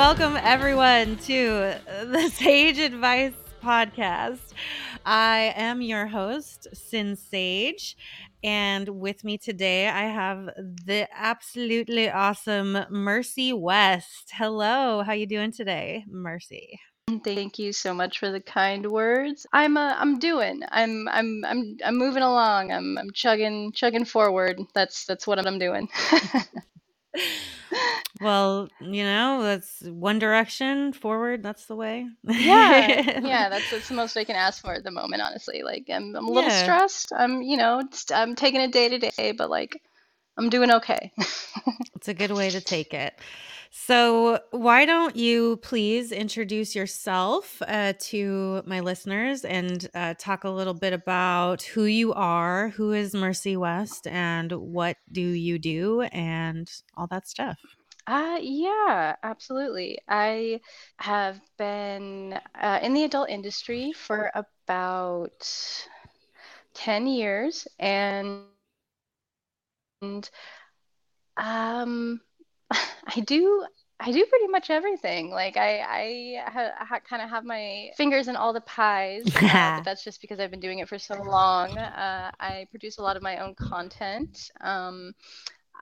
Welcome 0.00 0.38
everyone 0.38 1.18
to 1.26 1.74
the 2.06 2.30
Sage 2.32 2.78
Advice 2.78 3.34
Podcast. 3.62 4.54
I 5.04 5.52
am 5.54 5.82
your 5.82 6.06
host, 6.06 6.68
Sinn 6.72 7.16
Sage, 7.16 7.98
and 8.42 8.88
with 8.88 9.24
me 9.24 9.36
today 9.36 9.88
I 9.88 10.04
have 10.04 10.46
the 10.86 11.06
absolutely 11.14 12.10
awesome 12.10 12.78
Mercy 12.88 13.52
West. 13.52 14.30
Hello, 14.32 15.02
how 15.02 15.12
you 15.12 15.26
doing 15.26 15.52
today, 15.52 16.06
Mercy? 16.08 16.80
Thank 17.22 17.58
you 17.58 17.74
so 17.74 17.92
much 17.92 18.18
for 18.18 18.30
the 18.30 18.40
kind 18.40 18.90
words. 18.90 19.46
I'm 19.52 19.76
uh, 19.76 19.96
I'm 19.98 20.18
doing. 20.18 20.62
I'm 20.70 21.08
I'm 21.08 21.44
I'm 21.44 21.76
I'm 21.84 21.98
moving 21.98 22.22
along. 22.22 22.72
I'm 22.72 22.96
I'm 22.96 23.10
chugging 23.12 23.72
chugging 23.72 24.06
forward. 24.06 24.62
That's 24.74 25.04
that's 25.04 25.26
what 25.26 25.46
I'm 25.46 25.58
doing. 25.58 25.90
Well, 28.20 28.68
you 28.80 29.02
know, 29.04 29.42
that's 29.42 29.80
one 29.82 30.18
direction 30.18 30.92
forward. 30.92 31.42
That's 31.42 31.66
the 31.66 31.76
way. 31.76 32.06
yeah, 32.36 32.92
yeah. 33.22 33.48
That's 33.48 33.70
that's 33.70 33.88
the 33.88 33.94
most 33.94 34.16
I 34.16 34.24
can 34.24 34.36
ask 34.36 34.62
for 34.62 34.74
at 34.74 34.84
the 34.84 34.90
moment. 34.90 35.22
Honestly, 35.22 35.62
like 35.62 35.86
I'm 35.90 36.14
I'm 36.16 36.26
a 36.26 36.32
little 36.32 36.50
Yeah. 36.50 36.50
stressed. 36.50 37.12
I'm 37.16 37.42
you 37.42 37.56
know 37.56 37.82
I'm 38.14 38.34
taking 38.34 38.60
it 38.60 38.72
day 38.72 38.88
to 38.88 38.98
day, 38.98 39.32
but 39.32 39.50
like 39.50 39.80
I'm 40.40 40.48
doing 40.48 40.70
okay. 40.70 41.12
It's 41.96 42.08
a 42.08 42.14
good 42.14 42.30
way 42.30 42.48
to 42.48 42.62
take 42.62 42.94
it. 42.94 43.12
So, 43.70 44.40
why 44.52 44.86
don't 44.86 45.14
you 45.14 45.58
please 45.58 46.12
introduce 46.12 46.74
yourself 46.74 47.60
uh, 47.68 47.92
to 48.08 48.62
my 48.64 48.80
listeners 48.80 49.44
and 49.44 49.86
uh, 49.94 50.14
talk 50.18 50.44
a 50.44 50.48
little 50.48 50.72
bit 50.72 50.94
about 50.94 51.60
who 51.62 51.84
you 51.84 52.14
are, 52.14 52.70
who 52.70 52.92
is 52.92 53.14
Mercy 53.14 53.54
West, 53.54 54.06
and 54.06 54.50
what 54.50 54.96
do 55.12 55.20
you 55.20 55.58
do, 55.58 56.00
and 56.00 56.72
all 56.96 57.06
that 57.08 57.28
stuff. 57.28 57.58
Uh, 58.06 58.38
yeah, 58.40 59.16
absolutely. 59.22 59.98
I 60.08 60.60
have 60.96 61.38
been 61.58 62.40
uh, 62.58 62.78
in 62.82 62.94
the 62.94 63.04
adult 63.04 63.28
industry 63.28 63.92
for 63.92 64.30
about 64.34 65.46
10 66.72 67.06
years 67.06 67.68
and 67.78 68.40
um 71.36 72.20
I 72.70 73.20
do 73.24 73.64
I 74.02 74.12
do 74.12 74.24
pretty 74.24 74.48
much 74.48 74.70
everything. 74.70 75.30
Like 75.30 75.56
I 75.58 75.80
I 75.80 76.50
ha, 76.50 76.70
ha, 76.78 76.98
kind 77.00 77.22
of 77.22 77.28
have 77.28 77.44
my 77.44 77.90
fingers 77.96 78.28
in 78.28 78.36
all 78.36 78.52
the 78.52 78.62
pies, 78.62 79.24
uh, 79.42 79.80
that's 79.84 80.02
just 80.04 80.22
because 80.22 80.40
I've 80.40 80.50
been 80.50 80.60
doing 80.60 80.78
it 80.78 80.88
for 80.88 80.98
so 80.98 81.22
long. 81.22 81.76
Uh, 81.76 82.30
I 82.40 82.66
produce 82.70 82.98
a 82.98 83.02
lot 83.02 83.16
of 83.16 83.22
my 83.22 83.38
own 83.38 83.54
content. 83.54 84.50
Um, 84.62 85.12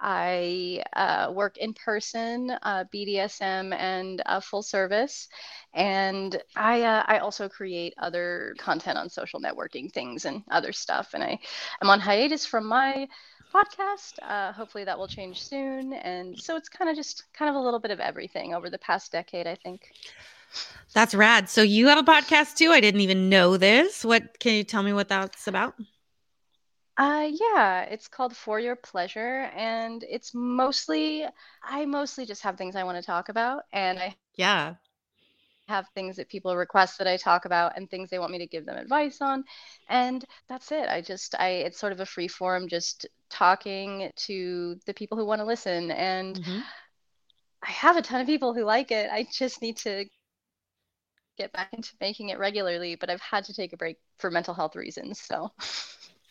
I 0.01 0.83
uh, 0.95 1.33
work 1.33 1.59
in 1.59 1.75
person, 1.75 2.51
uh, 2.62 2.84
BDSM, 2.93 3.73
and 3.73 4.23
uh, 4.27 4.41
full 4.41 4.62
service, 4.62 5.28
and 5.75 6.41
I 6.57 6.83
uh, 6.83 7.05
I 7.07 7.19
also 7.19 7.49
create 7.49 7.95
other 7.99 8.55
content 8.59 8.99
on 8.99 9.11
social 9.11 9.41
networking 9.41 9.93
things 9.93 10.25
and 10.25 10.43
other 10.51 10.73
stuff. 10.73 11.11
And 11.15 11.23
I 11.23 11.39
am 11.83 11.91
on 11.91 12.01
hiatus 12.01 12.47
from 12.47 12.67
my 12.67 13.09
podcast. 13.48 14.19
Uh, 14.22 14.53
hopefully 14.53 14.84
that 14.84 14.98
will 14.98 15.09
change 15.09 15.42
soon. 15.42 15.92
And 15.94 16.38
so 16.38 16.56
it's 16.56 16.69
kind 16.69 16.91
of 16.91 16.97
just 16.97 17.25
kind 17.32 17.48
of 17.48 17.56
a 17.56 17.60
little 17.60 17.81
bit 17.81 17.91
of 17.91 18.00
everything 18.00 18.54
over 18.54 18.70
the 18.70 18.78
past 18.78 19.12
decade, 19.12 19.47
I 19.47 19.56
think. 19.56 19.94
That's 20.94 21.14
rad. 21.14 21.48
So, 21.48 21.62
you 21.62 21.88
have 21.88 21.98
a 21.98 22.03
podcast 22.10 22.56
too? 22.56 22.70
I 22.70 22.81
didn't 22.81 23.00
even 23.00 23.28
know 23.28 23.56
this. 23.56 24.04
What 24.04 24.38
can 24.41 24.54
you 24.54 24.64
tell 24.64 24.82
me 24.82 24.92
what 24.92 25.09
that's 25.09 25.47
about? 25.47 25.75
Uh, 26.97 27.28
yeah, 27.32 27.82
it's 27.82 28.09
called 28.09 28.36
For 28.36 28.59
Your 28.59 28.76
Pleasure, 28.76 29.50
and 29.54 30.04
it's 30.09 30.32
mostly, 30.34 31.25
I 31.62 31.86
mostly 31.86 32.26
just 32.26 32.42
have 32.42 32.56
things 32.59 32.75
I 32.76 32.84
want 32.84 32.98
to 32.98 33.06
talk 33.06 33.28
about, 33.28 33.65
and 33.72 33.98
I 33.98 34.16
Yeah. 34.36 34.76
have 35.69 35.86
things 35.94 36.16
that 36.16 36.28
people 36.28 36.56
request 36.56 36.98
that 36.98 37.06
I 37.06 37.16
talk 37.16 37.44
about 37.44 37.76
and 37.76 37.88
things 37.91 38.09
they 38.10 38.19
want 38.19 38.32
me 38.32 38.38
to 38.38 38.47
give 38.47 38.65
them 38.65 38.76
advice 38.78 39.20
on. 39.20 39.44
And 39.88 40.25
that's 40.48 40.72
it. 40.72 40.88
I 40.88 41.00
just, 41.03 41.34
I, 41.38 41.48
it's 41.66 41.78
sort 41.78 41.92
of 41.92 42.00
a 42.00 42.06
free 42.06 42.28
form, 42.28 42.69
just 42.69 43.06
talking 43.31 44.11
to 44.16 44.78
the 44.87 44.94
people 44.94 45.19
who 45.19 45.27
want 45.27 45.41
to 45.41 45.44
listen. 45.47 45.91
And 45.91 46.39
Mhm. 46.39 46.69
I 47.62 47.71
have 47.71 47.97
a 47.97 48.03
ton 48.03 48.21
of 48.21 48.27
people 48.27 48.53
who 48.53 48.65
like 48.65 48.91
it. 48.91 49.09
I 49.12 49.22
just 49.33 49.62
need 49.62 49.77
to 49.78 50.06
get 51.37 51.53
back 51.53 51.69
into 51.72 51.93
making 52.00 52.31
it 52.31 52.39
regularly, 52.39 52.97
but 52.97 53.11
I've 53.11 53.21
had 53.21 53.44
to 53.44 53.55
take 53.55 53.72
a 53.72 53.77
break 53.77 53.97
for 54.19 54.31
mental 54.31 54.55
health 54.55 54.75
reasons. 54.75 55.21
So, 55.21 55.53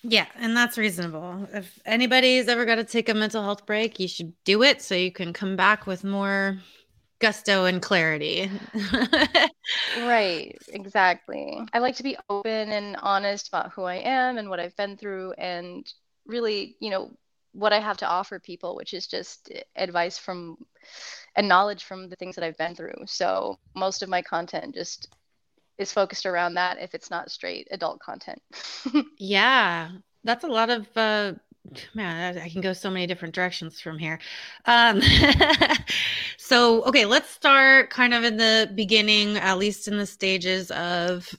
Yeah, 0.04 0.28
and 0.36 0.56
that's 0.56 0.78
reasonable. 0.78 1.48
If 1.52 1.80
anybody's 1.86 2.48
ever 2.48 2.66
got 2.66 2.76
to 2.76 2.84
take 2.84 3.10
a 3.10 3.14
mental 3.14 3.44
health 3.44 3.66
break, 3.66 4.00
you 4.00 4.08
should 4.08 4.34
do 4.46 4.64
it 4.64 4.82
so 4.82 4.96
you 4.96 5.12
can 5.12 5.34
come 5.34 5.56
back 5.56 5.86
with 5.88 6.04
more 6.04 6.60
gusto 7.20 7.66
and 7.66 7.82
clarity. 7.82 8.52
right, 9.94 10.58
exactly. 10.68 11.68
I 11.74 11.80
like 11.80 11.96
to 11.98 12.04
be 12.04 12.18
open 12.30 12.72
and 12.72 12.96
honest 12.98 13.48
about 13.48 13.72
who 13.72 13.84
I 13.84 13.96
am 13.96 14.38
and 14.38 14.50
what 14.50 14.60
I've 14.60 14.76
been 14.76 14.98
through 14.98 15.34
and 15.34 15.86
really, 16.28 16.76
you 16.80 16.90
know, 16.90 17.12
what 17.54 17.74
I 17.74 17.80
have 17.80 17.98
to 17.98 18.08
offer 18.08 18.40
people, 18.40 18.76
which 18.76 18.94
is 18.94 19.08
just 19.08 19.52
advice 19.76 20.18
from 20.18 20.58
and 21.36 21.48
knowledge 21.48 21.84
from 21.84 22.10
the 22.10 22.16
things 22.16 22.36
that 22.36 22.44
I've 22.44 22.58
been 22.58 22.76
through. 22.76 23.04
So 23.06 23.58
most 23.76 24.04
of 24.04 24.10
my 24.10 24.22
content 24.22 24.76
just 24.76 25.10
is 25.78 25.92
focused 25.92 26.26
around 26.26 26.56
that 26.56 26.80
if 26.80 26.94
it's 26.94 27.10
not 27.10 27.32
straight 27.32 27.68
adult 27.72 28.00
content. 28.00 28.42
yeah, 29.18 29.90
that's 30.24 30.44
a 30.44 30.48
lot 30.48 30.70
of 30.70 30.88
uh 30.96 31.34
man, 31.94 32.38
I 32.38 32.48
can 32.48 32.62
go 32.62 32.74
so 32.74 32.90
many 32.90 33.08
different 33.08 33.36
directions 33.36 33.82
from 33.82 33.98
here. 33.98 34.20
Um 34.66 35.02
so 36.38 36.84
okay, 36.84 37.06
let's 37.06 37.30
start 37.30 37.90
kind 37.90 38.14
of 38.14 38.24
in 38.24 38.38
the 38.38 38.72
beginning, 38.76 39.38
at 39.38 39.58
least 39.58 39.88
in 39.88 39.98
the 39.98 40.06
stages 40.06 40.72
of 40.72 41.34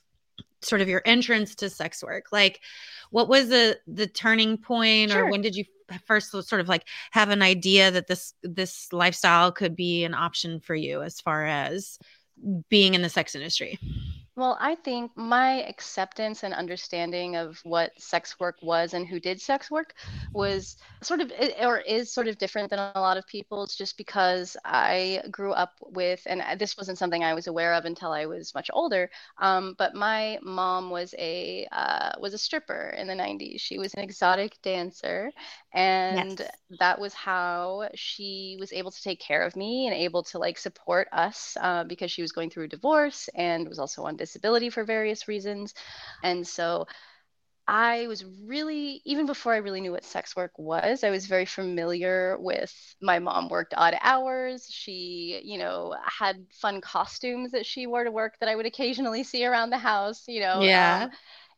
sort 0.62 0.80
of 0.80 0.88
your 0.88 1.02
entrance 1.04 1.54
to 1.56 1.70
sex 1.70 2.02
work. 2.02 2.26
Like 2.32 2.60
what 3.10 3.28
was 3.28 3.48
the 3.48 3.78
the 3.86 4.06
turning 4.06 4.56
point 4.58 5.12
or 5.12 5.30
when 5.30 5.40
did 5.40 5.54
you 5.56 5.64
first 6.06 6.30
sort 6.30 6.60
of 6.60 6.68
like 6.68 6.84
have 7.10 7.30
an 7.30 7.42
idea 7.42 7.90
that 7.90 8.06
this 8.06 8.34
this 8.42 8.92
lifestyle 8.92 9.50
could 9.50 9.74
be 9.74 10.04
an 10.04 10.14
option 10.14 10.60
for 10.60 10.74
you 10.74 11.02
as 11.02 11.20
far 11.20 11.44
as 11.44 11.98
being 12.68 12.94
in 12.94 13.02
the 13.02 13.08
sex 13.08 13.34
industry? 13.34 13.78
Well, 14.38 14.56
I 14.60 14.76
think 14.76 15.16
my 15.16 15.64
acceptance 15.64 16.44
and 16.44 16.54
understanding 16.54 17.34
of 17.34 17.58
what 17.64 18.00
sex 18.00 18.38
work 18.38 18.56
was 18.62 18.94
and 18.94 19.06
who 19.06 19.18
did 19.18 19.40
sex 19.40 19.68
work 19.68 19.94
was 20.32 20.76
sort 21.02 21.20
of, 21.20 21.32
or 21.60 21.78
is 21.80 22.12
sort 22.14 22.28
of 22.28 22.38
different 22.38 22.70
than 22.70 22.78
a 22.78 23.00
lot 23.00 23.16
of 23.16 23.26
people's 23.26 23.74
just 23.74 23.96
because 23.96 24.56
I 24.64 25.24
grew 25.32 25.52
up 25.52 25.74
with, 25.82 26.22
and 26.26 26.58
this 26.60 26.76
wasn't 26.76 26.98
something 26.98 27.24
I 27.24 27.34
was 27.34 27.48
aware 27.48 27.74
of 27.74 27.84
until 27.84 28.12
I 28.12 28.26
was 28.26 28.54
much 28.54 28.70
older. 28.72 29.10
Um, 29.38 29.74
but 29.76 29.96
my 29.96 30.38
mom 30.42 30.90
was 30.90 31.14
a 31.18 31.66
uh, 31.72 32.12
was 32.20 32.32
a 32.32 32.38
stripper 32.38 32.90
in 32.96 33.08
the 33.08 33.16
90s. 33.16 33.60
She 33.60 33.78
was 33.78 33.92
an 33.94 34.04
exotic 34.04 34.62
dancer, 34.62 35.32
and 35.72 36.08
Yes. 36.08 36.52
that 36.78 36.98
was 37.00 37.14
how 37.14 37.88
she 37.94 38.56
was 38.58 38.72
able 38.72 38.90
to 38.90 39.02
take 39.02 39.20
care 39.20 39.42
of 39.42 39.56
me 39.56 39.86
and 39.86 39.94
able 39.94 40.22
to 40.24 40.38
like 40.38 40.58
support 40.58 41.08
us 41.12 41.56
uh, 41.60 41.84
because 41.84 42.10
she 42.10 42.22
was 42.22 42.32
going 42.32 42.50
through 42.50 42.64
a 42.64 42.68
divorce 42.68 43.28
and 43.34 43.68
was 43.68 43.78
also 43.78 44.04
on 44.04 44.16
disability 44.16 44.27
for 44.70 44.84
various 44.84 45.28
reasons. 45.28 45.74
And 46.22 46.46
so 46.46 46.86
I 47.68 48.06
was 48.06 48.24
really, 48.46 49.02
even 49.04 49.26
before 49.26 49.52
I 49.52 49.58
really 49.58 49.82
knew 49.82 49.92
what 49.92 50.02
sex 50.02 50.34
work 50.34 50.52
was, 50.56 51.04
I 51.04 51.10
was 51.10 51.26
very 51.26 51.44
familiar 51.44 52.38
with 52.40 52.72
my 53.02 53.18
mom 53.18 53.48
worked 53.50 53.74
odd 53.76 53.94
hours. 54.00 54.66
She, 54.70 55.38
you 55.44 55.58
know, 55.58 55.94
had 56.02 56.46
fun 56.50 56.80
costumes 56.80 57.52
that 57.52 57.66
she 57.66 57.86
wore 57.86 58.04
to 58.04 58.10
work 58.10 58.38
that 58.40 58.48
I 58.48 58.56
would 58.56 58.64
occasionally 58.64 59.22
see 59.22 59.44
around 59.44 59.68
the 59.68 59.76
house, 59.76 60.24
you 60.26 60.40
know. 60.40 60.62
Yeah. 60.62 61.04
Um, 61.04 61.10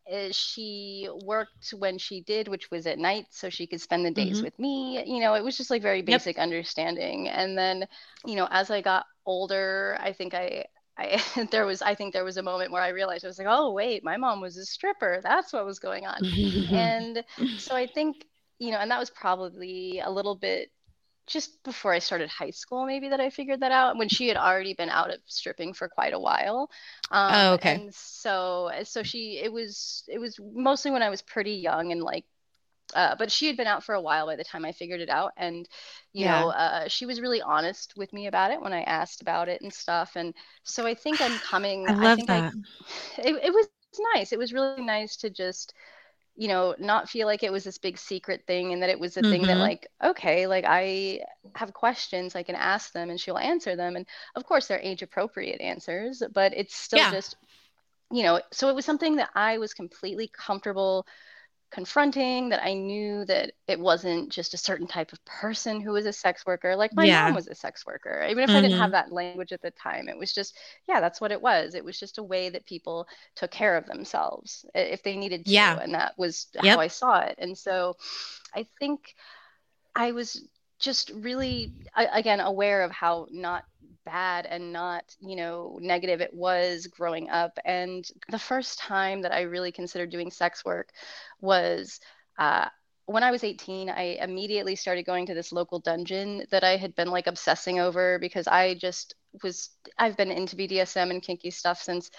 eh, 0.08 0.28
she 0.32 1.08
worked 1.22 1.72
when 1.78 1.96
she 1.96 2.22
did, 2.22 2.48
which 2.48 2.72
was 2.72 2.88
at 2.88 2.98
night, 2.98 3.26
so 3.30 3.48
she 3.48 3.68
could 3.68 3.80
spend 3.80 4.04
the 4.04 4.10
days 4.10 4.38
mm-hmm. 4.38 4.46
with 4.46 4.58
me. 4.58 5.04
You 5.06 5.20
know, 5.20 5.34
it 5.34 5.44
was 5.44 5.56
just 5.56 5.70
like 5.70 5.80
very 5.80 6.02
basic 6.02 6.38
yep. 6.38 6.42
understanding. 6.42 7.28
And 7.28 7.56
then, 7.56 7.86
you 8.26 8.34
know, 8.34 8.48
as 8.50 8.68
I 8.68 8.80
got 8.80 9.06
older, 9.26 9.96
I 10.00 10.12
think 10.12 10.34
I 10.34 10.64
I, 11.00 11.46
there 11.50 11.66
was 11.66 11.82
I 11.82 11.94
think 11.94 12.12
there 12.12 12.24
was 12.24 12.36
a 12.36 12.42
moment 12.42 12.72
where 12.72 12.82
I 12.82 12.88
realized 12.88 13.24
I 13.24 13.28
was 13.28 13.38
like, 13.38 13.48
oh 13.48 13.72
wait, 13.72 14.04
my 14.04 14.16
mom 14.16 14.40
was 14.40 14.56
a 14.56 14.64
stripper. 14.64 15.20
That's 15.22 15.52
what 15.52 15.64
was 15.64 15.78
going 15.78 16.06
on. 16.06 16.18
and 16.72 17.24
so 17.58 17.74
I 17.74 17.86
think, 17.86 18.26
you 18.58 18.70
know, 18.70 18.78
and 18.78 18.90
that 18.90 19.00
was 19.00 19.10
probably 19.10 20.00
a 20.00 20.10
little 20.10 20.36
bit 20.36 20.70
just 21.26 21.62
before 21.62 21.92
I 21.92 22.00
started 22.00 22.28
high 22.28 22.50
school, 22.50 22.84
maybe 22.84 23.08
that 23.08 23.20
I 23.20 23.30
figured 23.30 23.60
that 23.60 23.70
out 23.70 23.96
when 23.96 24.08
she 24.08 24.26
had 24.26 24.36
already 24.36 24.74
been 24.74 24.90
out 24.90 25.10
of 25.10 25.20
stripping 25.26 25.72
for 25.74 25.88
quite 25.88 26.12
a 26.12 26.18
while. 26.18 26.68
Um, 27.12 27.32
oh, 27.34 27.52
okay. 27.54 27.74
And 27.76 27.94
so, 27.94 28.70
so 28.82 29.04
she, 29.04 29.38
it 29.38 29.52
was, 29.52 30.02
it 30.08 30.18
was 30.18 30.38
mostly 30.52 30.90
when 30.90 31.02
I 31.02 31.08
was 31.08 31.22
pretty 31.22 31.52
young 31.52 31.92
and 31.92 32.02
like, 32.02 32.24
uh, 32.94 33.14
but 33.18 33.30
she 33.30 33.46
had 33.46 33.56
been 33.56 33.66
out 33.66 33.84
for 33.84 33.94
a 33.94 34.00
while 34.00 34.26
by 34.26 34.36
the 34.36 34.44
time 34.44 34.64
I 34.64 34.72
figured 34.72 35.00
it 35.00 35.10
out. 35.10 35.32
And, 35.36 35.68
you 36.12 36.24
yeah. 36.24 36.40
know, 36.40 36.48
uh, 36.50 36.88
she 36.88 37.06
was 37.06 37.20
really 37.20 37.42
honest 37.42 37.94
with 37.96 38.12
me 38.12 38.26
about 38.26 38.50
it 38.50 38.60
when 38.60 38.72
I 38.72 38.82
asked 38.82 39.22
about 39.22 39.48
it 39.48 39.60
and 39.62 39.72
stuff. 39.72 40.12
And 40.16 40.34
so 40.64 40.86
I 40.86 40.94
think 40.94 41.20
I'm 41.20 41.38
coming. 41.38 41.88
I 41.88 41.94
love 41.94 42.20
I 42.20 42.24
that. 42.26 42.52
I, 42.52 43.20
it, 43.28 43.34
it 43.44 43.52
was 43.52 43.68
nice. 44.14 44.32
It 44.32 44.38
was 44.38 44.52
really 44.52 44.82
nice 44.82 45.16
to 45.18 45.30
just, 45.30 45.74
you 46.36 46.48
know 46.48 46.74
not 46.78 47.08
feel 47.08 47.26
like 47.26 47.42
it 47.42 47.52
was 47.52 47.64
this 47.64 47.76
big 47.76 47.98
secret 47.98 48.42
thing 48.46 48.72
and 48.72 48.82
that 48.82 48.88
it 48.88 48.98
was 48.98 49.16
a 49.16 49.20
mm-hmm. 49.20 49.30
thing 49.30 49.42
that 49.42 49.50
mm-hmm. 49.50 49.60
like 49.60 49.86
okay 50.02 50.46
like 50.46 50.64
i 50.66 51.20
have 51.54 51.74
questions 51.74 52.34
i 52.34 52.42
can 52.42 52.54
ask 52.54 52.92
them 52.92 53.10
and 53.10 53.20
she'll 53.20 53.36
answer 53.36 53.76
them 53.76 53.94
and 53.94 54.06
of 54.36 54.44
course 54.44 54.66
they're 54.66 54.80
age 54.80 55.02
appropriate 55.02 55.60
answers 55.60 56.22
but 56.32 56.56
it's 56.56 56.74
still 56.74 56.98
yeah. 56.98 57.10
just 57.10 57.36
you 58.10 58.22
know 58.22 58.40
so 58.52 58.70
it 58.70 58.74
was 58.74 58.86
something 58.86 59.16
that 59.16 59.28
i 59.34 59.58
was 59.58 59.74
completely 59.74 60.30
comfortable 60.32 61.06
confronting 61.70 62.48
that 62.48 62.64
I 62.64 62.74
knew 62.74 63.24
that 63.26 63.52
it 63.68 63.78
wasn't 63.78 64.30
just 64.30 64.54
a 64.54 64.58
certain 64.58 64.86
type 64.86 65.12
of 65.12 65.24
person 65.24 65.80
who 65.80 65.92
was 65.92 66.04
a 66.04 66.12
sex 66.12 66.44
worker. 66.44 66.74
Like 66.74 66.94
my 66.94 67.04
yeah. 67.04 67.26
mom 67.26 67.34
was 67.34 67.46
a 67.46 67.54
sex 67.54 67.86
worker. 67.86 68.26
Even 68.28 68.42
if 68.42 68.50
mm-hmm. 68.50 68.56
I 68.56 68.60
didn't 68.60 68.78
have 68.78 68.86
mm-hmm. 68.86 68.92
that 68.92 69.12
language 69.12 69.52
at 69.52 69.62
the 69.62 69.70
time, 69.70 70.08
it 70.08 70.18
was 70.18 70.32
just, 70.32 70.56
yeah, 70.88 71.00
that's 71.00 71.20
what 71.20 71.32
it 71.32 71.40
was. 71.40 71.74
It 71.74 71.84
was 71.84 71.98
just 71.98 72.18
a 72.18 72.22
way 72.22 72.50
that 72.50 72.66
people 72.66 73.06
took 73.36 73.52
care 73.52 73.76
of 73.76 73.86
themselves 73.86 74.64
if 74.74 75.02
they 75.02 75.16
needed 75.16 75.46
to. 75.46 75.52
Yeah. 75.52 75.78
And 75.80 75.94
that 75.94 76.14
was 76.18 76.48
yep. 76.54 76.76
how 76.76 76.80
I 76.80 76.88
saw 76.88 77.20
it. 77.20 77.36
And 77.38 77.56
so 77.56 77.96
I 78.54 78.66
think 78.80 79.14
I 79.94 80.12
was 80.12 80.42
just 80.80 81.10
really, 81.14 81.72
again, 81.94 82.40
aware 82.40 82.82
of 82.82 82.90
how 82.90 83.26
not 83.30 83.64
bad 84.04 84.46
and 84.46 84.72
not, 84.72 85.04
you 85.20 85.36
know, 85.36 85.78
negative 85.80 86.20
it 86.20 86.34
was 86.34 86.86
growing 86.86 87.28
up. 87.28 87.58
And 87.64 88.04
the 88.30 88.38
first 88.38 88.78
time 88.78 89.22
that 89.22 89.32
I 89.32 89.42
really 89.42 89.72
considered 89.72 90.10
doing 90.10 90.30
sex 90.30 90.64
work 90.64 90.90
was 91.40 92.00
uh, 92.38 92.68
when 93.06 93.22
I 93.22 93.30
was 93.30 93.44
18, 93.44 93.90
I 93.90 94.18
immediately 94.20 94.76
started 94.76 95.04
going 95.04 95.26
to 95.26 95.34
this 95.34 95.52
local 95.52 95.80
dungeon 95.80 96.46
that 96.50 96.64
I 96.64 96.76
had 96.76 96.94
been 96.94 97.08
like 97.08 97.26
obsessing 97.26 97.78
over 97.78 98.18
because 98.18 98.46
I 98.46 98.74
just 98.74 99.14
was, 99.42 99.70
I've 99.98 100.16
been 100.16 100.30
into 100.30 100.56
BDSM 100.56 101.10
and 101.10 101.22
kinky 101.22 101.50
stuff 101.50 101.82
since 101.82 102.10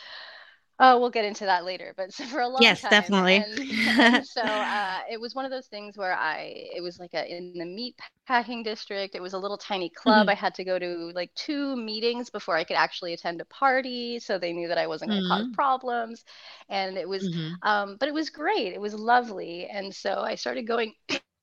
Oh, 0.84 1.00
we'll 1.00 1.12
get 1.12 1.26
into 1.26 1.46
that 1.46 1.64
later, 1.64 1.94
but 1.96 2.12
for 2.32 2.42
a 2.42 2.48
long 2.48 2.58
yes, 2.60 2.82
time. 2.82 2.90
Yes, 2.92 3.02
definitely. 3.02 3.36
And, 3.36 4.00
and 4.00 4.28
so 4.28 4.42
uh, 4.42 5.00
it 5.10 5.22
was 5.22 5.36
one 5.36 5.46
of 5.46 5.52
those 5.52 5.68
things 5.68 5.96
where 5.96 6.14
I, 6.14 6.54
it 6.76 6.82
was 6.82 6.98
like 6.98 7.14
a, 7.14 7.24
in 7.32 7.54
the 7.54 7.66
meat 7.66 7.96
packing 8.28 8.64
district. 8.64 9.14
It 9.14 9.22
was 9.22 9.34
a 9.34 9.38
little 9.38 9.60
tiny 9.60 9.92
club. 9.92 10.22
Mm-hmm. 10.22 10.32
I 10.32 10.34
had 10.34 10.56
to 10.56 10.64
go 10.64 10.80
to 10.80 11.12
like 11.14 11.32
two 11.36 11.76
meetings 11.76 12.32
before 12.32 12.58
I 12.58 12.64
could 12.64 12.78
actually 12.78 13.14
attend 13.14 13.42
a 13.42 13.46
party. 13.46 14.20
So 14.20 14.40
they 14.40 14.54
knew 14.54 14.68
that 14.70 14.80
I 14.80 14.88
wasn't 14.88 15.12
going 15.12 15.22
to 15.22 15.30
mm-hmm. 15.30 15.44
cause 15.44 15.54
problems. 15.54 16.26
And 16.68 16.98
it 16.98 17.08
was, 17.08 17.30
mm-hmm. 17.30 17.54
um, 17.62 17.98
but 18.00 18.10
it 18.10 18.14
was 18.14 18.32
great. 18.32 18.74
It 18.74 18.82
was 18.82 18.96
lovely. 18.96 19.68
And 19.68 19.94
so 19.94 20.22
I 20.22 20.34
started 20.34 20.66
going 20.66 20.96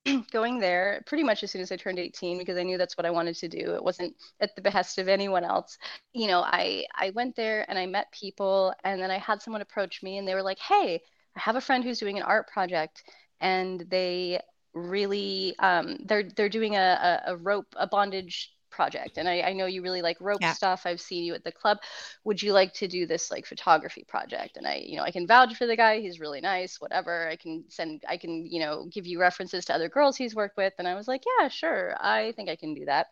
going 0.32 0.58
there 0.58 1.02
pretty 1.06 1.24
much 1.24 1.42
as 1.42 1.50
soon 1.50 1.62
as 1.62 1.72
I 1.72 1.76
turned 1.76 1.98
18 1.98 2.38
because 2.38 2.56
I 2.58 2.62
knew 2.62 2.78
that's 2.78 2.96
what 2.96 3.06
I 3.06 3.10
wanted 3.10 3.36
to 3.36 3.48
do. 3.48 3.74
It 3.74 3.82
wasn't 3.82 4.14
at 4.40 4.54
the 4.56 4.62
behest 4.62 4.98
of 4.98 5.08
anyone 5.08 5.44
else. 5.44 5.78
You 6.12 6.28
know, 6.28 6.40
I 6.40 6.86
I 6.94 7.10
went 7.10 7.36
there 7.36 7.64
and 7.68 7.78
I 7.78 7.86
met 7.86 8.12
people 8.12 8.74
and 8.84 9.00
then 9.00 9.10
I 9.10 9.18
had 9.18 9.42
someone 9.42 9.62
approach 9.62 10.02
me 10.02 10.18
and 10.18 10.26
they 10.26 10.34
were 10.34 10.42
like, 10.42 10.58
"Hey, 10.58 11.02
I 11.36 11.40
have 11.40 11.56
a 11.56 11.60
friend 11.60 11.84
who's 11.84 11.98
doing 12.00 12.16
an 12.18 12.24
art 12.24 12.48
project 12.48 13.02
and 13.40 13.80
they 13.90 14.40
really 14.74 15.54
um, 15.58 15.98
they're 16.04 16.24
they're 16.36 16.48
doing 16.48 16.76
a, 16.76 17.22
a, 17.26 17.32
a 17.32 17.36
rope 17.36 17.74
a 17.76 17.86
bondage 17.86 18.52
project 18.78 19.18
and 19.18 19.28
I, 19.28 19.40
I 19.40 19.52
know 19.54 19.66
you 19.66 19.82
really 19.82 20.02
like 20.02 20.18
rope 20.20 20.38
yeah. 20.40 20.52
stuff 20.52 20.82
i've 20.84 21.00
seen 21.00 21.24
you 21.24 21.34
at 21.34 21.42
the 21.42 21.50
club 21.50 21.78
would 22.22 22.40
you 22.40 22.52
like 22.52 22.72
to 22.74 22.86
do 22.86 23.06
this 23.06 23.28
like 23.28 23.44
photography 23.44 24.04
project 24.06 24.56
and 24.56 24.64
i 24.68 24.76
you 24.86 24.96
know 24.96 25.02
i 25.02 25.10
can 25.10 25.26
vouch 25.26 25.56
for 25.56 25.66
the 25.66 25.74
guy 25.74 25.98
he's 25.98 26.20
really 26.20 26.40
nice 26.40 26.80
whatever 26.80 27.28
i 27.28 27.34
can 27.34 27.64
send 27.68 28.04
i 28.08 28.16
can 28.16 28.46
you 28.46 28.60
know 28.60 28.86
give 28.92 29.04
you 29.04 29.18
references 29.18 29.64
to 29.64 29.74
other 29.74 29.88
girls 29.88 30.16
he's 30.16 30.36
worked 30.36 30.56
with 30.56 30.74
and 30.78 30.86
i 30.86 30.94
was 30.94 31.08
like 31.08 31.24
yeah 31.40 31.48
sure 31.48 31.96
i 32.00 32.30
think 32.36 32.48
i 32.48 32.54
can 32.54 32.72
do 32.72 32.84
that 32.84 33.08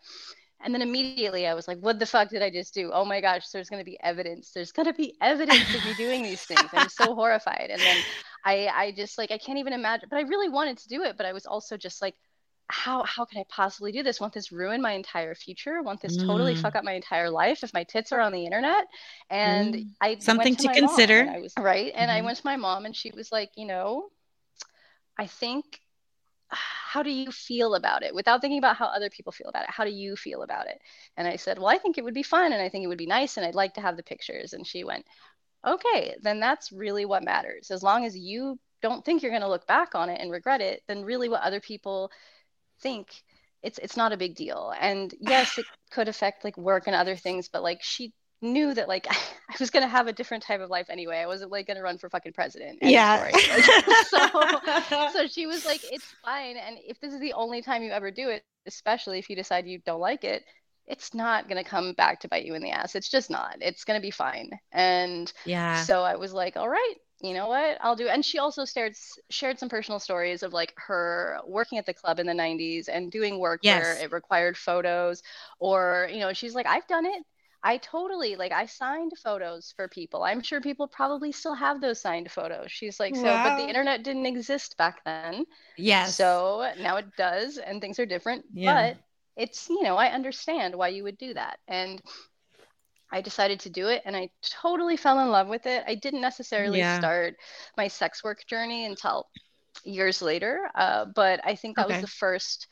and 0.64 0.74
then 0.74 0.82
immediately 0.82 1.46
I 1.46 1.54
was 1.54 1.68
like, 1.68 1.78
what 1.80 1.98
the 1.98 2.06
fuck 2.06 2.30
did 2.30 2.42
I 2.42 2.50
just 2.50 2.72
do? 2.72 2.90
Oh 2.92 3.04
my 3.04 3.20
gosh, 3.20 3.48
there's 3.50 3.68
going 3.68 3.80
to 3.80 3.84
be 3.84 3.98
evidence. 4.02 4.52
There's 4.52 4.72
going 4.72 4.86
to 4.86 4.94
be 4.94 5.14
evidence 5.20 5.74
of 5.74 5.84
me 5.84 5.94
doing 5.94 6.22
these 6.22 6.42
things. 6.42 6.68
I'm 6.72 6.88
so 6.88 7.14
horrified. 7.14 7.68
And 7.70 7.80
then 7.80 7.96
I, 8.44 8.66
I 8.74 8.92
just 8.92 9.18
like, 9.18 9.30
I 9.30 9.38
can't 9.38 9.58
even 9.58 9.74
imagine, 9.74 10.08
but 10.10 10.16
I 10.16 10.22
really 10.22 10.48
wanted 10.48 10.78
to 10.78 10.88
do 10.88 11.02
it. 11.02 11.18
But 11.18 11.26
I 11.26 11.34
was 11.34 11.44
also 11.44 11.76
just 11.76 12.00
like, 12.00 12.14
how 12.68 13.04
how 13.04 13.24
can 13.24 13.40
I 13.40 13.44
possibly 13.48 13.92
do 13.92 14.02
this? 14.02 14.20
Won't 14.20 14.32
this 14.32 14.50
ruin 14.50 14.82
my 14.82 14.92
entire 14.92 15.34
future? 15.34 15.82
Won't 15.82 16.00
this 16.00 16.16
mm. 16.16 16.26
totally 16.26 16.54
fuck 16.54 16.74
up 16.74 16.84
my 16.84 16.94
entire 16.94 17.30
life 17.30 17.62
if 17.62 17.72
my 17.72 17.84
tits 17.84 18.12
are 18.12 18.20
on 18.20 18.32
the 18.32 18.44
internet? 18.44 18.86
And 19.30 19.74
mm. 19.74 19.86
I 20.00 20.18
something 20.18 20.56
to, 20.56 20.68
to 20.68 20.74
consider. 20.74 21.30
I 21.32 21.38
was 21.38 21.54
right, 21.58 21.92
and 21.94 22.10
mm-hmm. 22.10 22.18
I 22.18 22.26
went 22.26 22.38
to 22.38 22.46
my 22.46 22.56
mom, 22.56 22.84
and 22.84 22.94
she 22.94 23.12
was 23.14 23.30
like, 23.32 23.50
you 23.56 23.66
know, 23.66 24.08
I 25.18 25.26
think. 25.26 25.80
How 26.48 27.02
do 27.02 27.10
you 27.10 27.32
feel 27.32 27.74
about 27.74 28.04
it? 28.04 28.14
Without 28.14 28.40
thinking 28.40 28.58
about 28.58 28.76
how 28.76 28.86
other 28.86 29.10
people 29.10 29.32
feel 29.32 29.48
about 29.48 29.64
it, 29.64 29.70
how 29.70 29.84
do 29.84 29.90
you 29.90 30.14
feel 30.14 30.42
about 30.42 30.68
it? 30.68 30.80
And 31.16 31.26
I 31.26 31.34
said, 31.34 31.58
well, 31.58 31.66
I 31.66 31.76
think 31.76 31.98
it 31.98 32.04
would 32.04 32.14
be 32.14 32.22
fun, 32.22 32.52
and 32.52 32.62
I 32.62 32.68
think 32.68 32.84
it 32.84 32.86
would 32.86 32.96
be 32.96 33.04
nice, 33.06 33.36
and 33.36 33.44
I'd 33.44 33.56
like 33.56 33.74
to 33.74 33.80
have 33.80 33.96
the 33.96 34.04
pictures. 34.04 34.52
And 34.52 34.64
she 34.64 34.84
went, 34.84 35.04
okay, 35.66 36.14
then 36.22 36.38
that's 36.38 36.70
really 36.70 37.04
what 37.04 37.24
matters. 37.24 37.72
As 37.72 37.82
long 37.82 38.04
as 38.04 38.16
you 38.16 38.60
don't 38.80 39.04
think 39.04 39.22
you're 39.22 39.32
going 39.32 39.42
to 39.42 39.48
look 39.48 39.66
back 39.66 39.96
on 39.96 40.08
it 40.08 40.20
and 40.20 40.30
regret 40.30 40.60
it, 40.60 40.84
then 40.86 41.04
really 41.04 41.28
what 41.28 41.42
other 41.42 41.58
people 41.58 42.12
think 42.80 43.08
it's 43.62 43.78
it's 43.78 43.96
not 43.96 44.12
a 44.12 44.16
big 44.16 44.34
deal. 44.34 44.72
And 44.80 45.14
yes, 45.20 45.58
it 45.58 45.66
could 45.90 46.08
affect 46.08 46.44
like 46.44 46.56
work 46.56 46.86
and 46.86 46.96
other 46.96 47.16
things, 47.16 47.48
but 47.48 47.62
like 47.62 47.82
she 47.82 48.12
knew 48.42 48.74
that 48.74 48.88
like 48.88 49.06
I 49.10 49.56
was 49.58 49.70
gonna 49.70 49.88
have 49.88 50.06
a 50.06 50.12
different 50.12 50.42
type 50.42 50.60
of 50.60 50.70
life 50.70 50.86
anyway. 50.88 51.18
I 51.18 51.26
wasn't 51.26 51.50
like 51.50 51.66
gonna 51.66 51.82
run 51.82 51.98
for 51.98 52.08
fucking 52.08 52.32
president. 52.32 52.78
Yeah. 52.82 53.30
so 54.08 55.10
so 55.12 55.26
she 55.26 55.46
was 55.46 55.64
like, 55.64 55.80
it's 55.90 56.06
fine. 56.24 56.56
And 56.56 56.78
if 56.86 57.00
this 57.00 57.12
is 57.12 57.20
the 57.20 57.32
only 57.32 57.62
time 57.62 57.82
you 57.82 57.90
ever 57.90 58.10
do 58.10 58.28
it, 58.28 58.44
especially 58.66 59.18
if 59.18 59.28
you 59.28 59.36
decide 59.36 59.66
you 59.66 59.80
don't 59.84 60.00
like 60.00 60.24
it, 60.24 60.44
it's 60.86 61.14
not 61.14 61.48
gonna 61.48 61.64
come 61.64 61.92
back 61.94 62.20
to 62.20 62.28
bite 62.28 62.44
you 62.44 62.54
in 62.54 62.62
the 62.62 62.70
ass. 62.70 62.94
It's 62.94 63.08
just 63.08 63.30
not. 63.30 63.56
It's 63.60 63.84
gonna 63.84 64.00
be 64.00 64.10
fine. 64.10 64.50
And 64.72 65.32
yeah. 65.44 65.82
So 65.82 66.02
I 66.02 66.16
was 66.16 66.32
like, 66.32 66.56
all 66.56 66.68
right, 66.68 66.94
you 67.22 67.32
know 67.32 67.48
what? 67.48 67.78
I'll 67.80 67.96
do 67.96 68.08
and 68.08 68.24
she 68.24 68.38
also 68.38 68.64
shared 68.64 68.94
shared 69.30 69.58
some 69.58 69.68
personal 69.68 69.98
stories 69.98 70.42
of 70.42 70.52
like 70.52 70.74
her 70.76 71.38
working 71.46 71.78
at 71.78 71.86
the 71.86 71.94
club 71.94 72.18
in 72.20 72.26
the 72.26 72.34
90s 72.34 72.88
and 72.88 73.10
doing 73.10 73.38
work 73.38 73.60
yes. 73.62 73.82
where 73.82 73.96
it 74.04 74.12
required 74.12 74.56
photos 74.56 75.22
or 75.58 76.08
you 76.12 76.20
know 76.20 76.32
she's 76.32 76.54
like 76.54 76.66
i've 76.66 76.86
done 76.86 77.06
it. 77.06 77.22
I 77.62 77.78
totally 77.78 78.36
like 78.36 78.52
i 78.52 78.66
signed 78.66 79.12
photos 79.22 79.72
for 79.74 79.88
people. 79.88 80.22
I'm 80.24 80.42
sure 80.42 80.60
people 80.60 80.86
probably 80.86 81.32
still 81.32 81.54
have 81.54 81.80
those 81.80 82.00
signed 82.00 82.30
photos. 82.30 82.70
She's 82.70 83.00
like 83.00 83.16
so 83.16 83.24
wow. 83.24 83.48
but 83.48 83.56
the 83.56 83.68
internet 83.68 84.02
didn't 84.04 84.26
exist 84.26 84.76
back 84.76 85.02
then. 85.04 85.46
Yes. 85.76 86.16
So 86.16 86.70
now 86.78 86.96
it 86.96 87.06
does 87.16 87.56
and 87.56 87.80
things 87.80 87.98
are 87.98 88.06
different 88.06 88.44
yeah. 88.52 88.92
but 88.92 88.96
it's 89.36 89.68
you 89.68 89.82
know 89.82 89.96
i 89.96 90.08
understand 90.08 90.74
why 90.74 90.88
you 90.88 91.02
would 91.02 91.18
do 91.18 91.32
that. 91.32 91.58
And 91.66 92.02
I 93.10 93.20
decided 93.20 93.60
to 93.60 93.70
do 93.70 93.88
it 93.88 94.02
and 94.04 94.16
I 94.16 94.30
totally 94.42 94.96
fell 94.96 95.20
in 95.20 95.28
love 95.28 95.48
with 95.48 95.66
it. 95.66 95.84
I 95.86 95.94
didn't 95.94 96.20
necessarily 96.20 96.78
yeah. 96.78 96.98
start 96.98 97.36
my 97.76 97.88
sex 97.88 98.24
work 98.24 98.46
journey 98.46 98.86
until 98.86 99.26
years 99.84 100.22
later, 100.22 100.68
uh, 100.74 101.06
but 101.14 101.40
I 101.44 101.54
think 101.54 101.76
that 101.76 101.86
okay. 101.86 101.94
was 101.94 102.02
the 102.02 102.08
first 102.08 102.66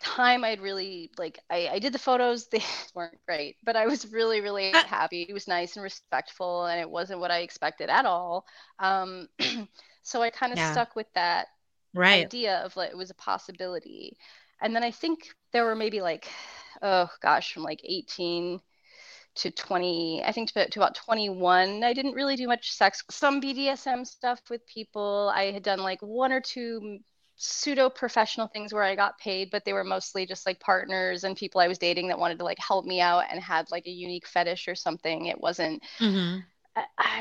time 0.00 0.44
I'd 0.44 0.60
really 0.60 1.10
like 1.18 1.38
I, 1.50 1.68
I 1.72 1.78
did 1.78 1.92
the 1.92 1.98
photos 1.98 2.48
they 2.52 2.62
weren't 2.94 3.18
great 3.26 3.56
but 3.62 3.76
I 3.76 3.86
was 3.86 4.10
really 4.10 4.40
really 4.40 4.70
happy 4.70 5.26
it 5.28 5.32
was 5.34 5.46
nice 5.46 5.76
and 5.76 5.82
respectful 5.82 6.64
and 6.66 6.80
it 6.80 6.88
wasn't 6.88 7.20
what 7.20 7.30
I 7.30 7.40
expected 7.40 7.90
at 7.90 8.06
all 8.06 8.46
um, 8.78 9.28
so 10.02 10.22
I 10.22 10.30
kind 10.30 10.52
of 10.52 10.58
yeah. 10.58 10.72
stuck 10.72 10.96
with 10.96 11.06
that 11.14 11.48
right. 11.94 12.24
idea 12.24 12.62
of 12.64 12.74
like 12.76 12.90
it 12.90 12.96
was 12.96 13.10
a 13.10 13.14
possibility 13.14 14.16
and 14.62 14.74
then 14.74 14.82
I 14.82 14.90
think 14.90 15.28
there 15.52 15.66
were 15.66 15.76
maybe 15.76 16.00
like 16.00 16.28
oh 16.80 17.08
gosh 17.20 17.52
from 17.52 17.62
like 17.62 17.82
18 17.84 18.58
to 19.34 19.50
20 19.50 20.22
i 20.24 20.32
think 20.32 20.50
to, 20.52 20.68
to, 20.68 20.80
about 20.80 20.94
21 20.94 21.84
i 21.84 21.92
didn't 21.92 22.14
really 22.14 22.36
do 22.36 22.46
much 22.46 22.72
sex 22.72 23.02
some 23.10 23.40
bdsm 23.40 24.06
stuff 24.06 24.40
with 24.50 24.66
people 24.66 25.32
i 25.34 25.50
had 25.50 25.62
done 25.62 25.80
like 25.80 26.00
one 26.00 26.32
or 26.32 26.40
two 26.40 26.98
pseudo 27.36 27.88
professional 27.88 28.48
things 28.48 28.72
where 28.72 28.82
i 28.82 28.94
got 28.94 29.18
paid 29.18 29.50
but 29.50 29.64
they 29.64 29.72
were 29.72 29.84
mostly 29.84 30.26
just 30.26 30.46
like 30.46 30.60
partners 30.60 31.24
and 31.24 31.36
people 31.36 31.60
i 31.60 31.68
was 31.68 31.78
dating 31.78 32.08
that 32.08 32.18
wanted 32.18 32.38
to 32.38 32.44
like 32.44 32.58
help 32.58 32.84
me 32.84 33.00
out 33.00 33.24
and 33.30 33.40
had 33.40 33.70
like 33.70 33.86
a 33.86 33.90
unique 33.90 34.26
fetish 34.26 34.68
or 34.68 34.74
something 34.74 35.26
it 35.26 35.40
wasn't 35.40 35.82
mm-hmm. 35.98 36.40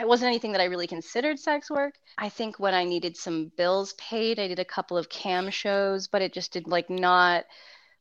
it 0.02 0.08
wasn't 0.08 0.28
anything 0.28 0.52
that 0.52 0.62
I 0.62 0.66
really 0.66 0.88
considered 0.88 1.40
sex 1.40 1.72
work. 1.72 1.96
I 2.20 2.30
think 2.30 2.60
when 2.60 2.76
I 2.76 2.84
needed 2.84 3.18
some 3.18 3.52
bills 3.58 3.94
paid, 3.94 4.40
I 4.40 4.48
did 4.48 4.60
a 4.60 4.66
couple 4.66 4.96
of 4.96 5.10
cam 5.10 5.50
shows, 5.50 6.08
but 6.08 6.22
it 6.22 6.34
just 6.34 6.54
did 6.54 6.68
like 6.68 6.90
not 6.90 7.46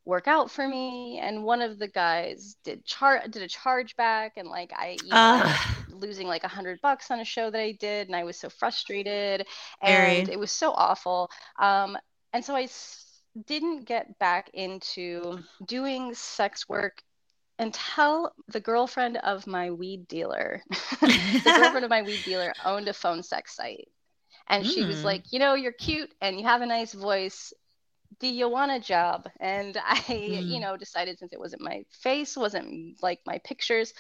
work 0.09 0.27
out 0.27 0.51
for 0.51 0.67
me. 0.67 1.21
And 1.23 1.45
one 1.45 1.61
of 1.61 1.79
the 1.79 1.87
guys 1.87 2.57
did 2.65 2.85
char 2.87 3.23
did 3.29 3.43
a 3.43 3.49
charge 3.49 3.95
back, 3.95 4.33
and 4.37 4.49
like 4.49 4.73
I, 4.75 4.97
you 5.05 5.11
know, 5.11 5.55
losing 5.91 6.27
like 6.27 6.45
a 6.45 6.49
hundred 6.49 6.81
bucks 6.81 7.11
on 7.11 7.21
a 7.21 7.25
show 7.25 7.51
that 7.51 7.61
I 7.61 7.73
did, 7.73 8.09
and 8.09 8.17
I 8.17 8.25
was 8.25 8.39
so 8.39 8.49
frustrated, 8.49 9.47
and 9.83 10.27
Very. 10.27 10.33
it 10.33 10.39
was 10.39 10.51
so 10.51 10.73
awful. 10.73 11.31
Um, 11.59 11.97
and 12.33 12.45
so 12.45 12.57
I 12.57 12.63
s- 12.63 13.21
didn't 13.47 13.85
get 13.85 14.19
back 14.19 14.51
into 14.55 15.41
doing 15.67 16.15
sex 16.15 16.69
work 16.69 17.03
until 17.59 18.33
the 18.49 18.61
girlfriend 18.61 19.19
of 19.19 19.47
my 19.47 19.71
weed 19.71 20.09
dealer, 20.09 20.63
the 21.01 21.43
girlfriend 21.45 21.85
of 21.85 21.91
my 21.91 22.03
weed 22.03 22.21
dealer 22.25 22.53
owned 22.65 22.89
a 22.89 22.95
phone 22.95 23.23
sex 23.23 23.55
site. 23.55 23.89
And 24.51 24.65
mm. 24.65 24.71
she 24.73 24.85
was 24.85 25.01
hmm. 25.01 25.07
like, 25.07 25.25
you 25.31 25.39
know, 25.39 25.55
you're 25.55 25.73
cute 25.73 26.11
and 26.23 26.39
you 26.39 26.47
have 26.47 26.63
a 26.63 26.67
nice 26.67 26.95
voice 26.95 27.53
do 28.21 28.27
you 28.27 28.49
want 28.49 28.73
a 28.73 28.81
job? 28.81 29.29
And 29.41 29.77
I, 29.85 29.97
mm. 29.99 30.47
you 30.47 30.61
know, 30.61 30.77
decided 30.77 31.19
since 31.19 31.33
it 31.33 31.39
wasn't 31.39 31.63
my 31.63 31.85
face, 31.91 32.37
wasn't 32.37 33.03
like 33.03 33.21
my 33.27 33.39
pictures, 33.45 33.93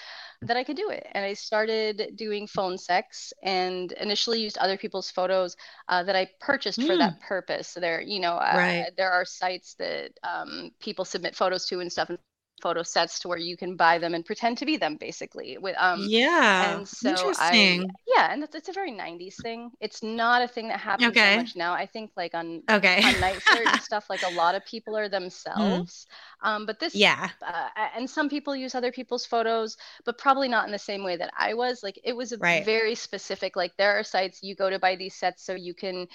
that 0.43 0.57
I 0.57 0.65
could 0.65 0.77
do 0.77 0.91
it. 0.91 1.07
And 1.13 1.25
I 1.25 1.35
started 1.35 2.13
doing 2.17 2.47
phone 2.47 2.79
sex 2.79 3.33
and 3.43 3.93
initially 3.93 4.41
used 4.41 4.59
other 4.59 4.77
people's 4.77 5.11
photos 5.11 5.57
uh, 5.89 6.03
that 6.05 6.17
I 6.17 6.29
purchased 6.41 6.79
mm. 6.79 6.87
for 6.87 6.97
that 6.97 7.19
mm. 7.19 7.21
purpose. 7.21 7.69
So 7.69 7.81
there, 7.81 8.01
you 8.01 8.21
know, 8.21 8.35
uh, 8.35 8.55
right. 8.57 8.91
there 8.97 9.11
are 9.11 9.25
sites 9.25 9.75
that 9.79 10.11
um, 10.23 10.71
people 10.81 11.05
submit 11.05 11.37
photos 11.37 11.67
to 11.67 11.81
and 11.81 11.91
stuff. 11.91 12.09
And 12.09 12.19
photo 12.61 12.83
sets 12.83 13.19
to 13.21 13.29
where 13.29 13.39
you 13.39 13.57
can 13.57 13.77
buy 13.77 13.99
them 13.99 14.15
and 14.15 14.25
pretend 14.25 14.59
to 14.59 14.67
be 14.67 14.77
them 14.77 14.97
basically 14.97 15.59
with 15.59 15.77
um 15.79 16.05
yeah 16.07 16.77
and 16.77 16.89
so 16.89 17.11
interesting. 17.11 17.85
I, 17.85 17.95
yeah 18.07 18.33
and 18.33 18.43
it's, 18.43 18.55
it's 18.55 18.69
a 18.69 18.73
very 18.73 18.93
90s 18.93 19.41
thing 19.41 19.71
it's 19.81 20.03
not 20.03 20.43
a 20.43 20.49
thing 20.49 20.69
that 20.69 20.81
happens 20.81 21.11
okay. 21.11 21.35
so 21.35 21.41
much 21.41 21.57
now 21.57 21.73
i 21.73 21.87
think 21.87 22.11
like 22.17 22.35
on 22.35 22.63
okay 22.71 23.03
on 23.03 23.21
night 23.21 23.41
and 23.57 23.81
stuff 23.83 24.09
like 24.11 24.23
a 24.23 24.35
lot 24.35 24.55
of 24.55 24.65
people 24.65 24.97
are 24.97 25.09
mm. 25.09 25.11
themselves 25.11 26.07
mm. 26.43 26.49
um 26.49 26.67
but 26.67 26.79
this 26.81 26.95
yeah 26.95 27.29
uh, 27.47 27.69
and 27.97 28.09
some 28.09 28.29
people 28.29 28.55
use 28.55 28.75
other 28.75 28.93
people's 28.93 29.27
photos 29.27 29.77
but 30.05 30.19
probably 30.19 30.49
not 30.49 30.67
in 30.67 30.73
the 30.73 30.79
same 30.79 31.05
way 31.05 31.17
that 31.17 31.33
i 31.39 31.55
was 31.55 31.83
like 31.83 31.99
it 32.05 32.17
was 32.17 32.33
a 32.33 32.39
right. 32.39 32.65
very 32.65 32.95
specific 32.95 33.57
like 33.57 33.77
there 33.77 33.99
are 33.99 34.05
sites 34.05 34.43
you 34.43 34.55
go 34.55 34.71
to 34.71 34.79
buy 34.79 34.97
these 34.97 35.15
sets 35.15 35.45
so 35.45 35.55
you 35.55 35.75
can 35.75 36.07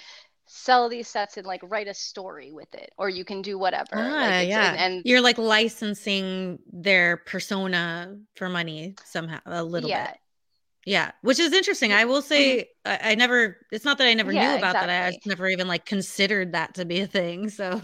sell 0.46 0.88
these 0.88 1.08
sets 1.08 1.36
and 1.36 1.46
like 1.46 1.60
write 1.64 1.88
a 1.88 1.94
story 1.94 2.52
with 2.52 2.72
it 2.74 2.92
or 2.98 3.08
you 3.08 3.24
can 3.24 3.42
do 3.42 3.58
whatever 3.58 3.94
ah, 3.94 3.98
like 3.98 4.48
yeah. 4.48 4.72
and, 4.72 4.94
and, 4.94 5.02
you're 5.06 5.20
like 5.20 5.38
licensing 5.38 6.58
their 6.72 7.16
persona 7.16 8.16
for 8.34 8.48
money 8.48 8.94
somehow 9.04 9.38
a 9.46 9.64
little 9.64 9.88
yeah. 9.88 10.08
bit. 10.08 10.18
Yeah. 10.86 11.12
Which 11.22 11.40
is 11.40 11.52
interesting. 11.52 11.92
I 11.92 12.04
will 12.04 12.22
say 12.22 12.68
I, 12.84 12.98
I, 13.02 13.14
never 13.14 13.58
it's 13.70 13.84
not 13.84 13.98
that 13.98 14.06
i 14.06 14.14
never 14.14 14.32
yeah, 14.32 14.52
knew 14.52 14.58
about 14.58 14.74
exactly. 14.74 14.86
that 14.88 15.06
i 15.06 15.10
just 15.12 15.26
never 15.26 15.48
even 15.48 15.68
like 15.68 15.86
considered 15.86 16.52
that 16.52 16.74
to 16.74 16.84
be 16.84 17.00
a 17.00 17.06
thing 17.06 17.48
so 17.48 17.80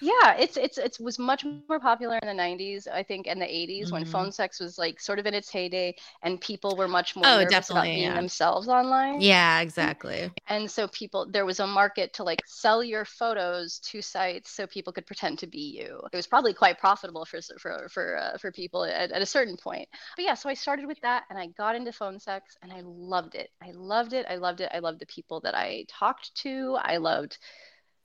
yeah 0.00 0.34
it's 0.38 0.56
it's 0.56 0.78
it 0.78 0.96
was 1.00 1.18
much 1.18 1.44
more 1.68 1.78
popular 1.78 2.18
in 2.18 2.36
the 2.36 2.42
90s 2.42 2.86
i 2.88 3.02
think 3.02 3.26
in 3.26 3.38
the 3.38 3.44
80s 3.44 3.84
mm-hmm. 3.84 3.92
when 3.92 4.04
phone 4.04 4.32
sex 4.32 4.60
was 4.60 4.78
like 4.78 5.00
sort 5.00 5.18
of 5.18 5.26
in 5.26 5.34
its 5.34 5.50
heyday 5.50 5.94
and 6.22 6.40
people 6.40 6.76
were 6.76 6.88
much 6.88 7.14
more 7.14 7.24
oh, 7.26 7.44
definitely, 7.44 7.90
about 7.90 7.96
being 7.96 8.02
yeah. 8.02 8.14
themselves 8.14 8.68
online 8.68 9.20
yeah 9.20 9.60
exactly 9.60 10.30
and 10.48 10.70
so 10.70 10.88
people 10.88 11.26
there 11.30 11.46
was 11.46 11.60
a 11.60 11.66
market 11.66 12.12
to 12.12 12.24
like 12.24 12.40
sell 12.46 12.82
your 12.82 13.04
photos 13.04 13.78
to 13.80 14.02
sites 14.02 14.50
so 14.50 14.66
people 14.66 14.92
could 14.92 15.06
pretend 15.06 15.38
to 15.38 15.46
be 15.46 15.76
you 15.78 16.00
it 16.12 16.16
was 16.16 16.26
probably 16.26 16.52
quite 16.52 16.78
profitable 16.78 17.24
for 17.24 17.40
for 17.58 17.88
for 17.90 18.18
uh, 18.18 18.38
for 18.38 18.50
people 18.50 18.84
at, 18.84 19.12
at 19.12 19.22
a 19.22 19.26
certain 19.26 19.56
point 19.56 19.88
but 20.16 20.24
yeah 20.24 20.34
so 20.34 20.48
i 20.48 20.54
started 20.54 20.86
with 20.86 21.00
that 21.00 21.24
and 21.30 21.38
i 21.38 21.46
got 21.58 21.76
into 21.76 21.92
phone 21.92 22.18
sex 22.18 22.56
and 22.62 22.72
i 22.72 22.80
loved 22.84 23.34
it 23.34 23.50
i 23.62 23.70
loved 23.72 24.12
it 24.14 24.26
i 24.28 24.36
loved 24.36 24.60
it 24.60 24.70
i 24.72 24.78
loved 24.78 25.00
the 25.00 25.06
people 25.06 25.40
that 25.40 25.54
i 25.54 25.84
talked 25.88 26.34
to 26.34 26.76
i 26.80 26.96
loved 26.96 27.38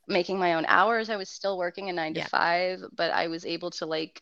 making 0.10 0.40
my 0.40 0.56
own 0.56 0.66
hours. 0.68 1.10
I 1.10 1.16
was 1.16 1.30
still 1.30 1.58
working 1.58 1.90
a 1.90 1.94
nine 1.94 2.16
yeah. 2.16 2.24
to 2.24 2.30
five, 2.30 2.84
but 2.94 3.12
I 3.12 3.28
was 3.28 3.46
able 3.46 3.72
to 3.72 3.86
like 3.86 4.22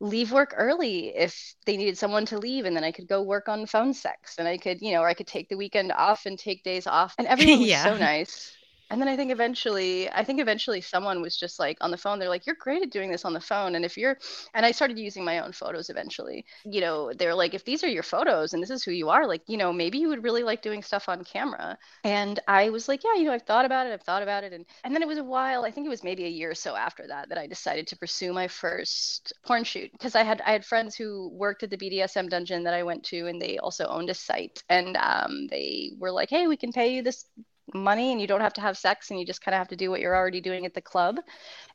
leave 0.00 0.30
work 0.30 0.54
early 0.56 1.16
if 1.16 1.54
they 1.66 1.76
needed 1.76 1.98
someone 1.98 2.26
to 2.26 2.38
leave 2.38 2.64
and 2.64 2.76
then 2.76 2.84
I 2.84 2.92
could 2.92 3.08
go 3.08 3.22
work 3.22 3.48
on 3.48 3.66
phone 3.66 3.94
sex 3.94 4.36
and 4.38 4.46
I 4.46 4.56
could, 4.58 4.80
you 4.80 4.92
know, 4.92 5.00
or 5.00 5.08
I 5.08 5.14
could 5.14 5.26
take 5.26 5.48
the 5.48 5.56
weekend 5.56 5.92
off 5.92 6.26
and 6.26 6.38
take 6.38 6.62
days 6.62 6.86
off. 6.86 7.14
And 7.18 7.26
everyone 7.26 7.60
was 7.60 7.68
yeah. 7.68 7.84
so 7.84 7.96
nice 7.96 8.52
and 8.90 9.00
then 9.00 9.08
I 9.08 9.16
think 9.16 9.30
eventually, 9.30 10.10
I 10.10 10.24
think 10.24 10.40
eventually 10.40 10.80
someone 10.80 11.20
was 11.20 11.36
just 11.36 11.58
like 11.58 11.76
on 11.80 11.90
the 11.90 11.96
phone. 11.96 12.18
They're 12.18 12.28
like, 12.28 12.46
"You're 12.46 12.56
great 12.58 12.82
at 12.82 12.90
doing 12.90 13.10
this 13.10 13.24
on 13.24 13.34
the 13.34 13.40
phone." 13.40 13.74
And 13.74 13.84
if 13.84 13.96
you're, 13.98 14.18
and 14.54 14.64
I 14.64 14.72
started 14.72 14.98
using 14.98 15.24
my 15.24 15.40
own 15.40 15.52
photos 15.52 15.90
eventually. 15.90 16.46
You 16.64 16.80
know, 16.80 17.12
they're 17.12 17.34
like, 17.34 17.54
if 17.54 17.64
these 17.64 17.84
are 17.84 17.88
your 17.88 18.02
photos 18.02 18.52
and 18.54 18.62
this 18.62 18.70
is 18.70 18.82
who 18.82 18.92
you 18.92 19.10
are, 19.10 19.26
like, 19.26 19.42
you 19.46 19.56
know, 19.56 19.72
maybe 19.72 19.98
you 19.98 20.08
would 20.08 20.24
really 20.24 20.42
like 20.42 20.62
doing 20.62 20.82
stuff 20.82 21.08
on 21.08 21.24
camera. 21.24 21.76
And 22.04 22.40
I 22.48 22.70
was 22.70 22.88
like, 22.88 23.04
yeah, 23.04 23.14
you 23.14 23.24
know, 23.24 23.32
I've 23.32 23.42
thought 23.42 23.64
about 23.64 23.86
it. 23.86 23.92
I've 23.92 24.02
thought 24.02 24.22
about 24.22 24.44
it. 24.44 24.52
And 24.52 24.64
and 24.84 24.94
then 24.94 25.02
it 25.02 25.08
was 25.08 25.18
a 25.18 25.24
while. 25.24 25.64
I 25.64 25.70
think 25.70 25.86
it 25.86 25.90
was 25.90 26.04
maybe 26.04 26.24
a 26.24 26.28
year 26.28 26.50
or 26.50 26.54
so 26.54 26.74
after 26.74 27.06
that 27.08 27.28
that 27.28 27.38
I 27.38 27.46
decided 27.46 27.86
to 27.88 27.96
pursue 27.96 28.32
my 28.32 28.48
first 28.48 29.32
porn 29.46 29.64
shoot 29.64 29.92
because 29.92 30.14
I 30.14 30.22
had 30.22 30.40
I 30.42 30.52
had 30.52 30.64
friends 30.64 30.96
who 30.96 31.28
worked 31.34 31.62
at 31.62 31.70
the 31.70 31.76
BDSM 31.76 32.28
dungeon 32.30 32.64
that 32.64 32.74
I 32.74 32.82
went 32.82 33.04
to, 33.04 33.26
and 33.26 33.40
they 33.40 33.58
also 33.58 33.86
owned 33.86 34.10
a 34.10 34.14
site, 34.14 34.62
and 34.68 34.96
um, 34.96 35.46
they 35.48 35.92
were 35.98 36.10
like, 36.10 36.30
hey, 36.30 36.46
we 36.46 36.56
can 36.56 36.72
pay 36.72 36.94
you 36.94 37.02
this 37.02 37.26
money 37.74 38.12
and 38.12 38.20
you 38.20 38.26
don't 38.26 38.40
have 38.40 38.54
to 38.54 38.60
have 38.60 38.78
sex 38.78 39.10
and 39.10 39.18
you 39.18 39.26
just 39.26 39.42
kind 39.42 39.54
of 39.54 39.58
have 39.58 39.68
to 39.68 39.76
do 39.76 39.90
what 39.90 40.00
you're 40.00 40.16
already 40.16 40.40
doing 40.40 40.66
at 40.66 40.74
the 40.74 40.80
club. 40.80 41.18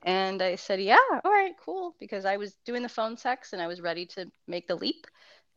And 0.03 0.41
I 0.41 0.55
said, 0.55 0.81
yeah, 0.81 0.97
all 1.23 1.31
right, 1.31 1.53
cool. 1.63 1.95
Because 1.99 2.25
I 2.25 2.37
was 2.37 2.55
doing 2.65 2.83
the 2.83 2.89
phone 2.89 3.17
sex 3.17 3.53
and 3.53 3.61
I 3.61 3.67
was 3.67 3.81
ready 3.81 4.05
to 4.07 4.31
make 4.47 4.67
the 4.67 4.75
leap. 4.75 5.07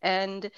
And 0.02 0.50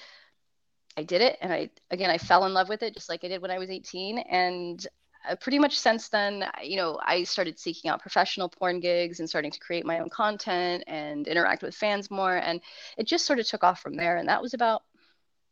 I 0.97 1.03
did 1.03 1.21
it. 1.21 1.37
And 1.41 1.51
I, 1.53 1.69
again, 1.91 2.09
I 2.09 2.17
fell 2.17 2.45
in 2.45 2.53
love 2.53 2.69
with 2.69 2.83
it 2.83 2.93
just 2.93 3.09
like 3.09 3.23
I 3.23 3.27
did 3.29 3.41
when 3.41 3.51
I 3.51 3.59
was 3.59 3.69
18. 3.69 4.19
And 4.19 4.85
uh, 5.29 5.35
pretty 5.35 5.59
much 5.59 5.77
since 5.77 6.09
then, 6.09 6.45
you 6.63 6.77
know, 6.77 6.99
I 7.03 7.23
started 7.23 7.59
seeking 7.59 7.89
out 7.89 8.01
professional 8.01 8.49
porn 8.49 8.79
gigs 8.79 9.19
and 9.19 9.29
starting 9.29 9.51
to 9.51 9.59
create 9.59 9.85
my 9.85 9.99
own 9.99 10.09
content 10.09 10.83
and 10.87 11.27
interact 11.27 11.61
with 11.61 11.75
fans 11.75 12.09
more. 12.09 12.37
And 12.37 12.61
it 12.97 13.07
just 13.07 13.25
sort 13.25 13.39
of 13.39 13.47
took 13.47 13.63
off 13.63 13.81
from 13.81 13.95
there. 13.95 14.17
And 14.17 14.29
that 14.29 14.41
was 14.41 14.53
about, 14.53 14.83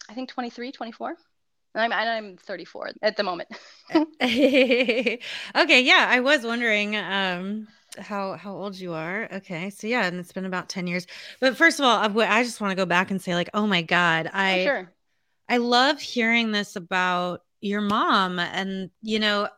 I 0.10 0.13
think, 0.13 0.29
23, 0.29 0.72
24. 0.72 1.15
I'm 1.75 1.91
and 1.91 2.09
I'm 2.09 2.38
34 2.38 2.91
at 3.01 3.17
the 3.17 3.24
moment. 3.24 3.50
okay, 3.95 5.19
yeah, 5.55 6.07
I 6.09 6.19
was 6.19 6.43
wondering 6.43 6.95
um 6.95 7.67
how 8.00 8.33
how 8.33 8.53
old 8.53 8.77
you 8.77 8.93
are. 8.93 9.27
Okay, 9.31 9.69
so 9.69 9.88
yeah, 9.88 10.05
and 10.05 10.19
it's 10.19 10.31
been 10.31 10.45
about 10.45 10.69
10 10.69 10.88
years. 10.88 11.07
But 11.39 11.57
first 11.57 11.79
of 11.79 11.86
all, 11.86 11.97
I, 11.97 12.43
just 12.43 12.62
want 12.62 12.71
to 12.71 12.75
go 12.75 12.86
back 12.86 13.12
and 13.12 13.21
say 13.21 13.36
like, 13.36 13.50
oh 13.53 13.67
my 13.67 13.81
god, 13.81 14.27
oh, 14.27 14.31
I 14.33 14.63
sure. 14.63 14.91
I 15.50 15.57
love 15.57 16.00
hearing 16.00 16.51
this 16.51 16.75
about 16.75 17.41
your 17.62 17.81
mom, 17.81 18.39
and 18.39 18.89
you 19.01 19.19
know, 19.19 19.50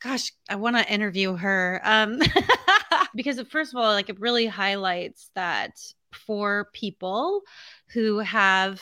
gosh, 0.00 0.32
I 0.48 0.56
want 0.56 0.76
to 0.76 0.92
interview 0.92 1.36
her 1.36 1.80
um 1.84 2.20
because 3.14 3.40
first 3.42 3.74
of 3.74 3.80
all, 3.80 3.92
like 3.92 4.08
it 4.08 4.20
really 4.20 4.46
highlights 4.46 5.30
that 5.34 5.78
for 6.12 6.68
people 6.72 7.42
who 7.88 8.18
have 8.20 8.80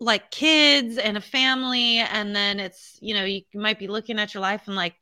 like 0.00 0.30
kids 0.30 0.96
and 0.96 1.16
a 1.18 1.20
family 1.20 1.98
and 1.98 2.34
then 2.34 2.58
it's 2.58 2.98
you 3.00 3.14
know 3.14 3.24
you 3.24 3.42
might 3.54 3.78
be 3.78 3.86
looking 3.86 4.18
at 4.18 4.32
your 4.32 4.40
life 4.40 4.62
and 4.66 4.74
like 4.74 4.94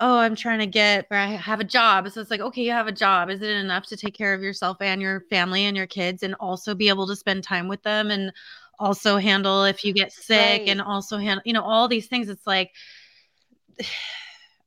oh 0.00 0.18
i'm 0.18 0.34
trying 0.34 0.58
to 0.58 0.66
get 0.66 1.06
or 1.10 1.16
i 1.18 1.26
have 1.26 1.60
a 1.60 1.64
job 1.64 2.08
so 2.08 2.20
it's 2.20 2.30
like 2.30 2.40
okay 2.40 2.62
you 2.62 2.70
have 2.70 2.86
a 2.86 2.92
job 2.92 3.28
is 3.28 3.42
it 3.42 3.50
enough 3.50 3.86
to 3.86 3.96
take 3.96 4.14
care 4.14 4.32
of 4.32 4.42
yourself 4.42 4.78
and 4.80 5.02
your 5.02 5.20
family 5.28 5.66
and 5.66 5.76
your 5.76 5.86
kids 5.86 6.22
and 6.22 6.34
also 6.40 6.74
be 6.74 6.88
able 6.88 7.06
to 7.06 7.14
spend 7.14 7.44
time 7.44 7.68
with 7.68 7.82
them 7.82 8.10
and 8.10 8.32
also 8.78 9.18
handle 9.18 9.64
if 9.64 9.84
you 9.84 9.92
get 9.92 10.12
sick 10.12 10.60
right. 10.60 10.68
and 10.68 10.80
also 10.80 11.18
handle 11.18 11.42
you 11.44 11.52
know 11.52 11.62
all 11.62 11.86
these 11.86 12.06
things 12.06 12.30
it's 12.30 12.46
like 12.46 12.70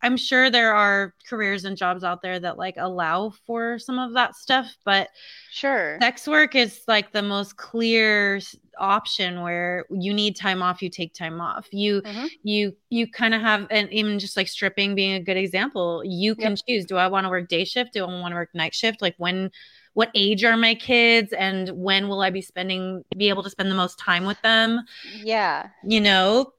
I'm 0.05 0.17
sure 0.17 0.51
there 0.51 0.71
are 0.71 1.15
careers 1.27 1.65
and 1.65 1.75
jobs 1.75 2.03
out 2.03 2.21
there 2.21 2.39
that 2.39 2.59
like 2.59 2.75
allow 2.77 3.31
for 3.47 3.79
some 3.79 3.97
of 3.97 4.13
that 4.13 4.35
stuff, 4.35 4.77
but 4.85 5.09
sure. 5.51 5.97
Sex 6.00 6.27
work 6.27 6.53
is 6.53 6.81
like 6.88 7.12
the 7.12 7.24
most 7.24 7.57
clear 7.57 8.39
option 8.77 9.41
where 9.41 9.85
you 9.89 10.13
need 10.13 10.35
time 10.35 10.62
off, 10.62 10.83
you 10.83 10.91
take 10.91 11.15
time 11.15 11.41
off. 11.41 11.67
You 11.71 12.03
mm-hmm. 12.03 12.27
you 12.43 12.75
you 12.91 13.09
kind 13.09 13.33
of 13.33 13.41
have 13.41 13.65
and 13.71 13.91
even 13.91 14.19
just 14.19 14.38
like 14.38 14.47
stripping 14.47 14.93
being 14.93 15.13
a 15.13 15.19
good 15.19 15.38
example. 15.38 16.03
You 16.05 16.35
can 16.35 16.51
yep. 16.51 16.59
choose 16.69 16.85
do 16.85 16.97
I 16.97 17.07
want 17.07 17.25
to 17.25 17.29
work 17.31 17.50
day 17.50 17.65
shift? 17.65 17.93
Do 17.93 18.05
I 18.05 18.07
want 18.07 18.31
to 18.31 18.35
work 18.35 18.53
night 18.53 18.75
shift? 18.75 19.01
Like 19.01 19.15
when 19.17 19.50
what 19.95 20.12
age 20.13 20.43
are 20.43 20.55
my 20.55 20.75
kids 20.75 21.33
and 21.33 21.69
when 21.69 22.09
will 22.09 22.21
I 22.21 22.29
be 22.29 22.41
spending 22.41 23.03
be 23.17 23.29
able 23.29 23.41
to 23.41 23.50
spend 23.50 23.71
the 23.71 23.75
most 23.75 23.97
time 23.97 24.25
with 24.25 24.39
them? 24.43 24.81
Yeah. 25.15 25.69
You 25.83 26.00
know, 26.00 26.53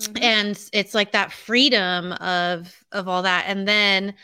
Mm-hmm. 0.00 0.22
And 0.22 0.70
it's 0.72 0.94
like 0.94 1.12
that 1.12 1.32
freedom 1.32 2.12
of 2.12 2.74
of 2.92 3.08
all 3.08 3.22
that. 3.22 3.44
And 3.48 3.66
then 3.66 4.14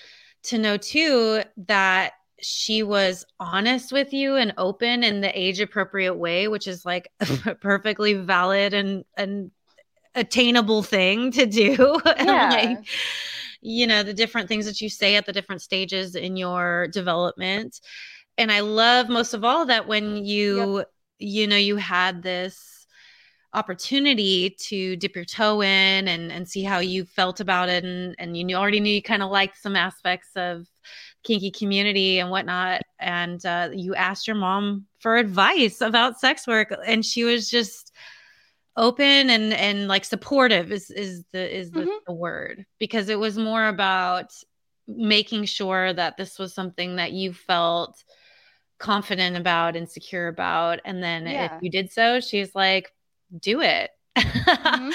to 0.44 0.58
know 0.58 0.76
too 0.76 1.42
that 1.56 2.12
she 2.40 2.82
was 2.82 3.24
honest 3.40 3.90
with 3.90 4.12
you 4.12 4.36
and 4.36 4.52
open 4.58 5.02
in 5.02 5.20
the 5.20 5.38
age 5.38 5.60
appropriate 5.60 6.14
way, 6.14 6.46
which 6.46 6.68
is 6.68 6.84
like 6.84 7.10
a 7.46 7.54
perfectly 7.54 8.14
valid 8.14 8.74
and 8.74 9.04
and 9.16 9.50
attainable 10.14 10.82
thing 10.82 11.32
to 11.32 11.46
do. 11.46 12.00
Yeah. 12.18 12.48
like, 12.50 12.86
you 13.60 13.86
know, 13.86 14.02
the 14.02 14.14
different 14.14 14.48
things 14.48 14.66
that 14.66 14.80
you 14.80 14.88
say 14.88 15.16
at 15.16 15.26
the 15.26 15.32
different 15.32 15.62
stages 15.62 16.14
in 16.14 16.36
your 16.36 16.88
development. 16.88 17.80
And 18.38 18.52
I 18.52 18.60
love 18.60 19.08
most 19.08 19.34
of 19.34 19.44
all 19.44 19.66
that 19.66 19.86
when 19.88 20.24
you, 20.24 20.78
yep. 20.78 20.90
you 21.18 21.46
know, 21.46 21.56
you 21.56 21.76
had 21.76 22.22
this 22.22 22.73
opportunity 23.54 24.50
to 24.50 24.96
dip 24.96 25.14
your 25.14 25.24
toe 25.24 25.62
in 25.62 26.08
and 26.08 26.32
and 26.32 26.48
see 26.48 26.62
how 26.62 26.80
you 26.80 27.04
felt 27.04 27.40
about 27.40 27.68
it 27.68 27.84
and 27.84 28.14
and 28.18 28.36
you 28.36 28.56
already 28.56 28.80
knew 28.80 28.92
you 28.92 29.02
kind 29.02 29.22
of 29.22 29.30
liked 29.30 29.56
some 29.56 29.76
aspects 29.76 30.30
of 30.36 30.66
kinky 31.22 31.50
community 31.50 32.18
and 32.18 32.30
whatnot 32.30 32.82
and 32.98 33.46
uh, 33.46 33.70
you 33.72 33.94
asked 33.94 34.26
your 34.26 34.36
mom 34.36 34.84
for 34.98 35.16
advice 35.16 35.80
about 35.80 36.20
sex 36.20 36.46
work 36.46 36.74
and 36.86 37.04
she 37.04 37.24
was 37.24 37.48
just 37.48 37.92
open 38.76 39.30
and 39.30 39.54
and 39.54 39.86
like 39.86 40.04
supportive 40.04 40.72
is 40.72 40.90
is 40.90 41.24
the 41.32 41.58
is 41.58 41.70
the, 41.70 41.80
mm-hmm. 41.80 41.90
the 42.06 42.12
word 42.12 42.66
because 42.80 43.08
it 43.08 43.18
was 43.18 43.38
more 43.38 43.68
about 43.68 44.32
making 44.88 45.44
sure 45.44 45.92
that 45.92 46.16
this 46.16 46.38
was 46.38 46.52
something 46.52 46.96
that 46.96 47.12
you 47.12 47.32
felt 47.32 48.02
confident 48.78 49.36
about 49.36 49.76
and 49.76 49.88
secure 49.88 50.26
about 50.26 50.80
and 50.84 51.02
then 51.02 51.24
yeah. 51.24 51.56
if 51.56 51.62
you 51.62 51.70
did 51.70 51.90
so 51.90 52.20
she's 52.20 52.52
like 52.54 52.90
do 53.40 53.60
it. 53.60 53.90
mm-hmm. 54.16 54.90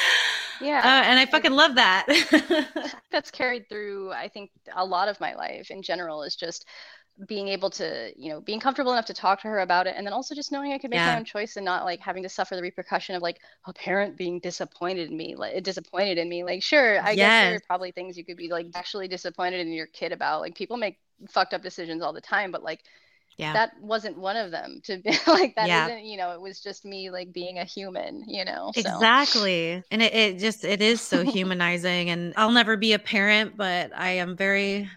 Yeah. 0.61 0.79
Uh, 0.79 1.09
and 1.09 1.19
I 1.19 1.25
fucking 1.25 1.51
love 1.51 1.75
that. 1.75 2.05
that's 3.11 3.31
carried 3.31 3.69
through, 3.69 4.11
I 4.11 4.27
think, 4.27 4.51
a 4.75 4.85
lot 4.85 5.07
of 5.07 5.19
my 5.19 5.33
life 5.35 5.71
in 5.71 5.81
general 5.81 6.23
is 6.23 6.35
just 6.35 6.65
being 7.27 7.49
able 7.49 7.69
to, 7.69 8.11
you 8.15 8.29
know, 8.29 8.39
being 8.39 8.61
comfortable 8.61 8.93
enough 8.93 9.05
to 9.05 9.13
talk 9.13 9.41
to 9.41 9.47
her 9.47 9.59
about 9.59 9.87
it. 9.87 9.95
And 9.97 10.05
then 10.05 10.13
also 10.13 10.33
just 10.33 10.51
knowing 10.53 10.71
I 10.71 10.77
could 10.77 10.89
make 10.89 10.99
yeah. 10.99 11.13
my 11.13 11.17
own 11.17 11.25
choice 11.25 11.57
and 11.57 11.65
not 11.65 11.83
like 11.83 11.99
having 11.99 12.23
to 12.23 12.29
suffer 12.29 12.55
the 12.55 12.61
repercussion 12.61 13.15
of 13.15 13.21
like 13.21 13.39
a 13.65 13.73
parent 13.73 14.15
being 14.15 14.39
disappointed 14.39 15.09
in 15.09 15.17
me, 15.17 15.35
like 15.35 15.53
it 15.53 15.63
disappointed 15.65 16.17
in 16.17 16.29
me. 16.29 16.43
Like, 16.43 16.63
sure, 16.63 17.01
I 17.01 17.11
yes. 17.11 17.15
guess 17.15 17.49
there 17.49 17.55
are 17.55 17.61
probably 17.67 17.91
things 17.91 18.17
you 18.17 18.23
could 18.23 18.37
be 18.37 18.49
like 18.49 18.67
actually 18.73 19.09
disappointed 19.09 19.59
in 19.59 19.73
your 19.73 19.87
kid 19.87 20.13
about. 20.13 20.41
Like, 20.41 20.55
people 20.55 20.77
make 20.77 20.97
fucked 21.27 21.53
up 21.53 21.61
decisions 21.61 22.01
all 22.01 22.13
the 22.13 22.21
time, 22.21 22.51
but 22.51 22.63
like, 22.63 22.83
yeah. 23.39 23.53
that 23.53 23.71
wasn't 23.81 24.17
one 24.17 24.35
of 24.35 24.51
them 24.51 24.81
to 24.83 24.97
be 24.97 25.11
like 25.27 25.55
that 25.55 25.67
yeah. 25.67 25.87
not 25.87 26.03
you 26.03 26.17
know 26.17 26.31
it 26.31 26.41
was 26.41 26.59
just 26.59 26.83
me 26.83 27.09
like 27.09 27.31
being 27.31 27.57
a 27.57 27.63
human 27.63 28.23
you 28.27 28.43
know 28.43 28.71
so. 28.75 28.81
exactly 28.81 29.81
and 29.91 30.01
it, 30.01 30.13
it 30.13 30.39
just 30.39 30.65
it 30.65 30.81
is 30.81 30.99
so 30.99 31.23
humanizing 31.25 32.09
and 32.09 32.33
i'll 32.35 32.51
never 32.51 32.75
be 32.75 32.93
a 32.93 32.99
parent 32.99 33.55
but 33.55 33.91
i 33.95 34.09
am 34.09 34.35
very 34.35 34.89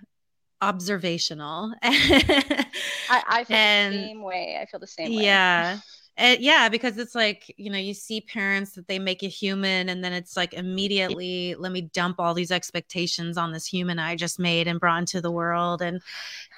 observational 0.61 1.73
I, 1.83 2.67
I 3.09 3.45
feel 3.45 3.57
and, 3.57 3.95
the 3.95 3.99
same 3.99 4.23
way 4.23 4.59
i 4.61 4.67
feel 4.67 4.81
the 4.81 4.87
same 4.87 5.17
way 5.17 5.25
yeah 5.25 5.79
and 6.17 6.41
yeah 6.41 6.69
because 6.69 6.99
it's 6.99 7.15
like 7.15 7.53
you 7.57 7.71
know 7.71 7.79
you 7.79 7.95
see 7.95 8.21
parents 8.21 8.73
that 8.73 8.87
they 8.87 8.99
make 8.99 9.23
a 9.23 9.29
human 9.29 9.89
and 9.89 10.05
then 10.05 10.13
it's 10.13 10.37
like 10.37 10.53
immediately 10.53 11.55
let 11.59 11.73
me 11.73 11.83
dump 11.83 12.17
all 12.19 12.35
these 12.35 12.53
expectations 12.53 13.39
on 13.39 13.53
this 13.53 13.67
human 13.67 13.99
i 13.99 14.15
just 14.15 14.39
made 14.39 14.69
and 14.69 14.79
brought 14.79 14.99
into 14.99 15.21
the 15.21 15.31
world 15.31 15.81
and 15.81 16.03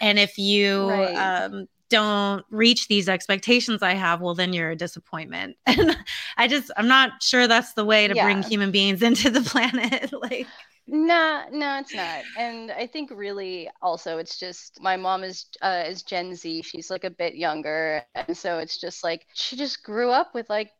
and 0.00 0.18
if 0.18 0.38
you 0.38 0.88
right. 0.88 1.44
um 1.44 1.68
don't 1.90 2.44
reach 2.50 2.88
these 2.88 3.08
expectations 3.08 3.82
I 3.82 3.94
have, 3.94 4.20
well, 4.20 4.34
then 4.34 4.52
you're 4.52 4.70
a 4.70 4.76
disappointment. 4.76 5.56
And 5.66 5.96
I 6.36 6.48
just, 6.48 6.70
I'm 6.76 6.88
not 6.88 7.22
sure 7.22 7.48
that's 7.48 7.74
the 7.74 7.84
way 7.84 8.06
to 8.06 8.14
yeah. 8.14 8.24
bring 8.24 8.42
human 8.42 8.70
beings 8.70 9.02
into 9.08 9.30
the 9.30 9.42
planet. 9.42 10.12
like, 10.22 10.46
no, 10.86 11.44
no, 11.50 11.78
it's 11.78 11.94
not. 11.94 12.22
And 12.38 12.70
I 12.70 12.86
think 12.86 13.10
really 13.10 13.70
also 13.80 14.18
it's 14.18 14.38
just 14.38 14.80
my 14.82 14.96
mom 14.96 15.24
is 15.24 15.46
uh, 15.62 15.84
is 15.86 16.02
Gen 16.02 16.34
Z. 16.34 16.62
She's 16.62 16.90
like 16.90 17.04
a 17.04 17.10
bit 17.10 17.34
younger, 17.34 18.02
and 18.14 18.36
so 18.36 18.58
it's 18.58 18.78
just 18.78 19.02
like 19.02 19.26
she 19.32 19.56
just 19.56 19.82
grew 19.82 20.10
up 20.10 20.34
with 20.34 20.50
like 20.50 20.70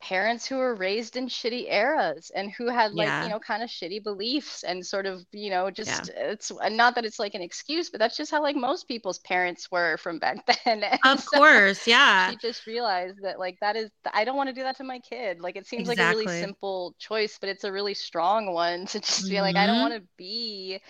parents 0.00 0.46
who 0.46 0.56
were 0.56 0.74
raised 0.74 1.16
in 1.16 1.26
shitty 1.26 1.70
eras 1.70 2.30
and 2.34 2.50
who 2.52 2.68
had 2.68 2.92
like 2.92 3.06
yeah. 3.06 3.24
you 3.24 3.28
know 3.28 3.38
kind 3.38 3.62
of 3.62 3.68
shitty 3.68 4.02
beliefs 4.02 4.62
and 4.62 4.84
sort 4.84 5.04
of 5.04 5.24
you 5.32 5.50
know 5.50 5.70
just 5.70 6.10
yeah. 6.14 6.30
it's 6.30 6.50
not 6.70 6.94
that 6.94 7.04
it's 7.04 7.18
like 7.18 7.34
an 7.34 7.42
excuse 7.42 7.90
but 7.90 8.00
that's 8.00 8.16
just 8.16 8.30
how 8.30 8.42
like 8.42 8.56
most 8.56 8.88
people's 8.88 9.18
parents 9.20 9.70
were 9.70 9.98
from 9.98 10.18
back 10.18 10.44
then 10.64 10.82
and 10.82 10.98
of 11.04 11.20
so 11.20 11.38
course 11.38 11.86
yeah 11.86 12.30
she 12.30 12.36
just 12.36 12.66
realized 12.66 13.18
that 13.22 13.38
like 13.38 13.58
that 13.60 13.76
is 13.76 13.90
i 14.14 14.24
don't 14.24 14.36
want 14.36 14.48
to 14.48 14.54
do 14.54 14.62
that 14.62 14.76
to 14.76 14.84
my 14.84 14.98
kid 14.98 15.38
like 15.40 15.56
it 15.56 15.66
seems 15.66 15.88
exactly. 15.88 16.24
like 16.24 16.26
a 16.26 16.30
really 16.30 16.40
simple 16.40 16.94
choice 16.98 17.36
but 17.38 17.50
it's 17.50 17.64
a 17.64 17.72
really 17.72 17.94
strong 17.94 18.52
one 18.52 18.86
to 18.86 19.00
just 19.00 19.24
be 19.28 19.34
mm-hmm. 19.34 19.42
like 19.42 19.56
i 19.56 19.66
don't 19.66 19.76
mm-hmm. 19.76 19.90
want 19.90 19.94
to 19.94 20.08
be 20.16 20.80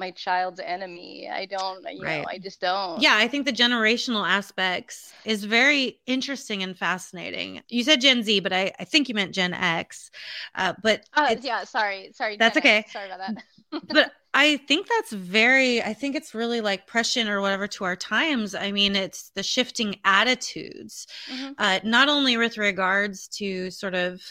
my 0.00 0.10
child's 0.10 0.58
enemy. 0.58 1.28
I 1.32 1.46
don't, 1.46 1.84
you 1.92 2.02
right. 2.02 2.22
know, 2.22 2.24
I 2.28 2.38
just 2.38 2.60
don't. 2.60 3.00
Yeah, 3.00 3.14
I 3.16 3.28
think 3.28 3.46
the 3.46 3.52
generational 3.52 4.28
aspects 4.28 5.12
is 5.24 5.44
very 5.44 6.00
interesting 6.06 6.64
and 6.64 6.76
fascinating. 6.76 7.62
You 7.68 7.84
said 7.84 8.00
Gen 8.00 8.24
Z, 8.24 8.40
but 8.40 8.52
I, 8.52 8.72
I 8.80 8.84
think 8.84 9.08
you 9.08 9.14
meant 9.14 9.32
Gen 9.32 9.54
X. 9.54 10.10
Uh, 10.56 10.72
but 10.82 11.04
uh, 11.14 11.36
yeah, 11.40 11.62
sorry, 11.62 12.10
sorry. 12.12 12.36
That's 12.36 12.54
Gen 12.54 12.62
okay. 12.62 12.76
X. 12.78 12.92
Sorry 12.92 13.06
about 13.06 13.20
that. 13.20 13.44
but 13.88 14.12
I 14.32 14.56
think 14.56 14.88
that's 14.88 15.12
very, 15.12 15.82
I 15.82 15.92
think 15.92 16.16
it's 16.16 16.34
really 16.34 16.60
like 16.60 16.86
prescient 16.86 17.28
or 17.28 17.40
whatever 17.40 17.68
to 17.68 17.84
our 17.84 17.96
times. 17.96 18.54
I 18.54 18.72
mean, 18.72 18.96
it's 18.96 19.30
the 19.30 19.42
shifting 19.42 19.96
attitudes, 20.04 21.06
mm-hmm. 21.30 21.52
uh, 21.58 21.80
not 21.84 22.08
only 22.08 22.36
with 22.36 22.56
regards 22.56 23.28
to 23.38 23.70
sort 23.70 23.94
of 23.94 24.22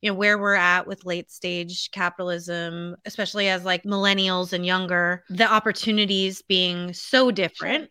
you 0.00 0.10
know 0.10 0.14
where 0.14 0.38
we're 0.38 0.54
at 0.54 0.86
with 0.86 1.04
late 1.04 1.30
stage 1.30 1.90
capitalism 1.90 2.96
especially 3.04 3.48
as 3.48 3.64
like 3.64 3.82
millennials 3.84 4.52
and 4.52 4.64
younger 4.64 5.24
the 5.30 5.50
opportunities 5.50 6.42
being 6.42 6.92
so 6.92 7.30
different 7.30 7.90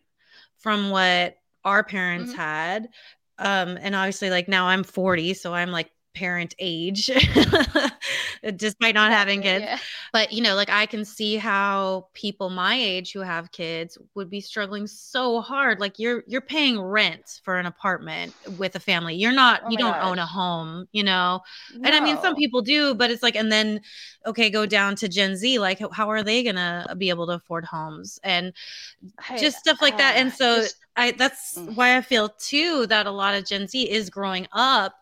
from 0.58 0.89
what 0.89 1.36
our 1.63 1.84
parents 1.84 2.32
mm-hmm. 2.32 2.41
had 2.41 2.89
um 3.38 3.78
and 3.82 3.95
obviously 3.95 4.30
like 4.30 4.48
now 4.48 4.67
i'm 4.67 4.84
40 4.84 5.34
so 5.34 5.54
i'm 5.54 5.72
like 5.72 5.91
parent 6.19 6.53
age 6.60 7.05
despite 8.58 8.93
not 8.93 9.10
having 9.10 9.41
kids 9.41 9.63
yeah. 9.63 9.77
but 10.12 10.34
you 10.34 10.41
know 10.41 10.53
like 10.53 10.69
i 10.69 10.86
can 10.86 11.05
see 11.05 11.38
how 11.38 12.05
people 12.13 12.49
my 12.49 12.75
age 12.75 13.13
who 13.13 13.21
have 13.21 13.53
kids 13.53 13.97
would 14.15 14.29
be 14.29 14.41
struggling 14.41 14.86
so 14.86 15.39
hard 15.39 15.79
like 15.79 15.97
you're 15.97 16.25
you're 16.27 16.41
paying 16.41 16.77
rent 16.77 17.39
for 17.45 17.58
an 17.58 17.65
apartment 17.65 18.34
with 18.58 18.75
a 18.75 18.82
family 18.82 19.15
you're 19.15 19.32
not 19.32 19.62
oh 19.63 19.69
you 19.69 19.77
don't 19.77 19.93
gosh. 19.93 20.05
own 20.08 20.19
a 20.19 20.25
home 20.25 20.86
you 20.91 21.01
know 21.01 21.39
no. 21.73 21.88
and 21.88 21.95
i 21.95 22.01
mean 22.01 22.17
some 22.21 22.36
people 22.36 22.62
do 22.62 22.93
but 22.93 23.10
it's 23.10 23.23
like 23.23 23.38
and 23.38 23.49
then 23.49 23.79
okay 24.25 24.49
go 24.49 24.65
down 24.65 24.97
to 24.97 25.08
gen 25.08 25.38
z 25.38 25.58
like 25.58 25.79
how 25.93 26.10
are 26.10 26.21
they 26.21 26.43
gonna 26.43 26.86
be 26.97 27.08
able 27.08 27.25
to 27.25 27.34
afford 27.34 27.63
homes 27.63 28.19
and 28.25 28.51
just 29.38 29.58
stuff 29.58 29.82
like 29.82 29.93
uh, 29.93 29.99
that 29.99 30.17
and 30.17 30.34
so 30.34 30.58
just, 30.58 30.75
i 30.97 31.12
that's 31.12 31.58
mm. 31.58 31.73
why 31.77 31.95
i 31.95 32.01
feel 32.01 32.27
too 32.39 32.86
that 32.88 33.05
a 33.05 33.12
lot 33.12 33.34
of 33.34 33.45
gen 33.45 33.65
z 33.69 33.89
is 33.89 34.10
growing 34.10 34.45
up 34.51 34.98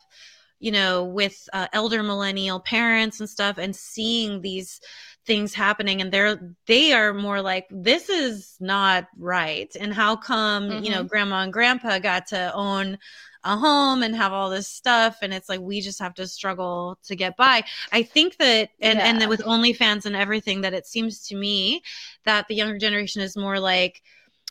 you 0.60 0.72
know, 0.72 1.04
with 1.04 1.48
uh, 1.54 1.68
elder 1.74 2.04
millennial 2.04 2.60
parents 2.60 3.20
and 3.20 3.30
stuff, 3.30 3.58
and 3.58 3.76
seeing 3.76 4.42
these 4.42 4.80
things 5.26 5.54
happening, 5.54 6.02
and 6.02 6.12
they're 6.12 6.56
they 6.66 6.94
are 6.94 7.14
more 7.14 7.42
like, 7.42 7.68
this 7.70 8.10
is 8.10 8.56
not 8.60 9.08
right, 9.18 9.74
and 9.80 9.94
how 9.94 10.16
come 10.16 10.70
mm-hmm. 10.70 10.84
you 10.84 10.92
know, 10.92 11.00
mm-hmm. 11.00 11.08
grandma 11.08 11.42
and 11.42 11.54
grandpa 11.54 12.00
got 12.00 12.28
to 12.28 12.54
own 12.54 12.98
a 13.44 13.56
home 13.56 14.04
and 14.04 14.16
have 14.16 14.34
all 14.34 14.50
this 14.50 14.68
stuff 14.68 15.20
and 15.22 15.34
it's 15.34 15.48
like 15.48 15.60
we 15.60 15.80
just 15.80 16.00
have 16.00 16.14
to 16.14 16.28
struggle 16.28 16.98
to 17.04 17.16
get 17.16 17.38
by 17.38 17.64
i 17.92 18.04
think 18.04 18.36
that 18.38 18.70
and 18.82 18.98
yeah. 19.00 19.06
and 19.06 19.22
then 19.22 19.30
with 19.30 19.42
onlyfans 19.44 20.06
and 20.06 20.16
everything 20.16 20.62
that 20.62 20.74
it 20.74 20.86
seems 20.86 21.28
to 21.28 21.36
me 21.36 21.82
that 22.26 22.48
the 22.48 22.56
younger 22.56 22.78
generation 22.78 23.22
is 23.22 23.38
more 23.38 23.60
like 23.60 24.02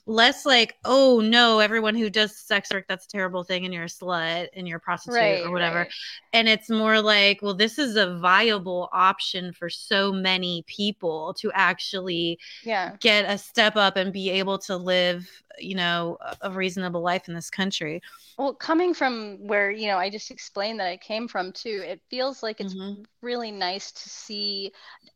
less 0.06 0.46
like, 0.46 0.76
oh 0.84 1.20
no, 1.20 1.58
everyone 1.58 1.96
who 1.96 2.08
does 2.08 2.36
sex 2.38 2.72
work, 2.72 2.86
that's 2.88 3.06
a 3.06 3.08
terrible 3.08 3.42
thing, 3.42 3.64
and 3.64 3.74
you're 3.74 3.84
a 3.84 3.86
slut 3.86 4.48
and 4.54 4.68
you're 4.68 4.78
a 4.78 4.80
prostitute 4.80 5.16
right, 5.16 5.44
or 5.44 5.50
whatever. 5.50 5.80
Right. 5.80 5.92
And 6.32 6.48
it's 6.48 6.70
more 6.70 7.00
like, 7.00 7.42
well, 7.42 7.54
this 7.54 7.78
is 7.78 7.96
a 7.96 8.16
viable 8.18 8.88
option 8.92 9.52
for 9.52 9.68
so 9.68 10.12
many 10.12 10.64
people 10.66 11.34
to 11.40 11.50
actually 11.52 12.38
yeah. 12.62 12.96
get 13.00 13.28
a 13.28 13.36
step 13.36 13.74
up 13.76 13.96
and 13.96 14.12
be 14.12 14.30
able 14.30 14.58
to 14.58 14.76
live, 14.76 15.28
you 15.58 15.74
know, 15.74 16.18
a 16.40 16.50
reasonable 16.50 17.02
life 17.02 17.28
in 17.28 17.34
this 17.34 17.50
country. 17.50 18.00
Well, 18.38 18.54
coming 18.54 18.94
from 18.94 19.38
where, 19.46 19.70
you 19.70 19.88
know, 19.88 19.96
I 19.96 20.10
just 20.10 20.30
explained 20.30 20.78
that 20.78 20.88
I 20.88 20.98
came 20.98 21.26
from 21.26 21.52
too, 21.52 21.82
it 21.84 22.00
feels 22.10 22.42
like 22.42 22.60
it's 22.60 22.74
mm-hmm. 22.74 23.02
really 23.22 23.50
nice 23.50 23.90
to 23.90 24.08
see 24.08 24.72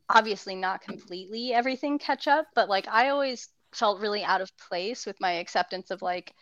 obviously 0.08 0.56
not 0.56 0.80
completely 0.80 1.52
everything 1.52 1.98
catch 1.98 2.26
up, 2.26 2.46
but 2.54 2.68
like 2.68 2.88
I 2.88 3.10
always 3.10 3.50
felt 3.72 4.00
really 4.00 4.24
out 4.24 4.40
of 4.40 4.56
place 4.58 5.06
with 5.06 5.20
my 5.20 5.32
acceptance 5.32 5.90
of 5.90 6.02
like 6.02 6.34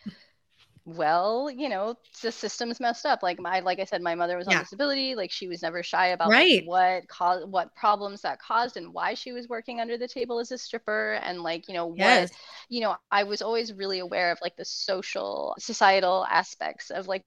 well 0.85 1.51
you 1.51 1.69
know 1.69 1.95
the 2.21 2.31
system's 2.31 2.79
messed 2.79 3.05
up 3.05 3.21
like 3.21 3.39
my 3.39 3.59
like 3.59 3.79
i 3.79 3.83
said 3.83 4.01
my 4.01 4.15
mother 4.15 4.37
was 4.37 4.47
on 4.47 4.53
yeah. 4.53 4.59
disability 4.59 5.13
like 5.13 5.31
she 5.31 5.47
was 5.47 5.61
never 5.61 5.83
shy 5.83 6.07
about 6.07 6.29
right. 6.29 6.61
like, 6.61 6.67
what 6.67 7.07
caused 7.07 7.47
what 7.49 7.75
problems 7.75 8.21
that 8.21 8.39
caused 8.39 8.77
and 8.77 8.93
why 8.93 9.13
she 9.13 9.31
was 9.31 9.47
working 9.47 9.79
under 9.79 9.97
the 9.97 10.07
table 10.07 10.39
as 10.39 10.51
a 10.51 10.57
stripper 10.57 11.19
and 11.23 11.41
like 11.41 11.67
you 11.67 11.73
know 11.73 11.93
yes. 11.95 12.29
what 12.29 12.37
you 12.69 12.81
know 12.81 12.95
i 13.11 13.23
was 13.23 13.41
always 13.41 13.73
really 13.73 13.99
aware 13.99 14.31
of 14.31 14.39
like 14.41 14.55
the 14.55 14.65
social 14.65 15.53
societal 15.59 16.25
aspects 16.29 16.89
of 16.89 17.07
like 17.07 17.23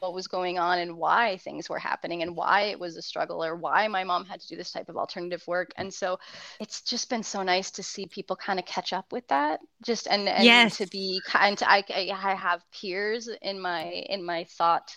what 0.00 0.12
was 0.12 0.26
going 0.26 0.58
on 0.58 0.78
and 0.78 0.94
why 0.98 1.38
things 1.38 1.70
were 1.70 1.78
happening 1.78 2.20
and 2.20 2.36
why 2.36 2.62
it 2.64 2.78
was 2.78 2.96
a 2.96 3.02
struggle 3.02 3.42
or 3.42 3.56
why 3.56 3.88
my 3.88 4.04
mom 4.04 4.26
had 4.26 4.40
to 4.40 4.46
do 4.46 4.54
this 4.54 4.70
type 4.70 4.90
of 4.90 4.96
alternative 4.96 5.42
work 5.46 5.70
and 5.76 5.92
so 5.92 6.18
it's 6.60 6.82
just 6.82 7.08
been 7.08 7.22
so 7.22 7.42
nice 7.42 7.70
to 7.70 7.82
see 7.82 8.06
people 8.06 8.36
kind 8.36 8.58
of 8.58 8.66
catch 8.66 8.92
up 8.92 9.10
with 9.10 9.26
that 9.28 9.58
just 9.82 10.06
and, 10.06 10.28
and 10.28 10.44
yes. 10.44 10.76
to 10.76 10.86
be 10.88 11.18
kind 11.26 11.62
I, 11.66 11.82
I 11.88 12.34
have 12.34 12.62
peers 12.72 13.28
in 13.40 13.58
my 13.58 13.84
in 13.84 14.22
my 14.22 14.44
thought 14.44 14.94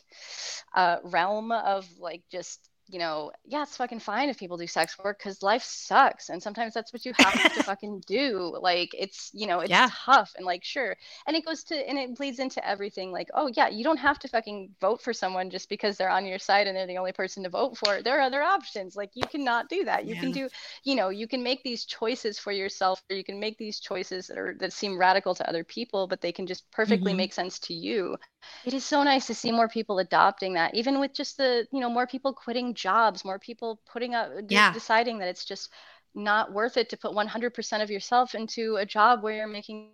uh, 0.75 0.97
realm 1.03 1.53
of 1.53 1.87
like 1.97 2.23
just 2.29 2.69
you 2.89 2.97
know, 2.97 3.31
yeah, 3.45 3.63
it's 3.63 3.77
fucking 3.77 3.99
fine 3.99 4.29
if 4.29 4.37
people 4.37 4.57
do 4.57 4.65
sex 4.65 4.97
work 5.03 5.19
because 5.19 5.43
life 5.43 5.63
sucks. 5.63 6.29
And 6.29 6.41
sometimes 6.41 6.73
that's 6.73 6.91
what 6.91 7.05
you 7.05 7.13
have 7.17 7.53
to 7.53 7.63
fucking 7.63 8.03
do. 8.07 8.57
Like, 8.59 8.89
it's, 8.97 9.29
you 9.33 9.45
know, 9.45 9.59
it's 9.59 9.69
yeah. 9.69 9.89
tough 9.91 10.33
and 10.35 10.45
like, 10.45 10.63
sure. 10.63 10.95
And 11.27 11.37
it 11.37 11.45
goes 11.45 11.63
to, 11.65 11.75
and 11.75 11.99
it 11.99 12.15
bleeds 12.15 12.39
into 12.39 12.67
everything. 12.67 13.11
Like, 13.11 13.29
oh, 13.35 13.51
yeah, 13.55 13.69
you 13.69 13.83
don't 13.83 13.97
have 13.97 14.17
to 14.19 14.27
fucking 14.27 14.71
vote 14.81 15.01
for 15.01 15.13
someone 15.13 15.51
just 15.51 15.69
because 15.69 15.97
they're 15.97 16.09
on 16.09 16.25
your 16.25 16.39
side 16.39 16.67
and 16.67 16.75
they're 16.75 16.87
the 16.87 16.97
only 16.97 17.11
person 17.11 17.43
to 17.43 17.49
vote 17.49 17.77
for. 17.77 18.01
There 18.01 18.17
are 18.17 18.21
other 18.21 18.41
options. 18.41 18.95
Like, 18.95 19.11
you 19.13 19.23
cannot 19.29 19.69
do 19.69 19.85
that. 19.85 20.05
You 20.05 20.15
yeah. 20.15 20.21
can 20.21 20.31
do, 20.31 20.49
you 20.83 20.95
know, 20.95 21.09
you 21.09 21.27
can 21.27 21.43
make 21.43 21.61
these 21.63 21.85
choices 21.85 22.39
for 22.39 22.51
yourself 22.51 23.03
or 23.09 23.15
you 23.15 23.23
can 23.23 23.39
make 23.39 23.57
these 23.59 23.79
choices 23.79 24.27
that 24.27 24.37
are, 24.37 24.55
that 24.59 24.73
seem 24.73 24.97
radical 24.97 25.35
to 25.35 25.47
other 25.47 25.63
people, 25.63 26.07
but 26.07 26.21
they 26.21 26.31
can 26.31 26.47
just 26.47 26.69
perfectly 26.71 27.11
mm-hmm. 27.11 27.17
make 27.17 27.33
sense 27.33 27.59
to 27.59 27.73
you. 27.73 28.17
It 28.65 28.73
is 28.73 28.85
so 28.85 29.03
nice 29.03 29.27
to 29.27 29.35
see 29.35 29.51
more 29.51 29.67
people 29.67 29.99
adopting 29.99 30.53
that, 30.53 30.73
even 30.73 30.99
with 30.99 31.13
just 31.13 31.37
the, 31.37 31.67
you 31.71 31.79
know, 31.79 31.89
more 31.89 32.07
people 32.07 32.33
quitting 32.33 32.73
jobs, 32.79 33.25
more 33.25 33.39
people 33.39 33.79
putting 33.91 34.15
up, 34.15 34.31
yeah. 34.47 34.73
deciding 34.73 35.19
that 35.19 35.27
it's 35.27 35.45
just 35.45 35.69
not 36.15 36.53
worth 36.53 36.77
it 36.77 36.89
to 36.89 36.97
put 36.97 37.11
100% 37.11 37.83
of 37.83 37.91
yourself 37.91 38.35
into 38.35 38.77
a 38.77 38.85
job 38.85 39.21
where 39.21 39.35
you're 39.35 39.47
making 39.47 39.91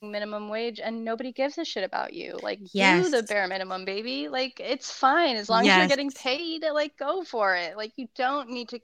minimum 0.00 0.48
wage 0.48 0.80
and 0.80 1.04
nobody 1.04 1.32
gives 1.32 1.58
a 1.58 1.64
shit 1.64 1.84
about 1.84 2.12
you. 2.12 2.38
Like 2.42 2.60
yes. 2.72 3.04
do 3.04 3.10
the 3.10 3.22
bare 3.22 3.48
minimum, 3.48 3.84
baby. 3.84 4.28
Like 4.28 4.60
it's 4.60 4.90
fine 4.90 5.36
as 5.36 5.48
long 5.48 5.64
yes. 5.64 5.74
as 5.74 5.78
you're 5.78 5.88
getting 5.88 6.10
paid. 6.10 6.64
Like 6.72 6.96
go 6.96 7.24
for 7.24 7.54
it. 7.56 7.76
Like 7.76 7.92
you 7.96 8.08
don't 8.14 8.50
need 8.50 8.68
to. 8.70 8.80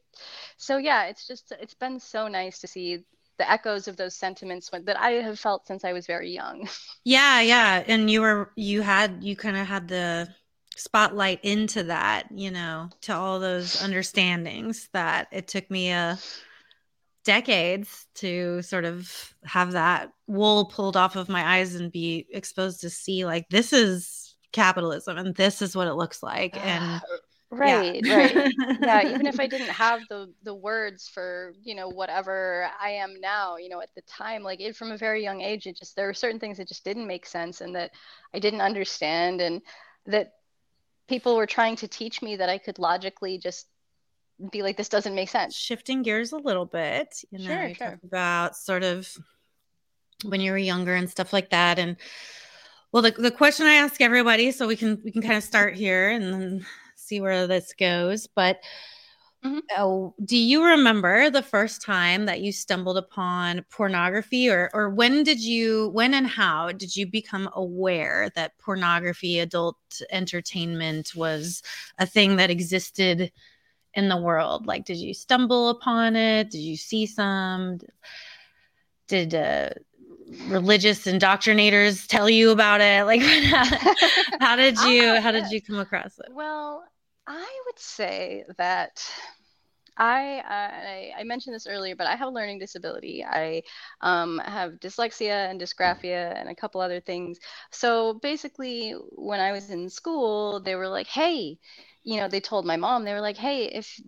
So 0.56 0.76
yeah, 0.76 1.04
it's 1.04 1.26
just 1.26 1.52
it's 1.60 1.74
been 1.74 2.00
so 2.00 2.28
nice 2.28 2.58
to 2.60 2.66
see 2.66 3.04
the 3.38 3.50
echoes 3.50 3.88
of 3.88 3.96
those 3.96 4.14
sentiments 4.14 4.70
that 4.70 4.98
I 4.98 5.10
have 5.12 5.40
felt 5.40 5.66
since 5.66 5.84
I 5.84 5.92
was 5.92 6.06
very 6.06 6.30
young. 6.30 6.68
Yeah, 7.06 7.42
yeah, 7.42 7.84
and 7.86 8.10
you 8.10 8.22
were 8.22 8.50
you 8.56 8.80
had 8.80 9.22
you 9.22 9.36
kind 9.36 9.58
of 9.58 9.66
had 9.66 9.88
the 9.88 10.26
spotlight 10.76 11.44
into 11.44 11.84
that, 11.84 12.26
you 12.34 12.50
know, 12.50 12.90
to 13.02 13.14
all 13.14 13.40
those 13.40 13.82
understandings 13.82 14.88
that 14.92 15.28
it 15.32 15.48
took 15.48 15.70
me 15.70 15.90
a 15.90 16.12
uh, 16.12 16.16
decades 17.24 18.06
to 18.14 18.62
sort 18.62 18.84
of 18.84 19.34
have 19.44 19.72
that 19.72 20.10
wool 20.26 20.66
pulled 20.66 20.96
off 20.96 21.16
of 21.16 21.28
my 21.28 21.56
eyes 21.56 21.74
and 21.74 21.90
be 21.90 22.26
exposed 22.30 22.82
to 22.82 22.90
see 22.90 23.24
like 23.24 23.48
this 23.48 23.72
is 23.72 24.36
capitalism 24.52 25.16
and 25.18 25.34
this 25.34 25.62
is 25.62 25.74
what 25.74 25.88
it 25.88 25.94
looks 25.94 26.22
like 26.22 26.54
and 26.64 27.00
right 27.50 28.04
yeah. 28.04 28.16
right 28.16 28.52
yeah 28.80 29.08
even 29.08 29.26
if 29.26 29.40
i 29.40 29.46
didn't 29.46 29.68
have 29.70 30.00
the 30.10 30.32
the 30.42 30.54
words 30.54 31.08
for 31.08 31.54
you 31.62 31.74
know 31.74 31.88
whatever 31.88 32.68
i 32.80 32.90
am 32.90 33.14
now 33.20 33.56
you 33.56 33.68
know 33.68 33.80
at 33.80 33.94
the 33.94 34.02
time 34.02 34.42
like 34.42 34.60
it 34.60 34.76
from 34.76 34.92
a 34.92 34.96
very 34.96 35.22
young 35.22 35.40
age 35.40 35.66
it 35.66 35.76
just 35.76 35.96
there 35.96 36.06
were 36.06 36.14
certain 36.14 36.38
things 36.38 36.58
that 36.58 36.68
just 36.68 36.84
didn't 36.84 37.06
make 37.06 37.26
sense 37.26 37.60
and 37.60 37.74
that 37.74 37.90
i 38.34 38.38
didn't 38.38 38.60
understand 38.60 39.40
and 39.40 39.62
that 40.06 40.32
people 41.08 41.36
were 41.36 41.46
trying 41.46 41.76
to 41.76 41.88
teach 41.88 42.22
me 42.22 42.36
that 42.36 42.48
i 42.48 42.58
could 42.58 42.78
logically 42.78 43.38
just 43.38 43.66
be 44.50 44.62
like 44.62 44.76
this 44.76 44.88
doesn't 44.88 45.14
make 45.14 45.28
sense 45.28 45.54
shifting 45.54 46.02
gears 46.02 46.32
a 46.32 46.36
little 46.36 46.66
bit 46.66 47.22
you 47.30 47.38
know 47.38 47.44
sure, 47.46 47.66
you 47.66 47.74
sure. 47.74 47.90
talk 47.90 47.98
about 48.02 48.56
sort 48.56 48.82
of 48.82 49.08
when 50.24 50.40
you 50.40 50.50
were 50.50 50.58
younger 50.58 50.94
and 50.94 51.08
stuff 51.08 51.32
like 51.32 51.50
that 51.50 51.78
and 51.78 51.96
well 52.92 53.02
the, 53.02 53.12
the 53.12 53.30
question 53.30 53.66
i 53.66 53.74
ask 53.74 54.00
everybody 54.00 54.50
so 54.50 54.66
we 54.66 54.76
can 54.76 55.00
we 55.04 55.12
can 55.12 55.22
kind 55.22 55.36
of 55.36 55.44
start 55.44 55.74
here 55.74 56.10
and 56.10 56.32
then 56.32 56.66
see 57.04 57.20
where 57.20 57.46
this 57.46 57.74
goes. 57.78 58.26
But 58.26 58.60
mm-hmm. 59.44 59.58
uh, 59.76 60.10
do 60.24 60.36
you 60.36 60.64
remember 60.64 61.30
the 61.30 61.42
first 61.42 61.82
time 61.82 62.26
that 62.26 62.40
you 62.40 62.52
stumbled 62.52 62.96
upon 62.96 63.64
pornography, 63.70 64.48
or 64.48 64.70
or 64.72 64.90
when 64.90 65.22
did 65.22 65.40
you, 65.40 65.90
when 65.90 66.14
and 66.14 66.26
how 66.26 66.72
did 66.72 66.96
you 66.96 67.06
become 67.06 67.48
aware 67.54 68.30
that 68.34 68.58
pornography, 68.58 69.38
adult 69.38 69.76
entertainment, 70.10 71.12
was 71.14 71.62
a 71.98 72.06
thing 72.06 72.36
that 72.36 72.50
existed? 72.50 73.32
in 73.96 74.08
the 74.08 74.16
world 74.16 74.66
like 74.66 74.84
did 74.84 74.96
you 74.96 75.14
stumble 75.14 75.68
upon 75.68 76.16
it 76.16 76.50
did 76.50 76.58
you 76.58 76.76
see 76.76 77.06
some 77.06 77.78
did 79.06 79.34
uh, 79.34 79.70
religious 80.48 81.06
indoctrinators 81.06 82.06
tell 82.06 82.28
you 82.28 82.50
about 82.50 82.80
it 82.80 83.04
like 83.04 83.20
how 84.40 84.56
did 84.56 84.78
you 84.86 85.20
how 85.20 85.30
did 85.30 85.50
you 85.50 85.60
come 85.60 85.78
across 85.78 86.18
it 86.18 86.32
well 86.32 86.84
I 87.26 87.62
would 87.66 87.78
say 87.78 88.44
that 88.58 89.02
I, 89.96 90.38
uh, 90.38 91.18
I, 91.18 91.20
I 91.20 91.24
mentioned 91.24 91.54
this 91.54 91.66
earlier, 91.66 91.94
but 91.94 92.06
I 92.06 92.16
have 92.16 92.28
a 92.28 92.32
learning 92.32 92.58
disability. 92.58 93.24
I 93.24 93.62
um, 94.00 94.38
have 94.44 94.72
dyslexia 94.72 95.50
and 95.50 95.60
dysgraphia 95.60 96.38
and 96.38 96.48
a 96.48 96.54
couple 96.54 96.80
other 96.80 97.00
things. 97.00 97.38
So 97.70 98.14
basically, 98.14 98.92
when 99.12 99.40
I 99.40 99.52
was 99.52 99.70
in 99.70 99.88
school, 99.88 100.60
they 100.60 100.74
were 100.74 100.88
like, 100.88 101.06
"Hey," 101.06 101.58
you 102.02 102.18
know, 102.18 102.28
they 102.28 102.40
told 102.40 102.66
my 102.66 102.76
mom, 102.76 103.04
they 103.04 103.12
were 103.12 103.20
like, 103.20 103.36
"Hey, 103.36 103.66
if 103.66 104.00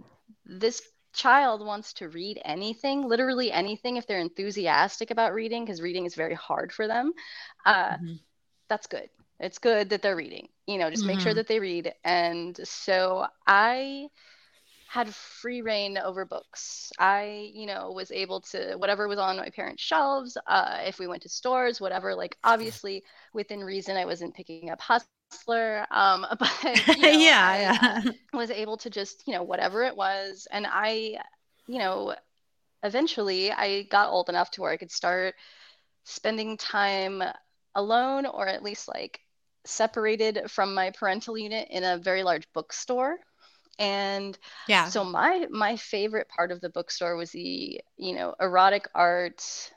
this 0.44 0.82
child 1.12 1.64
wants 1.64 1.92
to 1.94 2.08
read 2.08 2.40
anything, 2.44 3.08
literally 3.08 3.52
anything, 3.52 3.96
if 3.96 4.06
they're 4.06 4.20
enthusiastic 4.20 5.10
about 5.10 5.34
reading, 5.34 5.64
because 5.64 5.80
reading 5.80 6.04
is 6.04 6.14
very 6.14 6.34
hard 6.34 6.72
for 6.72 6.88
them, 6.88 7.12
uh, 7.64 7.92
mm-hmm. 7.92 8.14
that's 8.68 8.86
good 8.86 9.08
it's 9.40 9.58
good 9.58 9.90
that 9.90 10.02
they're 10.02 10.16
reading 10.16 10.48
you 10.66 10.78
know 10.78 10.90
just 10.90 11.02
mm-hmm. 11.02 11.12
make 11.12 11.20
sure 11.20 11.30
mm-hmm. 11.30 11.36
that 11.36 11.48
they 11.48 11.60
read 11.60 11.92
and 12.04 12.58
so 12.64 13.26
i 13.46 14.08
had 14.88 15.12
free 15.14 15.62
reign 15.62 15.98
over 15.98 16.24
books 16.24 16.92
i 16.98 17.50
you 17.52 17.66
know 17.66 17.90
was 17.94 18.10
able 18.10 18.40
to 18.40 18.74
whatever 18.76 19.08
was 19.08 19.18
on 19.18 19.36
my 19.36 19.50
parents 19.50 19.82
shelves 19.82 20.36
uh, 20.46 20.78
if 20.86 20.98
we 20.98 21.06
went 21.06 21.22
to 21.22 21.28
stores 21.28 21.80
whatever 21.80 22.14
like 22.14 22.36
obviously 22.44 23.02
within 23.34 23.60
reason 23.60 23.96
i 23.96 24.04
wasn't 24.04 24.34
picking 24.34 24.70
up 24.70 24.80
hustler 24.80 25.86
um 25.90 26.24
but 26.38 26.52
you 26.96 26.96
know, 27.02 27.08
yeah 27.08 27.46
I, 27.46 27.58
yeah 27.60 28.12
was 28.32 28.50
able 28.50 28.76
to 28.78 28.90
just 28.90 29.24
you 29.26 29.34
know 29.34 29.42
whatever 29.42 29.82
it 29.82 29.96
was 29.96 30.46
and 30.52 30.66
i 30.68 31.18
you 31.66 31.78
know 31.78 32.14
eventually 32.84 33.50
i 33.50 33.82
got 33.90 34.10
old 34.10 34.28
enough 34.28 34.50
to 34.52 34.60
where 34.62 34.70
i 34.70 34.76
could 34.76 34.92
start 34.92 35.34
spending 36.04 36.56
time 36.56 37.22
alone 37.74 38.24
or 38.24 38.46
at 38.46 38.62
least 38.62 38.86
like 38.88 39.20
separated 39.66 40.50
from 40.50 40.74
my 40.74 40.90
parental 40.90 41.36
unit 41.36 41.68
in 41.70 41.84
a 41.84 41.98
very 41.98 42.22
large 42.22 42.50
bookstore. 42.52 43.18
And 43.78 44.38
yeah. 44.68 44.86
so 44.86 45.04
my 45.04 45.46
my 45.50 45.76
favorite 45.76 46.28
part 46.28 46.50
of 46.50 46.60
the 46.60 46.70
bookstore 46.70 47.16
was 47.16 47.32
the 47.32 47.80
you 47.98 48.14
know 48.14 48.34
erotic 48.40 48.88
art 48.94 49.72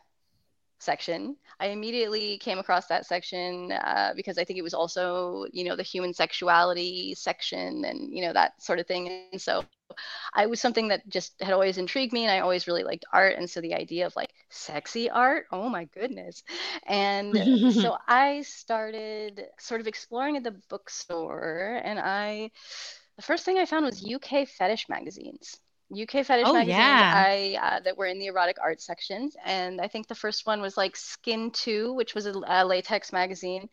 section 0.81 1.35
i 1.59 1.67
immediately 1.67 2.37
came 2.39 2.59
across 2.59 2.87
that 2.87 3.05
section 3.05 3.71
uh, 3.71 4.13
because 4.15 4.37
i 4.37 4.43
think 4.43 4.59
it 4.59 4.63
was 4.63 4.73
also 4.73 5.45
you 5.51 5.63
know 5.63 5.75
the 5.75 5.83
human 5.83 6.13
sexuality 6.13 7.13
section 7.15 7.85
and 7.85 8.13
you 8.13 8.21
know 8.23 8.33
that 8.33 8.61
sort 8.61 8.79
of 8.79 8.87
thing 8.87 9.07
and 9.31 9.41
so 9.41 9.63
I 10.33 10.45
was 10.47 10.59
something 10.61 10.89
that 10.89 11.07
just 11.09 11.33
had 11.41 11.53
always 11.53 11.77
intrigued 11.77 12.13
me, 12.13 12.23
and 12.23 12.31
I 12.31 12.39
always 12.39 12.67
really 12.67 12.83
liked 12.83 13.05
art. 13.13 13.37
And 13.37 13.49
so 13.49 13.61
the 13.61 13.75
idea 13.75 14.05
of 14.07 14.15
like 14.15 14.33
sexy 14.49 15.09
art, 15.09 15.47
oh 15.51 15.69
my 15.69 15.85
goodness! 15.85 16.43
And 16.87 17.47
so 17.67 17.97
I 18.07 18.41
started 18.43 19.45
sort 19.59 19.81
of 19.81 19.87
exploring 19.87 20.37
at 20.37 20.43
the 20.43 20.51
bookstore, 20.69 21.81
and 21.83 21.99
I 21.99 22.51
the 23.17 23.21
first 23.23 23.45
thing 23.45 23.57
I 23.59 23.65
found 23.65 23.85
was 23.85 24.01
UK 24.03 24.45
fetish 24.45 24.89
magazines. 24.89 25.59
UK 25.91 26.25
fetish 26.25 26.45
oh, 26.47 26.53
magazines 26.53 26.77
yeah. 26.77 27.13
I 27.15 27.57
uh, 27.61 27.79
that 27.81 27.97
were 27.97 28.05
in 28.05 28.19
the 28.19 28.27
erotic 28.27 28.57
art 28.61 28.81
sections, 28.81 29.35
and 29.43 29.81
I 29.81 29.87
think 29.87 30.07
the 30.07 30.15
first 30.15 30.45
one 30.45 30.61
was 30.61 30.77
like 30.77 30.95
Skin 30.95 31.51
Two, 31.51 31.93
which 31.93 32.13
was 32.13 32.25
a, 32.27 32.33
a 32.45 32.65
latex 32.65 33.11
magazine, 33.11 33.69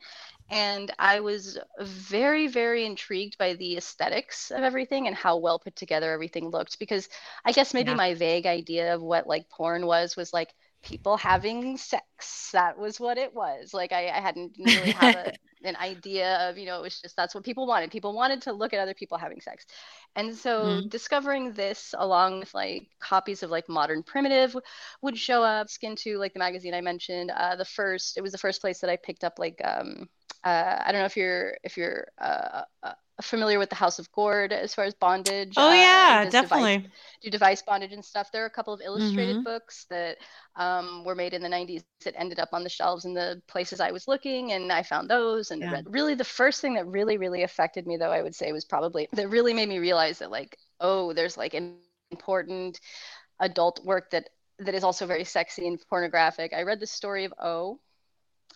and 0.50 0.92
I 0.98 1.20
was 1.20 1.58
very, 1.80 2.46
very 2.46 2.86
intrigued 2.86 3.36
by 3.36 3.54
the 3.54 3.76
aesthetics 3.76 4.50
of 4.50 4.62
everything 4.62 5.06
and 5.06 5.16
how 5.16 5.36
well 5.36 5.58
put 5.58 5.76
together 5.76 6.12
everything 6.12 6.48
looked. 6.48 6.78
Because 6.78 7.08
I 7.44 7.52
guess 7.52 7.74
maybe 7.74 7.90
yeah. 7.90 7.96
my 7.96 8.14
vague 8.14 8.46
idea 8.46 8.94
of 8.94 9.02
what 9.02 9.26
like 9.26 9.50
porn 9.50 9.86
was 9.86 10.16
was 10.16 10.32
like 10.32 10.54
people 10.82 11.16
having 11.16 11.76
sex. 11.76 12.50
That 12.52 12.78
was 12.78 13.00
what 13.00 13.18
it 13.18 13.34
was. 13.34 13.74
Like 13.74 13.92
I, 13.92 14.08
I 14.08 14.20
hadn't 14.20 14.52
really 14.58 14.92
have 14.92 15.14
a, 15.14 15.32
an 15.64 15.76
idea 15.76 16.48
of, 16.48 16.58
you 16.58 16.66
know, 16.66 16.78
it 16.78 16.82
was 16.82 17.00
just 17.00 17.16
that's 17.16 17.34
what 17.34 17.44
people 17.44 17.66
wanted. 17.66 17.90
People 17.90 18.14
wanted 18.14 18.42
to 18.42 18.52
look 18.52 18.72
at 18.72 18.80
other 18.80 18.94
people 18.94 19.18
having 19.18 19.40
sex. 19.40 19.66
And 20.14 20.34
so 20.34 20.64
mm-hmm. 20.64 20.88
discovering 20.88 21.52
this 21.52 21.94
along 21.98 22.40
with 22.40 22.54
like 22.54 22.88
copies 23.00 23.42
of 23.42 23.50
like 23.50 23.68
Modern 23.68 24.02
Primitive 24.02 24.56
would 25.02 25.18
show 25.18 25.42
up, 25.42 25.68
Skin 25.68 25.96
2, 25.96 26.18
like 26.18 26.32
the 26.32 26.38
magazine 26.38 26.74
I 26.74 26.80
mentioned. 26.80 27.30
Uh, 27.30 27.56
the 27.56 27.64
first, 27.64 28.16
it 28.16 28.22
was 28.22 28.32
the 28.32 28.38
first 28.38 28.60
place 28.60 28.80
that 28.80 28.90
I 28.90 28.96
picked 28.96 29.24
up 29.24 29.38
like 29.38 29.60
um 29.64 30.08
uh, 30.44 30.80
I 30.84 30.92
don't 30.92 31.00
know 31.00 31.06
if 31.06 31.16
you're 31.16 31.56
if 31.64 31.76
you're 31.76 32.06
uh, 32.20 32.62
uh, 32.82 32.92
familiar 33.22 33.58
with 33.58 33.70
the 33.70 33.76
House 33.76 33.98
of 33.98 34.10
Gord 34.12 34.52
as 34.52 34.74
far 34.74 34.84
as 34.84 34.94
bondage. 34.94 35.54
Oh 35.56 35.72
yeah, 35.72 36.28
definitely. 36.28 36.78
Device, 36.78 36.90
do 37.22 37.30
device 37.30 37.62
bondage 37.62 37.92
and 37.92 38.04
stuff. 38.04 38.30
There 38.30 38.42
are 38.42 38.46
a 38.46 38.50
couple 38.50 38.74
of 38.74 38.80
illustrated 38.80 39.36
mm-hmm. 39.36 39.44
books 39.44 39.86
that 39.88 40.18
um, 40.56 41.02
were 41.04 41.14
made 41.14 41.32
in 41.32 41.42
the 41.42 41.48
90s 41.48 41.82
that 42.04 42.18
ended 42.18 42.38
up 42.38 42.50
on 42.52 42.62
the 42.62 42.68
shelves 42.68 43.04
in 43.04 43.14
the 43.14 43.40
places 43.48 43.80
I 43.80 43.90
was 43.90 44.06
looking, 44.06 44.52
and 44.52 44.70
I 44.70 44.82
found 44.82 45.08
those 45.08 45.50
and 45.50 45.62
yeah. 45.62 45.72
read. 45.72 45.86
Really, 45.88 46.14
the 46.14 46.24
first 46.24 46.60
thing 46.60 46.74
that 46.74 46.86
really 46.86 47.16
really 47.16 47.42
affected 47.42 47.86
me, 47.86 47.96
though, 47.96 48.12
I 48.12 48.22
would 48.22 48.34
say 48.34 48.52
was 48.52 48.64
probably 48.64 49.08
that 49.12 49.28
really 49.28 49.54
made 49.54 49.68
me 49.68 49.78
realize 49.78 50.18
that 50.18 50.30
like, 50.30 50.58
oh, 50.80 51.12
there's 51.12 51.36
like 51.36 51.54
an 51.54 51.76
important 52.10 52.80
adult 53.40 53.84
work 53.84 54.10
that 54.10 54.28
that 54.58 54.74
is 54.74 54.84
also 54.84 55.06
very 55.06 55.24
sexy 55.24 55.66
and 55.66 55.80
pornographic. 55.88 56.52
I 56.52 56.62
read 56.62 56.80
the 56.80 56.86
story 56.86 57.24
of 57.24 57.34
O. 57.40 57.80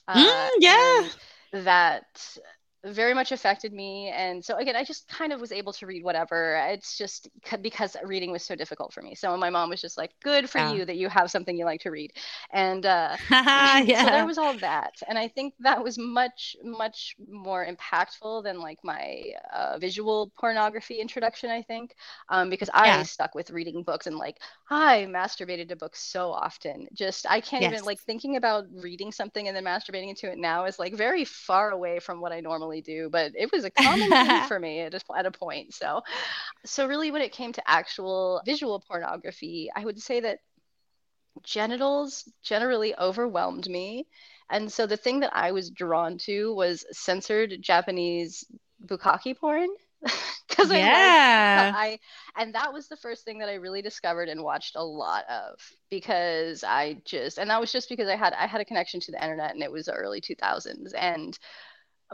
Uh, 0.09 0.16
mm, 0.16 0.49
yeah. 0.59 1.09
That 1.53 2.37
very 2.84 3.12
much 3.12 3.30
affected 3.32 3.72
me. 3.72 4.08
And 4.08 4.44
so 4.44 4.56
again, 4.56 4.74
I 4.74 4.84
just 4.84 5.06
kind 5.08 5.32
of 5.32 5.40
was 5.40 5.52
able 5.52 5.72
to 5.74 5.86
read 5.86 6.02
whatever. 6.02 6.56
It's 6.70 6.96
just 6.96 7.28
because 7.60 7.96
reading 8.04 8.32
was 8.32 8.42
so 8.42 8.54
difficult 8.54 8.92
for 8.92 9.02
me. 9.02 9.14
So 9.14 9.36
my 9.36 9.50
mom 9.50 9.68
was 9.68 9.80
just 9.80 9.98
like, 9.98 10.12
"Good 10.22 10.48
for 10.48 10.58
yeah. 10.58 10.72
you 10.72 10.84
that 10.86 10.96
you 10.96 11.08
have 11.08 11.30
something 11.30 11.56
you 11.56 11.64
like 11.64 11.82
to 11.82 11.90
read," 11.90 12.12
and 12.50 12.86
uh, 12.86 13.16
yeah. 13.30 14.04
so 14.04 14.10
there 14.10 14.26
was 14.26 14.38
all 14.38 14.54
that. 14.58 14.94
And 15.08 15.18
I 15.18 15.28
think 15.28 15.54
that 15.60 15.82
was 15.82 15.98
much 15.98 16.56
much 16.64 17.16
more 17.28 17.66
impactful 17.66 18.44
than 18.44 18.60
like 18.60 18.78
my 18.82 19.24
uh, 19.54 19.78
visual 19.78 20.32
pornography 20.38 21.00
introduction. 21.00 21.50
I 21.50 21.62
think 21.62 21.94
um, 22.30 22.48
because 22.48 22.70
I 22.72 22.86
yeah. 22.86 23.02
stuck 23.02 23.34
with 23.34 23.50
reading 23.50 23.82
books 23.82 24.06
and 24.06 24.16
like 24.16 24.38
I 24.70 25.06
masturbated 25.08 25.68
to 25.68 25.76
books 25.76 26.02
so 26.02 26.30
often. 26.30 26.88
Just 26.94 27.26
I 27.28 27.40
can't 27.40 27.62
yes. 27.62 27.72
even 27.72 27.84
like 27.84 28.00
thinking 28.00 28.36
about 28.36 28.64
reading 28.72 29.12
something 29.12 29.48
and 29.48 29.56
then 29.56 29.64
masturbating 29.64 30.08
into 30.08 30.30
it 30.30 30.38
now 30.38 30.64
is 30.64 30.78
like 30.78 30.94
very 30.94 31.24
far 31.24 31.70
away 31.70 31.98
from 31.98 32.20
what 32.20 32.32
I 32.32 32.40
normally 32.40 32.69
normally 32.70 32.80
do, 32.80 33.09
but 33.11 33.33
it 33.37 33.50
was 33.52 33.64
a 33.64 33.70
common 33.83 34.11
thing 34.11 34.48
for 34.48 34.59
me 34.59 34.80
at 34.80 34.94
a, 34.94 35.00
at 35.16 35.26
a 35.26 35.30
point. 35.30 35.74
So, 35.74 36.02
so 36.64 36.87
really, 36.87 37.11
when 37.11 37.22
it 37.22 37.33
came 37.33 37.52
to 37.52 37.70
actual 37.70 38.40
visual 38.44 38.80
pornography, 38.80 39.70
I 39.74 39.85
would 39.85 40.00
say 40.00 40.20
that 40.20 40.38
genitals 41.42 42.28
generally 42.42 42.94
overwhelmed 42.96 43.68
me. 43.68 44.06
And 44.50 44.70
so 44.70 44.87
the 44.87 44.96
thing 44.96 45.20
that 45.20 45.35
I 45.35 45.52
was 45.52 45.70
drawn 45.70 46.18
to 46.26 46.54
was 46.54 46.85
censored 46.92 47.56
Japanese 47.61 48.44
bukkake 48.87 49.37
porn. 49.38 49.68
because 50.48 50.72
yeah. 50.72 51.72
I, 51.74 51.87
I 51.87 51.98
and 52.42 52.54
that 52.54 52.72
was 52.72 52.88
the 52.88 52.96
first 52.96 53.24
thing 53.24 53.38
that 53.38 53.48
I 53.48 53.54
really 53.54 53.83
discovered 53.83 54.28
and 54.28 54.42
watched 54.42 54.76
a 54.76 54.83
lot 54.83 55.24
of 55.28 55.59
because 55.90 56.64
I 56.64 56.96
just 57.04 57.38
and 57.38 57.50
that 57.50 57.61
was 57.61 57.72
just 57.72 57.88
because 57.88 58.09
I 58.09 58.16
had 58.16 58.33
I 58.33 58.46
had 58.46 58.61
a 58.61 58.64
connection 58.64 59.00
to 59.00 59.12
the 59.12 59.22
internet 59.22 59.52
and 59.52 59.62
it 59.62 59.70
was 59.70 59.87
the 59.87 59.92
early 59.92 60.20
2000s 60.20 60.92
and 60.98 61.38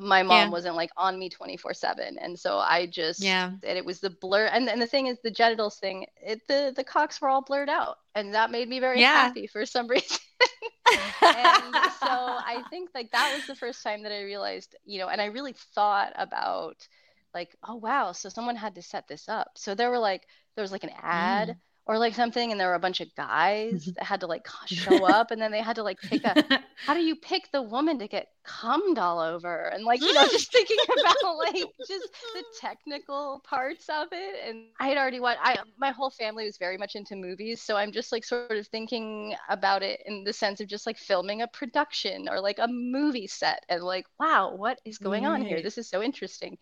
my 0.01 0.23
mom 0.23 0.37
yeah. 0.37 0.49
wasn't 0.49 0.75
like 0.75 0.91
on 0.97 1.19
me 1.19 1.29
24 1.29 1.73
7 1.75 2.19
and 2.19 2.39
so 2.39 2.59
i 2.59 2.87
just 2.87 3.23
yeah 3.23 3.53
and 3.63 3.79
it 3.79 3.85
was 3.85 4.01
the 4.01 4.11
blur 4.11 4.47
and, 4.47 4.69
and 4.69 4.81
the 4.81 4.87
thing 4.87 5.07
is 5.07 5.19
the 5.23 5.31
genitals 5.31 5.79
thing 5.79 6.07
it 6.17 6.41
the 6.49 6.73
the 6.77 6.85
cocks 6.85 7.21
were 7.21 7.29
all 7.29 7.43
blurred 7.43 7.69
out 7.69 7.97
and 8.15 8.35
that 8.35 8.51
made 8.51 8.69
me 8.69 8.79
very 8.79 9.01
yeah. 9.01 9.15
happy 9.15 9.47
for 9.47 9.65
some 9.65 9.89
reason 9.89 10.19
and 10.43 11.75
so 11.99 12.09
i 12.11 12.63
think 12.71 12.91
like 12.95 13.11
that 13.13 13.33
was 13.35 13.47
the 13.47 13.55
first 13.55 13.83
time 13.83 14.03
that 14.03 14.13
i 14.13 14.23
realized 14.23 14.77
you 14.85 14.99
know 14.99 15.09
and 15.09 15.21
i 15.21 15.27
really 15.27 15.55
thought 15.75 16.13
about 16.17 16.87
like 17.33 17.57
oh 17.67 17.77
wow 17.77 18.13
so 18.13 18.29
someone 18.29 18.57
had 18.57 18.75
to 18.75 18.83
set 18.83 19.09
this 19.09 19.29
up 19.29 19.53
so 19.57 19.75
there 19.75 19.91
were 19.91 19.99
like 19.99 20.27
there 20.55 20.63
was 20.63 20.73
like 20.73 20.85
an 20.85 20.93
ad 21.03 21.49
mm 21.49 21.57
or 21.87 21.99
like 21.99 22.15
something 22.15 22.51
and 22.51 22.61
there 22.61 22.69
were 22.69 22.75
a 22.75 22.81
bunch 22.81 23.01
of 23.01 23.15
guys 23.15 23.73
mm-hmm. 23.73 23.93
that 23.93 24.05
had 24.05 24.21
to 24.21 24.27
like 24.27 24.47
show 24.67 25.07
up 25.07 25.31
and 25.31 25.41
then 25.41 25.53
they 25.53 25.61
had 25.61 25.77
to 25.77 25.83
like 25.83 26.01
pick 26.01 26.25
a 26.25 26.63
how 26.87 26.95
do 26.95 27.01
you 27.01 27.17
pick 27.17 27.51
the 27.53 27.63
woman 27.63 27.99
to 27.99 28.09
get 28.09 28.29
cummed 28.45 28.99
all 28.99 29.19
over? 29.19 29.69
And 29.69 29.85
like 29.85 30.01
you 30.01 30.13
know 30.13 30.27
just 30.29 30.53
thinking 30.53 30.77
about 30.99 31.37
like 31.37 31.65
just 31.87 32.09
the 32.35 32.45
technical 32.61 33.43
parts 33.45 33.89
of 33.89 34.09
it 34.13 34.49
and 34.49 34.65
i 34.81 34.89
had 34.89 34.97
already 34.97 35.21
watched 35.21 35.41
i 35.43 35.57
my 35.79 35.91
whole 35.91 36.11
family 36.11 36.45
was 36.45 36.57
very 36.57 36.77
much 36.77 36.95
into 36.95 37.17
movies 37.17 37.61
so 37.61 37.77
i'm 37.77 37.93
just 37.93 38.13
like 38.13 38.25
sort 38.25 38.53
of 38.53 38.67
thinking 38.69 39.35
about 39.49 39.83
it 39.83 40.01
in 40.07 40.25
the 40.25 40.33
sense 40.33 40.61
of 40.61 40.69
just 40.69 40.87
like 40.87 40.97
filming 40.97 41.43
a 41.43 41.49
production 41.49 42.29
or 42.29 42.41
like 42.41 42.59
a 42.59 42.69
movie 42.69 43.27
set 43.27 43.65
and 43.69 43.83
like 43.83 44.07
wow 44.19 44.55
what 44.55 44.81
is 44.85 44.99
going 44.99 45.25
right. 45.25 45.33
on 45.33 45.45
here? 45.45 45.63
This 45.63 45.79
is 45.79 45.89
so 45.89 46.03
interesting. 46.03 46.59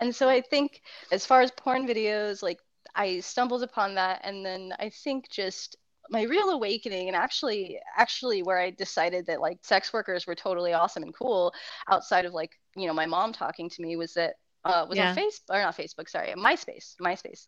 And 0.00 0.14
so 0.14 0.28
I 0.28 0.40
think 0.40 0.82
as 1.12 1.26
far 1.26 1.42
as 1.42 1.50
porn 1.50 1.86
videos, 1.86 2.42
like 2.42 2.58
I 2.94 3.20
stumbled 3.20 3.62
upon 3.62 3.94
that, 3.96 4.20
and 4.24 4.44
then 4.44 4.72
I 4.78 4.90
think 4.90 5.30
just 5.30 5.76
my 6.10 6.22
real 6.22 6.50
awakening 6.50 7.06
and 7.06 7.16
actually 7.16 7.78
actually 7.96 8.42
where 8.42 8.58
i 8.58 8.68
decided 8.70 9.26
that 9.26 9.40
like 9.40 9.58
sex 9.62 9.92
workers 9.92 10.26
were 10.26 10.34
totally 10.34 10.72
awesome 10.72 11.04
and 11.04 11.14
cool 11.14 11.54
outside 11.88 12.24
of 12.24 12.34
like 12.34 12.58
you 12.74 12.88
know 12.88 12.92
my 12.92 13.06
mom 13.06 13.32
talking 13.32 13.68
to 13.70 13.80
me 13.80 13.94
was 13.94 14.14
that 14.14 14.34
uh, 14.64 14.86
was 14.88 14.98
yeah. 14.98 15.10
on 15.10 15.16
Facebook 15.16 15.50
or 15.50 15.62
not 15.62 15.76
Facebook, 15.76 16.08
sorry, 16.08 16.34
MySpace, 16.36 16.94
MySpace. 17.00 17.46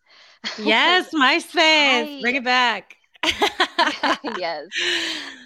Yes, 0.57 1.13
MySpace, 1.13 2.17
I, 2.17 2.21
bring 2.21 2.35
it 2.35 2.43
back. 2.43 2.97
yes. 4.37 4.67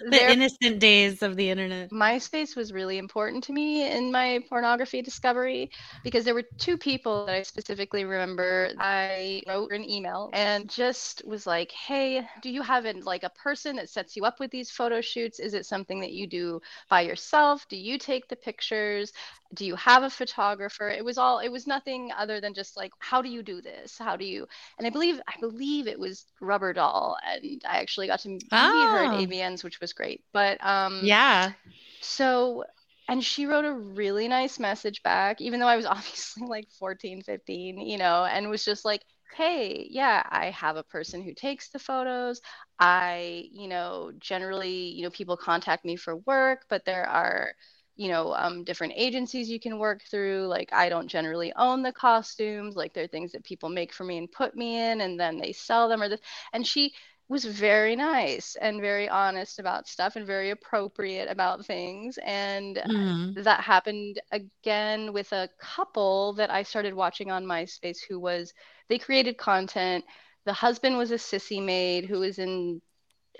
The 0.00 0.10
there, 0.10 0.30
innocent 0.30 0.78
days 0.78 1.22
of 1.22 1.36
the 1.36 1.50
internet. 1.50 1.90
MySpace 1.90 2.56
was 2.56 2.72
really 2.72 2.98
important 2.98 3.44
to 3.44 3.52
me 3.52 3.90
in 3.90 4.12
my 4.12 4.40
pornography 4.48 5.02
discovery 5.02 5.70
because 6.04 6.24
there 6.24 6.34
were 6.34 6.44
two 6.58 6.76
people 6.78 7.26
that 7.26 7.34
I 7.34 7.42
specifically 7.42 8.04
remember. 8.04 8.70
I 8.78 9.42
wrote 9.46 9.72
an 9.72 9.88
email 9.88 10.30
and 10.32 10.68
just 10.68 11.22
was 11.26 11.46
like, 11.46 11.72
"Hey, 11.72 12.26
do 12.42 12.50
you 12.50 12.62
have 12.62 12.84
an, 12.84 13.00
like 13.00 13.24
a 13.24 13.30
person 13.30 13.76
that 13.76 13.88
sets 13.88 14.16
you 14.16 14.24
up 14.24 14.40
with 14.40 14.50
these 14.50 14.70
photo 14.70 15.00
shoots? 15.00 15.40
Is 15.40 15.54
it 15.54 15.66
something 15.66 16.00
that 16.00 16.12
you 16.12 16.26
do 16.26 16.60
by 16.88 17.02
yourself? 17.02 17.66
Do 17.68 17.76
you 17.76 17.98
take 17.98 18.28
the 18.28 18.36
pictures? 18.36 19.12
do 19.54 19.64
you 19.64 19.76
have 19.76 20.02
a 20.02 20.10
photographer 20.10 20.88
it 20.90 21.04
was 21.04 21.16
all 21.16 21.38
it 21.38 21.48
was 21.48 21.66
nothing 21.66 22.10
other 22.16 22.40
than 22.40 22.52
just 22.52 22.76
like 22.76 22.92
how 22.98 23.22
do 23.22 23.28
you 23.28 23.42
do 23.42 23.62
this 23.62 23.96
how 23.98 24.14
do 24.16 24.24
you 24.24 24.46
and 24.78 24.86
i 24.86 24.90
believe 24.90 25.20
i 25.26 25.34
believe 25.40 25.86
it 25.86 25.98
was 25.98 26.26
rubber 26.40 26.72
doll 26.72 27.16
and 27.26 27.62
i 27.68 27.78
actually 27.78 28.06
got 28.06 28.20
to 28.20 28.28
meet 28.28 28.44
oh. 28.52 28.88
her 28.90 29.04
at 29.04 29.14
oh. 29.14 29.26
avn's 29.26 29.62
which 29.62 29.80
was 29.80 29.92
great 29.92 30.22
but 30.32 30.58
um 30.64 31.00
yeah 31.02 31.52
so 32.00 32.64
and 33.08 33.24
she 33.24 33.46
wrote 33.46 33.64
a 33.64 33.72
really 33.72 34.28
nice 34.28 34.58
message 34.58 35.02
back 35.02 35.40
even 35.40 35.60
though 35.60 35.66
i 35.66 35.76
was 35.76 35.86
obviously 35.86 36.46
like 36.46 36.68
14 36.78 37.22
15 37.22 37.80
you 37.80 37.98
know 37.98 38.24
and 38.24 38.48
was 38.48 38.64
just 38.64 38.84
like 38.84 39.02
hey 39.36 39.86
yeah 39.90 40.22
i 40.30 40.46
have 40.50 40.76
a 40.76 40.82
person 40.82 41.22
who 41.22 41.34
takes 41.34 41.68
the 41.68 41.78
photos 41.78 42.40
i 42.78 43.44
you 43.52 43.68
know 43.68 44.10
generally 44.18 44.88
you 44.88 45.02
know 45.02 45.10
people 45.10 45.36
contact 45.36 45.84
me 45.84 45.96
for 45.96 46.16
work 46.16 46.62
but 46.68 46.84
there 46.84 47.06
are 47.06 47.52
you 47.98 48.08
know 48.08 48.32
um, 48.32 48.64
different 48.64 48.94
agencies 48.96 49.50
you 49.50 49.60
can 49.60 49.78
work 49.78 50.00
through 50.10 50.46
like 50.46 50.72
i 50.72 50.88
don't 50.88 51.08
generally 51.08 51.52
own 51.56 51.82
the 51.82 51.92
costumes 51.92 52.76
like 52.76 52.94
they're 52.94 53.08
things 53.08 53.32
that 53.32 53.44
people 53.44 53.68
make 53.68 53.92
for 53.92 54.04
me 54.04 54.16
and 54.16 54.32
put 54.32 54.56
me 54.56 54.80
in 54.80 55.02
and 55.02 55.20
then 55.20 55.36
they 55.36 55.52
sell 55.52 55.88
them 55.88 56.00
or 56.00 56.08
this 56.08 56.20
and 56.52 56.66
she 56.66 56.92
was 57.28 57.44
very 57.44 57.94
nice 57.94 58.56
and 58.60 58.80
very 58.80 59.08
honest 59.08 59.58
about 59.58 59.86
stuff 59.86 60.16
and 60.16 60.26
very 60.26 60.50
appropriate 60.50 61.28
about 61.30 61.64
things 61.66 62.18
and 62.24 62.76
mm-hmm. 62.76 63.42
that 63.42 63.60
happened 63.60 64.20
again 64.32 65.12
with 65.12 65.30
a 65.32 65.48
couple 65.60 66.32
that 66.32 66.50
i 66.50 66.62
started 66.62 66.94
watching 66.94 67.30
on 67.30 67.44
myspace 67.44 67.98
who 68.08 68.18
was 68.18 68.52
they 68.88 68.98
created 68.98 69.36
content 69.36 70.04
the 70.46 70.52
husband 70.52 70.96
was 70.96 71.10
a 71.10 71.16
sissy 71.16 71.62
maid 71.62 72.06
who 72.06 72.20
was 72.20 72.38
in 72.38 72.80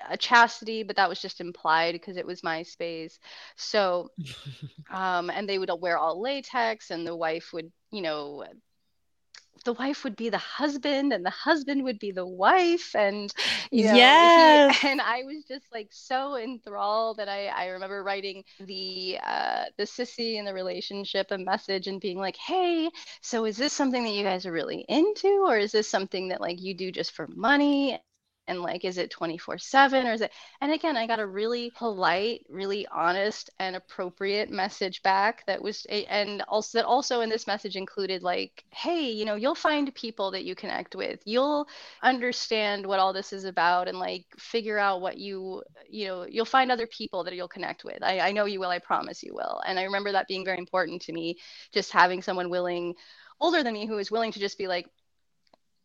a 0.08 0.16
chastity, 0.16 0.82
but 0.82 0.96
that 0.96 1.08
was 1.08 1.20
just 1.20 1.40
implied 1.40 1.92
because 1.92 2.16
it 2.16 2.26
was 2.26 2.42
MySpace. 2.42 3.18
So, 3.56 4.10
um, 4.90 5.30
and 5.30 5.48
they 5.48 5.58
would 5.58 5.70
wear 5.80 5.98
all 5.98 6.20
latex, 6.20 6.90
and 6.90 7.06
the 7.06 7.16
wife 7.16 7.50
would, 7.52 7.70
you 7.90 8.02
know, 8.02 8.44
the 9.64 9.72
wife 9.74 10.04
would 10.04 10.16
be 10.16 10.28
the 10.30 10.38
husband, 10.38 11.12
and 11.12 11.24
the 11.24 11.30
husband 11.30 11.84
would 11.84 11.98
be 11.98 12.12
the 12.12 12.26
wife, 12.26 12.94
and 12.94 13.32
you 13.70 13.84
know, 13.84 14.08
yes. 14.08 14.32
He, 14.32 14.62
and 14.84 15.00
I 15.00 15.24
was 15.24 15.44
just 15.46 15.66
like 15.72 15.88
so 15.92 16.36
enthralled 16.36 17.18
that 17.18 17.28
I 17.28 17.46
I 17.48 17.66
remember 17.68 18.02
writing 18.02 18.44
the 18.60 19.18
uh, 19.24 19.64
the 19.76 19.84
sissy 19.84 20.38
and 20.38 20.46
the 20.46 20.54
relationship 20.54 21.28
a 21.30 21.38
message 21.38 21.86
and 21.86 22.00
being 22.00 22.18
like, 22.18 22.36
hey, 22.36 22.90
so 23.22 23.44
is 23.44 23.56
this 23.56 23.72
something 23.72 24.04
that 24.04 24.12
you 24.12 24.24
guys 24.24 24.46
are 24.46 24.52
really 24.52 24.84
into, 24.88 25.44
or 25.46 25.58
is 25.58 25.72
this 25.72 25.88
something 25.88 26.28
that 26.28 26.40
like 26.40 26.60
you 26.60 26.74
do 26.74 26.90
just 26.92 27.12
for 27.12 27.26
money? 27.28 27.98
And 28.48 28.62
like 28.62 28.84
is 28.84 28.98
it 28.98 29.10
24 29.10 29.58
7 29.58 30.06
or 30.06 30.12
is 30.12 30.20
it 30.20 30.32
and 30.60 30.72
again 30.72 30.96
i 30.96 31.06
got 31.06 31.20
a 31.20 31.26
really 31.26 31.70
polite 31.76 32.44
really 32.48 32.86
honest 32.88 33.50
and 33.60 33.76
appropriate 33.76 34.50
message 34.50 35.02
back 35.02 35.44
that 35.46 35.62
was 35.62 35.86
and 36.10 36.42
also 36.48 36.78
that 36.78 36.86
also 36.86 37.20
in 37.20 37.28
this 37.30 37.46
message 37.46 37.76
included 37.76 38.22
like 38.22 38.64
hey 38.70 39.10
you 39.10 39.24
know 39.24 39.34
you'll 39.36 39.54
find 39.54 39.94
people 39.94 40.30
that 40.30 40.44
you 40.44 40.54
connect 40.54 40.94
with. 40.94 41.20
You'll 41.24 41.66
understand 42.02 42.86
what 42.86 42.98
all 42.98 43.12
this 43.12 43.32
is 43.32 43.44
about 43.44 43.88
and 43.88 43.98
like 43.98 44.26
figure 44.38 44.78
out 44.78 45.00
what 45.00 45.18
you 45.18 45.62
you 45.88 46.06
know 46.06 46.26
you'll 46.28 46.44
find 46.44 46.70
other 46.70 46.86
people 46.86 47.24
that 47.24 47.34
you'll 47.34 47.48
connect 47.48 47.84
with. 47.84 48.02
I, 48.02 48.20
I 48.20 48.32
know 48.32 48.44
you 48.46 48.60
will 48.60 48.70
i 48.70 48.78
promise 48.78 49.22
you 49.22 49.34
will. 49.34 49.60
And 49.66 49.78
i 49.78 49.84
remember 49.84 50.12
that 50.12 50.28
being 50.28 50.44
very 50.44 50.58
important 50.58 51.02
to 51.02 51.12
me 51.12 51.36
just 51.72 51.92
having 51.92 52.22
someone 52.22 52.50
willing 52.50 52.94
older 53.40 53.62
than 53.62 53.74
me 53.74 53.86
who 53.86 53.98
is 53.98 54.10
willing 54.10 54.32
to 54.32 54.40
just 54.40 54.58
be 54.58 54.66
like 54.66 54.86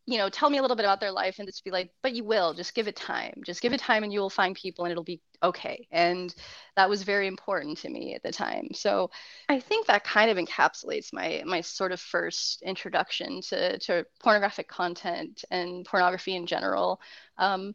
you 0.06 0.18
know, 0.18 0.28
tell 0.28 0.50
me 0.50 0.58
a 0.58 0.62
little 0.62 0.76
bit 0.76 0.84
about 0.86 1.00
their 1.00 1.12
life 1.12 1.40
and 1.40 1.48
just 1.48 1.64
be 1.64 1.72
like, 1.72 1.90
but 2.02 2.14
you 2.14 2.26
will, 2.26 2.54
just 2.54 2.76
give 2.76 2.90
it 2.90 2.96
time. 2.96 3.42
Just 3.46 3.62
give 3.62 3.72
it 3.72 3.80
time 3.80 4.04
and 4.04 4.12
you 4.12 4.20
will 4.20 4.30
find 4.30 4.54
people 4.54 4.84
and 4.84 4.92
it'll 4.92 5.04
be 5.04 5.22
okay. 5.42 5.88
And 5.92 6.34
that 6.76 6.90
was 6.90 7.04
very 7.04 7.26
important 7.26 7.78
to 7.80 7.90
me 7.90 8.14
at 8.14 8.22
the 8.22 8.32
time. 8.32 8.70
So 8.74 9.12
I 9.48 9.62
think 9.62 9.88
that 9.88 10.04
kind 10.04 10.30
of 10.30 10.38
encapsulates 10.38 11.14
my 11.14 11.44
my 11.46 11.62
sort 11.62 11.94
of 11.94 12.02
first 12.02 12.62
introduction 12.64 13.42
to, 13.44 13.78
to 13.80 14.06
pornographic 14.20 14.68
content 14.68 15.46
and 15.50 15.86
pornography 15.86 16.36
in 16.36 16.48
general. 16.48 17.00
Um, 17.38 17.74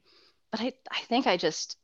but 0.50 0.60
I, 0.60 0.72
I 0.90 1.00
think 1.00 1.26
I 1.26 1.38
just 1.38 1.78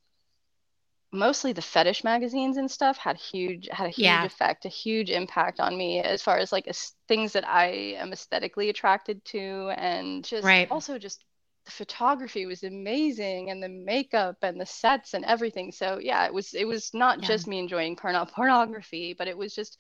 mostly 1.15 1.53
the 1.53 1.63
fetish 1.63 2.05
magazines 2.05 2.57
and 2.57 2.71
stuff 2.71 2.99
had 2.99 3.17
huge 3.17 3.69
had 3.71 3.87
a 3.87 3.91
huge 3.91 4.05
yeah. 4.05 4.25
effect 4.25 4.65
a 4.65 4.69
huge 4.69 5.11
impact 5.11 5.61
on 5.61 5.77
me 5.77 6.01
as 6.01 6.23
far 6.23 6.39
as 6.39 6.53
like 6.53 6.69
things 7.09 7.33
that 7.33 7.47
i 7.47 7.67
am 7.67 8.13
aesthetically 8.13 8.69
attracted 8.69 9.25
to 9.25 9.73
and 9.77 10.25
just 10.25 10.45
right. 10.45 10.71
also 10.71 10.99
just 10.99 11.25
the 11.65 11.71
photography 11.71 12.45
was 12.45 12.63
amazing 12.63 13.51
and 13.51 13.63
the 13.63 13.69
makeup 13.69 14.37
and 14.43 14.61
the 14.61 14.67
sets 14.67 15.15
and 15.15 15.25
everything 15.25 15.73
so 15.73 15.99
yeah 16.01 16.27
it 16.27 16.35
was 16.35 16.53
it 16.53 16.67
was 16.67 16.91
not 16.93 17.23
yeah. 17.23 17.29
just 17.29 17.47
me 17.47 17.59
enjoying 17.59 17.97
porno- 17.97 18.27
pornography 18.35 19.15
but 19.17 19.29
it 19.29 19.39
was 19.39 19.55
just 19.55 19.79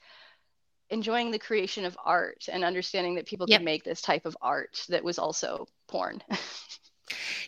enjoying 0.90 1.31
the 1.31 1.38
creation 1.38 1.85
of 1.85 1.97
art 2.05 2.44
and 2.51 2.64
understanding 2.64 3.14
that 3.16 3.27
people 3.27 3.47
yep. 3.49 3.61
could 3.61 3.64
make 3.64 3.85
this 3.85 4.01
type 4.01 4.27
of 4.27 4.37
art 4.40 4.85
that 4.88 5.03
was 5.03 5.18
also 5.18 5.66
porn. 5.88 6.23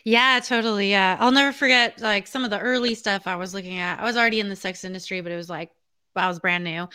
yeah, 0.03 0.39
totally. 0.39 0.91
Yeah. 0.91 1.17
I'll 1.19 1.31
never 1.31 1.51
forget 1.51 2.01
like 2.01 2.27
some 2.27 2.43
of 2.43 2.49
the 2.49 2.59
early 2.59 2.95
stuff 2.95 3.27
I 3.27 3.35
was 3.35 3.53
looking 3.53 3.77
at. 3.77 3.99
I 3.99 4.03
was 4.03 4.17
already 4.17 4.39
in 4.39 4.49
the 4.49 4.55
sex 4.55 4.83
industry, 4.83 5.21
but 5.21 5.31
it 5.31 5.35
was 5.35 5.49
like 5.49 5.71
I 6.15 6.27
was 6.27 6.39
brand 6.39 6.63
new. 6.63 6.87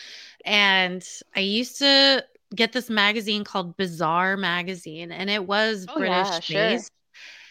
And 0.45 1.07
I 1.35 1.41
used 1.41 1.79
to 1.79 2.23
get 2.55 2.73
this 2.73 2.89
magazine 2.89 3.43
called 3.43 3.77
Bizarre 3.77 4.37
Magazine, 4.37 5.11
and 5.11 5.29
it 5.29 5.45
was 5.45 5.85
oh, 5.89 5.97
British 5.97 6.27
yeah, 6.27 6.39
sure. 6.39 6.55
based. 6.55 6.91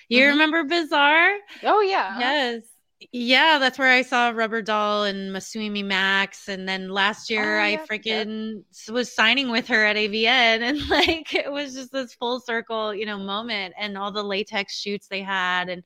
You 0.08 0.20
mm-hmm. 0.20 0.30
remember 0.30 0.64
Bizarre? 0.64 1.32
Oh 1.62 1.80
yeah. 1.80 2.18
Yes. 2.18 2.62
Yeah, 3.10 3.58
that's 3.58 3.78
where 3.78 3.88
I 3.88 4.02
saw 4.02 4.30
Rubber 4.30 4.62
Doll 4.62 5.04
and 5.04 5.34
Masumi 5.34 5.84
Max, 5.84 6.48
and 6.48 6.68
then 6.68 6.88
last 6.88 7.30
year 7.30 7.58
oh, 7.58 7.62
I 7.62 7.78
freaking 7.90 8.62
was 8.90 9.12
signing 9.12 9.50
with 9.50 9.66
her 9.68 9.84
at 9.84 9.96
AVN, 9.96 10.26
and 10.60 10.88
like 10.90 11.34
it 11.34 11.50
was 11.50 11.74
just 11.74 11.90
this 11.92 12.14
full 12.14 12.40
circle, 12.40 12.94
you 12.94 13.06
know, 13.06 13.18
moment, 13.18 13.74
and 13.78 13.98
all 13.98 14.12
the 14.12 14.22
latex 14.22 14.78
shoots 14.78 15.08
they 15.08 15.22
had, 15.22 15.68
and 15.68 15.82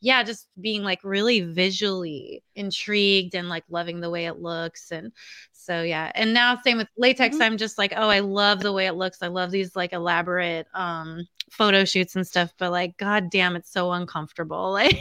yeah, 0.00 0.22
just 0.22 0.46
being 0.60 0.82
like 0.82 1.00
really 1.02 1.40
visually 1.40 2.42
intrigued 2.54 3.34
and 3.34 3.48
like 3.48 3.64
loving 3.68 4.00
the 4.00 4.10
way 4.10 4.26
it 4.26 4.38
looks, 4.38 4.90
and 4.90 5.12
so 5.52 5.82
yeah, 5.82 6.10
and 6.14 6.32
now 6.32 6.58
same 6.64 6.78
with 6.78 6.88
latex, 6.96 7.36
mm-hmm. 7.36 7.42
I'm 7.42 7.56
just 7.56 7.78
like, 7.78 7.92
oh, 7.96 8.08
I 8.08 8.20
love 8.20 8.60
the 8.60 8.72
way 8.72 8.86
it 8.86 8.94
looks. 8.94 9.22
I 9.22 9.28
love 9.28 9.50
these 9.50 9.74
like 9.76 9.92
elaborate 9.92 10.66
um 10.74 11.26
photo 11.50 11.84
shoots 11.84 12.16
and 12.16 12.26
stuff, 12.26 12.52
but 12.58 12.70
like, 12.70 12.96
god 12.96 13.30
damn, 13.30 13.56
it's 13.56 13.72
so 13.72 13.92
uncomfortable, 13.92 14.72
like. 14.72 15.00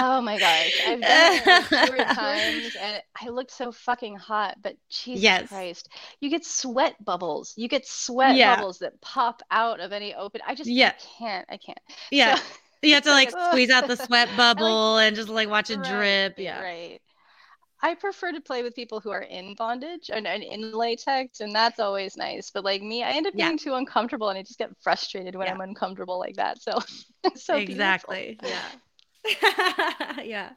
Oh 0.00 0.20
my 0.20 0.38
gosh. 0.38 0.80
I've 0.86 1.00
done 1.00 1.40
it 1.44 1.88
three 1.88 2.04
times 2.04 2.76
and 2.80 3.02
I 3.20 3.28
looked 3.30 3.50
so 3.50 3.72
fucking 3.72 4.16
hot, 4.16 4.56
but 4.62 4.76
Jesus 4.88 5.22
yes. 5.22 5.48
Christ. 5.48 5.88
You 6.20 6.30
get 6.30 6.44
sweat 6.44 7.02
bubbles. 7.04 7.54
You 7.56 7.68
get 7.68 7.86
sweat 7.86 8.36
yeah. 8.36 8.54
bubbles 8.54 8.78
that 8.78 9.00
pop 9.00 9.42
out 9.50 9.80
of 9.80 9.92
any 9.92 10.14
open. 10.14 10.40
I 10.46 10.54
just 10.54 10.70
yeah. 10.70 10.92
Can't. 11.18 11.46
I 11.48 11.56
can't. 11.56 11.80
Yeah. 12.12 12.36
So, 12.36 12.42
you 12.82 12.94
have 12.94 13.04
to 13.04 13.10
like 13.10 13.30
squeeze 13.50 13.70
out 13.70 13.88
the 13.88 13.96
sweat 13.96 14.28
bubble 14.36 14.94
like, 14.94 15.08
and 15.08 15.16
just 15.16 15.28
like 15.28 15.48
watch 15.48 15.70
it 15.70 15.78
right, 15.78 15.90
drip. 15.90 16.34
Yeah. 16.38 16.60
Right. 16.60 17.00
I 17.80 17.94
prefer 17.94 18.32
to 18.32 18.40
play 18.40 18.62
with 18.64 18.74
people 18.74 18.98
who 19.00 19.10
are 19.10 19.22
in 19.22 19.54
bondage 19.54 20.10
and, 20.12 20.26
and, 20.26 20.42
in 20.42 20.72
latex, 20.72 21.40
and 21.40 21.52
that's 21.52 21.78
always 21.78 22.16
nice. 22.16 22.50
But 22.50 22.64
like 22.64 22.82
me, 22.82 23.04
I 23.04 23.10
end 23.10 23.28
up 23.28 23.34
being 23.34 23.50
yeah. 23.50 23.56
too 23.56 23.74
uncomfortable, 23.74 24.30
and 24.30 24.38
I 24.38 24.42
just 24.42 24.58
get 24.58 24.70
frustrated 24.80 25.36
when 25.36 25.46
yeah. 25.46 25.54
I'm 25.54 25.60
uncomfortable 25.60 26.18
like 26.18 26.34
that. 26.36 26.60
So, 26.60 26.78
so 27.36 27.56
exactly, 27.56 28.36
beautiful. 28.40 28.50
yeah. 29.24 30.22
yeah. 30.24 30.50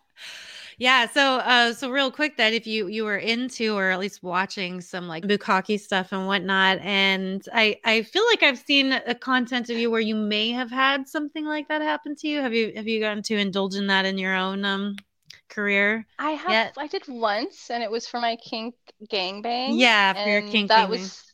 Yeah, 0.81 1.07
so 1.07 1.35
uh 1.35 1.73
so 1.73 1.91
real 1.91 2.09
quick 2.09 2.37
that 2.37 2.53
if 2.53 2.65
you 2.65 2.87
you 2.87 3.03
were 3.03 3.17
into 3.17 3.75
or 3.77 3.91
at 3.91 3.99
least 3.99 4.23
watching 4.23 4.81
some 4.81 5.07
like 5.07 5.23
bukkake 5.25 5.79
stuff 5.79 6.11
and 6.11 6.25
whatnot, 6.25 6.79
and 6.79 7.47
I 7.53 7.77
I 7.85 8.01
feel 8.01 8.25
like 8.25 8.41
I've 8.41 8.57
seen 8.57 8.91
a 8.91 9.13
content 9.13 9.69
of 9.69 9.77
you 9.77 9.91
where 9.91 10.01
you 10.01 10.15
may 10.15 10.49
have 10.49 10.71
had 10.71 11.07
something 11.07 11.45
like 11.45 11.67
that 11.67 11.83
happen 11.83 12.15
to 12.15 12.27
you. 12.27 12.41
Have 12.41 12.55
you 12.55 12.73
have 12.75 12.87
you 12.87 12.99
gotten 12.99 13.21
to 13.21 13.37
indulge 13.37 13.75
in 13.75 13.85
that 13.93 14.05
in 14.05 14.17
your 14.17 14.35
own 14.35 14.65
um 14.65 14.95
career? 15.49 16.07
I 16.17 16.31
have 16.31 16.51
yet? 16.51 16.73
I 16.75 16.87
did 16.87 17.07
once 17.07 17.69
and 17.69 17.83
it 17.83 17.91
was 17.91 18.07
for 18.07 18.19
my 18.19 18.35
kink 18.37 18.73
gangbang. 19.07 19.77
Yeah, 19.77 20.13
for 20.13 20.29
your 20.29 20.41
kink 20.49 20.69
that 20.69 20.89
was 20.89 21.31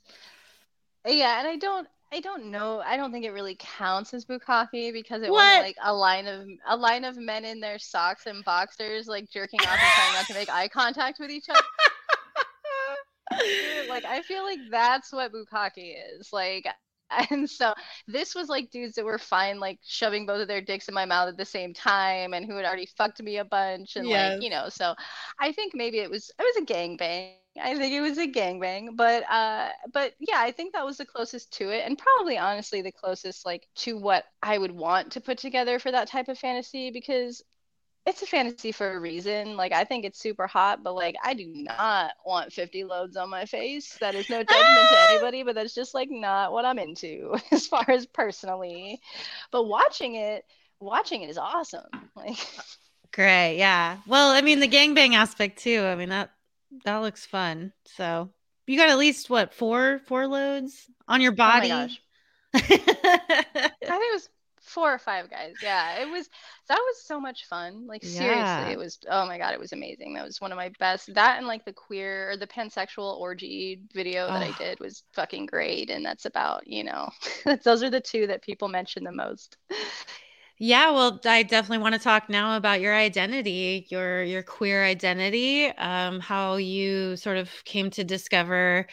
yeah, 1.06 1.40
and 1.40 1.48
I 1.48 1.56
don't 1.56 1.88
I 2.12 2.20
don't 2.22 2.46
know. 2.46 2.82
I 2.86 2.96
don't 2.96 3.12
think 3.12 3.26
it 3.26 3.32
really 3.32 3.58
counts 3.60 4.14
as 4.14 4.26
bukkake 4.26 4.94
because 4.94 5.24
it 5.24 5.30
what? 5.30 5.44
wasn't 5.44 5.66
like 5.66 5.78
a 5.84 5.94
line 5.94 6.28
of 6.28 6.48
a 6.68 6.78
line 6.78 7.04
of 7.04 7.18
men 7.18 7.44
in 7.44 7.60
their 7.60 7.80
socks 7.80 8.26
and 8.28 8.44
boxers 8.46 9.08
like 9.08 9.30
jerking 9.30 9.60
off 9.62 9.72
and 9.72 9.80
trying 9.80 10.14
not 10.14 10.26
to 10.28 10.34
make 10.34 10.50
eye 10.50 10.68
contact 10.70 11.20
with 11.20 11.30
each 11.30 11.50
other. 11.50 11.60
like 13.90 14.06
I 14.06 14.22
feel 14.22 14.44
like 14.44 14.60
that's 14.72 15.12
what 15.12 15.34
bukkake 15.34 15.96
is. 16.18 16.32
Like 16.32 16.68
and 17.30 17.50
so 17.50 17.74
this 18.08 18.36
was 18.36 18.50
like 18.50 18.70
dudes 18.72 18.96
that 18.96 19.06
were 19.06 19.18
fine 19.18 19.60
like 19.60 19.80
shoving 19.86 20.26
both 20.26 20.42
of 20.42 20.48
their 20.48 20.62
dicks 20.62 20.88
in 20.88 20.94
my 20.94 21.06
mouth 21.06 21.30
at 21.30 21.38
the 21.38 21.46
same 21.46 21.74
time 21.74 22.34
and 22.34 22.46
who 22.46 22.56
had 22.56 22.66
already 22.66 22.88
fucked 22.98 23.22
me 23.22 23.38
a 23.38 23.46
bunch 23.46 23.96
and 23.96 24.08
yes. 24.08 24.34
like 24.34 24.44
you 24.44 24.50
know 24.50 24.68
so 24.70 24.94
i 25.40 25.52
think 25.52 25.74
maybe 25.76 26.00
it 26.00 26.10
was 26.10 26.32
it 26.40 26.44
was 26.44 26.58
a 26.58 26.66
gangbang 26.66 27.34
I 27.60 27.76
think 27.76 27.94
it 27.94 28.02
was 28.02 28.18
a 28.18 28.28
gangbang, 28.28 28.96
but 28.96 29.24
uh, 29.30 29.70
but 29.92 30.14
yeah, 30.20 30.40
I 30.40 30.52
think 30.52 30.74
that 30.74 30.86
was 30.86 30.98
the 30.98 31.06
closest 31.06 31.54
to 31.54 31.70
it, 31.70 31.84
and 31.86 31.98
probably 31.98 32.38
honestly 32.38 32.82
the 32.82 32.92
closest 32.92 33.46
like 33.46 33.68
to 33.78 33.98
what 33.98 34.26
I 34.42 34.58
would 34.58 34.72
want 34.72 35.14
to 35.14 35.22
put 35.22 35.38
together 35.38 35.80
for 35.80 35.92
that 35.92 36.08
type 36.08 36.30
of 36.30 36.38
fantasy 36.40 36.92
because 36.92 37.44
it's 38.06 38.22
a 38.22 38.26
fantasy 38.26 38.72
for 38.72 38.92
a 38.94 39.00
reason. 39.00 39.58
Like 39.58 39.74
I 39.74 39.84
think 39.84 40.06
it's 40.06 40.20
super 40.20 40.48
hot, 40.48 40.84
but 40.84 40.96
like 40.96 41.16
I 41.24 41.34
do 41.34 41.46
not 41.48 42.12
want 42.26 42.54
50 42.54 42.84
loads 42.86 43.18
on 43.18 43.30
my 43.30 43.46
face. 43.46 43.98
That 44.00 44.16
is 44.16 44.30
no 44.30 44.44
judgment 44.44 44.90
to 44.90 45.00
anybody, 45.12 45.44
but 45.44 45.56
that's 45.56 45.76
just 45.76 45.94
like 45.94 46.10
not 46.12 46.52
what 46.54 46.66
I'm 46.66 46.80
into 46.80 47.36
as 47.52 47.68
far 47.68 47.86
as 47.90 48.06
personally. 48.06 49.02
But 49.52 49.66
watching 49.66 50.16
it, 50.16 50.46
watching 50.80 51.24
it 51.24 51.30
is 51.30 51.38
awesome. 51.38 52.12
Like 52.16 52.38
Great, 53.12 53.58
yeah. 53.58 53.98
Well, 54.06 54.32
I 54.32 54.42
mean 54.42 54.60
the 54.60 54.68
gangbang 54.68 55.16
aspect 55.16 55.60
too. 55.60 55.82
I 55.84 55.96
mean 55.96 56.10
that 56.10 56.32
that 56.84 56.98
looks 56.98 57.26
fun. 57.26 57.74
So 57.86 58.30
you 58.66 58.78
got 58.78 58.90
at 58.90 58.98
least 58.98 59.30
what 59.30 59.54
four 59.54 60.00
four 60.08 60.28
loads 60.28 60.90
on 61.08 61.22
your 61.22 61.34
oh 61.34 61.36
body? 61.36 61.72
Oh 61.72 61.88
I 62.54 62.60
think 62.60 62.94
it 63.82 64.14
was 64.14 64.30
four 64.68 64.94
or 64.94 65.00
five 65.00 65.30
guys. 65.30 65.56
Yeah, 65.64 66.02
it 66.02 66.10
was 66.10 66.30
that 66.68 66.78
was 66.78 67.04
so 67.04 67.20
much 67.20 67.46
fun. 67.46 67.88
Like 67.88 68.04
seriously, 68.04 68.36
yeah. 68.36 68.70
it 68.70 68.78
was. 68.78 69.00
Oh 69.10 69.26
my 69.26 69.38
god, 69.38 69.54
it 69.54 69.60
was 69.60 69.74
amazing. 69.74 70.14
That 70.14 70.26
was 70.26 70.42
one 70.42 70.52
of 70.52 70.58
my 70.58 70.72
best. 70.80 71.14
That 71.14 71.38
and 71.38 71.48
like 71.48 71.66
the 71.66 71.74
queer 71.74 72.32
or 72.32 72.38
the 72.38 72.48
pansexual 72.48 73.18
orgy 73.18 73.82
video 73.94 74.28
that 74.28 74.44
oh. 74.44 74.54
I 74.54 74.58
did 74.58 74.80
was 74.80 75.04
fucking 75.14 75.46
great. 75.48 75.90
And 75.90 76.06
that's 76.06 76.26
about 76.26 76.68
you 76.68 76.84
know, 76.84 77.10
those 77.64 77.84
are 77.84 77.90
the 77.90 78.02
two 78.02 78.28
that 78.28 78.44
people 78.44 78.68
mention 78.68 79.04
the 79.04 79.12
most. 79.12 79.58
Yeah, 80.60 80.92
well, 80.92 81.20
I 81.26 81.44
definitely 81.44 81.78
want 81.80 81.94
to 81.96 82.00
talk 82.02 82.30
now 82.30 82.58
about 82.58 82.82
your 82.82 82.96
identity, 82.96 83.86
your 83.90 84.24
your 84.24 84.42
queer 84.42 84.84
identity, 84.84 85.68
um, 85.78 86.20
how 86.20 86.56
you 86.56 87.16
sort 87.16 87.38
of 87.38 87.52
came 87.66 87.92
to 87.92 88.04
discover 88.04 88.88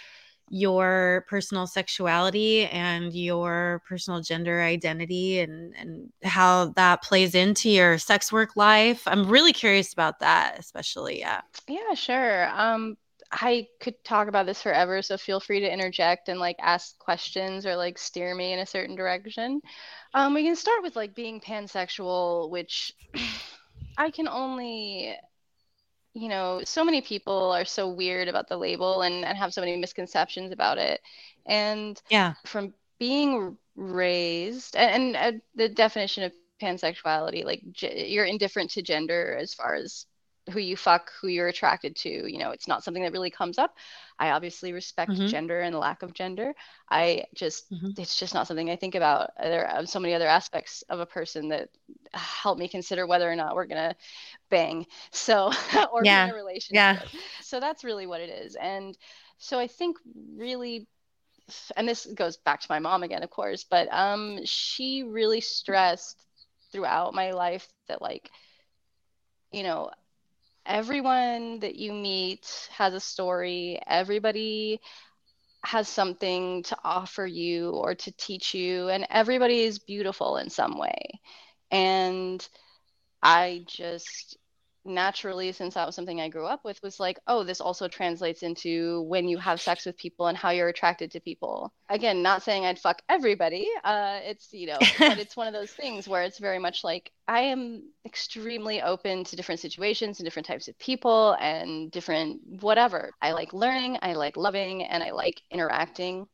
your 0.50 1.26
personal 1.28 1.66
sexuality 1.66 2.66
and 2.66 3.14
your 3.14 3.82
personal 3.88 4.22
gender 4.22 4.62
identity 4.62 5.40
and 5.40 5.74
and 5.76 6.12
how 6.24 6.66
that 6.76 7.02
plays 7.02 7.34
into 7.34 7.70
your 7.70 7.98
sex 7.98 8.32
work 8.32 8.56
life. 8.56 9.02
I'm 9.06 9.28
really 9.28 9.52
curious 9.54 9.92
about 9.92 10.20
that, 10.20 10.58
especially. 10.58 11.20
Yeah. 11.20 11.42
Yeah, 11.68 11.94
sure. 11.94 12.48
Um 12.50 12.96
I 13.34 13.68
could 13.80 14.02
talk 14.04 14.28
about 14.28 14.46
this 14.46 14.62
forever, 14.62 15.02
so 15.02 15.18
feel 15.18 15.40
free 15.40 15.60
to 15.60 15.72
interject 15.72 16.28
and 16.28 16.40
like 16.40 16.56
ask 16.60 16.98
questions 16.98 17.66
or 17.66 17.76
like 17.76 17.98
steer 17.98 18.34
me 18.34 18.52
in 18.52 18.60
a 18.60 18.66
certain 18.66 18.94
direction. 18.96 19.60
Um, 20.14 20.34
we 20.34 20.44
can 20.44 20.56
start 20.56 20.82
with 20.82 20.96
like 20.96 21.14
being 21.14 21.40
pansexual, 21.40 22.50
which 22.50 22.92
I 23.96 24.10
can 24.10 24.28
only, 24.28 25.16
you 26.14 26.28
know, 26.28 26.62
so 26.64 26.84
many 26.84 27.00
people 27.02 27.52
are 27.52 27.64
so 27.64 27.88
weird 27.88 28.28
about 28.28 28.48
the 28.48 28.56
label 28.56 29.02
and, 29.02 29.24
and 29.24 29.36
have 29.36 29.52
so 29.52 29.60
many 29.62 29.76
misconceptions 29.76 30.52
about 30.52 30.78
it. 30.78 31.00
And 31.46 32.00
yeah, 32.10 32.34
from 32.46 32.74
being 32.98 33.58
raised 33.76 34.76
and, 34.76 35.16
and 35.16 35.36
uh, 35.36 35.38
the 35.56 35.68
definition 35.68 36.24
of 36.24 36.32
pansexuality, 36.32 37.44
like 37.44 37.62
g- 37.72 38.06
you're 38.08 38.24
indifferent 38.24 38.70
to 38.72 38.82
gender 38.82 39.36
as 39.40 39.54
far 39.54 39.74
as 39.74 40.06
who 40.50 40.60
you 40.60 40.76
fuck, 40.76 41.10
who 41.20 41.28
you're 41.28 41.48
attracted 41.48 41.96
to. 41.96 42.08
You 42.08 42.38
know, 42.38 42.50
it's 42.50 42.68
not 42.68 42.84
something 42.84 43.02
that 43.02 43.12
really 43.12 43.30
comes 43.30 43.58
up. 43.58 43.76
I 44.18 44.30
obviously 44.30 44.72
respect 44.72 45.12
mm-hmm. 45.12 45.26
gender 45.26 45.60
and 45.60 45.74
the 45.74 45.78
lack 45.78 46.02
of 46.02 46.12
gender. 46.12 46.54
I 46.90 47.24
just, 47.34 47.70
mm-hmm. 47.72 47.90
it's 47.98 48.18
just 48.18 48.34
not 48.34 48.46
something 48.46 48.70
I 48.70 48.76
think 48.76 48.94
about. 48.94 49.30
There 49.40 49.66
are 49.66 49.86
so 49.86 50.00
many 50.00 50.14
other 50.14 50.26
aspects 50.26 50.82
of 50.88 51.00
a 51.00 51.06
person 51.06 51.48
that 51.48 51.70
help 52.12 52.58
me 52.58 52.68
consider 52.68 53.06
whether 53.06 53.30
or 53.30 53.36
not 53.36 53.54
we're 53.54 53.66
gonna 53.66 53.96
bang. 54.50 54.86
So, 55.10 55.50
or 55.92 56.04
yeah. 56.04 56.26
be 56.26 56.30
in 56.30 56.34
a 56.34 56.38
relationship. 56.38 56.74
Yeah. 56.74 57.20
So 57.42 57.58
that's 57.60 57.84
really 57.84 58.06
what 58.06 58.20
it 58.20 58.30
is. 58.30 58.56
And 58.56 58.96
so 59.38 59.58
I 59.58 59.66
think 59.66 59.96
really 60.36 60.86
and 61.76 61.86
this 61.86 62.06
goes 62.06 62.36
back 62.38 62.60
to 62.60 62.66
my 62.70 62.78
mom 62.78 63.02
again, 63.02 63.22
of 63.22 63.30
course, 63.30 63.64
but 63.64 63.86
um, 63.92 64.40
she 64.44 65.02
really 65.02 65.40
stressed 65.40 66.24
throughout 66.72 67.14
my 67.14 67.32
life 67.32 67.68
that 67.88 68.00
like, 68.00 68.30
you 69.52 69.62
know, 69.62 69.90
everyone 70.66 71.60
that 71.60 71.76
you 71.76 71.92
meet 71.92 72.68
has 72.72 72.94
a 72.94 73.00
story. 73.00 73.80
Everybody 73.86 74.80
has 75.64 75.88
something 75.88 76.62
to 76.64 76.76
offer 76.84 77.26
you 77.26 77.70
or 77.70 77.94
to 77.94 78.12
teach 78.12 78.54
you, 78.54 78.88
and 78.88 79.06
everybody 79.10 79.62
is 79.62 79.78
beautiful 79.78 80.36
in 80.38 80.50
some 80.50 80.78
way. 80.78 81.20
And 81.70 82.46
I 83.22 83.64
just 83.66 84.36
naturally 84.84 85.52
since 85.52 85.74
that 85.74 85.86
was 85.86 85.94
something 85.94 86.20
i 86.20 86.28
grew 86.28 86.46
up 86.46 86.64
with 86.64 86.80
was 86.82 87.00
like 87.00 87.18
oh 87.26 87.42
this 87.42 87.60
also 87.60 87.88
translates 87.88 88.42
into 88.42 89.02
when 89.02 89.26
you 89.26 89.38
have 89.38 89.60
sex 89.60 89.86
with 89.86 89.96
people 89.96 90.26
and 90.26 90.36
how 90.36 90.50
you're 90.50 90.68
attracted 90.68 91.10
to 91.10 91.20
people. 91.20 91.72
Again 91.88 92.22
not 92.22 92.42
saying 92.42 92.64
i'd 92.64 92.78
fuck 92.78 93.02
everybody 93.08 93.68
uh 93.84 94.20
it's 94.22 94.52
you 94.52 94.66
know 94.66 94.78
but 94.98 95.18
it's 95.18 95.36
one 95.36 95.46
of 95.46 95.52
those 95.52 95.70
things 95.70 96.08
where 96.08 96.22
it's 96.22 96.38
very 96.38 96.58
much 96.58 96.82
like 96.82 97.10
i 97.28 97.40
am 97.40 97.82
extremely 98.06 98.82
open 98.82 99.24
to 99.24 99.36
different 99.36 99.60
situations 99.60 100.18
and 100.18 100.26
different 100.26 100.46
types 100.46 100.68
of 100.68 100.78
people 100.78 101.36
and 101.40 101.90
different 101.90 102.40
whatever. 102.60 103.12
I 103.20 103.32
like 103.32 103.52
learning 103.52 103.98
i 104.02 104.14
like 104.14 104.36
loving 104.36 104.82
and 104.84 105.02
i 105.02 105.10
like 105.10 105.40
interacting 105.50 106.26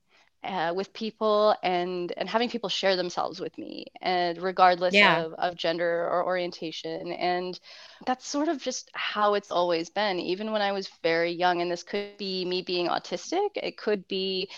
uh, 0.43 0.73
with 0.75 0.93
people 0.93 1.55
and 1.63 2.13
and 2.17 2.29
having 2.29 2.49
people 2.49 2.69
share 2.69 2.97
themselves 2.97 3.41
with 3.41 3.57
me 3.59 3.85
and 4.01 4.41
regardless 4.41 4.95
yeah. 4.95 5.23
of, 5.23 5.35
of 5.35 5.55
gender 5.55 6.09
or 6.09 6.25
orientation 6.25 7.13
and 7.13 7.61
that's 8.07 8.27
sort 8.27 8.49
of 8.49 8.61
just 8.61 8.91
how 8.95 9.35
it's 9.35 9.51
always 9.51 9.91
been 9.91 10.19
even 10.19 10.51
when 10.51 10.63
i 10.63 10.73
was 10.73 10.89
very 11.03 11.31
young 11.31 11.61
and 11.61 11.71
this 11.71 11.83
could 11.83 12.17
be 12.17 12.45
me 12.45 12.63
being 12.63 12.89
autistic 12.89 13.51
it 13.57 13.77
could 13.77 14.09
be 14.09 14.49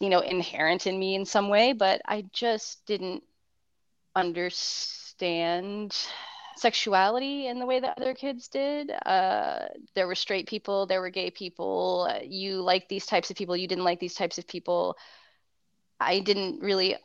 you 0.00 0.08
know 0.08 0.20
inherent 0.20 0.86
in 0.86 0.98
me 0.98 1.14
in 1.14 1.24
some 1.24 1.48
way 1.48 1.72
but 1.72 2.00
i 2.06 2.24
just 2.32 2.84
didn't 2.86 3.22
understand 4.16 5.96
sexuality 6.56 7.46
in 7.46 7.58
the 7.58 7.66
way 7.66 7.80
that 7.80 7.98
other 7.98 8.14
kids 8.14 8.48
did. 8.48 8.90
Uh, 9.06 9.66
there 9.94 10.06
were 10.06 10.14
straight 10.14 10.48
people, 10.48 10.86
there 10.86 11.00
were 11.00 11.10
gay 11.10 11.30
people. 11.30 12.08
You 12.24 12.62
liked 12.62 12.88
these 12.88 13.06
types 13.06 13.30
of 13.30 13.36
people, 13.36 13.56
you 13.56 13.68
didn't 13.68 13.84
like 13.84 14.00
these 14.00 14.14
types 14.14 14.38
of 14.38 14.46
people. 14.46 14.96
I 16.00 16.20
didn't 16.20 16.60
really 16.60 16.96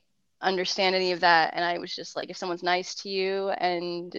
understand 0.42 0.96
any 0.96 1.12
of 1.12 1.22
that. 1.22 1.54
And 1.54 1.64
I 1.64 1.78
was 1.80 1.96
just 1.96 2.16
like, 2.16 2.30
if 2.30 2.38
someone's 2.38 2.64
nice 2.64 2.96
to 2.96 3.10
you 3.10 3.50
and 3.50 4.16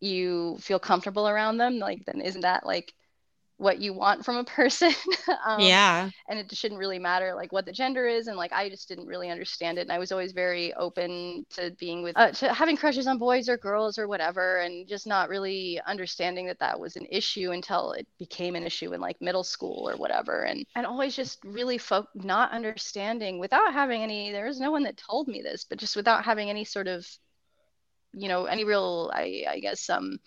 you 0.00 0.56
feel 0.60 0.78
comfortable 0.78 1.28
around 1.28 1.58
them, 1.58 1.78
like, 1.78 2.04
then 2.04 2.20
isn't 2.20 2.42
that 2.42 2.66
like 2.66 2.92
what 3.58 3.80
you 3.80 3.94
want 3.94 4.24
from 4.24 4.36
a 4.36 4.44
person. 4.44 4.92
um, 5.46 5.60
yeah. 5.60 6.10
And 6.28 6.38
it 6.38 6.54
shouldn't 6.54 6.78
really 6.78 6.98
matter 6.98 7.34
like 7.34 7.52
what 7.52 7.64
the 7.64 7.72
gender 7.72 8.06
is. 8.06 8.26
And 8.26 8.36
like, 8.36 8.52
I 8.52 8.68
just 8.68 8.88
didn't 8.88 9.06
really 9.06 9.30
understand 9.30 9.78
it. 9.78 9.82
And 9.82 9.92
I 9.92 9.98
was 9.98 10.12
always 10.12 10.32
very 10.32 10.74
open 10.74 11.46
to 11.54 11.70
being 11.78 12.02
with, 12.02 12.16
uh, 12.18 12.32
to 12.32 12.52
having 12.52 12.76
crushes 12.76 13.06
on 13.06 13.18
boys 13.18 13.48
or 13.48 13.56
girls 13.56 13.98
or 13.98 14.08
whatever. 14.08 14.58
And 14.58 14.86
just 14.86 15.06
not 15.06 15.28
really 15.28 15.80
understanding 15.86 16.46
that 16.46 16.58
that 16.58 16.78
was 16.78 16.96
an 16.96 17.06
issue 17.10 17.52
until 17.52 17.92
it 17.92 18.06
became 18.18 18.56
an 18.56 18.64
issue 18.64 18.92
in 18.92 19.00
like 19.00 19.20
middle 19.20 19.44
school 19.44 19.88
or 19.88 19.96
whatever. 19.96 20.42
And, 20.42 20.66
and 20.74 20.84
always 20.84 21.16
just 21.16 21.38
really 21.44 21.78
fo- 21.78 22.08
not 22.14 22.52
understanding 22.52 23.38
without 23.38 23.72
having 23.72 24.02
any, 24.02 24.32
there 24.32 24.46
was 24.46 24.60
no 24.60 24.70
one 24.70 24.82
that 24.82 24.98
told 24.98 25.28
me 25.28 25.40
this, 25.40 25.64
but 25.64 25.78
just 25.78 25.96
without 25.96 26.24
having 26.24 26.50
any 26.50 26.64
sort 26.64 26.88
of, 26.88 27.06
you 28.12 28.28
know, 28.28 28.44
any 28.44 28.64
real, 28.64 29.10
I, 29.14 29.44
I 29.48 29.60
guess, 29.60 29.88
um, 29.88 30.18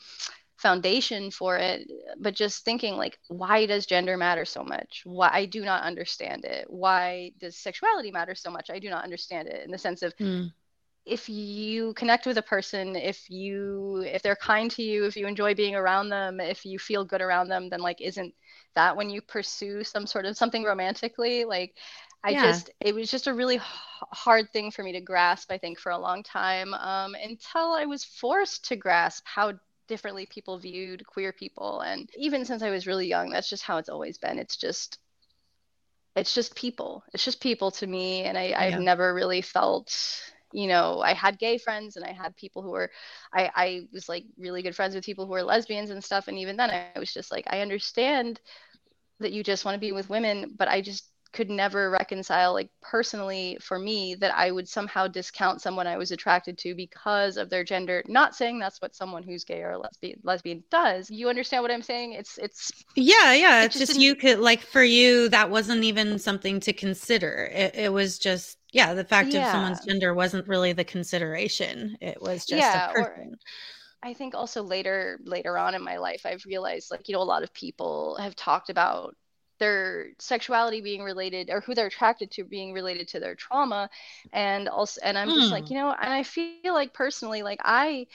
foundation 0.60 1.32
for 1.32 1.58
it 1.58 1.90
but 2.20 2.36
just 2.36 2.66
thinking 2.66 2.96
like 2.96 3.18
why 3.30 3.66
does 3.66 3.86
gender 3.86 4.18
matter 4.18 4.44
so 4.44 4.62
much 4.62 5.02
why 5.06 5.30
i 5.32 5.46
do 5.46 5.64
not 5.64 5.84
understand 5.84 6.44
it 6.44 6.66
why 6.70 7.32
does 7.40 7.56
sexuality 7.56 8.12
matter 8.12 8.36
so 8.36 8.52
much 8.52 8.70
i 8.70 8.78
do 8.78 8.90
not 8.90 9.04
understand 9.04 9.48
it 9.48 9.64
in 9.64 9.72
the 9.72 9.78
sense 9.78 10.02
of 10.02 10.14
mm. 10.18 10.52
if 11.06 11.30
you 11.30 11.94
connect 11.94 12.26
with 12.26 12.38
a 12.38 12.42
person 12.42 12.98
if 12.98 13.30
you 13.30 14.04
if 14.06 14.22
they're 14.22 14.36
kind 14.36 14.70
to 14.70 14.84
you 14.84 15.06
if 15.06 15.16
you 15.16 15.28
enjoy 15.28 15.56
being 15.56 15.76
around 15.76 16.10
them 16.10 16.42
if 16.42 16.66
you 16.66 16.78
feel 16.78 17.06
good 17.06 17.22
around 17.22 17.48
them 17.48 17.70
then 17.70 17.80
like 17.80 18.02
isn't 18.02 18.34
that 18.76 18.98
when 18.98 19.10
you 19.10 19.22
pursue 19.22 19.82
some 19.82 20.06
sort 20.06 20.26
of 20.26 20.36
something 20.38 20.66
romantically 20.66 21.46
like 21.46 21.74
I 22.22 22.32
yeah. 22.32 22.52
just, 22.52 22.70
it 22.82 22.94
was 22.94 23.10
just 23.10 23.28
a 23.28 23.34
really 23.34 23.56
h- 23.56 23.62
hard 24.12 24.52
thing 24.52 24.72
for 24.72 24.84
me 24.84 24.92
to 24.92 25.00
grasp, 25.00 25.50
I 25.54 25.58
think, 25.58 25.80
for 25.80 25.94
a 25.94 25.98
long 25.98 26.22
time 26.22 26.74
um, 26.74 27.16
until 27.16 27.72
I 27.72 27.86
was 27.86 28.04
forced 28.04 28.66
to 28.66 28.76
grasp 28.76 29.24
how 29.26 29.54
differently 29.90 30.26
people 30.26 30.58
viewed 30.58 31.06
queer 31.06 31.34
people 31.34 31.82
and 31.82 32.10
even 32.18 32.46
since 32.46 32.64
i 32.64 32.70
was 32.70 32.88
really 32.88 33.08
young 33.08 33.30
that's 33.30 33.50
just 33.50 33.64
how 33.64 33.78
it's 33.78 33.90
always 33.90 34.18
been. 34.18 34.40
It's 34.40 34.56
just 34.56 35.00
it's 36.16 36.34
just 36.34 36.56
people. 36.56 37.04
It's 37.14 37.26
just 37.26 37.42
people 37.42 37.72
to 37.72 37.88
me 37.88 38.24
and 38.24 38.38
I, 38.38 38.54
i've 38.58 38.80
never 38.80 39.14
really 39.14 39.42
felt 39.42 39.94
you 40.52 40.68
know 40.68 41.00
i 41.02 41.14
had 41.14 41.38
gay 41.38 41.58
friends 41.58 41.96
and 41.96 42.06
i 42.06 42.12
had 42.12 42.36
people 42.36 42.64
who 42.64 42.72
were 42.72 42.90
I, 43.34 43.52
I 43.56 43.82
was 43.94 44.10
like 44.10 44.26
really 44.38 44.64
good 44.64 44.76
friends 44.76 44.96
with 44.96 45.06
people 45.06 45.26
who 45.26 45.32
were 45.32 45.44
lesbians 45.44 45.92
and 45.92 46.04
stuff 46.04 46.28
and 46.28 46.38
even 46.40 46.58
then 46.58 46.72
i 46.72 47.00
was 47.00 47.14
just 47.14 47.32
like 47.32 47.46
i 47.50 47.62
understand 47.62 48.42
that 49.20 49.32
you 49.32 49.44
just 49.44 49.66
want 49.66 49.76
to 49.76 49.80
be 49.80 49.92
with 49.92 50.10
women 50.10 50.56
but 50.58 50.68
i 50.68 50.82
just 50.82 51.09
could 51.32 51.50
never 51.50 51.92
reconcile 51.92 52.54
like 52.54 52.70
personally 52.82 53.58
for 53.62 53.78
me 53.78 54.16
that 54.16 54.36
I 54.36 54.50
would 54.50 54.68
somehow 54.68 55.08
discount 55.08 55.62
someone 55.62 55.86
I 55.86 55.98
was 55.98 56.12
attracted 56.12 56.58
to 56.60 56.74
because 56.74 57.38
of 57.38 57.50
their 57.50 57.64
gender. 57.64 58.04
Not 58.08 58.36
saying 58.36 58.58
that's 58.58 58.82
what 58.82 58.96
someone 58.96 59.22
who's 59.22 59.44
gay 59.44 59.62
or 59.62 59.78
lesbian 59.78 60.20
lesbian 60.24 60.64
does. 60.72 61.10
You 61.12 61.30
understand 61.30 61.62
what 61.62 61.72
I'm 61.72 61.84
saying? 61.84 62.14
It's 62.14 62.38
it's 62.40 62.72
yeah 62.96 63.34
yeah. 63.34 63.64
it's 63.64 63.78
just, 63.78 63.92
just 63.92 64.00
you 64.00 64.16
could 64.16 64.40
like 64.40 64.62
for 64.62 64.84
you 64.84 65.30
that 65.30 65.50
wasn't 65.50 65.84
even 65.84 66.18
something 66.18 66.60
to 66.62 66.74
consider. 66.74 67.50
It, 67.54 67.76
it 67.76 67.94
was 67.94 68.18
just 68.18 68.58
yeah 68.72 68.94
the 68.94 69.06
fact 69.06 69.30
yeah. 69.30 69.46
of 69.46 69.52
someone's 69.52 69.86
gender 69.86 70.16
wasn't 70.16 70.48
really 70.48 70.74
the 70.74 70.84
consideration. 70.84 71.96
It 72.02 72.20
was 72.22 72.46
just 72.46 72.62
yeah, 72.62 72.90
a 72.90 72.94
person. 72.94 73.34
Or, 73.34 73.38
I 74.02 74.14
think 74.14 74.34
also 74.34 74.64
later 74.64 75.20
later 75.24 75.58
on 75.58 75.76
in 75.76 75.84
my 75.84 75.98
life 75.98 76.22
I've 76.26 76.46
realized 76.46 76.90
like 76.90 77.08
you 77.08 77.14
know 77.14 77.22
a 77.22 77.24
lot 77.24 77.44
of 77.44 77.54
people 77.54 78.18
have 78.20 78.36
talked 78.36 78.70
about 78.70 79.16
their 79.60 80.08
sexuality 80.18 80.82
being 80.82 81.04
related 81.04 81.50
or 81.50 81.62
who 81.62 81.76
they're 81.76 81.88
attracted 81.88 82.32
to 82.32 82.44
being 82.44 82.74
related 82.74 83.08
to 83.10 83.20
their 83.20 83.36
trauma 83.36 83.90
and 84.34 84.68
also 84.68 85.00
and 85.04 85.18
i'm 85.18 85.30
just 85.30 85.52
like 85.52 85.68
hmm. 85.68 85.74
you 85.74 85.80
know 85.80 85.92
and 85.92 86.14
i 86.14 86.24
feel 86.24 86.74
like 86.74 86.94
personally 86.94 87.44
like 87.44 87.60
i 87.64 88.08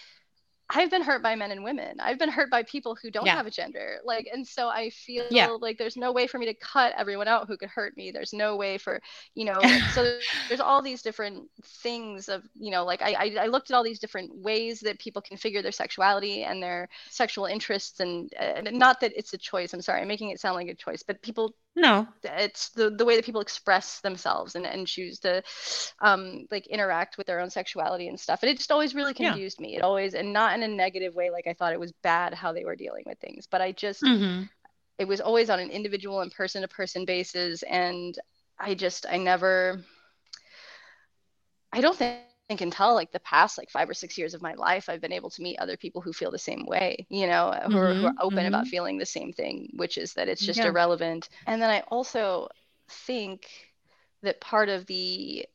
I've 0.70 0.90
been 0.90 1.02
hurt 1.02 1.22
by 1.22 1.34
men 1.34 1.50
and 1.50 1.62
women. 1.62 2.00
I've 2.00 2.18
been 2.18 2.30
hurt 2.30 2.50
by 2.50 2.62
people 2.62 2.96
who 3.00 3.10
don't 3.10 3.26
yeah. 3.26 3.36
have 3.36 3.46
a 3.46 3.50
gender. 3.50 3.98
Like, 4.02 4.28
and 4.32 4.46
so 4.46 4.68
I 4.68 4.90
feel 4.90 5.24
yeah. 5.30 5.48
like 5.60 5.76
there's 5.76 5.96
no 5.96 6.10
way 6.10 6.26
for 6.26 6.38
me 6.38 6.46
to 6.46 6.54
cut 6.54 6.94
everyone 6.96 7.28
out 7.28 7.46
who 7.48 7.58
could 7.58 7.68
hurt 7.68 7.96
me. 7.96 8.10
There's 8.10 8.32
no 8.32 8.56
way 8.56 8.78
for, 8.78 9.00
you 9.34 9.44
know, 9.44 9.60
so 9.92 10.18
there's 10.48 10.60
all 10.60 10.80
these 10.80 11.02
different 11.02 11.50
things 11.62 12.30
of, 12.30 12.44
you 12.58 12.70
know, 12.70 12.84
like 12.84 13.02
I, 13.02 13.12
I, 13.12 13.36
I, 13.42 13.46
looked 13.46 13.70
at 13.70 13.76
all 13.76 13.84
these 13.84 13.98
different 13.98 14.34
ways 14.34 14.80
that 14.80 14.98
people 14.98 15.20
configure 15.20 15.62
their 15.62 15.72
sexuality 15.72 16.44
and 16.44 16.62
their 16.62 16.88
sexual 17.10 17.44
interests. 17.44 18.00
And 18.00 18.32
uh, 18.40 18.62
not 18.72 19.00
that 19.00 19.12
it's 19.16 19.34
a 19.34 19.38
choice. 19.38 19.74
I'm 19.74 19.82
sorry, 19.82 20.00
I'm 20.00 20.08
making 20.08 20.30
it 20.30 20.40
sound 20.40 20.56
like 20.56 20.68
a 20.68 20.74
choice, 20.74 21.02
but 21.02 21.20
people 21.20 21.54
no. 21.76 22.06
It's 22.22 22.70
the 22.70 22.90
the 22.90 23.04
way 23.04 23.16
that 23.16 23.24
people 23.24 23.40
express 23.40 24.00
themselves 24.00 24.54
and, 24.54 24.66
and 24.66 24.86
choose 24.86 25.18
to 25.20 25.42
um 26.00 26.46
like 26.50 26.66
interact 26.68 27.18
with 27.18 27.26
their 27.26 27.40
own 27.40 27.50
sexuality 27.50 28.08
and 28.08 28.18
stuff. 28.18 28.42
And 28.42 28.50
it 28.50 28.58
just 28.58 28.70
always 28.70 28.94
really 28.94 29.14
confused 29.14 29.58
yeah. 29.58 29.66
me. 29.66 29.76
It 29.76 29.82
always 29.82 30.14
and 30.14 30.32
not 30.32 30.54
in 30.54 30.62
a 30.62 30.68
negative 30.68 31.14
way 31.14 31.30
like 31.30 31.46
i 31.46 31.52
thought 31.52 31.72
it 31.72 31.80
was 31.80 31.92
bad 32.02 32.34
how 32.34 32.52
they 32.52 32.64
were 32.64 32.76
dealing 32.76 33.04
with 33.06 33.18
things. 33.18 33.48
But 33.50 33.60
i 33.60 33.72
just 33.72 34.02
mm-hmm. 34.02 34.44
it 34.98 35.08
was 35.08 35.20
always 35.20 35.50
on 35.50 35.58
an 35.58 35.70
individual 35.70 36.20
and 36.20 36.30
person 36.30 36.62
to 36.62 36.68
person 36.68 37.04
basis. 37.04 37.62
And 37.64 38.16
i 38.58 38.74
just 38.74 39.06
i 39.10 39.16
never 39.16 39.82
i 41.72 41.80
don't 41.80 41.96
think 41.96 42.20
think 42.48 42.74
tell 42.74 42.94
like 42.94 43.10
the 43.12 43.20
past 43.20 43.56
like 43.56 43.70
five 43.70 43.88
or 43.88 43.94
six 43.94 44.18
years 44.18 44.34
of 44.34 44.42
my 44.42 44.54
life 44.54 44.88
i've 44.88 45.00
been 45.00 45.12
able 45.12 45.30
to 45.30 45.42
meet 45.42 45.58
other 45.58 45.76
people 45.76 46.00
who 46.00 46.12
feel 46.12 46.30
the 46.30 46.38
same 46.38 46.64
way 46.66 47.06
you 47.08 47.26
know 47.26 47.52
mm-hmm, 47.54 47.72
who, 47.72 47.78
are, 47.78 47.94
who, 47.94 48.06
are, 48.06 48.10
mm-hmm, 48.10 48.20
open 48.20 48.38
mm-hmm. 48.38 48.48
about 48.48 48.66
feeling 48.66 48.98
the 48.98 49.06
same 49.06 49.32
thing 49.32 49.70
which 49.76 49.96
is 49.96 50.12
that 50.14 50.28
it's 50.28 50.44
just 50.44 50.58
yeah. 50.58 50.66
irrelevant 50.66 51.28
and 51.46 51.60
then 51.60 51.70
i 51.70 51.80
also 51.88 52.48
think 52.88 53.48
that 54.22 54.40
part 54.40 54.68
of 54.68 54.86
the 54.86 55.46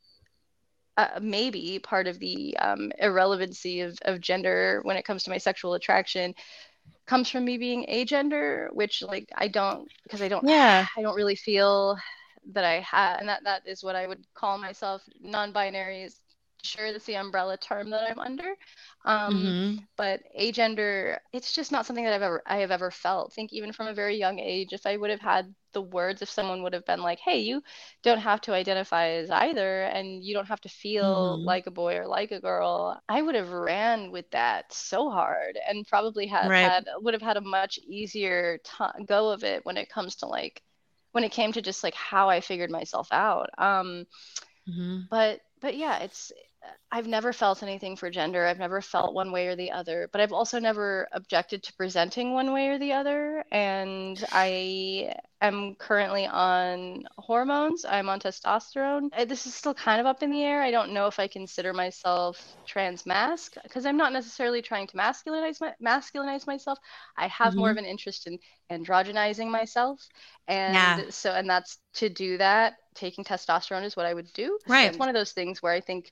uh, 0.97 1.19
maybe 1.21 1.79
part 1.79 2.07
of 2.07 2.19
the 2.19 2.57
um, 2.57 2.91
irrelevancy 2.99 3.79
of, 3.79 3.97
of 4.01 4.19
gender 4.19 4.81
when 4.83 4.97
it 4.97 5.05
comes 5.05 5.23
to 5.23 5.29
my 5.29 5.37
sexual 5.37 5.75
attraction 5.75 6.35
comes 7.05 7.29
from 7.29 7.45
me 7.45 7.57
being 7.57 7.85
agender 7.89 8.67
which 8.73 9.01
like 9.01 9.29
i 9.35 9.47
don't 9.47 9.89
because 10.03 10.21
i 10.21 10.27
don't 10.27 10.47
yeah 10.47 10.85
i 10.97 11.01
don't 11.01 11.15
really 11.15 11.35
feel 11.35 11.97
that 12.51 12.63
i 12.63 12.79
have 12.79 13.19
and 13.19 13.29
that 13.29 13.43
that 13.43 13.61
is 13.65 13.83
what 13.83 13.95
i 13.95 14.07
would 14.07 14.25
call 14.33 14.57
myself 14.57 15.01
non-binary 15.21 16.03
is 16.03 16.19
sure 16.63 16.91
that's 16.91 17.05
the 17.05 17.15
umbrella 17.15 17.57
term 17.57 17.89
that 17.89 18.09
I'm 18.09 18.19
under. 18.19 18.55
Um, 19.05 19.33
mm-hmm. 19.33 19.83
But 19.95 20.21
agender, 20.39 21.17
it's 21.33 21.53
just 21.53 21.71
not 21.71 21.85
something 21.85 22.03
that 22.03 22.13
I've 22.13 22.21
ever 22.21 22.41
I 22.45 22.57
have 22.57 22.71
ever 22.71 22.91
felt. 22.91 23.31
I 23.31 23.35
think 23.35 23.53
even 23.53 23.71
from 23.71 23.87
a 23.87 23.93
very 23.93 24.17
young 24.17 24.39
age, 24.39 24.73
if 24.73 24.85
I 24.85 24.97
would 24.97 25.09
have 25.09 25.21
had 25.21 25.53
the 25.73 25.81
words, 25.81 26.21
if 26.21 26.29
someone 26.29 26.63
would 26.63 26.73
have 26.73 26.85
been 26.85 27.01
like, 27.01 27.19
"Hey, 27.19 27.39
you 27.39 27.61
don't 28.03 28.19
have 28.19 28.41
to 28.41 28.53
identify 28.53 29.07
as 29.09 29.29
either, 29.29 29.83
and 29.83 30.23
you 30.23 30.33
don't 30.33 30.47
have 30.47 30.61
to 30.61 30.69
feel 30.69 31.37
mm-hmm. 31.37 31.45
like 31.45 31.67
a 31.67 31.71
boy 31.71 31.97
or 31.97 32.07
like 32.07 32.31
a 32.31 32.41
girl," 32.41 33.01
I 33.07 33.21
would 33.21 33.35
have 33.35 33.51
ran 33.51 34.11
with 34.11 34.29
that 34.31 34.71
so 34.73 35.09
hard 35.09 35.57
and 35.67 35.87
probably 35.87 36.27
had, 36.27 36.49
right. 36.49 36.61
had 36.61 36.85
would 36.97 37.13
have 37.13 37.23
had 37.23 37.37
a 37.37 37.41
much 37.41 37.79
easier 37.79 38.59
t- 38.63 39.05
go 39.05 39.29
of 39.29 39.43
it 39.43 39.65
when 39.65 39.77
it 39.77 39.89
comes 39.89 40.15
to 40.17 40.25
like 40.27 40.61
when 41.11 41.23
it 41.23 41.31
came 41.31 41.51
to 41.53 41.61
just 41.61 41.83
like 41.83 41.95
how 41.95 42.29
I 42.29 42.41
figured 42.41 42.69
myself 42.69 43.07
out. 43.11 43.49
Um, 43.57 44.05
Mm-hmm. 44.69 44.99
But 45.09 45.41
but 45.61 45.75
yeah, 45.75 45.99
it's 45.99 46.31
I've 46.91 47.07
never 47.07 47.33
felt 47.33 47.63
anything 47.63 47.95
for 47.95 48.09
gender. 48.09 48.45
I've 48.45 48.59
never 48.59 48.81
felt 48.81 49.13
one 49.13 49.31
way 49.31 49.47
or 49.47 49.55
the 49.55 49.71
other, 49.71 50.09
but 50.11 50.21
I've 50.21 50.33
also 50.33 50.59
never 50.59 51.07
objected 51.11 51.63
to 51.63 51.73
presenting 51.73 52.33
one 52.33 52.51
way 52.51 52.69
or 52.69 52.79
the 52.79 52.93
other. 52.93 53.43
And 53.51 54.23
I 54.31 55.13
am 55.41 55.75
currently 55.75 56.27
on 56.27 57.03
hormones. 57.17 57.85
I'm 57.85 58.09
on 58.09 58.19
testosterone. 58.19 59.09
This 59.27 59.47
is 59.47 59.53
still 59.53 59.73
kind 59.73 59.99
of 59.99 60.05
up 60.05 60.21
in 60.21 60.31
the 60.31 60.43
air. 60.43 60.61
I 60.61 60.71
don't 60.71 60.91
know 60.91 61.07
if 61.07 61.19
I 61.19 61.27
consider 61.27 61.73
myself 61.73 62.55
trans 62.65 63.05
masc 63.05 63.55
because 63.63 63.85
I'm 63.85 63.97
not 63.97 64.13
necessarily 64.13 64.61
trying 64.61 64.87
to 64.87 64.97
masculinize 64.97 65.61
my, 65.61 65.73
masculinize 65.81 66.45
myself. 66.45 66.77
I 67.17 67.27
have 67.27 67.51
mm-hmm. 67.51 67.59
more 67.59 67.71
of 67.71 67.77
an 67.77 67.85
interest 67.85 68.27
in 68.27 68.37
androgenizing 68.71 69.49
myself. 69.49 70.05
And 70.47 70.73
yeah. 70.73 71.01
so 71.09 71.31
and 71.31 71.49
that's 71.49 71.77
to 71.95 72.09
do 72.09 72.37
that, 72.37 72.75
taking 72.95 73.23
testosterone 73.23 73.83
is 73.83 73.95
what 73.95 74.05
I 74.05 74.13
would 74.13 74.31
do. 74.33 74.59
Right. 74.67 74.85
So 74.85 74.89
it's 74.89 74.97
one 74.97 75.09
of 75.09 75.15
those 75.15 75.31
things 75.31 75.61
where 75.61 75.73
I 75.73 75.79
think 75.79 76.11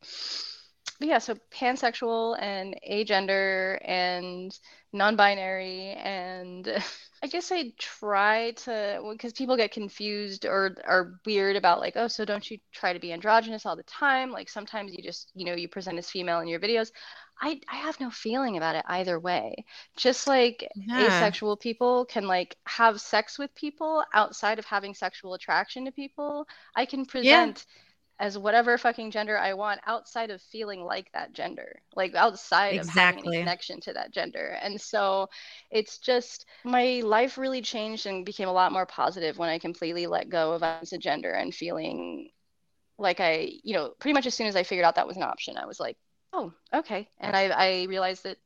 yeah, 0.99 1.19
so 1.19 1.35
pansexual 1.53 2.41
and 2.41 2.75
agender 2.89 3.77
and 3.85 4.57
non-binary 4.93 5.91
and 5.91 6.67
I 7.23 7.27
guess 7.27 7.51
I 7.51 7.73
try 7.79 8.51
to 8.51 9.01
because 9.11 9.33
people 9.33 9.57
get 9.57 9.71
confused 9.71 10.45
or 10.45 10.75
are 10.85 11.19
weird 11.25 11.55
about 11.55 11.79
like 11.79 11.93
oh 11.95 12.07
so 12.07 12.25
don't 12.25 12.49
you 12.49 12.59
try 12.71 12.93
to 12.93 12.99
be 12.99 13.11
androgynous 13.11 13.65
all 13.65 13.75
the 13.75 13.83
time? 13.83 14.31
Like 14.31 14.49
sometimes 14.49 14.93
you 14.93 15.03
just 15.03 15.31
you 15.33 15.45
know 15.45 15.55
you 15.55 15.67
present 15.67 15.97
as 15.97 16.09
female 16.09 16.39
in 16.41 16.47
your 16.47 16.59
videos. 16.59 16.91
I 17.41 17.59
I 17.71 17.77
have 17.77 17.99
no 17.99 18.11
feeling 18.11 18.57
about 18.57 18.75
it 18.75 18.85
either 18.87 19.19
way. 19.19 19.65
Just 19.95 20.27
like 20.27 20.67
yeah. 20.75 21.07
asexual 21.07 21.57
people 21.57 22.05
can 22.05 22.27
like 22.27 22.55
have 22.65 23.01
sex 23.01 23.39
with 23.39 23.53
people 23.55 24.03
outside 24.13 24.59
of 24.59 24.65
having 24.65 24.93
sexual 24.93 25.33
attraction 25.33 25.85
to 25.85 25.91
people. 25.91 26.47
I 26.75 26.85
can 26.85 27.05
present 27.05 27.65
yeah 27.67 27.73
as 28.19 28.37
whatever 28.37 28.77
fucking 28.77 29.11
gender 29.11 29.37
I 29.37 29.53
want 29.53 29.81
outside 29.85 30.31
of 30.31 30.41
feeling 30.41 30.83
like 30.83 31.11
that 31.13 31.33
gender, 31.33 31.79
like 31.95 32.15
outside 32.15 32.75
exactly. 32.75 32.79
of 32.79 33.15
having 33.15 33.27
any 33.27 33.37
connection 33.43 33.79
to 33.81 33.93
that 33.93 34.11
gender. 34.11 34.57
And 34.61 34.79
so 34.81 35.29
it's 35.69 35.99
just 35.99 36.45
my 36.63 37.01
life 37.03 37.37
really 37.37 37.61
changed 37.61 38.07
and 38.07 38.25
became 38.25 38.47
a 38.47 38.53
lot 38.53 38.71
more 38.71 38.85
positive 38.85 39.37
when 39.37 39.49
I 39.49 39.59
completely 39.59 40.07
let 40.07 40.29
go 40.29 40.53
of 40.53 40.63
as 40.63 40.93
a 40.93 40.97
gender 40.97 41.31
and 41.31 41.53
feeling 41.53 42.29
like 42.97 43.19
I, 43.19 43.51
you 43.63 43.75
know, 43.75 43.93
pretty 43.99 44.13
much 44.13 44.25
as 44.25 44.33
soon 44.33 44.47
as 44.47 44.55
I 44.55 44.63
figured 44.63 44.85
out 44.85 44.95
that 44.95 45.07
was 45.07 45.17
an 45.17 45.23
option, 45.23 45.57
I 45.57 45.67
was 45.67 45.79
like, 45.79 45.97
oh, 46.33 46.53
okay. 46.73 47.09
And 47.19 47.35
I, 47.35 47.49
I 47.49 47.83
realized 47.83 48.23
that 48.23 48.37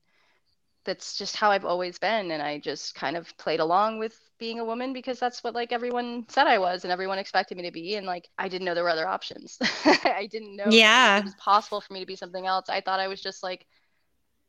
that's 0.85 1.17
just 1.17 1.35
how 1.35 1.51
I've 1.51 1.65
always 1.65 1.99
been. 1.99 2.31
And 2.31 2.41
I 2.41 2.59
just 2.59 2.95
kind 2.95 3.15
of 3.15 3.35
played 3.37 3.59
along 3.59 3.99
with 3.99 4.17
being 4.39 4.59
a 4.59 4.65
woman 4.65 4.93
because 4.93 5.19
that's 5.19 5.43
what 5.43 5.53
like 5.53 5.71
everyone 5.71 6.25
said 6.27 6.47
I 6.47 6.57
was 6.57 6.83
and 6.83 6.91
everyone 6.91 7.19
expected 7.19 7.57
me 7.57 7.63
to 7.63 7.71
be. 7.71 7.95
And 7.95 8.05
like 8.05 8.27
I 8.37 8.47
didn't 8.47 8.65
know 8.65 8.73
there 8.73 8.83
were 8.83 8.89
other 8.89 9.07
options. 9.07 9.57
I 9.85 10.27
didn't 10.31 10.55
know 10.55 10.67
yeah. 10.69 11.19
it 11.19 11.23
was 11.23 11.35
possible 11.35 11.81
for 11.81 11.93
me 11.93 11.99
to 11.99 12.05
be 12.05 12.15
something 12.15 12.45
else. 12.45 12.69
I 12.69 12.81
thought 12.81 12.99
I 12.99 13.07
was 13.07 13.21
just 13.21 13.43
like 13.43 13.65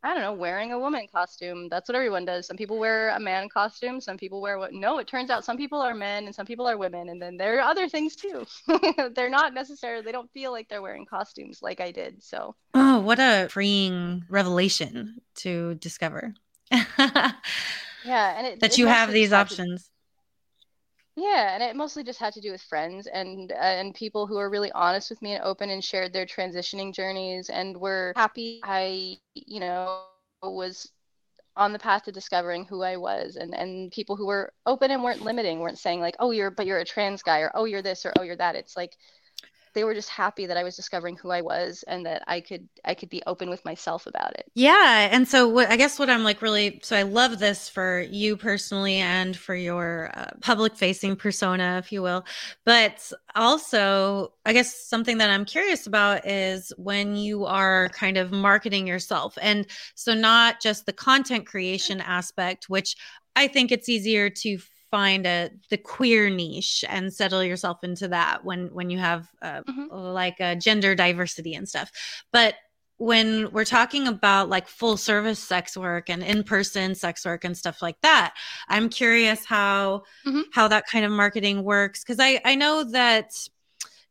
I 0.05 0.15
don't 0.15 0.23
know, 0.23 0.33
wearing 0.33 0.73
a 0.73 0.79
woman 0.79 1.07
costume. 1.13 1.69
That's 1.69 1.89
what 1.89 1.95
everyone 1.95 2.25
does. 2.25 2.47
Some 2.49 2.57
people 2.57 2.79
wear 2.79 3.11
a 3.11 3.21
man 3.21 3.49
costume. 3.49 4.01
Some 4.01 4.17
people 4.17 4.41
wear 4.41 4.59
what? 4.59 4.73
No, 4.73 4.99
it 4.99 5.07
turns 5.07 5.31
out 5.31 5.45
some 5.45 5.57
people 5.57 5.81
are 5.81 5.95
men 5.95 6.25
and 6.25 6.35
some 6.35 6.45
people 6.45 6.67
are 6.69 6.77
women. 6.77 7.09
And 7.09 7.23
then 7.23 7.37
there 7.37 7.59
are 7.59 7.61
other 7.61 7.89
things 7.89 8.17
too. 8.17 8.45
they're 9.15 9.31
not 9.31 9.55
necessarily, 9.55 10.03
they 10.03 10.11
don't 10.11 10.31
feel 10.33 10.51
like 10.51 10.69
they're 10.69 10.83
wearing 10.83 11.07
costumes 11.07 11.61
like 11.63 11.81
I 11.81 11.93
did. 11.93 12.21
So, 12.21 12.57
oh, 12.75 13.01
what 13.01 13.21
a 13.21 13.47
freeing 13.49 14.25
revelation 14.29 15.21
to 15.37 15.77
discover. 15.77 16.35
yeah. 16.73 17.33
And 18.05 18.47
it, 18.49 18.61
that 18.61 18.73
it 18.73 18.79
you 18.79 18.89
have 18.89 19.13
these 19.13 19.33
options. 19.33 19.92
Yeah, 21.15 21.55
and 21.55 21.63
it 21.63 21.77
mostly 21.77 22.05
just 22.05 22.19
had 22.19 22.33
to 22.35 22.41
do 22.41 22.53
with 22.53 22.63
friends 22.63 23.07
and 23.07 23.53
uh, 23.53 23.55
and 23.57 23.95
people 23.95 24.27
who 24.27 24.37
were 24.37 24.49
really 24.49 24.73
honest 24.73 25.11
with 25.11 25.21
me 25.21 25.35
and 25.35 25.45
open 25.45 25.69
and 25.69 25.85
shared 25.85 26.13
their 26.13 26.25
transitioning 26.27 26.95
journeys 26.95 27.51
and 27.51 27.77
were 27.77 28.15
happy 28.15 28.61
I, 28.63 29.19
you 29.35 29.61
know, 29.61 30.07
was 30.43 30.91
on 31.57 31.73
the 31.73 31.79
path 31.79 32.05
to 32.05 32.13
discovering 32.13 32.65
who 32.67 32.83
I 32.83 32.97
was 32.97 33.37
and 33.37 33.55
and 33.55 33.93
people 33.93 34.17
who 34.17 34.27
were 34.27 34.53
open 34.67 34.91
and 34.91 35.05
weren't 35.05 35.23
limiting, 35.23 35.61
weren't 35.61 35.79
saying 35.79 36.01
like, 36.01 36.17
"Oh, 36.19 36.31
you're 36.33 36.51
but 36.51 36.67
you're 36.67 36.79
a 36.79 36.85
trans 36.87 37.23
guy," 37.23 37.41
or 37.41 37.53
"Oh, 37.55 37.65
you're 37.67 37.83
this," 37.83 38.07
or 38.07 38.13
"Oh, 38.19 38.23
you're 38.23 38.37
that." 38.37 38.57
It's 38.57 38.77
like 38.77 38.97
they 39.75 39.85
were 39.85 39.95
just 39.95 40.09
happy 40.09 40.47
that 40.47 40.57
I 40.57 40.63
was 40.63 40.77
discovering 40.77 41.17
who 41.17 41.31
I 41.31 41.41
was 41.41 41.85
and 41.87 42.07
that 42.07 42.23
I 42.27 42.41
could 42.41 42.69
I 42.85 42.95
could 42.95 43.09
be 43.09 43.23
open 43.27 43.51
with 43.51 43.65
myself 43.65 44.07
about 44.07 44.35
it. 44.35 44.47
Yeah, 44.55 45.09
and 45.11 45.27
so 45.27 45.49
what 45.49 45.71
I 45.71 45.77
guess 45.77 45.99
what 45.99 46.11
I'm 46.11 46.25
like 46.25 46.43
really 46.43 46.81
so 46.83 46.97
I 46.97 47.03
love 47.03 47.39
this 47.39 47.69
for 47.69 48.01
you 48.11 48.37
personally 48.37 48.97
and 48.97 49.37
for 49.37 49.55
your 49.55 50.11
uh, 50.15 50.31
public 50.41 50.77
facing 50.77 51.17
persona 51.17 51.79
if 51.79 51.93
you 51.93 52.03
will. 52.03 52.25
But 52.65 53.13
also, 53.35 54.33
I 54.45 54.53
guess 54.53 54.75
something 54.75 55.19
that 55.19 55.31
I'm 55.31 55.45
curious 55.45 55.87
about 55.87 56.27
is 56.27 56.73
when 56.77 57.17
you 57.17 57.47
are 57.47 57.89
kind 57.91 58.17
of 58.17 58.31
marketing 58.33 58.87
yourself. 58.87 59.39
And 59.41 59.67
so 59.95 60.15
not 60.15 60.61
just 60.61 60.87
the 60.87 60.93
content 60.93 61.47
creation 61.47 62.01
aspect 62.01 62.69
which 62.69 62.97
I 63.35 63.49
think 63.49 63.73
it's 63.73 63.89
easier 63.89 64.29
to 64.29 64.59
find 64.93 65.27
a 65.27 65.51
the 65.71 65.79
queer 65.79 66.29
niche 66.29 66.85
and 66.87 67.13
settle 67.13 67.43
yourself 67.43 67.83
into 67.83 68.07
that 68.09 68.45
when 68.45 68.67
when 68.75 68.91
you 68.91 68.99
have 68.99 69.27
uh, 69.41 69.63
mm-hmm. 69.63 69.87
like 69.91 70.39
a 70.39 70.55
gender 70.55 70.95
diversity 70.95 71.55
and 71.55 71.67
stuff 71.67 71.91
but 72.31 72.55
when 72.99 73.51
we're 73.53 73.65
talking 73.65 74.07
about 74.07 74.51
like 74.51 74.69
full 74.69 74.99
service 74.99 75.39
sex 75.39 75.77
work 75.79 76.11
and 76.11 76.23
in-person 76.23 76.95
sex 76.95 77.25
work 77.25 77.43
and 77.43 77.57
stuff 77.57 77.81
like 77.81 77.99
that 78.03 78.35
i'm 78.69 78.91
curious 78.91 79.47
how 79.47 80.03
mm-hmm. 80.27 80.43
how 80.53 80.69
that 80.69 80.87
kind 80.87 81.07
of 81.07 81.11
marketing 81.11 81.65
works 81.65 82.05
because 82.05 82.21
i 82.21 82.39
i 82.45 82.55
know 82.55 82.85
that 82.85 83.33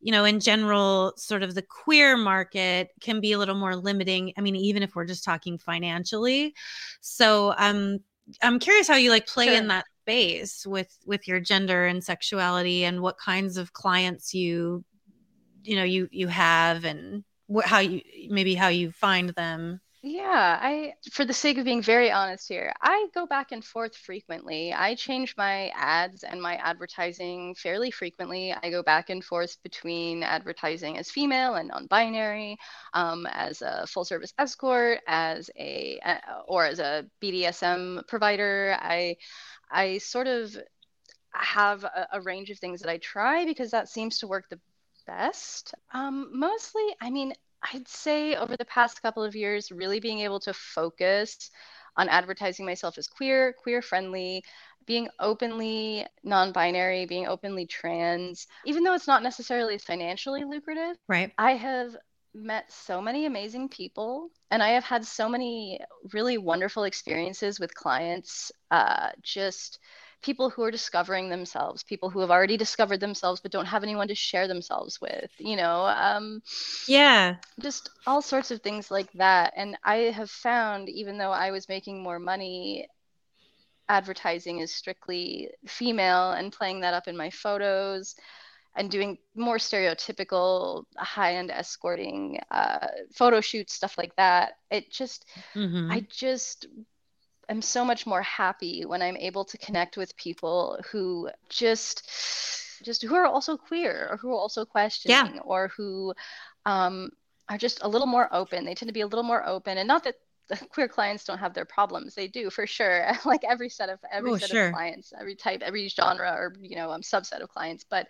you 0.01 0.11
know 0.11 0.25
in 0.25 0.39
general 0.39 1.13
sort 1.15 1.43
of 1.43 1.53
the 1.53 1.61
queer 1.61 2.17
market 2.17 2.89
can 3.01 3.21
be 3.21 3.33
a 3.33 3.37
little 3.37 3.55
more 3.55 3.75
limiting 3.75 4.33
i 4.35 4.41
mean 4.41 4.55
even 4.55 4.81
if 4.81 4.95
we're 4.95 5.05
just 5.05 5.23
talking 5.23 5.59
financially 5.59 6.55
so 7.01 7.53
um 7.59 7.99
i'm 8.41 8.57
curious 8.57 8.87
how 8.87 8.95
you 8.95 9.11
like 9.11 9.27
play 9.27 9.45
sure. 9.45 9.55
in 9.55 9.67
that 9.67 9.85
space 10.01 10.65
with 10.65 10.97
with 11.05 11.27
your 11.27 11.39
gender 11.39 11.85
and 11.85 12.03
sexuality 12.03 12.85
and 12.85 13.01
what 13.01 13.17
kinds 13.17 13.57
of 13.57 13.73
clients 13.73 14.33
you 14.33 14.83
you 15.63 15.75
know 15.75 15.83
you 15.83 16.07
you 16.11 16.27
have 16.27 16.85
and 16.85 17.23
what 17.47 17.65
how 17.65 17.79
you 17.79 18.01
maybe 18.29 18.55
how 18.55 18.67
you 18.67 18.91
find 18.91 19.29
them 19.29 19.79
yeah, 20.03 20.57
I, 20.59 20.93
for 21.11 21.25
the 21.25 21.33
sake 21.33 21.59
of 21.59 21.65
being 21.65 21.83
very 21.83 22.09
honest 22.09 22.47
here, 22.47 22.73
I 22.81 23.07
go 23.13 23.27
back 23.27 23.51
and 23.51 23.63
forth 23.63 23.95
frequently. 23.95 24.73
I 24.73 24.95
change 24.95 25.35
my 25.37 25.67
ads 25.75 26.23
and 26.23 26.41
my 26.41 26.55
advertising 26.55 27.53
fairly 27.53 27.91
frequently. 27.91 28.51
I 28.63 28.71
go 28.71 28.81
back 28.81 29.11
and 29.11 29.23
forth 29.23 29.61
between 29.61 30.23
advertising 30.23 30.97
as 30.97 31.11
female 31.11 31.53
and 31.53 31.67
non 31.67 31.85
binary, 31.85 32.57
um, 32.95 33.27
as 33.27 33.61
a 33.61 33.85
full 33.85 34.03
service 34.03 34.33
escort, 34.39 35.01
as 35.07 35.51
a, 35.55 35.99
uh, 36.03 36.17
or 36.47 36.65
as 36.65 36.79
a 36.79 37.05
BDSM 37.21 38.07
provider. 38.07 38.75
I, 38.79 39.17
I 39.69 39.99
sort 39.99 40.25
of 40.25 40.57
have 41.31 41.83
a, 41.83 42.07
a, 42.13 42.21
range 42.21 42.49
of 42.49 42.57
things 42.57 42.81
that 42.81 42.89
I 42.89 42.97
try 42.97 43.45
because 43.45 43.69
that 43.71 43.87
seems 43.87 44.17
to 44.19 44.27
work 44.27 44.45
the 44.49 44.59
best. 45.05 45.75
Um, 45.93 46.31
mostly, 46.33 46.83
I 46.99 47.11
mean, 47.11 47.33
I'd 47.73 47.87
say 47.87 48.35
over 48.35 48.57
the 48.57 48.65
past 48.65 49.01
couple 49.01 49.23
of 49.23 49.35
years, 49.35 49.71
really 49.71 49.99
being 49.99 50.19
able 50.19 50.39
to 50.41 50.53
focus 50.53 51.51
on 51.97 52.09
advertising 52.09 52.65
myself 52.65 52.97
as 52.97 53.07
queer, 53.07 53.53
queer 53.53 53.81
friendly, 53.81 54.43
being 54.85 55.09
openly 55.19 56.05
non 56.23 56.51
binary, 56.51 57.05
being 57.05 57.27
openly 57.27 57.65
trans, 57.65 58.47
even 58.65 58.83
though 58.83 58.93
it's 58.93 59.07
not 59.07 59.23
necessarily 59.23 59.77
financially 59.77 60.43
lucrative. 60.43 60.97
Right. 61.07 61.31
I 61.37 61.53
have 61.53 61.95
met 62.33 62.71
so 62.71 63.01
many 63.01 63.25
amazing 63.25 63.67
people 63.67 64.29
and 64.51 64.63
I 64.63 64.69
have 64.69 64.85
had 64.85 65.05
so 65.05 65.27
many 65.27 65.79
really 66.13 66.37
wonderful 66.37 66.85
experiences 66.85 67.59
with 67.59 67.75
clients. 67.75 68.51
Uh, 68.71 69.09
just 69.21 69.79
people 70.21 70.49
who 70.49 70.63
are 70.63 70.71
discovering 70.71 71.29
themselves, 71.29 71.83
people 71.83 72.09
who 72.09 72.19
have 72.19 72.31
already 72.31 72.57
discovered 72.57 72.99
themselves 72.99 73.41
but 73.41 73.51
don't 73.51 73.65
have 73.65 73.83
anyone 73.83 74.07
to 74.07 74.15
share 74.15 74.47
themselves 74.47 75.01
with, 75.01 75.31
you 75.37 75.55
know. 75.55 75.85
Um, 75.85 76.41
yeah. 76.87 77.37
Just 77.59 77.89
all 78.05 78.21
sorts 78.21 78.51
of 78.51 78.61
things 78.61 78.91
like 78.91 79.11
that. 79.13 79.53
And 79.55 79.77
I 79.83 79.95
have 79.95 80.29
found, 80.29 80.89
even 80.89 81.17
though 81.17 81.31
I 81.31 81.51
was 81.51 81.69
making 81.69 82.03
more 82.03 82.19
money, 82.19 82.87
advertising 83.89 84.59
is 84.59 84.73
strictly 84.73 85.49
female 85.67 86.31
and 86.31 86.53
playing 86.53 86.81
that 86.81 86.93
up 86.93 87.07
in 87.07 87.17
my 87.17 87.29
photos 87.29 88.15
and 88.75 88.89
doing 88.89 89.17
more 89.35 89.57
stereotypical 89.57 90.85
high-end 90.97 91.51
escorting 91.51 92.39
uh, 92.51 92.87
photo 93.13 93.41
shoots 93.41 93.73
stuff 93.73 93.97
like 93.97 94.15
that 94.15 94.53
it 94.69 94.89
just 94.89 95.25
mm-hmm. 95.53 95.91
i 95.91 96.05
just 96.09 96.67
am 97.51 97.61
so 97.61 97.85
much 97.85 98.07
more 98.07 98.21
happy 98.21 98.85
when 98.85 99.01
I'm 99.01 99.17
able 99.17 99.45
to 99.45 99.57
connect 99.57 99.97
with 99.97 100.15
people 100.17 100.79
who 100.91 101.29
just 101.49 102.09
just 102.83 103.03
who 103.03 103.13
are 103.13 103.25
also 103.25 103.57
queer 103.57 104.07
or 104.09 104.17
who 104.17 104.29
are 104.31 104.39
also 104.39 104.65
questioning 104.65 105.35
yeah. 105.35 105.41
or 105.43 105.67
who 105.67 106.13
um, 106.65 107.11
are 107.47 107.57
just 107.57 107.79
a 107.83 107.87
little 107.87 108.07
more 108.07 108.27
open. 108.33 108.65
They 108.65 108.73
tend 108.73 108.89
to 108.89 108.93
be 108.93 109.01
a 109.01 109.07
little 109.07 109.23
more 109.23 109.45
open, 109.45 109.77
and 109.77 109.87
not 109.87 110.03
that 110.05 110.15
the 110.47 110.57
queer 110.57 110.87
clients 110.87 111.23
don't 111.23 111.37
have 111.37 111.53
their 111.53 111.65
problems. 111.65 112.15
They 112.15 112.27
do 112.27 112.49
for 112.49 112.65
sure. 112.65 113.11
like 113.25 113.43
every 113.43 113.69
set 113.69 113.89
of 113.89 113.99
every 114.11 114.31
oh, 114.31 114.37
set 114.37 114.49
sure. 114.49 114.67
of 114.67 114.73
clients, 114.73 115.13
every 115.19 115.35
type, 115.35 115.61
every 115.61 115.87
genre 115.89 116.31
or 116.31 116.53
you 116.59 116.75
know 116.75 116.91
um, 116.91 117.01
subset 117.01 117.41
of 117.41 117.49
clients. 117.49 117.85
But 117.87 118.07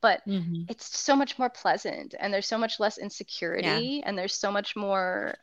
but 0.00 0.26
mm-hmm. 0.26 0.62
it's 0.68 0.98
so 0.98 1.14
much 1.14 1.38
more 1.38 1.50
pleasant, 1.50 2.14
and 2.18 2.32
there's 2.32 2.46
so 2.46 2.58
much 2.58 2.80
less 2.80 2.98
insecurity, 2.98 4.00
yeah. 4.00 4.08
and 4.08 4.18
there's 4.18 4.34
so 4.34 4.50
much 4.50 4.74
more 4.74 5.36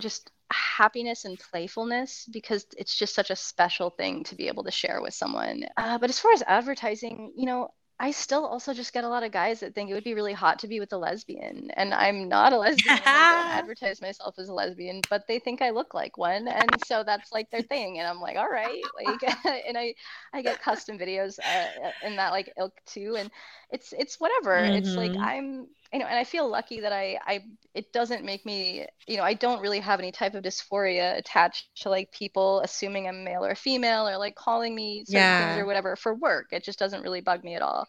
just 0.00 0.30
happiness 0.50 1.24
and 1.24 1.38
playfulness 1.38 2.28
because 2.32 2.66
it's 2.76 2.96
just 2.96 3.14
such 3.14 3.30
a 3.30 3.36
special 3.36 3.90
thing 3.90 4.24
to 4.24 4.34
be 4.34 4.48
able 4.48 4.64
to 4.64 4.70
share 4.70 5.00
with 5.02 5.14
someone. 5.14 5.64
Uh, 5.76 5.98
but 5.98 6.10
as 6.10 6.18
far 6.18 6.32
as 6.32 6.42
advertising, 6.46 7.32
you 7.36 7.46
know, 7.46 7.70
I 8.00 8.12
still 8.12 8.46
also 8.46 8.72
just 8.74 8.92
get 8.92 9.02
a 9.02 9.08
lot 9.08 9.24
of 9.24 9.32
guys 9.32 9.58
that 9.58 9.74
think 9.74 9.90
it 9.90 9.94
would 9.94 10.04
be 10.04 10.14
really 10.14 10.32
hot 10.32 10.60
to 10.60 10.68
be 10.68 10.78
with 10.78 10.92
a 10.92 10.96
lesbian. 10.96 11.72
And 11.72 11.92
I'm 11.92 12.28
not 12.28 12.52
a 12.52 12.58
lesbian. 12.58 12.96
I 13.04 13.42
don't 13.42 13.58
advertise 13.58 14.00
myself 14.00 14.38
as 14.38 14.48
a 14.48 14.54
lesbian, 14.54 15.00
but 15.10 15.26
they 15.26 15.40
think 15.40 15.62
I 15.62 15.70
look 15.70 15.94
like 15.94 16.16
one. 16.16 16.46
And 16.46 16.70
so 16.86 17.02
that's 17.02 17.32
like 17.32 17.50
their 17.50 17.62
thing. 17.62 17.98
And 17.98 18.06
I'm 18.06 18.20
like, 18.20 18.36
all 18.36 18.48
right. 18.48 18.80
Like, 19.04 19.20
and 19.66 19.76
I, 19.76 19.94
I 20.32 20.42
get 20.42 20.62
custom 20.62 20.96
videos 20.96 21.40
uh, 21.40 21.90
in 22.04 22.14
that 22.16 22.30
like 22.30 22.52
ilk 22.56 22.74
too. 22.86 23.16
And 23.18 23.32
it's, 23.70 23.92
it's 23.92 24.20
whatever. 24.20 24.56
Mm-hmm. 24.56 24.76
It's 24.76 24.94
like, 24.94 25.10
mm-hmm. 25.10 25.24
I'm, 25.24 25.66
you 25.92 25.98
know, 25.98 26.06
and 26.06 26.18
I 26.18 26.24
feel 26.24 26.48
lucky 26.48 26.80
that 26.80 26.92
I, 26.92 27.18
I, 27.26 27.44
it 27.74 27.92
doesn't 27.92 28.24
make 28.24 28.44
me, 28.44 28.86
you 29.06 29.16
know, 29.16 29.22
I 29.22 29.32
don't 29.32 29.62
really 29.62 29.80
have 29.80 30.00
any 30.00 30.12
type 30.12 30.34
of 30.34 30.44
dysphoria 30.44 31.16
attached 31.16 31.68
to 31.82 31.88
like 31.88 32.12
people 32.12 32.60
assuming 32.60 33.08
I'm 33.08 33.24
male 33.24 33.44
or 33.44 33.54
female 33.54 34.06
or 34.06 34.18
like 34.18 34.34
calling 34.34 34.74
me 34.74 35.04
certain 35.06 35.20
yeah. 35.20 35.48
things 35.48 35.62
or 35.62 35.66
whatever 35.66 35.96
for 35.96 36.14
work. 36.14 36.48
It 36.52 36.62
just 36.62 36.78
doesn't 36.78 37.02
really 37.02 37.22
bug 37.22 37.42
me 37.42 37.54
at 37.54 37.62
all. 37.62 37.86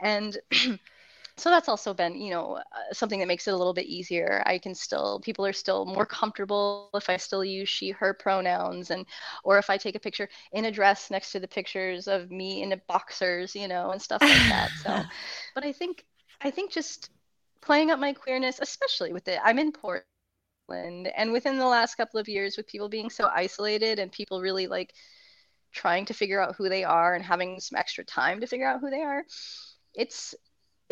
And 0.00 0.38
so 1.36 1.50
that's 1.50 1.68
also 1.68 1.92
been, 1.92 2.18
you 2.18 2.30
know, 2.30 2.54
uh, 2.56 2.94
something 2.94 3.20
that 3.20 3.28
makes 3.28 3.46
it 3.46 3.52
a 3.52 3.56
little 3.56 3.74
bit 3.74 3.84
easier. 3.84 4.42
I 4.46 4.56
can 4.56 4.74
still, 4.74 5.20
people 5.20 5.44
are 5.44 5.52
still 5.52 5.84
more 5.84 6.06
comfortable 6.06 6.88
if 6.94 7.10
I 7.10 7.18
still 7.18 7.44
use 7.44 7.68
she, 7.68 7.90
her 7.90 8.14
pronouns 8.14 8.90
and, 8.90 9.04
or 9.44 9.58
if 9.58 9.68
I 9.68 9.76
take 9.76 9.94
a 9.94 10.00
picture 10.00 10.30
in 10.52 10.64
a 10.64 10.70
dress 10.70 11.10
next 11.10 11.32
to 11.32 11.40
the 11.40 11.48
pictures 11.48 12.08
of 12.08 12.30
me 12.30 12.62
in 12.62 12.70
the 12.70 12.80
boxers, 12.88 13.54
you 13.54 13.68
know, 13.68 13.90
and 13.90 14.00
stuff 14.00 14.22
like 14.22 14.30
that. 14.30 14.70
So, 14.82 15.02
but 15.54 15.64
I 15.64 15.72
think, 15.72 16.06
I 16.40 16.50
think 16.50 16.72
just 16.72 17.10
playing 17.62 17.90
up 17.90 17.98
my 17.98 18.12
queerness, 18.12 18.58
especially 18.60 19.12
with 19.12 19.28
it. 19.28 19.38
I'm 19.42 19.58
in 19.58 19.72
Portland, 19.72 20.04
and 21.16 21.32
within 21.32 21.58
the 21.58 21.66
last 21.66 21.94
couple 21.94 22.20
of 22.20 22.28
years, 22.28 22.56
with 22.56 22.66
people 22.68 22.88
being 22.88 23.10
so 23.10 23.28
isolated 23.32 23.98
and 23.98 24.12
people 24.12 24.40
really 24.40 24.66
like 24.66 24.92
trying 25.72 26.04
to 26.06 26.14
figure 26.14 26.40
out 26.40 26.56
who 26.56 26.68
they 26.68 26.84
are 26.84 27.14
and 27.14 27.24
having 27.24 27.60
some 27.60 27.78
extra 27.78 28.04
time 28.04 28.40
to 28.40 28.46
figure 28.46 28.66
out 28.68 28.80
who 28.80 28.90
they 28.90 29.02
are, 29.02 29.24
it's 29.94 30.34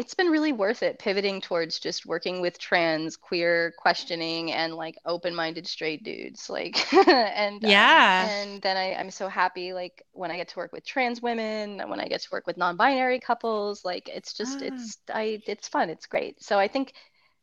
it's 0.01 0.15
been 0.15 0.29
really 0.29 0.53
worth 0.53 0.83
it 0.83 0.99
pivoting 0.99 1.43
towards 1.43 1.79
just 1.79 2.07
working 2.07 2.41
with 2.41 2.59
trans 2.59 3.19
queer 3.19 3.75
questioning 3.77 4.51
and 4.51 4.75
like 4.75 4.97
open-minded 5.05 5.67
straight 5.67 6.03
dudes 6.03 6.49
like 6.49 6.93
and 7.09 7.63
um, 7.63 7.71
yeah 7.71 8.25
um, 8.25 8.31
and 8.31 8.63
then 8.63 8.79
I, 8.79 8.95
i'm 8.95 9.11
so 9.11 9.29
happy 9.29 9.75
like 9.75 10.03
when 10.13 10.31
i 10.31 10.37
get 10.37 10.49
to 10.49 10.59
work 10.59 10.73
with 10.73 10.87
trans 10.87 11.21
women 11.21 11.83
when 11.87 12.01
i 12.01 12.09
get 12.09 12.23
to 12.23 12.29
work 12.33 12.47
with 12.47 12.57
non-binary 12.57 13.21
couples 13.21 13.85
like 13.85 14.09
it's 14.09 14.33
just 14.33 14.63
ah. 14.63 14.65
it's 14.65 14.99
i 15.13 15.43
it's 15.47 15.69
fun 15.69 15.91
it's 15.91 16.07
great 16.07 16.43
so 16.43 16.59
i 16.59 16.67
think 16.67 16.95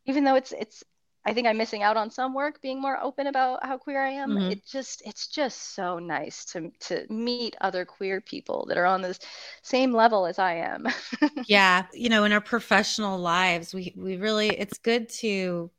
even 0.06 0.24
though 0.24 0.34
it's 0.34 0.50
it's 0.50 0.82
I 1.28 1.34
think 1.34 1.46
I'm 1.46 1.58
missing 1.58 1.82
out 1.82 1.98
on 1.98 2.10
some 2.10 2.32
work 2.32 2.62
being 2.62 2.80
more 2.80 2.98
open 3.02 3.26
about 3.26 3.62
how 3.62 3.76
queer 3.76 4.02
I 4.02 4.12
am. 4.12 4.30
Mm-hmm. 4.30 4.52
It 4.52 4.66
just 4.66 5.02
it's 5.04 5.26
just 5.28 5.74
so 5.74 5.98
nice 5.98 6.46
to 6.46 6.72
to 6.80 7.04
meet 7.12 7.54
other 7.60 7.84
queer 7.84 8.22
people 8.22 8.64
that 8.68 8.78
are 8.78 8.86
on 8.86 9.02
the 9.02 9.18
same 9.60 9.92
level 9.92 10.24
as 10.24 10.38
I 10.38 10.54
am. 10.54 10.86
yeah, 11.46 11.84
you 11.92 12.08
know, 12.08 12.24
in 12.24 12.32
our 12.32 12.40
professional 12.40 13.18
lives, 13.18 13.74
we 13.74 13.92
we 13.94 14.16
really 14.16 14.48
it's 14.48 14.78
good 14.78 15.10
to 15.20 15.70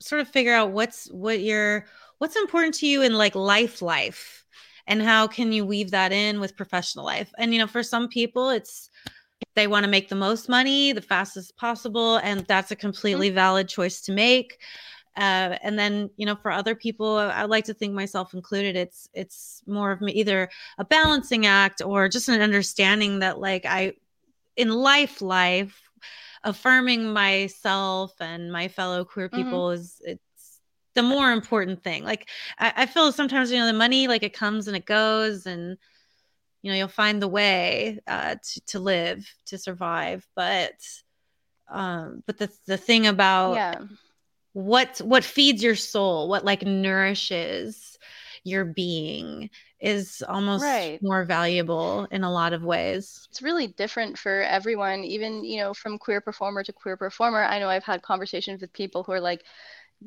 sort 0.00 0.22
of 0.22 0.28
figure 0.28 0.54
out 0.54 0.70
what's 0.70 1.10
what 1.12 1.40
your 1.40 1.84
what's 2.16 2.36
important 2.36 2.72
to 2.76 2.86
you 2.86 3.02
in 3.02 3.12
like 3.12 3.34
life 3.34 3.82
life 3.82 4.46
and 4.86 5.02
how 5.02 5.26
can 5.26 5.52
you 5.52 5.66
weave 5.66 5.90
that 5.90 6.12
in 6.12 6.40
with 6.40 6.56
professional 6.56 7.04
life. 7.04 7.30
And 7.36 7.52
you 7.52 7.58
know, 7.58 7.66
for 7.66 7.82
some 7.82 8.08
people 8.08 8.48
it's 8.48 8.87
they 9.58 9.66
want 9.66 9.84
to 9.84 9.90
make 9.90 10.08
the 10.08 10.14
most 10.14 10.48
money 10.48 10.92
the 10.92 11.02
fastest 11.02 11.56
possible 11.56 12.18
and 12.18 12.46
that's 12.46 12.70
a 12.70 12.76
mm-hmm. 12.76 12.80
completely 12.80 13.28
valid 13.28 13.68
choice 13.68 14.00
to 14.00 14.12
make 14.12 14.58
uh, 15.16 15.58
and 15.64 15.76
then 15.76 16.08
you 16.16 16.24
know 16.24 16.36
for 16.36 16.52
other 16.52 16.76
people 16.76 17.16
i 17.16 17.44
like 17.44 17.64
to 17.64 17.74
think 17.74 17.92
myself 17.92 18.34
included 18.34 18.76
it's 18.76 19.08
it's 19.14 19.62
more 19.66 19.90
of 19.90 20.00
either 20.02 20.48
a 20.78 20.84
balancing 20.84 21.44
act 21.44 21.82
or 21.84 22.08
just 22.08 22.28
an 22.28 22.40
understanding 22.40 23.18
that 23.18 23.40
like 23.40 23.66
i 23.66 23.92
in 24.56 24.68
life 24.68 25.20
life 25.20 25.82
affirming 26.44 27.12
myself 27.12 28.14
and 28.20 28.52
my 28.52 28.68
fellow 28.68 29.04
queer 29.04 29.28
mm-hmm. 29.28 29.42
people 29.42 29.66
mm-hmm. 29.66 29.82
is 29.82 30.00
it's 30.04 30.60
the 30.94 31.02
more 31.02 31.32
important 31.32 31.82
thing 31.82 32.04
like 32.04 32.28
I, 32.60 32.72
I 32.76 32.86
feel 32.86 33.10
sometimes 33.10 33.50
you 33.50 33.58
know 33.58 33.66
the 33.66 33.72
money 33.72 34.06
like 34.06 34.22
it 34.22 34.32
comes 34.32 34.68
and 34.68 34.76
it 34.76 34.86
goes 34.86 35.46
and 35.46 35.76
you 36.62 36.70
know 36.70 36.76
you'll 36.76 36.88
find 36.88 37.22
the 37.22 37.28
way 37.28 37.98
uh, 38.06 38.36
to, 38.42 38.60
to 38.66 38.78
live 38.78 39.26
to 39.46 39.58
survive 39.58 40.26
but 40.34 40.74
um 41.70 42.22
but 42.26 42.38
the 42.38 42.50
the 42.66 42.76
thing 42.76 43.06
about 43.06 43.54
yeah. 43.54 43.80
what 44.52 44.98
what 44.98 45.24
feeds 45.24 45.62
your 45.62 45.76
soul 45.76 46.28
what 46.28 46.44
like 46.44 46.62
nourishes 46.62 47.98
your 48.44 48.64
being 48.64 49.50
is 49.80 50.24
almost 50.26 50.64
right. 50.64 51.00
more 51.02 51.24
valuable 51.24 52.06
in 52.10 52.24
a 52.24 52.32
lot 52.32 52.52
of 52.52 52.64
ways. 52.64 53.28
It's 53.30 53.42
really 53.42 53.68
different 53.68 54.18
for 54.18 54.42
everyone, 54.42 55.04
even, 55.04 55.44
you 55.44 55.60
know, 55.60 55.72
from 55.72 55.98
queer 55.98 56.20
performer 56.20 56.64
to 56.64 56.72
queer 56.72 56.96
performer. 56.96 57.44
I 57.44 57.60
know 57.60 57.68
I've 57.68 57.84
had 57.84 58.02
conversations 58.02 58.60
with 58.60 58.72
people 58.72 59.04
who 59.04 59.12
are 59.12 59.20
like, 59.20 59.44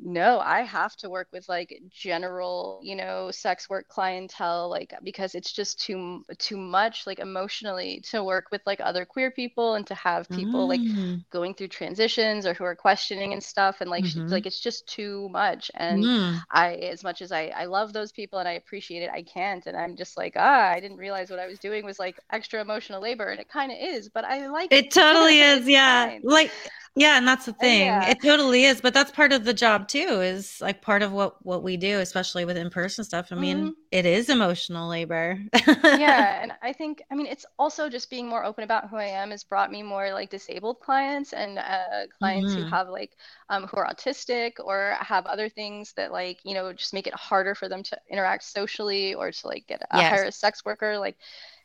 no 0.00 0.40
i 0.40 0.62
have 0.62 0.96
to 0.96 1.10
work 1.10 1.28
with 1.32 1.46
like 1.48 1.78
general 1.90 2.80
you 2.82 2.96
know 2.96 3.30
sex 3.30 3.68
work 3.68 3.86
clientele 3.88 4.70
like 4.70 4.94
because 5.02 5.34
it's 5.34 5.52
just 5.52 5.78
too 5.78 6.24
too 6.38 6.56
much 6.56 7.06
like 7.06 7.18
emotionally 7.18 8.00
to 8.00 8.24
work 8.24 8.46
with 8.50 8.62
like 8.64 8.80
other 8.80 9.04
queer 9.04 9.30
people 9.30 9.74
and 9.74 9.86
to 9.86 9.94
have 9.94 10.26
people 10.30 10.66
mm. 10.66 10.68
like 10.68 11.20
going 11.30 11.52
through 11.52 11.68
transitions 11.68 12.46
or 12.46 12.54
who 12.54 12.64
are 12.64 12.74
questioning 12.74 13.34
and 13.34 13.42
stuff 13.42 13.82
and 13.82 13.90
like 13.90 14.04
mm-hmm. 14.04 14.28
like 14.28 14.46
it's 14.46 14.60
just 14.60 14.86
too 14.86 15.28
much 15.28 15.70
and 15.74 16.02
mm. 16.02 16.40
i 16.50 16.74
as 16.76 17.04
much 17.04 17.20
as 17.20 17.30
i 17.30 17.52
i 17.54 17.66
love 17.66 17.92
those 17.92 18.12
people 18.12 18.38
and 18.38 18.48
i 18.48 18.52
appreciate 18.52 19.02
it 19.02 19.10
i 19.12 19.22
can't 19.22 19.66
and 19.66 19.76
i'm 19.76 19.94
just 19.94 20.16
like 20.16 20.32
ah 20.36 20.70
i 20.70 20.80
didn't 20.80 20.96
realize 20.96 21.28
what 21.28 21.38
i 21.38 21.46
was 21.46 21.58
doing 21.58 21.84
was 21.84 21.98
like 21.98 22.18
extra 22.30 22.62
emotional 22.62 23.00
labor 23.00 23.26
and 23.26 23.40
it 23.40 23.48
kind 23.48 23.70
of 23.70 23.76
is 23.78 24.08
but 24.08 24.24
i 24.24 24.46
like 24.46 24.72
it 24.72 24.90
totally 24.90 25.40
is 25.40 25.68
yeah 25.68 26.06
fine. 26.06 26.20
like 26.24 26.50
yeah, 26.94 27.16
and 27.16 27.26
that's 27.26 27.46
the 27.46 27.54
thing. 27.54 27.86
Yeah. 27.86 28.10
It 28.10 28.20
totally 28.22 28.64
is, 28.64 28.80
but 28.82 28.92
that's 28.92 29.10
part 29.10 29.32
of 29.32 29.44
the 29.44 29.54
job 29.54 29.81
too. 29.88 30.20
Is 30.20 30.60
like 30.60 30.82
part 30.82 31.02
of 31.02 31.12
what 31.12 31.44
what 31.44 31.62
we 31.62 31.76
do, 31.76 32.00
especially 32.00 32.44
with 32.44 32.56
in 32.56 32.70
person 32.70 33.04
stuff. 33.04 33.28
I 33.30 33.34
mean, 33.34 33.58
mm-hmm. 33.58 33.70
it 33.90 34.06
is 34.06 34.28
emotional 34.28 34.88
labor. 34.88 35.38
yeah, 35.66 36.42
and 36.42 36.52
I 36.62 36.72
think 36.72 37.02
I 37.10 37.14
mean 37.14 37.26
it's 37.26 37.46
also 37.58 37.88
just 37.88 38.10
being 38.10 38.28
more 38.28 38.44
open 38.44 38.64
about 38.64 38.88
who 38.88 38.96
I 38.96 39.06
am 39.06 39.30
has 39.30 39.44
brought 39.44 39.70
me 39.70 39.82
more 39.82 40.12
like 40.12 40.30
disabled 40.30 40.80
clients 40.80 41.32
and 41.32 41.58
uh, 41.58 42.06
clients 42.18 42.52
mm-hmm. 42.52 42.62
who 42.62 42.68
have 42.68 42.88
like 42.88 43.12
um, 43.48 43.66
who 43.66 43.76
are 43.78 43.92
autistic 43.92 44.52
or 44.62 44.96
have 45.00 45.26
other 45.26 45.48
things 45.48 45.92
that 45.94 46.12
like 46.12 46.38
you 46.44 46.54
know 46.54 46.72
just 46.72 46.94
make 46.94 47.06
it 47.06 47.14
harder 47.14 47.54
for 47.54 47.68
them 47.68 47.82
to 47.82 47.98
interact 48.10 48.44
socially 48.44 49.14
or 49.14 49.30
to 49.30 49.46
like 49.46 49.66
get 49.66 49.82
a 49.90 49.98
yes. 49.98 50.10
hire 50.10 50.24
a 50.24 50.32
sex 50.32 50.64
worker. 50.64 50.98
Like 50.98 51.16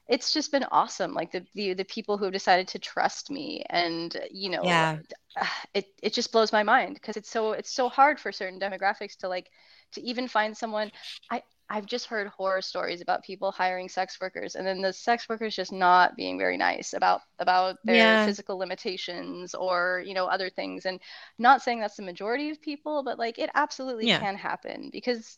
it's 0.07 0.31
just 0.33 0.51
been 0.51 0.65
awesome 0.71 1.13
like 1.13 1.31
the, 1.31 1.45
the 1.53 1.73
the 1.73 1.85
people 1.85 2.17
who 2.17 2.25
have 2.25 2.33
decided 2.33 2.67
to 2.67 2.79
trust 2.79 3.29
me 3.29 3.63
and 3.69 4.17
you 4.31 4.49
know 4.49 4.63
yeah. 4.63 4.97
Ah, 5.39 5.63
it 5.73 5.85
it 6.01 6.13
just 6.13 6.31
blows 6.31 6.51
my 6.51 6.63
mind 6.63 6.95
because 6.95 7.17
it's 7.17 7.29
so 7.29 7.51
it's 7.51 7.71
so 7.71 7.89
hard 7.89 8.19
for 8.19 8.31
certain 8.31 8.59
demographics 8.59 9.17
to 9.17 9.27
like 9.27 9.49
to 9.91 10.01
even 10.01 10.27
find 10.27 10.55
someone 10.55 10.91
i 11.29 11.41
I've 11.69 11.85
just 11.85 12.05
heard 12.05 12.27
horror 12.29 12.61
stories 12.61 13.01
about 13.01 13.23
people 13.23 13.51
hiring 13.51 13.89
sex 13.89 14.19
workers 14.21 14.55
and 14.55 14.65
then 14.65 14.81
the 14.81 14.93
sex 14.93 15.27
workers 15.27 15.55
just 15.55 15.73
not 15.73 16.15
being 16.15 16.37
very 16.37 16.55
nice 16.55 16.93
about 16.93 17.21
about 17.39 17.77
their 17.83 17.95
yeah. 17.95 18.25
physical 18.25 18.57
limitations 18.57 19.53
or 19.53 20.01
you 20.05 20.13
know 20.13 20.27
other 20.27 20.49
things 20.49 20.85
and 20.85 20.99
not 21.37 21.61
saying 21.61 21.79
that's 21.79 21.97
the 21.97 22.03
majority 22.03 22.49
of 22.49 22.61
people 22.61 23.03
but 23.03 23.19
like 23.19 23.37
it 23.37 23.49
absolutely 23.53 24.07
yeah. 24.07 24.19
can 24.19 24.35
happen 24.35 24.89
because 24.93 25.37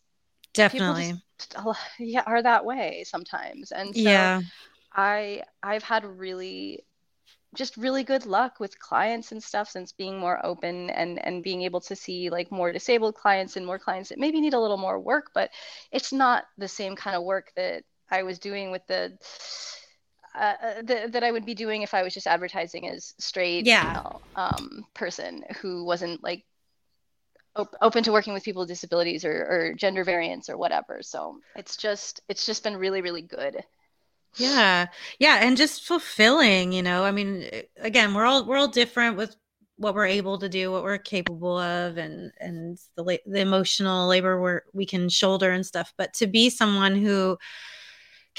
definitely. 0.59 1.13
just, 1.37 1.55
yeah 1.99 2.23
are 2.25 2.41
that 2.41 2.65
way 2.65 3.03
sometimes. 3.05 3.71
And 3.71 3.95
so 3.95 4.01
yeah. 4.01 4.41
I 4.93 5.43
i've 5.63 5.83
had 5.83 6.03
really 6.05 6.83
just 7.55 7.77
really 7.77 8.03
good 8.03 8.25
luck 8.25 8.59
with 8.59 8.79
clients 8.79 9.31
and 9.31 9.41
stuff 9.41 9.69
since 9.69 9.91
being 9.91 10.17
more 10.17 10.43
open 10.45 10.89
and 10.91 11.23
and 11.25 11.43
being 11.43 11.63
able 11.63 11.81
to 11.81 11.95
see 11.95 12.29
like 12.29 12.51
more 12.51 12.71
disabled 12.71 13.15
clients 13.15 13.55
and 13.55 13.65
more 13.65 13.79
clients 13.79 14.09
that 14.09 14.19
maybe 14.19 14.39
need 14.39 14.53
a 14.53 14.59
little 14.59 14.77
more 14.77 14.99
work 14.99 15.31
but 15.33 15.49
it's 15.91 16.13
not 16.13 16.45
the 16.57 16.67
same 16.67 16.95
kind 16.95 17.15
of 17.15 17.23
work 17.23 17.51
that 17.55 17.83
i 18.11 18.21
was 18.21 18.37
doing 18.37 18.69
with 18.71 18.85
the 18.87 19.17
uh, 20.35 20.53
uh 20.61 20.81
that 21.07 21.23
I 21.23 21.31
would 21.31 21.45
be 21.45 21.55
doing 21.55 21.81
if 21.81 21.95
I 21.95 22.03
was 22.03 22.13
just 22.13 22.27
advertising 22.27 22.87
as 22.87 23.15
straight 23.17 23.65
yeah. 23.65 24.03
Um, 24.35 24.85
person 24.93 25.43
who 25.59 25.83
wasn't 25.83 26.23
like 26.23 26.45
op- 27.59 27.75
open 27.81 28.03
to 28.03 28.11
working 28.11 28.33
with 28.33 28.43
people 28.43 28.61
with 28.61 28.69
disabilities 28.69 29.25
or, 29.25 29.31
or 29.31 29.73
gender 29.75 30.03
variants 30.03 30.49
or 30.49 30.57
whatever. 30.57 30.99
So 31.01 31.39
it's 31.55 31.77
just 31.77 32.21
it's 32.29 32.45
just 32.45 32.63
been 32.63 32.77
really 32.77 33.01
really 33.01 33.21
good. 33.21 33.63
Yeah, 34.35 34.87
yeah, 35.19 35.39
and 35.41 35.57
just 35.57 35.85
fulfilling. 35.85 36.71
You 36.71 36.83
know, 36.83 37.03
I 37.03 37.11
mean, 37.11 37.49
again, 37.77 38.13
we're 38.13 38.25
all 38.25 38.45
we're 38.45 38.57
all 38.57 38.67
different 38.67 39.17
with 39.17 39.35
what 39.77 39.95
we're 39.95 40.05
able 40.05 40.37
to 40.39 40.49
do, 40.49 40.71
what 40.71 40.83
we're 40.83 40.97
capable 40.97 41.57
of, 41.57 41.97
and 41.97 42.31
and 42.39 42.77
the 42.95 43.19
the 43.25 43.39
emotional 43.39 44.07
labor 44.07 44.41
we 44.41 44.59
we 44.73 44.85
can 44.85 45.09
shoulder 45.09 45.51
and 45.51 45.65
stuff. 45.65 45.93
But 45.97 46.13
to 46.15 46.27
be 46.27 46.49
someone 46.49 46.95
who 46.95 47.37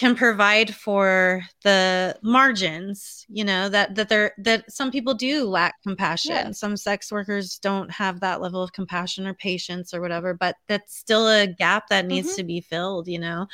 can 0.01 0.15
provide 0.15 0.75
for 0.75 1.43
the 1.63 2.19
margins 2.23 3.27
you 3.29 3.45
know 3.45 3.69
that 3.69 3.95
that 3.95 4.09
there 4.09 4.33
that 4.39 4.65
some 4.73 4.91
people 4.91 5.13
do 5.13 5.45
lack 5.45 5.75
compassion 5.83 6.33
yeah. 6.33 6.51
some 6.53 6.75
sex 6.75 7.13
workers 7.13 7.59
don't 7.59 7.91
have 7.91 8.21
that 8.21 8.41
level 8.41 8.63
of 8.63 8.73
compassion 8.73 9.27
or 9.27 9.35
patience 9.35 9.93
or 9.93 10.01
whatever 10.01 10.33
but 10.33 10.57
that's 10.69 10.97
still 10.97 11.29
a 11.29 11.47
gap 11.47 11.89
that 11.89 12.07
needs 12.07 12.29
mm-hmm. 12.29 12.37
to 12.37 12.45
be 12.45 12.63
filled 12.63 13.09
you 13.09 13.19
know 13.19 13.47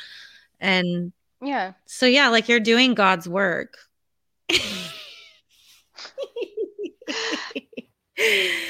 and 0.61 1.11
yeah 1.41 1.73
so 1.85 2.05
yeah 2.05 2.29
like 2.29 2.47
you're 2.47 2.61
doing 2.61 2.93
god's 2.93 3.27
work 3.27 3.77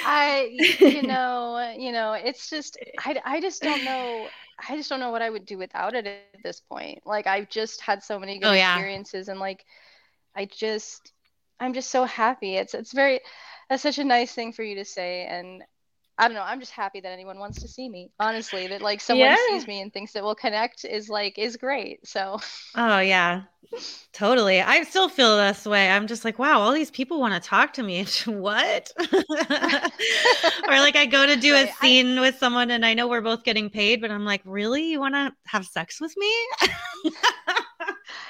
I, 0.04 0.58
you 0.80 1.02
know, 1.04 1.74
you 1.78 1.94
know, 1.94 2.12
it's 2.14 2.50
just, 2.50 2.78
I, 3.00 3.18
I 3.24 3.40
just 3.40 3.62
don't 3.62 3.86
know. 3.86 4.28
I 4.58 4.76
just 4.76 4.90
don't 4.90 5.00
know 5.00 5.12
what 5.12 5.22
I 5.22 5.30
would 5.30 5.46
do 5.46 5.58
without 5.58 5.94
it 5.94 6.08
at 6.08 6.44
this 6.44 6.60
point. 6.62 7.00
Like 7.06 7.28
I've 7.28 7.50
just 7.50 7.82
had 7.82 8.04
so 8.04 8.20
many 8.20 8.40
good 8.40 8.48
oh, 8.48 8.54
yeah. 8.54 8.76
experiences 8.76 9.28
and 9.28 9.40
like 9.40 9.66
I 10.36 10.46
just 10.46 11.14
I'm 11.60 11.74
just 11.74 11.90
so 11.90 12.06
happy. 12.06 12.56
It's 12.56 12.74
it's 12.74 12.94
very 12.94 13.20
that's 13.70 13.84
such 13.84 14.00
a 14.00 14.04
nice 14.04 14.34
thing 14.34 14.54
for 14.54 14.64
you 14.64 14.76
to 14.76 14.86
say 14.86 15.26
and 15.26 15.64
I 16.20 16.28
don't 16.28 16.36
know. 16.36 16.44
I'm 16.44 16.60
just 16.60 16.72
happy 16.72 17.00
that 17.00 17.12
anyone 17.12 17.38
wants 17.38 17.62
to 17.62 17.68
see 17.68 17.88
me. 17.88 18.10
Honestly, 18.20 18.68
that 18.68 18.82
like 18.82 19.02
someone 19.02 19.28
yeah. 19.28 19.36
sees 19.50 19.68
me 19.68 19.82
and 19.82 19.94
thinks 19.94 20.14
that 20.14 20.24
we'll 20.24 20.36
connect 20.36 20.84
is 20.84 21.10
like 21.10 21.38
is 21.38 21.58
great. 21.58 22.06
So. 22.08 22.40
Oh 22.76 23.00
yeah, 23.00 23.44
totally. 24.14 24.62
I 24.62 24.84
still 24.84 25.10
feel 25.10 25.38
this 25.38 25.66
way. 25.66 25.90
I'm 25.90 26.08
just 26.08 26.26
like, 26.26 26.40
wow, 26.40 26.60
all 26.60 26.72
these 26.72 26.90
people 26.90 27.20
want 27.20 27.36
to 27.36 27.40
talk 27.40 27.74
to 27.74 27.84
me. 27.84 28.06
what? 28.26 28.92
or 29.00 30.80
like 30.80 30.96
I 30.96 31.06
go 31.06 31.26
to 31.26 31.36
do 31.36 31.56
a 31.56 31.68
scene 31.82 32.18
I, 32.18 32.22
with 32.22 32.38
someone 32.38 32.72
and 32.72 32.86
I 32.86 32.94
know 32.94 33.08
we're 33.08 33.22
both 33.22 33.44
getting 33.44 33.70
paid, 33.70 34.02
but 34.02 34.10
I'm 34.10 34.26
like, 34.26 34.42
really? 34.46 34.90
You 34.90 35.00
want 35.00 35.16
to 35.16 35.34
have 35.46 35.66
sex 35.66 36.02
with 36.02 36.16
me? 36.18 36.34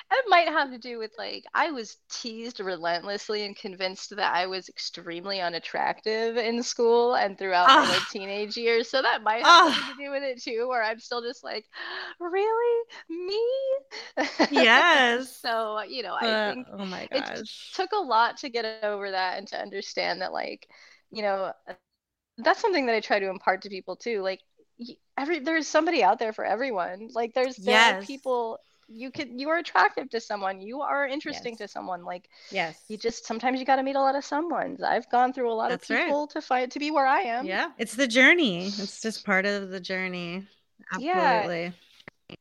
it 0.09 0.25
might 0.29 0.47
have 0.47 0.71
to 0.71 0.77
do 0.77 0.97
with 0.97 1.11
like 1.17 1.43
I 1.53 1.71
was 1.71 1.97
teased 2.09 2.61
relentlessly 2.61 3.45
and 3.45 3.55
convinced 3.55 4.15
that 4.15 4.33
I 4.33 4.45
was 4.45 4.69
extremely 4.69 5.41
unattractive 5.41 6.37
in 6.37 6.63
school 6.63 7.15
and 7.15 7.37
throughout 7.37 7.67
my 7.67 7.89
like, 7.89 8.07
teenage 8.09 8.55
years. 8.55 8.89
So 8.89 9.01
that 9.01 9.23
might 9.23 9.43
have 9.43 9.73
something 9.73 9.95
to 9.95 10.03
do 10.03 10.11
with 10.11 10.23
it 10.23 10.41
too, 10.41 10.67
where 10.69 10.81
I'm 10.81 10.99
still 10.99 11.21
just 11.21 11.43
like, 11.43 11.65
really, 12.19 12.83
me? 13.09 13.43
Yes. 14.51 15.37
so 15.41 15.81
you 15.81 16.03
know, 16.03 16.15
I 16.19 16.27
uh, 16.27 16.53
think 16.53 16.67
oh 16.71 16.85
my 16.85 17.07
gosh, 17.11 17.39
it 17.39 17.49
took 17.73 17.91
a 17.91 18.01
lot 18.01 18.37
to 18.37 18.49
get 18.49 18.65
over 18.83 19.11
that 19.11 19.37
and 19.37 19.47
to 19.49 19.59
understand 19.59 20.21
that 20.21 20.31
like, 20.31 20.67
you 21.11 21.21
know, 21.21 21.51
that's 22.37 22.61
something 22.61 22.85
that 22.85 22.95
I 22.95 23.01
try 23.01 23.19
to 23.19 23.29
impart 23.29 23.63
to 23.63 23.69
people 23.69 23.97
too. 23.97 24.21
Like 24.21 24.39
every 25.17 25.39
there's 25.39 25.67
somebody 25.67 26.03
out 26.03 26.19
there 26.19 26.31
for 26.31 26.45
everyone. 26.45 27.09
Like 27.13 27.33
there's 27.33 27.57
there 27.57 27.73
yes. 27.73 28.03
are 28.03 28.05
people 28.05 28.59
you 28.87 29.11
could 29.11 29.29
you 29.39 29.49
are 29.49 29.57
attractive 29.57 30.09
to 30.11 30.19
someone. 30.19 30.61
You 30.61 30.81
are 30.81 31.07
interesting 31.07 31.53
yes. 31.53 31.59
to 31.59 31.67
someone. 31.67 32.03
Like 32.03 32.29
yes. 32.51 32.81
you 32.87 32.97
just 32.97 33.25
sometimes 33.25 33.59
you 33.59 33.65
got 33.65 33.77
to 33.77 33.83
meet 33.83 33.95
a 33.95 34.01
lot 34.01 34.15
of 34.15 34.23
someones. 34.23 34.81
I've 34.81 35.09
gone 35.09 35.33
through 35.33 35.51
a 35.51 35.55
lot 35.55 35.69
That's 35.69 35.89
of 35.89 35.97
people 35.97 36.21
right. 36.21 36.29
to 36.31 36.41
find 36.41 36.71
to 36.71 36.79
be 36.79 36.91
where 36.91 37.05
i 37.05 37.21
am. 37.21 37.45
Yeah. 37.45 37.71
It's 37.77 37.95
the 37.95 38.07
journey. 38.07 38.67
It's 38.67 39.01
just 39.01 39.25
part 39.25 39.45
of 39.45 39.69
the 39.69 39.79
journey. 39.79 40.47
Absolutely. 40.93 41.63
yeah 41.63 41.71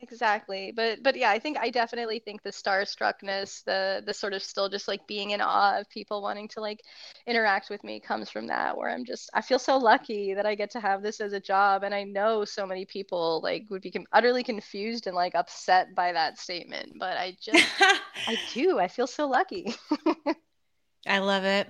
exactly 0.00 0.72
but 0.74 1.00
but 1.02 1.16
yeah 1.16 1.30
i 1.30 1.38
think 1.38 1.56
i 1.58 1.70
definitely 1.70 2.18
think 2.18 2.42
the 2.42 2.50
starstruckness 2.50 3.62
the 3.64 4.02
the 4.04 4.12
sort 4.12 4.32
of 4.32 4.42
still 4.42 4.68
just 4.68 4.88
like 4.88 5.06
being 5.06 5.30
in 5.30 5.40
awe 5.40 5.78
of 5.78 5.88
people 5.90 6.22
wanting 6.22 6.48
to 6.48 6.60
like 6.60 6.82
interact 7.26 7.70
with 7.70 7.84
me 7.84 8.00
comes 8.00 8.28
from 8.28 8.48
that 8.48 8.76
where 8.76 8.90
i'm 8.90 9.04
just 9.04 9.30
i 9.32 9.40
feel 9.40 9.60
so 9.60 9.76
lucky 9.76 10.34
that 10.34 10.44
i 10.44 10.56
get 10.56 10.70
to 10.70 10.80
have 10.80 11.02
this 11.02 11.20
as 11.20 11.32
a 11.32 11.40
job 11.40 11.84
and 11.84 11.94
i 11.94 12.02
know 12.02 12.44
so 12.44 12.66
many 12.66 12.84
people 12.84 13.40
like 13.44 13.64
would 13.70 13.82
be 13.82 13.92
utterly 14.12 14.42
confused 14.42 15.06
and 15.06 15.14
like 15.14 15.36
upset 15.36 15.94
by 15.94 16.12
that 16.12 16.36
statement 16.36 16.92
but 16.98 17.16
i 17.16 17.36
just 17.40 17.64
i 18.26 18.36
do 18.54 18.80
i 18.80 18.88
feel 18.88 19.06
so 19.06 19.28
lucky. 19.28 19.74
I 21.06 21.20
love 21.20 21.44
it. 21.44 21.68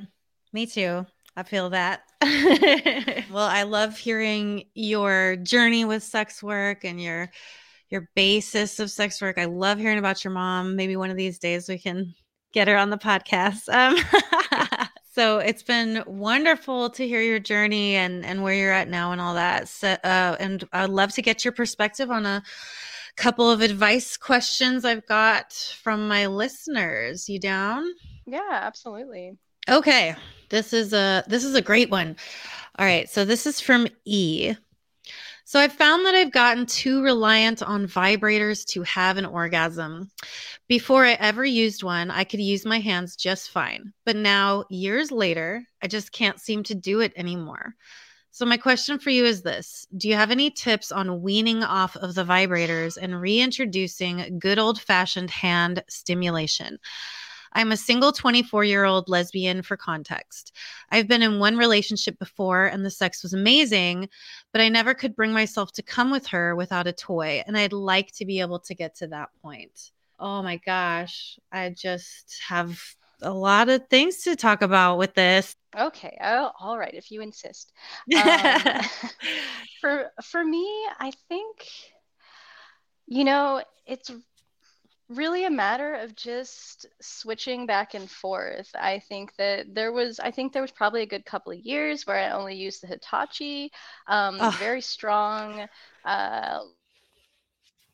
Me 0.52 0.66
too. 0.66 1.06
I 1.36 1.42
feel 1.42 1.70
that. 1.70 2.02
well, 2.22 3.46
I 3.46 3.64
love 3.64 3.98
hearing 3.98 4.64
your 4.74 5.36
journey 5.36 5.84
with 5.84 6.02
sex 6.02 6.42
work 6.42 6.84
and 6.84 7.00
your 7.00 7.30
your 7.90 8.08
basis 8.14 8.78
of 8.78 8.90
sex 8.90 9.20
work. 9.20 9.38
I 9.38 9.44
love 9.44 9.78
hearing 9.78 9.98
about 9.98 10.24
your 10.24 10.32
mom. 10.32 10.76
Maybe 10.76 10.96
one 10.96 11.10
of 11.10 11.16
these 11.16 11.38
days 11.38 11.68
we 11.68 11.78
can 11.78 12.14
get 12.52 12.68
her 12.68 12.76
on 12.76 12.90
the 12.90 12.98
podcast. 12.98 13.68
Um, 13.72 13.96
so 15.12 15.38
it's 15.38 15.62
been 15.62 16.02
wonderful 16.06 16.90
to 16.90 17.06
hear 17.06 17.22
your 17.22 17.38
journey 17.38 17.94
and 17.96 18.24
and 18.24 18.42
where 18.42 18.54
you're 18.54 18.72
at 18.72 18.88
now 18.88 19.12
and 19.12 19.20
all 19.20 19.34
that. 19.34 19.68
So, 19.68 19.88
uh, 19.88 20.36
and 20.38 20.66
I'd 20.72 20.90
love 20.90 21.12
to 21.12 21.22
get 21.22 21.44
your 21.44 21.52
perspective 21.52 22.10
on 22.10 22.26
a 22.26 22.42
couple 23.16 23.50
of 23.50 23.62
advice 23.62 24.16
questions 24.16 24.84
I've 24.84 25.06
got 25.06 25.52
from 25.82 26.06
my 26.06 26.26
listeners. 26.26 27.28
You 27.28 27.38
down? 27.38 27.86
Yeah, 28.26 28.40
absolutely. 28.50 29.38
Okay. 29.68 30.14
This 30.48 30.72
is 30.72 30.92
a 30.92 31.24
this 31.26 31.44
is 31.44 31.54
a 31.54 31.62
great 31.62 31.90
one. 31.90 32.16
All 32.78 32.86
right, 32.86 33.08
so 33.08 33.24
this 33.24 33.46
is 33.46 33.60
from 33.60 33.86
E. 34.04 34.54
So 35.48 35.60
I've 35.60 35.74
found 35.74 36.04
that 36.04 36.14
I've 36.16 36.32
gotten 36.32 36.66
too 36.66 37.04
reliant 37.04 37.62
on 37.62 37.86
vibrators 37.86 38.66
to 38.70 38.82
have 38.82 39.16
an 39.16 39.24
orgasm. 39.24 40.10
Before 40.66 41.04
I 41.04 41.12
ever 41.12 41.44
used 41.44 41.84
one, 41.84 42.10
I 42.10 42.24
could 42.24 42.40
use 42.40 42.66
my 42.66 42.80
hands 42.80 43.14
just 43.14 43.50
fine. 43.50 43.92
But 44.04 44.16
now, 44.16 44.64
years 44.70 45.12
later, 45.12 45.64
I 45.80 45.86
just 45.86 46.10
can't 46.10 46.40
seem 46.40 46.64
to 46.64 46.74
do 46.74 46.98
it 46.98 47.12
anymore. 47.14 47.76
So, 48.32 48.44
my 48.44 48.56
question 48.56 48.98
for 48.98 49.10
you 49.10 49.24
is 49.24 49.42
this 49.42 49.86
Do 49.96 50.08
you 50.08 50.16
have 50.16 50.32
any 50.32 50.50
tips 50.50 50.90
on 50.90 51.22
weaning 51.22 51.62
off 51.62 51.96
of 51.96 52.16
the 52.16 52.24
vibrators 52.24 52.98
and 53.00 53.20
reintroducing 53.20 54.40
good 54.40 54.58
old 54.58 54.80
fashioned 54.80 55.30
hand 55.30 55.84
stimulation? 55.88 56.80
I'm 57.56 57.72
a 57.72 57.76
single 57.76 58.12
24 58.12 58.64
year 58.64 58.84
old 58.84 59.08
lesbian 59.08 59.62
for 59.62 59.78
context. 59.78 60.54
I've 60.90 61.08
been 61.08 61.22
in 61.22 61.38
one 61.38 61.56
relationship 61.56 62.18
before 62.18 62.66
and 62.66 62.84
the 62.84 62.90
sex 62.90 63.22
was 63.22 63.32
amazing, 63.32 64.10
but 64.52 64.60
I 64.60 64.68
never 64.68 64.92
could 64.92 65.16
bring 65.16 65.32
myself 65.32 65.72
to 65.72 65.82
come 65.82 66.10
with 66.10 66.26
her 66.26 66.54
without 66.54 66.86
a 66.86 66.92
toy. 66.92 67.42
And 67.46 67.56
I'd 67.56 67.72
like 67.72 68.12
to 68.16 68.26
be 68.26 68.40
able 68.40 68.58
to 68.60 68.74
get 68.74 68.94
to 68.96 69.06
that 69.06 69.30
point. 69.40 69.90
Oh 70.20 70.42
my 70.42 70.56
gosh. 70.66 71.38
I 71.50 71.70
just 71.70 72.42
have 72.46 72.78
a 73.22 73.32
lot 73.32 73.70
of 73.70 73.88
things 73.88 74.18
to 74.24 74.36
talk 74.36 74.60
about 74.60 74.98
with 74.98 75.14
this. 75.14 75.56
Okay. 75.78 76.18
Oh, 76.22 76.50
all 76.60 76.76
right. 76.76 76.92
If 76.92 77.10
you 77.10 77.22
insist. 77.22 77.72
Um, 78.14 78.82
for 79.80 80.10
for 80.22 80.44
me, 80.44 80.66
I 80.98 81.10
think 81.30 81.66
you 83.06 83.24
know 83.24 83.62
it's 83.86 84.10
really 85.08 85.44
a 85.44 85.50
matter 85.50 85.94
of 85.94 86.16
just 86.16 86.86
switching 87.00 87.66
back 87.66 87.94
and 87.94 88.10
forth. 88.10 88.70
I 88.74 88.98
think 89.00 89.34
that 89.36 89.74
there 89.74 89.92
was, 89.92 90.18
I 90.20 90.30
think 90.30 90.52
there 90.52 90.62
was 90.62 90.72
probably 90.72 91.02
a 91.02 91.06
good 91.06 91.24
couple 91.24 91.52
of 91.52 91.58
years 91.60 92.06
where 92.06 92.16
I 92.18 92.30
only 92.30 92.56
used 92.56 92.82
the 92.82 92.88
Hitachi, 92.88 93.70
um, 94.08 94.50
very 94.52 94.80
strong, 94.80 95.66
uh, 96.04 96.58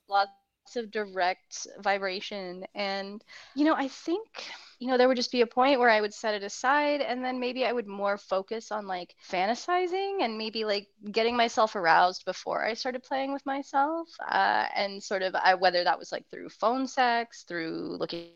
lots 0.09 0.31
of 0.77 0.91
direct 0.91 1.67
vibration. 1.81 2.65
And, 2.75 3.23
you 3.55 3.65
know, 3.65 3.75
I 3.75 3.89
think 3.89 4.45
you 4.83 4.89
know, 4.89 4.99
there 4.99 5.07
would 5.07 5.17
just 5.17 5.31
be 5.31 5.43
a 5.43 5.47
point 5.47 5.79
where 5.79 5.89
I 5.89 6.01
would 6.01 6.13
set 6.13 6.35
it 6.35 6.43
aside 6.43 7.03
and 7.03 7.25
then 7.25 7.39
maybe 7.39 7.65
I 7.65 7.71
would 7.71 7.87
more 7.87 8.19
focus 8.19 8.73
on 8.73 8.89
like 8.89 9.15
fantasizing 9.31 10.23
and 10.23 10.37
maybe 10.37 10.65
like 10.65 10.89
getting 11.13 11.37
myself 11.37 11.77
aroused 11.77 12.25
before 12.25 12.65
I 12.67 12.75
started 12.75 13.05
playing 13.05 13.33
with 13.33 13.47
myself. 13.47 14.09
Uh, 14.29 14.67
and 14.75 15.01
sort 15.01 15.23
of 15.23 15.37
I, 15.37 15.55
whether 15.55 15.85
that 15.85 16.01
was 16.01 16.11
like 16.11 16.29
through 16.33 16.49
phone 16.49 16.89
sex, 16.89 17.45
through 17.45 17.97
looking 18.01 18.31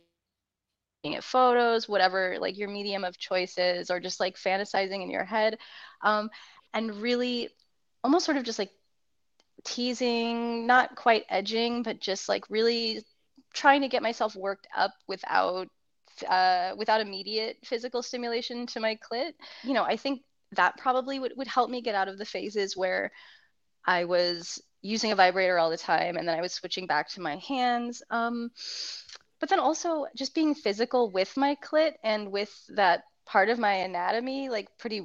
at 1.05 1.24
photos, 1.24 1.89
whatever 1.89 2.37
like 2.39 2.57
your 2.57 2.68
medium 2.68 3.03
of 3.03 3.18
choices, 3.18 3.91
or 3.91 3.99
just 3.99 4.20
like 4.20 4.37
fantasizing 4.37 5.03
in 5.03 5.11
your 5.11 5.24
head. 5.24 5.59
Um, 6.03 6.30
and 6.72 6.95
really 7.03 7.49
almost 8.05 8.24
sort 8.24 8.37
of 8.37 8.45
just 8.45 8.61
like 8.61 8.70
teasing, 9.67 10.67
not 10.67 10.97
quite 10.97 11.25
edging, 11.29 11.83
but 11.83 12.01
just 12.01 12.29
like 12.29 12.45
really 12.49 13.05
trying 13.53 13.83
to 13.83 13.89
get 13.89 14.03
myself 14.03 14.35
worked 14.37 14.67
up 14.77 14.93
without 15.09 15.69
uh, 16.27 16.73
without 16.79 17.01
immediate 17.01 17.59
physical 17.64 18.03
stimulation 18.03 18.67
to 18.67 18.81
my 18.81 18.97
clit. 18.97 19.33
You 19.62 19.75
know, 19.75 19.83
I 19.83 19.97
think 19.97 20.23
that 20.53 20.79
probably 20.79 21.19
would, 21.19 21.33
would 21.37 21.47
help 21.47 21.69
me 21.69 21.83
get 21.83 21.95
out 21.95 22.09
of 22.09 22.17
the 22.17 22.25
phases 22.25 22.77
where 22.77 23.11
I 23.85 24.05
was 24.05 24.62
using 24.83 25.12
a 25.12 25.17
vibrator 25.17 25.59
all 25.59 25.69
the 25.69 25.77
time 25.77 26.17
and 26.17 26.27
then 26.27 26.39
I 26.39 26.41
was 26.41 26.55
switching 26.55 26.87
back 26.87 27.11
to 27.11 27.21
my 27.21 27.37
hands. 27.37 28.03
Um, 28.11 28.51
but 29.41 29.49
then 29.49 29.61
also 29.61 30.07
just 30.17 30.35
being 30.35 30.55
physical 30.55 31.11
with 31.11 31.37
my 31.37 31.57
clit 31.57 31.93
and 32.03 32.33
with 32.33 32.53
that 32.71 33.03
part 33.27 33.49
of 33.49 33.59
my 33.59 33.75
anatomy, 33.75 34.49
like 34.49 34.69
pretty 34.79 35.01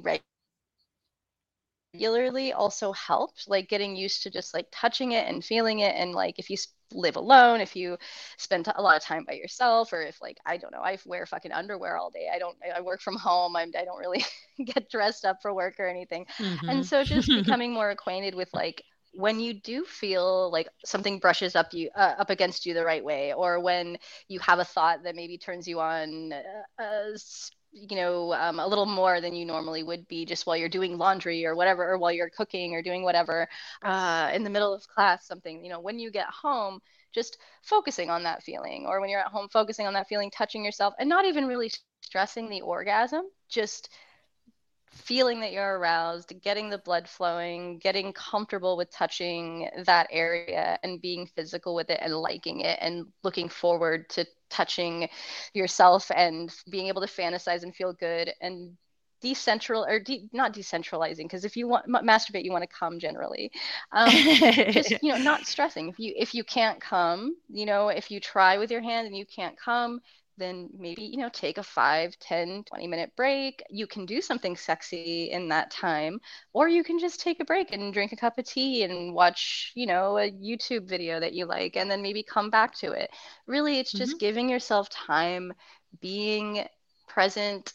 regularly 1.94 2.52
also 2.52 2.92
helped 2.92 3.48
like 3.48 3.68
getting 3.68 3.96
used 3.96 4.22
to 4.22 4.30
just 4.30 4.54
like 4.54 4.66
touching 4.72 5.12
it 5.12 5.28
and 5.28 5.44
feeling 5.44 5.80
it 5.80 5.94
and 5.94 6.12
like 6.12 6.38
if 6.38 6.48
you 6.48 6.56
live 6.94 7.16
alone, 7.16 7.60
if 7.60 7.74
you 7.74 7.96
spend 8.36 8.70
a 8.74 8.82
lot 8.82 8.96
of 8.96 9.02
time 9.02 9.24
by 9.24 9.34
yourself, 9.34 9.92
or 9.92 10.02
if 10.02 10.20
like 10.20 10.38
I 10.44 10.56
don't 10.56 10.72
know, 10.72 10.82
I 10.82 10.98
wear 11.06 11.26
fucking 11.26 11.52
underwear 11.52 11.96
all 11.96 12.10
day. 12.10 12.28
I 12.32 12.38
don't. 12.38 12.56
I 12.74 12.80
work 12.80 13.00
from 13.00 13.16
home. 13.16 13.56
I'm, 13.56 13.72
I 13.78 13.84
don't 13.84 13.98
really 13.98 14.24
get 14.64 14.90
dressed 14.90 15.24
up 15.24 15.38
for 15.42 15.54
work 15.54 15.76
or 15.78 15.88
anything. 15.88 16.26
Mm-hmm. 16.38 16.68
And 16.68 16.86
so 16.86 17.04
just 17.04 17.28
becoming 17.44 17.72
more 17.72 17.90
acquainted 17.90 18.34
with 18.34 18.48
like 18.52 18.82
when 19.14 19.40
you 19.40 19.54
do 19.54 19.84
feel 19.84 20.50
like 20.50 20.68
something 20.84 21.18
brushes 21.18 21.54
up 21.54 21.74
you 21.74 21.90
uh, 21.94 22.14
up 22.18 22.30
against 22.30 22.64
you 22.64 22.72
the 22.72 22.84
right 22.84 23.04
way 23.04 23.34
or 23.34 23.60
when 23.60 23.98
you 24.28 24.40
have 24.40 24.58
a 24.58 24.64
thought 24.64 25.02
that 25.04 25.14
maybe 25.14 25.36
turns 25.36 25.68
you 25.68 25.80
on 25.80 26.32
uh, 26.32 26.82
uh, 26.82 27.10
you 27.72 27.96
know 27.96 28.32
um, 28.34 28.60
a 28.60 28.66
little 28.66 28.86
more 28.86 29.20
than 29.20 29.34
you 29.34 29.44
normally 29.44 29.82
would 29.82 30.06
be 30.08 30.24
just 30.24 30.46
while 30.46 30.56
you're 30.56 30.68
doing 30.68 30.98
laundry 30.98 31.46
or 31.46 31.54
whatever 31.54 31.90
or 31.90 31.98
while 31.98 32.12
you're 32.12 32.30
cooking 32.30 32.74
or 32.74 32.82
doing 32.82 33.02
whatever 33.02 33.48
uh, 33.82 34.30
in 34.34 34.44
the 34.44 34.50
middle 34.50 34.74
of 34.74 34.86
class 34.88 35.26
something 35.26 35.64
you 35.64 35.70
know 35.70 35.80
when 35.80 35.98
you 35.98 36.10
get 36.10 36.26
home 36.26 36.80
just 37.12 37.38
focusing 37.62 38.10
on 38.10 38.22
that 38.22 38.42
feeling 38.42 38.84
or 38.86 39.00
when 39.00 39.10
you're 39.10 39.20
at 39.20 39.26
home 39.26 39.48
focusing 39.48 39.86
on 39.86 39.94
that 39.94 40.08
feeling 40.08 40.30
touching 40.30 40.64
yourself 40.64 40.94
and 40.98 41.08
not 41.08 41.24
even 41.24 41.46
really 41.46 41.70
stressing 42.02 42.48
the 42.48 42.60
orgasm 42.60 43.22
just 43.48 43.88
feeling 44.92 45.40
that 45.40 45.52
you're 45.52 45.78
aroused, 45.78 46.32
getting 46.42 46.70
the 46.70 46.78
blood 46.78 47.08
flowing, 47.08 47.78
getting 47.78 48.12
comfortable 48.12 48.76
with 48.76 48.90
touching 48.90 49.68
that 49.84 50.08
area 50.10 50.78
and 50.82 51.00
being 51.00 51.26
physical 51.26 51.74
with 51.74 51.90
it 51.90 51.98
and 52.02 52.14
liking 52.14 52.60
it 52.60 52.78
and 52.80 53.06
looking 53.22 53.48
forward 53.48 54.08
to 54.10 54.24
touching 54.50 55.08
yourself 55.54 56.10
and 56.14 56.52
being 56.70 56.88
able 56.88 57.00
to 57.00 57.06
fantasize 57.06 57.62
and 57.62 57.74
feel 57.74 57.92
good 57.92 58.32
and 58.40 58.76
decentral 59.22 59.86
or 59.88 59.98
de- 60.00 60.28
not 60.32 60.52
decentralizing 60.52 61.24
because 61.24 61.44
if 61.44 61.56
you 61.56 61.68
want 61.68 61.84
m- 61.86 62.06
masturbate 62.06 62.44
you 62.44 62.52
want 62.52 62.62
to 62.62 62.76
come 62.78 62.98
generally. 62.98 63.50
Um, 63.92 64.28
just 64.70 64.96
you 65.02 65.12
know 65.12 65.18
not 65.18 65.46
stressing. 65.46 65.88
If 65.88 65.98
you 65.98 66.12
if 66.16 66.34
you 66.34 66.44
can't 66.44 66.80
come 66.80 67.34
you 67.48 67.66
know 67.66 67.88
if 67.88 68.10
you 68.10 68.20
try 68.20 68.58
with 68.58 68.70
your 68.70 68.82
hand 68.82 69.06
and 69.06 69.16
you 69.16 69.26
can't 69.26 69.56
come 69.58 70.00
then 70.38 70.68
maybe 70.76 71.02
you 71.02 71.18
know 71.18 71.28
take 71.28 71.58
a 71.58 71.62
5 71.62 72.18
10 72.18 72.64
20 72.64 72.86
minute 72.86 73.12
break. 73.16 73.62
You 73.70 73.86
can 73.86 74.06
do 74.06 74.20
something 74.20 74.56
sexy 74.56 75.30
in 75.30 75.48
that 75.48 75.70
time 75.70 76.20
or 76.52 76.68
you 76.68 76.84
can 76.84 76.98
just 76.98 77.20
take 77.20 77.40
a 77.40 77.44
break 77.44 77.72
and 77.72 77.92
drink 77.92 78.12
a 78.12 78.16
cup 78.16 78.38
of 78.38 78.46
tea 78.46 78.82
and 78.84 79.14
watch 79.14 79.72
you 79.74 79.86
know 79.86 80.18
a 80.18 80.30
youtube 80.30 80.88
video 80.88 81.20
that 81.20 81.34
you 81.34 81.46
like 81.46 81.76
and 81.76 81.90
then 81.90 82.02
maybe 82.02 82.22
come 82.22 82.50
back 82.50 82.74
to 82.78 82.92
it. 82.92 83.10
Really 83.46 83.78
it's 83.78 83.92
just 83.92 84.12
mm-hmm. 84.12 84.18
giving 84.18 84.48
yourself 84.48 84.88
time 84.88 85.52
being 86.00 86.66
present 87.08 87.74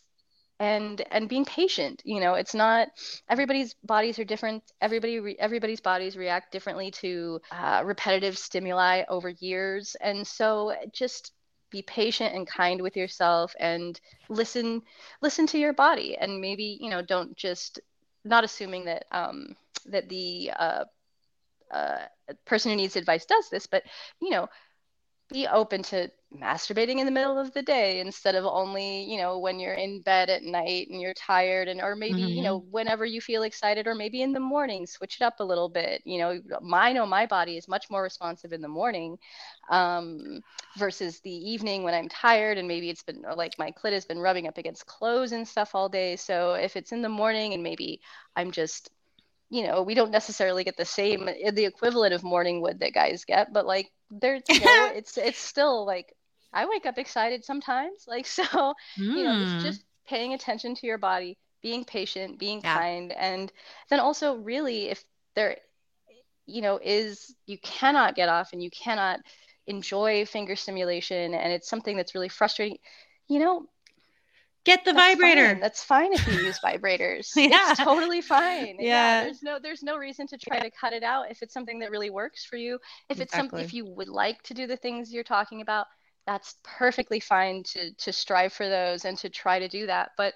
and 0.59 1.01
and 1.11 1.29
being 1.29 1.45
patient 1.45 2.01
you 2.05 2.19
know. 2.19 2.33
It's 2.33 2.55
not 2.55 2.89
everybody's 3.29 3.75
bodies 3.83 4.17
are 4.19 4.25
different. 4.25 4.63
Everybody 4.81 5.19
re, 5.19 5.35
everybody's 5.39 5.81
bodies 5.81 6.17
react 6.17 6.51
differently 6.51 6.91
to 6.91 7.39
uh, 7.51 7.83
repetitive 7.85 8.37
stimuli 8.37 9.03
over 9.09 9.29
years. 9.29 9.95
And 10.01 10.25
so 10.25 10.73
just 10.91 11.33
be 11.77 11.83
patient 11.83 12.35
and 12.35 12.47
kind 12.47 12.81
with 12.81 12.97
yourself 12.97 13.53
and 13.59 13.99
listen 14.29 14.81
listen 15.21 15.47
to 15.47 15.57
your 15.59 15.73
body. 15.73 16.17
And 16.17 16.41
maybe 16.41 16.77
you 16.81 16.89
know 16.89 17.01
don't 17.01 17.35
just 17.35 17.79
not 18.25 18.43
assuming 18.43 18.85
that 18.85 19.05
um 19.11 19.55
that 19.85 20.09
the 20.09 20.51
uh, 20.57 20.83
uh, 21.71 22.05
person 22.45 22.71
who 22.71 22.77
needs 22.77 22.95
advice 22.95 23.25
does 23.25 23.49
this 23.49 23.67
but 23.67 23.83
you 24.21 24.29
know 24.29 24.47
be 25.31 25.47
open 25.47 25.83
to 25.83 26.09
masturbating 26.35 26.99
in 26.99 27.05
the 27.05 27.11
middle 27.11 27.39
of 27.39 27.53
the 27.53 27.61
day 27.61 28.01
instead 28.01 28.35
of 28.35 28.45
only 28.45 29.03
you 29.09 29.17
know 29.17 29.39
when 29.39 29.59
you're 29.59 29.73
in 29.73 30.01
bed 30.01 30.29
at 30.29 30.43
night 30.43 30.89
and 30.89 30.99
you're 30.99 31.13
tired 31.13 31.69
and 31.69 31.79
or 31.79 31.95
maybe 31.95 32.19
mm-hmm. 32.19 32.27
you 32.27 32.43
know 32.43 32.59
mm-hmm. 32.59 32.69
whenever 32.71 33.05
you 33.05 33.21
feel 33.21 33.43
excited 33.43 33.87
or 33.87 33.95
maybe 33.95 34.21
in 34.21 34.33
the 34.33 34.39
morning 34.39 34.85
switch 34.85 35.17
it 35.21 35.23
up 35.23 35.39
a 35.39 35.43
little 35.43 35.69
bit 35.69 36.01
you 36.03 36.17
know 36.17 36.37
my 36.61 36.91
know 36.91 37.05
my 37.05 37.25
body 37.25 37.55
is 37.55 37.69
much 37.69 37.89
more 37.89 38.03
responsive 38.03 38.51
in 38.51 38.61
the 38.61 38.67
morning 38.67 39.17
um, 39.69 40.41
versus 40.77 41.21
the 41.21 41.31
evening 41.31 41.83
when 41.83 41.93
i'm 41.93 42.09
tired 42.09 42.57
and 42.57 42.67
maybe 42.67 42.89
it's 42.89 43.03
been 43.03 43.23
like 43.37 43.57
my 43.57 43.71
clit 43.71 43.93
has 43.93 44.05
been 44.05 44.19
rubbing 44.19 44.47
up 44.47 44.57
against 44.57 44.85
clothes 44.85 45.31
and 45.31 45.47
stuff 45.47 45.73
all 45.73 45.87
day 45.87 46.17
so 46.17 46.55
if 46.55 46.75
it's 46.75 46.91
in 46.91 47.01
the 47.01 47.09
morning 47.09 47.53
and 47.53 47.63
maybe 47.63 48.01
i'm 48.35 48.51
just 48.51 48.89
you 49.49 49.65
know, 49.65 49.81
we 49.81 49.93
don't 49.93 50.11
necessarily 50.11 50.63
get 50.63 50.77
the 50.77 50.85
same 50.85 51.25
the 51.25 51.65
equivalent 51.65 52.13
of 52.13 52.23
morning 52.23 52.61
wood 52.61 52.79
that 52.79 52.93
guys 52.93 53.25
get, 53.25 53.53
but 53.53 53.65
like 53.65 53.89
there's 54.11 54.41
you 54.49 54.59
know, 54.59 54.91
it's 54.95 55.17
it's 55.17 55.39
still 55.39 55.85
like 55.85 56.13
I 56.53 56.65
wake 56.65 56.85
up 56.85 56.97
excited 56.97 57.45
sometimes. 57.45 58.05
Like 58.07 58.25
so, 58.37 58.43
mm. 58.43 58.73
you 58.97 59.23
know, 59.23 59.41
it's 59.41 59.51
hmm. 59.51 59.59
just 59.59 59.83
paying 60.07 60.33
attention 60.33 60.75
to 60.75 60.87
your 60.87 60.97
body, 60.97 61.37
being 61.61 61.85
patient, 61.85 62.39
being 62.39 62.61
yeah. 62.63 62.77
kind, 62.77 63.11
and 63.13 63.51
then 63.89 63.99
also 63.99 64.35
really 64.35 64.89
if 64.89 65.03
there 65.35 65.57
you 66.45 66.61
know 66.61 66.79
is 66.81 67.35
you 67.45 67.57
cannot 67.59 68.15
get 68.15 68.29
off 68.29 68.53
and 68.53 68.63
you 68.63 68.69
cannot 68.71 69.19
enjoy 69.67 70.25
finger 70.25 70.55
stimulation 70.55 71.33
and 71.33 71.51
it's 71.51 71.69
something 71.69 71.97
that's 71.97 72.15
really 72.15 72.29
frustrating 72.29 72.77
you 73.27 73.37
know 73.37 73.65
Get 74.67 74.83
the 74.83 74.91
That's 74.91 75.13
vibrator. 75.15 75.47
Fine. 75.47 75.59
That's 75.61 75.81
fine 75.81 76.11
if 76.11 76.27
you 76.27 76.33
use 76.41 76.59
vibrators. 76.59 77.31
yeah. 77.37 77.71
It's 77.71 77.79
totally 77.79 78.19
fine. 78.19 78.75
Yeah. 78.79 79.21
yeah. 79.21 79.23
There's 79.23 79.41
no 79.41 79.59
there's 79.63 79.81
no 79.81 79.95
reason 79.95 80.27
to 80.27 80.37
try 80.37 80.59
to 80.59 80.69
cut 80.69 80.91
it 80.91 81.03
out 81.03 81.31
if 81.31 81.41
it's 81.41 81.53
something 81.53 81.79
that 81.79 81.89
really 81.89 82.09
works 82.09 82.43
for 82.43 82.57
you. 82.57 82.77
If 83.07 83.21
it's 83.21 83.33
something 83.33 83.59
if 83.59 83.73
you 83.73 83.85
would 83.85 84.09
like 84.09 84.43
to 84.43 84.53
do 84.53 84.67
the 84.67 84.75
things 84.75 85.13
you're 85.13 85.23
talking 85.23 85.61
about, 85.61 85.87
that's 86.25 86.55
perfectly 86.65 87.21
fine 87.21 87.63
to 87.63 87.93
to 87.93 88.11
strive 88.11 88.51
for 88.51 88.67
those 88.67 89.05
and 89.05 89.17
to 89.19 89.29
try 89.29 89.57
to 89.57 89.69
do 89.69 89.85
that. 89.85 90.11
But 90.17 90.33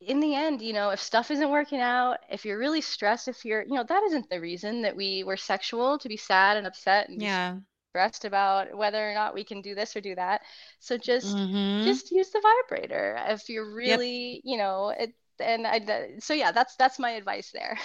in 0.00 0.20
the 0.20 0.36
end, 0.36 0.62
you 0.62 0.72
know, 0.72 0.90
if 0.90 1.00
stuff 1.00 1.32
isn't 1.32 1.50
working 1.50 1.80
out, 1.80 2.18
if 2.30 2.44
you're 2.44 2.58
really 2.58 2.82
stressed, 2.82 3.26
if 3.26 3.44
you're, 3.44 3.62
you 3.62 3.74
know, 3.74 3.84
that 3.88 4.02
isn't 4.04 4.30
the 4.30 4.40
reason 4.40 4.82
that 4.82 4.94
we 4.94 5.24
were 5.24 5.36
sexual 5.36 5.98
to 5.98 6.08
be 6.08 6.16
sad 6.16 6.56
and 6.56 6.68
upset 6.68 7.08
and 7.08 7.20
yeah 7.20 7.56
stressed 7.94 8.24
about 8.24 8.76
whether 8.76 9.08
or 9.08 9.14
not 9.14 9.34
we 9.34 9.44
can 9.44 9.62
do 9.62 9.72
this 9.76 9.94
or 9.94 10.00
do 10.00 10.16
that. 10.16 10.40
So 10.80 10.98
just 10.98 11.28
mm-hmm. 11.28 11.84
just 11.84 12.10
use 12.10 12.30
the 12.30 12.42
vibrator 12.42 13.16
if 13.28 13.48
you're 13.48 13.72
really, 13.72 14.32
yep. 14.34 14.40
you 14.42 14.56
know, 14.56 14.92
it, 14.98 15.14
and 15.38 15.64
I 15.64 16.16
so 16.18 16.34
yeah, 16.34 16.50
that's 16.50 16.74
that's 16.74 16.98
my 16.98 17.10
advice 17.10 17.52
there. 17.54 17.78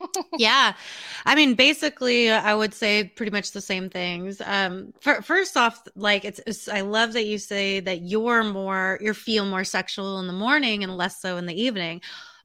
yeah. 0.36 0.72
I 1.24 1.36
mean, 1.36 1.54
basically, 1.54 2.28
I 2.28 2.56
would 2.56 2.74
say 2.74 3.04
pretty 3.04 3.30
much 3.30 3.52
the 3.52 3.60
same 3.60 3.88
things. 3.88 4.42
Um, 4.44 4.92
for, 5.00 5.22
first 5.22 5.56
off, 5.56 5.80
like 5.94 6.24
it's, 6.24 6.40
it's, 6.44 6.68
I 6.68 6.80
love 6.80 7.12
that 7.12 7.26
you 7.26 7.38
say 7.38 7.78
that 7.78 8.02
you're 8.02 8.42
more, 8.42 8.98
you 9.00 9.14
feel 9.14 9.44
more 9.44 9.62
sexual 9.62 10.18
in 10.18 10.26
the 10.26 10.32
morning 10.32 10.82
and 10.82 10.96
less 10.96 11.22
so 11.22 11.36
in 11.36 11.46
the 11.46 11.54
evening, 11.54 12.00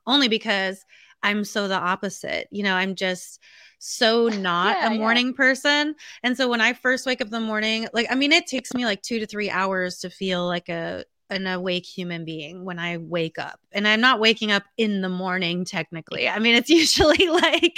only 0.06 0.28
because 0.28 0.86
I'm 1.24 1.44
so 1.44 1.68
the 1.68 1.80
opposite. 1.80 2.48
You 2.52 2.62
know, 2.62 2.76
I'm 2.76 2.94
just, 2.94 3.40
so 3.80 4.28
not 4.28 4.78
yeah, 4.78 4.92
a 4.92 4.98
morning 4.98 5.28
yeah. 5.28 5.34
person. 5.34 5.96
And 6.24 6.36
so 6.36 6.48
when 6.48 6.62
I 6.62 6.74
first 6.74 7.06
wake 7.06 7.22
up 7.22 7.28
in 7.28 7.32
the 7.32 7.40
morning, 7.40 7.88
like, 7.94 8.08
I 8.10 8.16
mean, 8.16 8.32
it 8.32 8.48
takes 8.48 8.74
me 8.74 8.86
like 8.86 9.02
two 9.02 9.20
to 9.20 9.26
three 9.26 9.50
hours 9.50 10.00
to 10.00 10.10
feel 10.10 10.46
like 10.46 10.70
a, 10.70 11.06
an 11.30 11.46
awake 11.46 11.86
human 11.86 12.26
being 12.26 12.64
when 12.64 12.80
I 12.80 12.98
wake 12.98 13.38
up. 13.38 13.60
And 13.72 13.88
I'm 13.88 14.02
not 14.02 14.20
waking 14.20 14.52
up 14.52 14.64
in 14.78 15.02
the 15.02 15.10
morning 15.10 15.66
technically. 15.66 16.28
I 16.30 16.40
mean, 16.40 16.56
it's 16.56 16.70
usually 16.72 17.28
like 17.28 17.78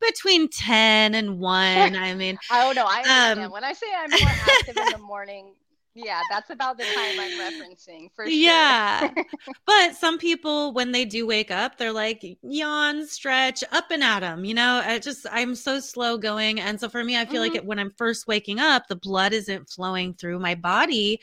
between 0.00 0.48
10 0.48 1.14
and 1.14 1.38
1. 1.38 1.96
I 1.96 2.14
mean, 2.14 2.38
oh 2.50 2.72
no, 2.74 2.84
I. 2.86 3.32
Um, 3.32 3.50
when 3.50 3.64
I 3.64 3.72
say 3.72 3.86
I'm 3.96 4.10
more 4.10 4.30
active 4.30 4.76
in 4.76 4.92
the 4.92 4.98
morning, 5.06 5.54
yeah, 5.94 6.22
that's 6.30 6.50
about 6.50 6.78
the 6.78 6.84
time 6.84 7.20
I'm 7.20 7.38
referencing 7.38 8.10
for 8.14 8.24
sure. 8.24 8.32
Yeah. 8.32 9.12
but 9.66 9.94
some 9.94 10.18
people, 10.18 10.72
when 10.72 10.92
they 10.92 11.04
do 11.04 11.26
wake 11.26 11.50
up, 11.50 11.76
they're 11.76 11.92
like, 11.92 12.24
yawn, 12.42 13.06
stretch, 13.06 13.62
up 13.72 13.90
and 13.90 14.02
at 14.02 14.20
them. 14.20 14.44
You 14.44 14.54
know, 14.54 14.82
I 14.84 14.98
just, 14.98 15.26
I'm 15.30 15.54
so 15.54 15.80
slow 15.80 16.16
going. 16.16 16.60
And 16.60 16.80
so 16.80 16.88
for 16.88 17.04
me, 17.04 17.18
I 17.18 17.24
feel 17.24 17.42
mm-hmm. 17.42 17.52
like 17.52 17.54
it, 17.56 17.66
when 17.66 17.78
I'm 17.78 17.90
first 17.90 18.26
waking 18.26 18.58
up, 18.58 18.88
the 18.88 18.96
blood 18.96 19.32
isn't 19.32 19.68
flowing 19.68 20.14
through 20.14 20.38
my 20.38 20.54
body 20.54 21.20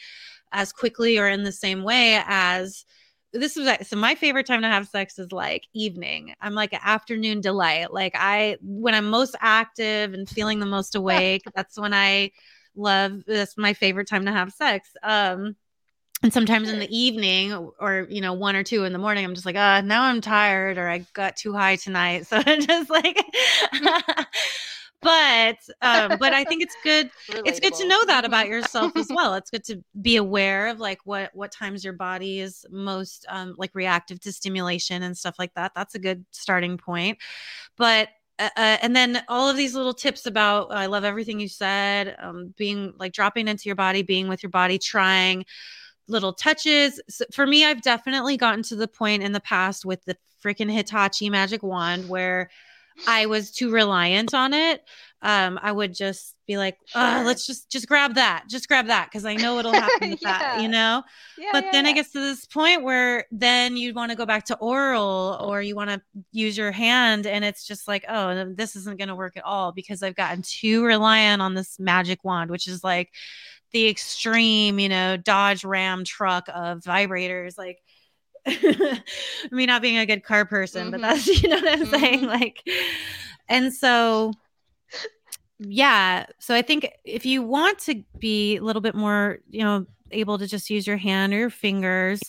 as 0.51 0.71
quickly 0.71 1.17
or 1.17 1.27
in 1.27 1.43
the 1.43 1.51
same 1.51 1.83
way 1.83 2.21
as 2.25 2.85
this 3.31 3.57
is 3.57 3.87
so 3.87 3.95
my 3.95 4.15
favorite 4.15 4.47
time 4.47 4.61
to 4.61 4.67
have 4.67 4.87
sex 4.87 5.19
is 5.19 5.31
like 5.31 5.67
evening 5.73 6.33
i'm 6.41 6.55
like 6.55 6.73
an 6.73 6.79
afternoon 6.83 7.39
delight 7.39 7.93
like 7.93 8.13
i 8.15 8.57
when 8.61 8.95
i'm 8.95 9.07
most 9.07 9.35
active 9.39 10.13
and 10.15 10.27
feeling 10.27 10.59
the 10.59 10.65
most 10.65 10.95
awake 10.95 11.43
that's 11.53 11.79
when 11.79 11.93
i 11.93 12.31
love 12.79 13.23
that's 13.25 13.57
my 13.57 13.73
favorite 13.73 14.07
time 14.07 14.25
to 14.25 14.31
have 14.31 14.51
sex. 14.53 14.89
Um 15.03 15.55
and 16.21 16.33
sometimes 16.33 16.69
in 16.69 16.79
the 16.79 16.97
evening 16.97 17.53
or 17.79 18.05
you 18.09 18.19
know 18.21 18.33
one 18.33 18.55
or 18.55 18.63
two 18.63 18.83
in 18.83 18.91
the 18.91 18.99
morning 18.99 19.23
i'm 19.23 19.33
just 19.33 19.45
like 19.45 19.55
uh 19.55 19.79
now 19.81 20.03
i'm 20.03 20.19
tired 20.19 20.77
or 20.77 20.89
i 20.89 21.05
got 21.13 21.37
too 21.37 21.53
high 21.53 21.75
tonight. 21.75 22.25
So 22.29 22.41
i'm 22.45 22.61
just 22.61 22.89
like 22.89 23.17
but 25.01 25.57
um 25.81 26.17
but 26.19 26.33
i 26.33 26.43
think 26.43 26.61
it's 26.61 26.75
good 26.83 27.09
Relatable. 27.29 27.41
it's 27.45 27.59
good 27.61 27.73
to 27.75 27.87
know 27.87 28.05
that 28.05 28.25
about 28.25 28.47
yourself 28.53 28.97
as 28.97 29.07
well. 29.09 29.35
It's 29.35 29.49
good 29.49 29.63
to 29.65 29.81
be 30.01 30.17
aware 30.17 30.67
of 30.67 30.79
like 30.79 30.99
what 31.05 31.31
what 31.33 31.53
times 31.53 31.85
your 31.85 31.93
body 31.93 32.41
is 32.41 32.65
most 32.69 33.25
um 33.29 33.55
like 33.57 33.71
reactive 33.73 34.19
to 34.21 34.33
stimulation 34.33 35.03
and 35.03 35.17
stuff 35.17 35.35
like 35.39 35.53
that. 35.53 35.71
That's 35.73 35.95
a 35.95 35.99
good 35.99 36.25
starting 36.31 36.77
point. 36.77 37.17
But 37.77 38.09
uh, 38.39 38.49
uh, 38.55 38.77
and 38.81 38.95
then 38.95 39.21
all 39.27 39.49
of 39.49 39.57
these 39.57 39.75
little 39.75 39.93
tips 39.93 40.25
about 40.25 40.71
I 40.71 40.85
love 40.85 41.03
everything 41.03 41.39
you 41.39 41.49
said, 41.49 42.15
um, 42.19 42.53
being 42.57 42.93
like 42.97 43.13
dropping 43.13 43.47
into 43.47 43.67
your 43.67 43.75
body, 43.75 44.01
being 44.01 44.27
with 44.27 44.41
your 44.41 44.49
body, 44.49 44.79
trying 44.79 45.45
little 46.07 46.33
touches. 46.33 46.99
So 47.09 47.25
for 47.33 47.45
me, 47.45 47.65
I've 47.65 47.81
definitely 47.81 48.37
gotten 48.37 48.63
to 48.63 48.75
the 48.75 48.87
point 48.87 49.23
in 49.23 49.33
the 49.33 49.39
past 49.39 49.85
with 49.85 50.03
the 50.05 50.17
freaking 50.43 50.71
Hitachi 50.71 51.29
magic 51.29 51.61
wand 51.61 52.09
where 52.09 52.49
I 53.07 53.25
was 53.27 53.51
too 53.51 53.71
reliant 53.71 54.33
on 54.33 54.53
it. 54.53 54.83
Um, 55.21 55.59
I 55.61 55.71
would 55.71 55.93
just 55.93 56.35
be 56.47 56.57
like, 56.57 56.77
sure. 56.85 57.23
let's 57.25 57.45
just 57.45 57.69
just 57.69 57.87
grab 57.87 58.15
that, 58.15 58.45
just 58.49 58.69
grab 58.69 58.87
that, 58.87 59.09
because 59.11 59.25
I 59.25 59.35
know 59.35 59.59
it'll 59.59 59.73
happen 59.73 60.09
with 60.11 60.21
yeah. 60.21 60.39
that, 60.39 60.61
you 60.61 60.69
know. 60.69 61.03
Yeah, 61.37 61.49
but 61.51 61.65
yeah, 61.65 61.71
then 61.73 61.85
it 61.87 61.93
gets 61.93 62.11
to 62.13 62.19
this 62.19 62.45
point 62.45 62.83
where 62.83 63.25
then 63.29 63.75
you'd 63.75 63.95
want 63.95 64.11
to 64.11 64.17
go 64.17 64.25
back 64.25 64.45
to 64.45 64.57
oral, 64.57 65.37
or 65.41 65.61
you 65.61 65.75
want 65.75 65.89
to 65.89 66.01
use 66.31 66.57
your 66.57 66.71
hand, 66.71 67.27
and 67.27 67.43
it's 67.43 67.67
just 67.67 67.85
like, 67.87 68.05
oh, 68.07 68.53
this 68.55 68.77
isn't 68.77 68.97
going 68.97 69.09
to 69.09 69.15
work 69.15 69.35
at 69.35 69.43
all 69.43 69.73
because 69.73 70.01
I've 70.01 70.15
gotten 70.15 70.41
too 70.41 70.85
reliant 70.85 71.41
on 71.41 71.53
this 71.53 71.77
magic 71.79 72.23
wand, 72.23 72.49
which 72.49 72.67
is 72.67 72.81
like 72.81 73.09
the 73.71 73.89
extreme, 73.89 74.79
you 74.79 74.89
know, 74.89 75.17
Dodge 75.17 75.65
Ram 75.65 76.03
truck 76.05 76.47
of 76.53 76.79
vibrators, 76.79 77.57
like. 77.57 77.79
me 79.51 79.65
not 79.65 79.81
being 79.81 79.97
a 79.97 80.05
good 80.05 80.23
car 80.23 80.45
person, 80.45 80.83
mm-hmm. 80.83 80.91
but 80.91 81.01
that's 81.01 81.27
you 81.43 81.49
know 81.49 81.57
what 81.57 81.67
I'm 81.67 81.81
mm-hmm. 81.81 81.93
saying. 81.93 82.25
Like, 82.25 82.63
and 83.49 83.73
so 83.73 84.31
yeah 85.59 86.25
so 86.39 86.55
i 86.55 86.61
think 86.61 86.89
if 87.03 87.25
you 87.25 87.41
want 87.43 87.77
to 87.79 88.03
be 88.17 88.57
a 88.57 88.61
little 88.61 88.81
bit 88.81 88.95
more 88.95 89.39
you 89.49 89.63
know 89.63 89.85
able 90.11 90.37
to 90.37 90.47
just 90.47 90.69
use 90.69 90.87
your 90.87 90.97
hand 90.97 91.33
or 91.33 91.37
your 91.37 91.49
fingers 91.49 92.21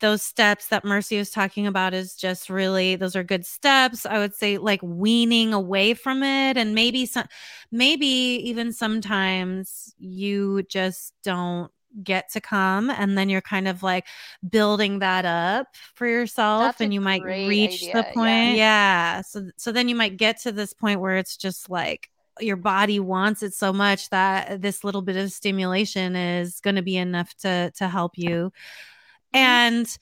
those 0.00 0.22
steps 0.22 0.68
that 0.68 0.84
mercy 0.84 1.18
was 1.18 1.30
talking 1.30 1.66
about 1.66 1.94
is 1.94 2.14
just 2.16 2.50
really 2.50 2.96
those 2.96 3.14
are 3.16 3.22
good 3.22 3.46
steps. 3.46 4.06
I 4.06 4.18
would 4.18 4.34
say 4.34 4.58
like 4.58 4.80
weaning 4.82 5.54
away 5.54 5.94
from 5.94 6.22
it 6.22 6.56
and 6.56 6.74
maybe 6.74 7.06
some 7.06 7.26
maybe 7.70 8.06
even 8.06 8.72
sometimes 8.72 9.94
you 9.98 10.62
just 10.64 11.14
don't 11.22 11.70
get 12.02 12.30
to 12.32 12.40
come 12.40 12.90
and 12.90 13.16
then 13.16 13.28
you're 13.28 13.40
kind 13.40 13.68
of 13.68 13.82
like 13.82 14.06
building 14.48 14.98
that 14.98 15.24
up 15.24 15.68
for 15.94 16.06
yourself 16.06 16.62
That's 16.62 16.80
and 16.80 16.92
you 16.92 17.00
might 17.00 17.22
reach 17.22 17.82
idea. 17.82 17.94
the 17.94 18.02
point 18.14 18.56
yeah. 18.56 19.16
yeah 19.16 19.20
so 19.22 19.50
so 19.56 19.72
then 19.72 19.88
you 19.88 19.94
might 19.94 20.16
get 20.16 20.40
to 20.42 20.52
this 20.52 20.72
point 20.72 21.00
where 21.00 21.16
it's 21.16 21.36
just 21.36 21.70
like 21.70 22.10
your 22.40 22.56
body 22.56 22.98
wants 22.98 23.42
it 23.42 23.54
so 23.54 23.72
much 23.72 24.10
that 24.10 24.60
this 24.60 24.82
little 24.82 25.02
bit 25.02 25.16
of 25.16 25.30
stimulation 25.30 26.16
is 26.16 26.60
going 26.60 26.76
to 26.76 26.82
be 26.82 26.96
enough 26.96 27.34
to 27.36 27.70
to 27.76 27.88
help 27.88 28.12
you 28.16 28.50
mm-hmm. 28.50 29.36
and 29.36 29.98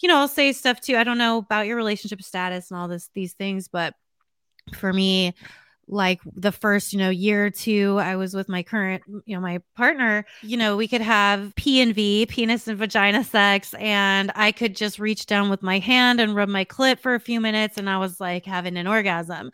you 0.00 0.08
know 0.08 0.18
i'll 0.18 0.28
say 0.28 0.52
stuff 0.52 0.80
too 0.80 0.96
i 0.96 1.04
don't 1.04 1.18
know 1.18 1.38
about 1.38 1.66
your 1.66 1.76
relationship 1.76 2.22
status 2.22 2.70
and 2.70 2.80
all 2.80 2.88
this 2.88 3.10
these 3.14 3.34
things 3.34 3.68
but 3.68 3.94
for 4.74 4.92
me 4.92 5.34
like 5.92 6.20
the 6.34 6.50
first 6.50 6.92
you 6.92 6.98
know 6.98 7.10
year 7.10 7.46
or 7.46 7.50
two 7.50 7.98
i 8.00 8.16
was 8.16 8.34
with 8.34 8.48
my 8.48 8.62
current 8.62 9.02
you 9.26 9.36
know 9.36 9.40
my 9.40 9.60
partner 9.76 10.24
you 10.42 10.56
know 10.56 10.76
we 10.76 10.88
could 10.88 11.00
have 11.00 11.54
p 11.54 11.80
and 11.80 11.94
v 11.94 12.26
penis 12.26 12.66
and 12.66 12.78
vagina 12.78 13.22
sex 13.22 13.74
and 13.74 14.32
i 14.34 14.50
could 14.50 14.74
just 14.74 14.98
reach 14.98 15.26
down 15.26 15.50
with 15.50 15.62
my 15.62 15.78
hand 15.78 16.20
and 16.20 16.34
rub 16.34 16.48
my 16.48 16.64
clit 16.64 16.98
for 16.98 17.14
a 17.14 17.20
few 17.20 17.40
minutes 17.40 17.76
and 17.76 17.90
i 17.90 17.98
was 17.98 18.18
like 18.20 18.46
having 18.46 18.76
an 18.76 18.86
orgasm 18.86 19.52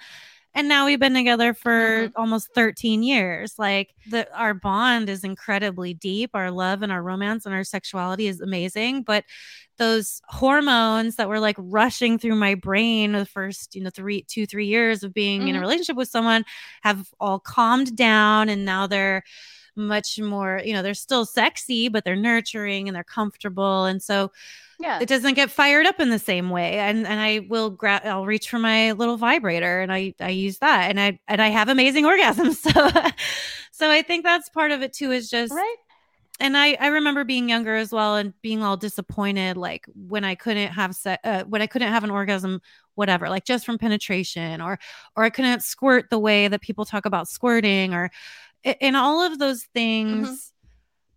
and 0.55 0.68
now 0.68 0.86
we've 0.86 1.01
been 1.01 1.14
together 1.14 1.55
for 1.55 2.09
mm-hmm. 2.09 2.20
almost 2.20 2.49
13 2.55 3.03
years 3.03 3.55
like 3.59 3.94
the 4.11 4.26
our 4.36 4.55
bond 4.55 5.09
is 5.09 5.24
incredibly 5.24 5.94
deep 5.94 6.30
our 6.34 6.51
love 6.51 6.82
and 6.82 6.92
our 6.92 7.03
romance 7.03 7.46
and 7.46 7.55
our 7.55 7.64
sexuality 7.64 8.26
is 8.26 8.40
amazing 8.40 9.03
but 9.03 9.24
those 9.76 10.20
hormones 10.28 11.16
that 11.16 11.28
were 11.28 11.40
like 11.40 11.57
rushing 11.59 12.18
through 12.18 12.34
my 12.34 12.55
brain 12.55 13.12
the 13.12 13.24
first 13.24 13.74
you 13.74 13.82
know 13.82 13.90
three 13.90 14.22
two 14.22 14.46
three 14.46 14.66
years 14.66 15.03
of 15.03 15.14
being 15.14 15.40
mm-hmm. 15.40 15.49
in 15.49 15.55
a 15.55 15.59
mm-hmm. 15.59 15.62
relationship 15.62 15.96
with 15.96 16.09
someone 16.09 16.44
have 16.82 17.09
all 17.20 17.38
calmed 17.38 17.96
down 17.96 18.49
and 18.49 18.64
now 18.64 18.86
they're 18.86 19.22
much 19.79 20.18
more 20.18 20.61
you 20.64 20.72
know 20.72 20.83
they're 20.83 20.93
still 20.93 21.24
sexy 21.24 21.89
but 21.89 22.05
they're 22.05 22.16
nurturing 22.16 22.89
and 22.89 22.97
they're 22.97 23.05
comfortable 23.05 23.85
and 23.85 24.03
so 24.03 24.31
yeah. 24.81 24.99
it 25.01 25.09
doesn't 25.09 25.35
get 25.35 25.51
fired 25.51 25.87
up 25.87 26.01
in 26.01 26.11
the 26.11 26.18
same 26.18 26.51
way 26.51 26.79
and 26.79 27.07
and 27.07 27.20
i 27.20 27.47
will 27.49 27.70
grab 27.70 28.03
i'll 28.05 28.26
reach 28.26 28.51
for 28.51 28.59
my 28.59 28.93
little 28.93 29.16
vibrator 29.16 29.81
and 29.81 29.93
i 29.93 30.12
i 30.20 30.29
use 30.29 30.59
that 30.59 30.91
and 30.91 31.01
i 31.01 31.18
and 31.29 31.41
i 31.41 31.49
have 31.49 31.68
amazing 31.68 32.05
orgasms 32.05 32.57
so 32.57 33.11
so 33.72 33.91
i 33.91 34.03
think 34.03 34.24
that's 34.24 34.49
part 34.49 34.72
of 34.72 34.83
it 34.83 34.93
too 34.93 35.12
is 35.12 35.31
just 35.31 35.53
right. 35.53 35.76
and 36.41 36.57
I, 36.57 36.74
I 36.74 36.89
remember 36.89 37.24
being 37.24 37.49
younger 37.49 37.76
as 37.76 37.93
well 37.93 38.16
and 38.16 38.35
being 38.43 38.62
all 38.62 38.76
disappointed 38.76 39.57
like 39.57 39.87
when 39.95 40.24
I 40.24 40.35
couldn't 40.35 40.70
have 40.72 40.95
se- 40.95 41.18
uh, 41.24 41.45
when 41.45 41.62
I 41.62 41.66
couldn't 41.66 41.93
have 41.93 42.05
an 42.05 42.11
orgasm 42.11 42.61
whatever 42.95 43.29
like 43.29 43.45
just 43.45 43.64
from 43.64 43.79
penetration 43.79 44.61
or 44.61 44.79
or 45.16 45.22
I 45.22 45.31
couldn't 45.31 45.62
squirt 45.62 46.11
the 46.11 46.18
way 46.18 46.49
that 46.49 46.61
people 46.61 46.85
talk 46.85 47.07
about 47.07 47.29
squirting 47.29 47.95
or 47.95 48.11
in 48.65 48.95
all 48.95 49.23
of 49.23 49.39
those 49.39 49.65
things 49.75 50.29
mm-hmm 50.29 50.35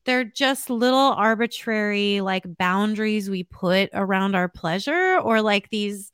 they're 0.05 0.23
just 0.23 0.69
little 0.69 1.13
arbitrary 1.13 2.21
like 2.21 2.43
boundaries 2.57 3.29
we 3.29 3.43
put 3.43 3.89
around 3.93 4.35
our 4.35 4.47
pleasure 4.47 5.19
or 5.19 5.41
like 5.41 5.69
these 5.69 6.11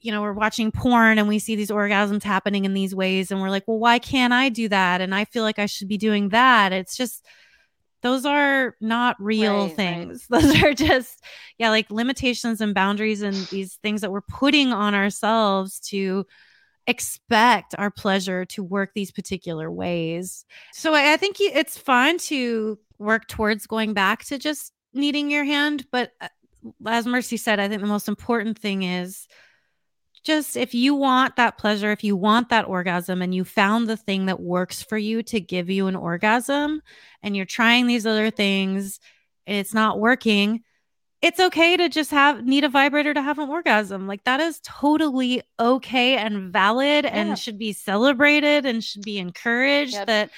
you 0.00 0.12
know 0.12 0.22
we're 0.22 0.32
watching 0.32 0.70
porn 0.70 1.18
and 1.18 1.26
we 1.26 1.38
see 1.38 1.56
these 1.56 1.70
orgasms 1.70 2.22
happening 2.22 2.64
in 2.64 2.74
these 2.74 2.94
ways 2.94 3.30
and 3.30 3.40
we're 3.40 3.50
like 3.50 3.64
well 3.66 3.78
why 3.78 3.98
can't 3.98 4.32
i 4.32 4.48
do 4.48 4.68
that? 4.68 5.00
And 5.00 5.14
i 5.14 5.24
feel 5.24 5.42
like 5.42 5.58
i 5.58 5.66
should 5.66 5.88
be 5.88 5.98
doing 5.98 6.30
that. 6.30 6.72
It's 6.72 6.96
just 6.96 7.24
those 8.02 8.24
are 8.24 8.76
not 8.80 9.16
real 9.18 9.66
right, 9.66 9.76
things. 9.76 10.26
Right. 10.30 10.42
those 10.42 10.62
are 10.62 10.74
just 10.74 11.24
yeah 11.58 11.70
like 11.70 11.90
limitations 11.90 12.60
and 12.60 12.74
boundaries 12.74 13.22
and 13.22 13.34
these 13.48 13.74
things 13.76 14.02
that 14.02 14.12
we're 14.12 14.20
putting 14.20 14.72
on 14.72 14.94
ourselves 14.94 15.80
to 15.88 16.26
expect 16.86 17.74
our 17.78 17.90
pleasure 17.90 18.44
to 18.44 18.62
work 18.62 18.90
these 18.94 19.10
particular 19.10 19.70
ways. 19.70 20.44
So 20.72 20.94
I, 20.94 21.14
I 21.14 21.16
think 21.16 21.36
it's 21.40 21.76
fun 21.76 22.18
to 22.18 22.78
work 22.98 23.28
towards 23.28 23.66
going 23.66 23.92
back 23.92 24.24
to 24.26 24.38
just 24.38 24.72
needing 24.94 25.30
your 25.30 25.44
hand. 25.44 25.86
But 25.90 26.12
uh, 26.20 26.28
as 26.86 27.06
Mercy 27.06 27.36
said, 27.36 27.60
I 27.60 27.68
think 27.68 27.80
the 27.80 27.88
most 27.88 28.08
important 28.08 28.58
thing 28.58 28.82
is 28.82 29.26
just 30.24 30.56
if 30.56 30.74
you 30.74 30.94
want 30.94 31.36
that 31.36 31.56
pleasure, 31.58 31.92
if 31.92 32.02
you 32.02 32.16
want 32.16 32.48
that 32.48 32.66
orgasm, 32.66 33.22
and 33.22 33.34
you 33.34 33.44
found 33.44 33.86
the 33.86 33.96
thing 33.96 34.26
that 34.26 34.40
works 34.40 34.82
for 34.82 34.98
you 34.98 35.22
to 35.24 35.40
give 35.40 35.70
you 35.70 35.86
an 35.86 35.96
orgasm, 35.96 36.82
and 37.22 37.36
you're 37.36 37.46
trying 37.46 37.86
these 37.86 38.06
other 38.06 38.30
things 38.30 38.98
and 39.46 39.56
it's 39.56 39.74
not 39.74 40.00
working, 40.00 40.62
it's 41.22 41.40
okay 41.40 41.76
to 41.76 41.88
just 41.88 42.10
have 42.10 42.44
need 42.44 42.64
a 42.64 42.68
vibrator 42.68 43.14
to 43.14 43.22
have 43.22 43.38
an 43.38 43.48
orgasm. 43.48 44.06
Like 44.06 44.24
that 44.24 44.40
is 44.40 44.60
totally 44.62 45.42
okay 45.58 46.16
and 46.16 46.52
valid 46.52 47.04
yeah. 47.04 47.10
and 47.10 47.38
should 47.38 47.58
be 47.58 47.72
celebrated 47.72 48.66
and 48.66 48.84
should 48.84 49.02
be 49.02 49.18
encouraged 49.18 49.94
yep. 49.94 50.06
that 50.06 50.30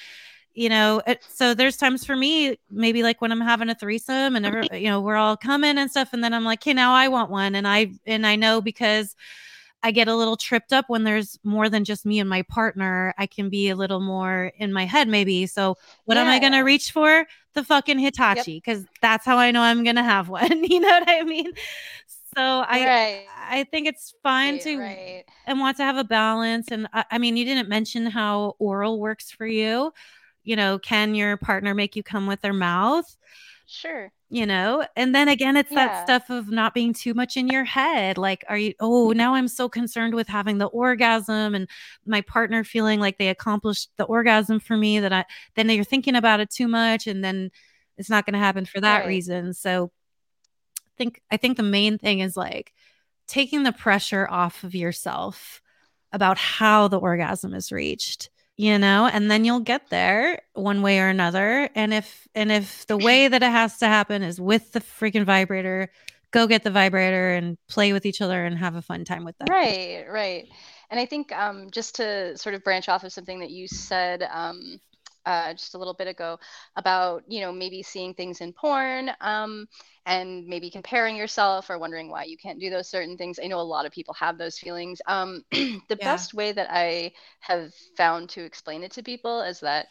you 0.53 0.69
know 0.69 1.01
it, 1.05 1.23
so 1.29 1.53
there's 1.53 1.77
times 1.77 2.05
for 2.05 2.15
me 2.15 2.57
maybe 2.71 3.03
like 3.03 3.21
when 3.21 3.31
i'm 3.31 3.39
having 3.39 3.69
a 3.69 3.75
threesome 3.75 4.35
and 4.35 4.45
every, 4.45 4.63
mm-hmm. 4.63 4.75
you 4.75 4.89
know 4.89 4.99
we're 4.99 5.15
all 5.15 5.37
coming 5.37 5.77
and 5.77 5.91
stuff 5.91 6.09
and 6.11 6.23
then 6.23 6.33
i'm 6.33 6.43
like 6.43 6.59
okay 6.59 6.73
now 6.73 6.91
i 6.91 7.07
want 7.07 7.29
one 7.29 7.55
and 7.55 7.67
i 7.67 7.91
and 8.07 8.25
i 8.25 8.35
know 8.35 8.59
because 8.59 9.15
I 9.81 9.91
get 9.91 10.07
a 10.07 10.15
little 10.15 10.35
tripped 10.35 10.73
up 10.73 10.85
when 10.89 11.03
there's 11.03 11.39
more 11.43 11.69
than 11.69 11.85
just 11.85 12.05
me 12.05 12.19
and 12.19 12.29
my 12.29 12.41
partner. 12.43 13.13
I 13.17 13.27
can 13.27 13.49
be 13.49 13.69
a 13.69 13.75
little 13.75 14.01
more 14.01 14.51
in 14.57 14.73
my 14.73 14.85
head, 14.85 15.07
maybe. 15.07 15.47
So, 15.47 15.75
what 16.05 16.15
yeah. 16.15 16.23
am 16.23 16.27
I 16.27 16.39
going 16.39 16.51
to 16.51 16.59
reach 16.59 16.91
for? 16.91 17.25
The 17.53 17.63
fucking 17.63 17.97
Hitachi, 17.97 18.57
because 18.57 18.81
yep. 18.81 18.89
that's 19.01 19.25
how 19.25 19.37
I 19.37 19.51
know 19.51 19.61
I'm 19.61 19.83
going 19.83 19.95
to 19.95 20.03
have 20.03 20.29
one. 20.29 20.63
you 20.69 20.79
know 20.79 20.87
what 20.87 21.09
I 21.09 21.23
mean? 21.23 21.51
So 22.35 22.43
I 22.43 22.85
right. 22.85 23.25
I 23.49 23.63
think 23.65 23.87
it's 23.87 24.13
fine 24.21 24.55
right, 24.55 24.63
to 24.63 24.77
right. 24.77 25.25
and 25.47 25.59
want 25.59 25.77
to 25.77 25.83
have 25.83 25.97
a 25.97 26.03
balance. 26.03 26.67
And 26.71 26.87
I, 26.93 27.05
I 27.11 27.17
mean, 27.17 27.37
you 27.37 27.45
didn't 27.45 27.69
mention 27.69 28.05
how 28.05 28.55
oral 28.59 28.99
works 28.99 29.31
for 29.31 29.47
you. 29.47 29.91
You 30.43 30.55
know, 30.55 30.77
can 30.77 31.15
your 31.15 31.37
partner 31.37 31.73
make 31.73 31.95
you 31.95 32.03
come 32.03 32.27
with 32.27 32.41
their 32.41 32.53
mouth? 32.53 33.17
Sure 33.69 34.11
you 34.29 34.45
know 34.45 34.85
and 34.95 35.13
then 35.13 35.27
again 35.27 35.57
it's 35.57 35.71
yeah. 35.71 35.87
that 35.87 36.03
stuff 36.03 36.29
of 36.29 36.49
not 36.49 36.73
being 36.73 36.93
too 36.93 37.13
much 37.13 37.35
in 37.35 37.47
your 37.47 37.63
head 37.63 38.17
like 38.17 38.45
are 38.47 38.57
you 38.57 38.73
oh 38.79 39.11
now 39.11 39.33
i'm 39.33 39.47
so 39.47 39.67
concerned 39.67 40.13
with 40.13 40.27
having 40.27 40.59
the 40.59 40.67
orgasm 40.67 41.55
and 41.55 41.67
my 42.05 42.21
partner 42.21 42.63
feeling 42.63 42.99
like 42.99 43.17
they 43.17 43.29
accomplished 43.29 43.89
the 43.97 44.03
orgasm 44.03 44.59
for 44.59 44.77
me 44.77 44.99
that 44.99 45.11
i 45.11 45.25
then 45.55 45.69
you're 45.69 45.83
thinking 45.83 46.15
about 46.15 46.39
it 46.39 46.49
too 46.49 46.67
much 46.67 47.07
and 47.07 47.23
then 47.23 47.49
it's 47.97 48.09
not 48.09 48.25
going 48.25 48.33
to 48.33 48.39
happen 48.39 48.65
for 48.65 48.79
that 48.79 48.99
right. 48.99 49.07
reason 49.07 49.51
so 49.53 49.91
i 50.85 50.91
think 50.97 51.21
i 51.31 51.37
think 51.37 51.57
the 51.57 51.63
main 51.63 51.97
thing 51.97 52.19
is 52.19 52.37
like 52.37 52.71
taking 53.27 53.63
the 53.63 53.71
pressure 53.71 54.27
off 54.29 54.63
of 54.63 54.75
yourself 54.75 55.61
about 56.11 56.37
how 56.37 56.87
the 56.87 56.99
orgasm 56.99 57.53
is 57.53 57.71
reached 57.71 58.29
you 58.59 58.77
know 58.77 59.07
and 59.07 59.31
then 59.31 59.45
you'll 59.45 59.61
get 59.61 59.89
there 59.89 60.41
one 60.53 60.81
way 60.81 60.99
or 60.99 61.07
another. 61.07 61.69
And 61.75 61.93
if 61.93 62.27
and 62.35 62.51
if 62.51 62.85
the 62.87 62.97
way 62.97 63.29
that 63.29 63.41
it 63.41 63.49
has 63.49 63.77
to 63.77 63.87
happen 63.87 64.21
is 64.21 64.41
with 64.41 64.73
the 64.73 64.81
freaking 64.81 65.23
vibrator 65.23 65.89
go 66.31 66.45
get 66.45 66.63
the 66.63 66.69
vibrator 66.69 67.33
and 67.33 67.57
play 67.69 67.93
with 67.93 68.05
each 68.05 68.21
other 68.21 68.45
and 68.45 68.57
have 68.57 68.75
a 68.75 68.81
fun 68.81 69.05
time 69.05 69.23
with 69.23 69.37
them. 69.37 69.47
Right 69.49 70.05
right. 70.09 70.49
And 70.91 70.99
i 70.99 71.05
think 71.05 71.31
um, 71.31 71.69
just 71.71 71.95
to 71.95 72.37
sort 72.37 72.53
of 72.53 72.63
branch 72.65 72.89
off 72.89 73.05
of 73.05 73.13
something 73.13 73.39
that 73.39 73.49
you 73.49 73.65
said 73.65 74.27
um, 74.29 74.81
uh, 75.25 75.53
just 75.53 75.75
a 75.75 75.77
little 75.77 75.93
bit 75.93 76.07
ago 76.07 76.37
about 76.75 77.23
you 77.27 77.41
know 77.41 77.51
maybe 77.51 77.83
seeing 77.83 78.13
things 78.13 78.41
in 78.41 78.53
porn 78.53 79.11
um, 79.21 79.67
and 80.05 80.45
maybe 80.47 80.69
comparing 80.69 81.15
yourself 81.15 81.69
or 81.69 81.77
wondering 81.77 82.09
why 82.09 82.23
you 82.23 82.37
can't 82.37 82.59
do 82.59 82.69
those 82.69 82.89
certain 82.89 83.17
things. 83.17 83.39
I 83.41 83.47
know 83.47 83.59
a 83.59 83.61
lot 83.61 83.85
of 83.85 83.91
people 83.91 84.13
have 84.15 84.37
those 84.37 84.57
feelings. 84.57 85.01
Um, 85.07 85.43
the 85.51 85.97
yeah. 85.99 86.05
best 86.05 86.33
way 86.33 86.51
that 86.51 86.67
I 86.71 87.11
have 87.41 87.73
found 87.97 88.29
to 88.29 88.43
explain 88.43 88.83
it 88.83 88.91
to 88.93 89.03
people 89.03 89.41
is 89.41 89.59
that 89.61 89.87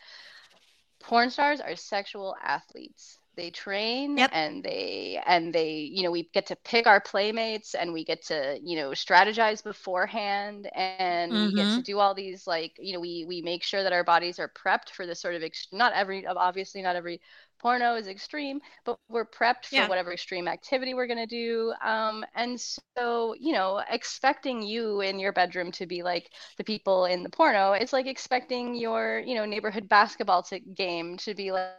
porn 1.00 1.30
stars 1.30 1.60
are 1.60 1.76
sexual 1.76 2.34
athletes. 2.42 3.18
They 3.38 3.50
train 3.50 4.18
yep. 4.18 4.30
and 4.34 4.64
they 4.64 5.18
and 5.24 5.54
they 5.54 5.70
you 5.70 6.02
know 6.02 6.10
we 6.10 6.28
get 6.34 6.44
to 6.46 6.56
pick 6.56 6.88
our 6.88 7.00
playmates 7.00 7.74
and 7.74 7.92
we 7.92 8.04
get 8.04 8.20
to 8.26 8.58
you 8.60 8.76
know 8.76 8.90
strategize 8.90 9.62
beforehand 9.62 10.68
and 10.74 11.32
mm-hmm. 11.32 11.46
we 11.46 11.54
get 11.54 11.62
to 11.62 11.68
mm-hmm. 11.68 11.80
do 11.82 12.00
all 12.00 12.14
these 12.14 12.48
like 12.48 12.72
you 12.80 12.92
know 12.92 12.98
we 12.98 13.24
we 13.28 13.40
make 13.40 13.62
sure 13.62 13.84
that 13.84 13.92
our 13.92 14.02
bodies 14.02 14.40
are 14.40 14.50
prepped 14.50 14.90
for 14.90 15.06
this 15.06 15.20
sort 15.20 15.36
of 15.36 15.44
ex- 15.44 15.68
not 15.70 15.92
every 15.92 16.26
obviously 16.26 16.82
not 16.82 16.96
every 16.96 17.20
porno 17.60 17.94
is 17.94 18.08
extreme 18.08 18.60
but 18.84 18.98
we're 19.08 19.24
prepped 19.24 19.66
for 19.66 19.76
yeah. 19.76 19.88
whatever 19.88 20.12
extreme 20.12 20.48
activity 20.48 20.94
we're 20.94 21.06
going 21.06 21.16
to 21.16 21.26
do 21.26 21.72
um, 21.84 22.24
and 22.34 22.60
so 22.60 23.36
you 23.38 23.52
know 23.52 23.80
expecting 23.88 24.62
you 24.62 25.00
in 25.00 25.18
your 25.20 25.32
bedroom 25.32 25.70
to 25.70 25.86
be 25.86 26.02
like 26.02 26.30
the 26.56 26.64
people 26.64 27.04
in 27.04 27.22
the 27.22 27.30
porno 27.30 27.72
it's 27.72 27.92
like 27.92 28.06
expecting 28.06 28.74
your 28.74 29.20
you 29.24 29.36
know 29.36 29.44
neighborhood 29.44 29.88
basketball 29.88 30.42
t- 30.42 30.58
game 30.74 31.16
to 31.16 31.34
be 31.34 31.52
like 31.52 31.70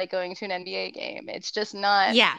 like 0.00 0.10
going 0.10 0.34
to 0.34 0.44
an 0.46 0.64
NBA 0.64 0.94
game. 0.94 1.28
It's 1.28 1.50
just 1.50 1.74
not 1.74 2.14
Yeah. 2.14 2.36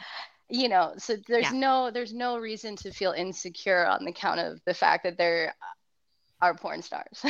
You 0.48 0.68
know, 0.68 0.92
so 0.98 1.16
there's 1.28 1.50
yeah. 1.50 1.58
no 1.58 1.90
there's 1.90 2.12
no 2.12 2.36
reason 2.36 2.76
to 2.76 2.90
feel 2.90 3.12
insecure 3.12 3.86
on 3.86 4.04
the 4.04 4.12
count 4.12 4.40
of 4.40 4.60
the 4.66 4.74
fact 4.74 5.04
that 5.04 5.16
they're 5.16 5.54
uh, 5.62 6.46
are 6.46 6.54
porn 6.54 6.82
stars. 6.82 7.20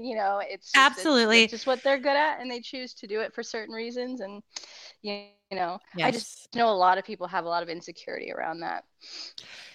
you 0.00 0.14
know, 0.14 0.40
it's 0.40 0.70
just, 0.70 0.76
absolutely 0.76 1.42
it's, 1.42 1.52
it's, 1.52 1.62
just 1.62 1.66
what 1.66 1.82
they're 1.82 1.98
good 1.98 2.16
at, 2.16 2.40
and 2.40 2.50
they 2.50 2.60
choose 2.60 2.94
to 2.94 3.06
do 3.06 3.20
it 3.20 3.34
for 3.34 3.42
certain 3.42 3.74
reasons. 3.74 4.20
And 4.20 4.42
you, 5.02 5.24
you 5.50 5.58
know, 5.58 5.78
yes. 5.96 6.06
I 6.06 6.10
just 6.12 6.54
know 6.54 6.70
a 6.70 6.72
lot 6.72 6.96
of 6.96 7.04
people 7.04 7.26
have 7.26 7.44
a 7.44 7.48
lot 7.48 7.64
of 7.64 7.68
insecurity 7.68 8.32
around 8.32 8.60
that. 8.60 8.84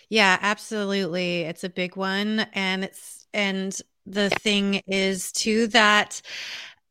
Yeah, 0.08 0.40
absolutely. 0.42 1.42
It's 1.42 1.66
a 1.66 1.70
big 1.70 1.96
one, 1.96 2.48
and 2.54 2.86
it's 2.86 3.28
and 3.34 3.80
the 4.06 4.30
thing 4.30 4.82
is 4.88 5.32
too 5.32 5.68
that 5.68 6.22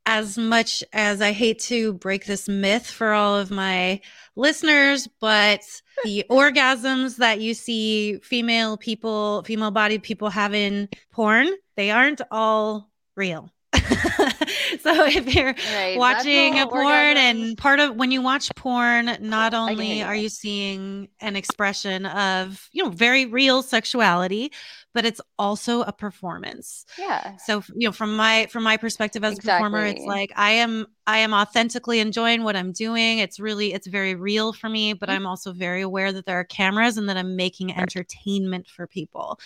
as 0.09 0.39
much 0.39 0.83
as 0.91 1.21
I 1.21 1.33
hate 1.33 1.59
to 1.59 1.93
break 1.93 2.25
this 2.25 2.49
myth 2.49 2.89
for 2.89 3.13
all 3.13 3.37
of 3.37 3.51
my 3.51 4.01
listeners, 4.35 5.07
but 5.19 5.61
the 6.03 6.25
orgasms 6.31 7.17
that 7.17 7.41
you 7.41 7.53
see 7.53 8.17
female 8.23 8.75
people, 8.75 9.43
female 9.43 9.69
bodied 9.69 10.01
people 10.01 10.29
have 10.29 10.55
in 10.55 10.89
porn, 11.11 11.47
they 11.75 11.91
aren't 11.91 12.21
all 12.31 12.89
real. 13.15 13.51
so 14.81 15.05
if 15.05 15.33
you're 15.33 15.55
right. 15.73 15.97
watching 15.97 16.59
a 16.59 16.67
porn 16.67 17.17
and 17.17 17.57
part 17.57 17.79
of 17.79 17.95
when 17.95 18.11
you 18.11 18.21
watch 18.21 18.53
porn 18.55 19.17
not 19.19 19.53
only 19.53 20.03
are 20.03 20.15
you 20.15 20.29
seeing 20.29 21.07
an 21.19 21.35
expression 21.35 22.05
of 22.05 22.69
you 22.71 22.83
know 22.83 22.89
very 22.89 23.25
real 23.25 23.61
sexuality 23.63 24.51
but 24.93 25.05
it's 25.05 25.21
also 25.37 25.81
a 25.81 25.91
performance 25.91 26.85
yeah 26.97 27.35
so 27.37 27.63
you 27.75 27.87
know 27.87 27.91
from 27.91 28.15
my 28.15 28.47
from 28.51 28.63
my 28.63 28.77
perspective 28.77 29.23
as 29.23 29.37
exactly. 29.37 29.65
a 29.65 29.69
performer 29.69 29.85
it's 29.85 30.05
like 30.05 30.31
i 30.35 30.51
am 30.51 30.85
i 31.07 31.17
am 31.17 31.33
authentically 31.33 31.99
enjoying 31.99 32.43
what 32.43 32.55
i'm 32.55 32.71
doing 32.71 33.19
it's 33.19 33.39
really 33.39 33.73
it's 33.73 33.87
very 33.87 34.15
real 34.15 34.53
for 34.53 34.69
me 34.69 34.93
but 34.93 35.09
mm-hmm. 35.09 35.17
i'm 35.17 35.25
also 35.25 35.51
very 35.51 35.81
aware 35.81 36.11
that 36.11 36.25
there 36.25 36.39
are 36.39 36.43
cameras 36.43 36.97
and 36.97 37.09
that 37.09 37.17
i'm 37.17 37.35
making 37.35 37.75
entertainment 37.75 38.67
for 38.67 38.85
people 38.87 39.39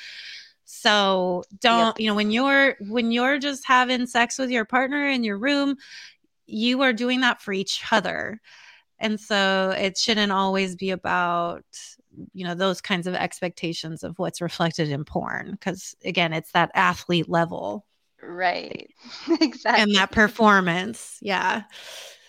so 0.73 1.43
don't, 1.59 1.87
yep. 1.87 1.99
you 1.99 2.07
know, 2.07 2.15
when 2.15 2.31
you're 2.31 2.75
when 2.79 3.11
you're 3.11 3.37
just 3.37 3.65
having 3.65 4.07
sex 4.07 4.39
with 4.39 4.49
your 4.49 4.65
partner 4.65 5.07
in 5.07 5.23
your 5.23 5.37
room, 5.37 5.77
you 6.47 6.81
are 6.81 6.93
doing 6.93 7.21
that 7.21 7.41
for 7.41 7.53
each 7.53 7.83
other. 7.91 8.41
And 8.97 9.19
so 9.19 9.75
it 9.77 9.97
shouldn't 9.97 10.31
always 10.31 10.75
be 10.75 10.89
about 10.89 11.63
you 12.33 12.45
know 12.45 12.55
those 12.55 12.81
kinds 12.81 13.07
of 13.07 13.13
expectations 13.13 14.03
of 14.03 14.17
what's 14.17 14.41
reflected 14.41 14.89
in 14.89 15.03
porn 15.03 15.51
because 15.51 15.95
again 16.05 16.31
it's 16.31 16.51
that 16.51 16.69
athlete 16.75 17.27
level 17.27 17.87
right 18.21 18.91
exactly 19.41 19.81
and 19.81 19.95
that 19.95 20.11
performance 20.11 21.17
yeah 21.21 21.63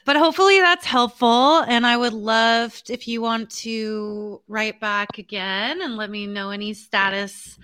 but 0.07 0.16
hopefully 0.16 0.59
that's 0.59 0.86
helpful 0.86 1.59
and 1.68 1.86
i 1.86 1.99
would 1.99 2.14
love 2.14 2.82
if 2.88 3.07
you 3.07 3.20
want 3.20 3.51
to 3.51 4.40
write 4.49 4.80
back 4.80 5.18
again 5.18 5.82
and 5.82 5.99
let 5.99 6.09
me 6.09 6.26
know 6.26 6.49
any 6.49 6.72
status 6.72 7.59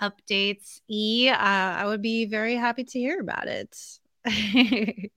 updates, 0.00 0.80
E, 0.88 1.28
uh, 1.28 1.36
I 1.36 1.84
would 1.86 2.02
be 2.02 2.26
very 2.26 2.54
happy 2.54 2.84
to 2.84 2.98
hear 2.98 3.20
about 3.20 3.48
it. 3.48 3.76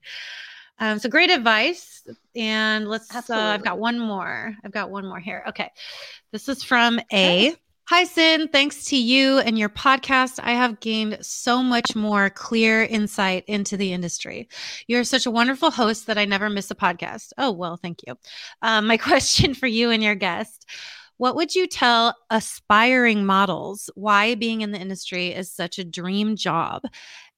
um, 0.78 0.98
so 0.98 1.08
great 1.08 1.30
advice. 1.30 2.06
And 2.34 2.88
let's, 2.88 3.14
uh, 3.14 3.34
I've 3.34 3.64
got 3.64 3.78
one 3.78 3.98
more. 3.98 4.54
I've 4.64 4.72
got 4.72 4.90
one 4.90 5.06
more 5.06 5.20
here. 5.20 5.44
Okay. 5.48 5.70
This 6.32 6.48
is 6.48 6.62
from 6.62 7.00
A. 7.12 7.54
Hi, 7.90 8.04
Sinn. 8.04 8.46
Thanks 8.46 8.84
to 8.84 8.96
you 8.96 9.40
and 9.40 9.58
your 9.58 9.68
podcast, 9.68 10.38
I 10.40 10.52
have 10.52 10.78
gained 10.78 11.18
so 11.22 11.60
much 11.60 11.96
more 11.96 12.30
clear 12.30 12.84
insight 12.84 13.42
into 13.48 13.76
the 13.76 13.92
industry. 13.92 14.48
You're 14.86 15.02
such 15.02 15.26
a 15.26 15.30
wonderful 15.32 15.72
host 15.72 16.06
that 16.06 16.16
I 16.16 16.24
never 16.24 16.48
miss 16.48 16.70
a 16.70 16.76
podcast. 16.76 17.32
Oh, 17.36 17.50
well, 17.50 17.76
thank 17.76 18.02
you. 18.06 18.16
Um, 18.62 18.86
my 18.86 18.96
question 19.08 19.54
for 19.54 19.66
you 19.66 19.90
and 19.90 20.04
your 20.04 20.14
guest 20.14 20.66
what 21.20 21.36
would 21.36 21.54
you 21.54 21.66
tell 21.66 22.16
aspiring 22.30 23.26
models 23.26 23.90
why 23.94 24.34
being 24.34 24.62
in 24.62 24.72
the 24.72 24.78
industry 24.80 25.28
is 25.34 25.52
such 25.52 25.78
a 25.78 25.84
dream 25.84 26.34
job? 26.34 26.84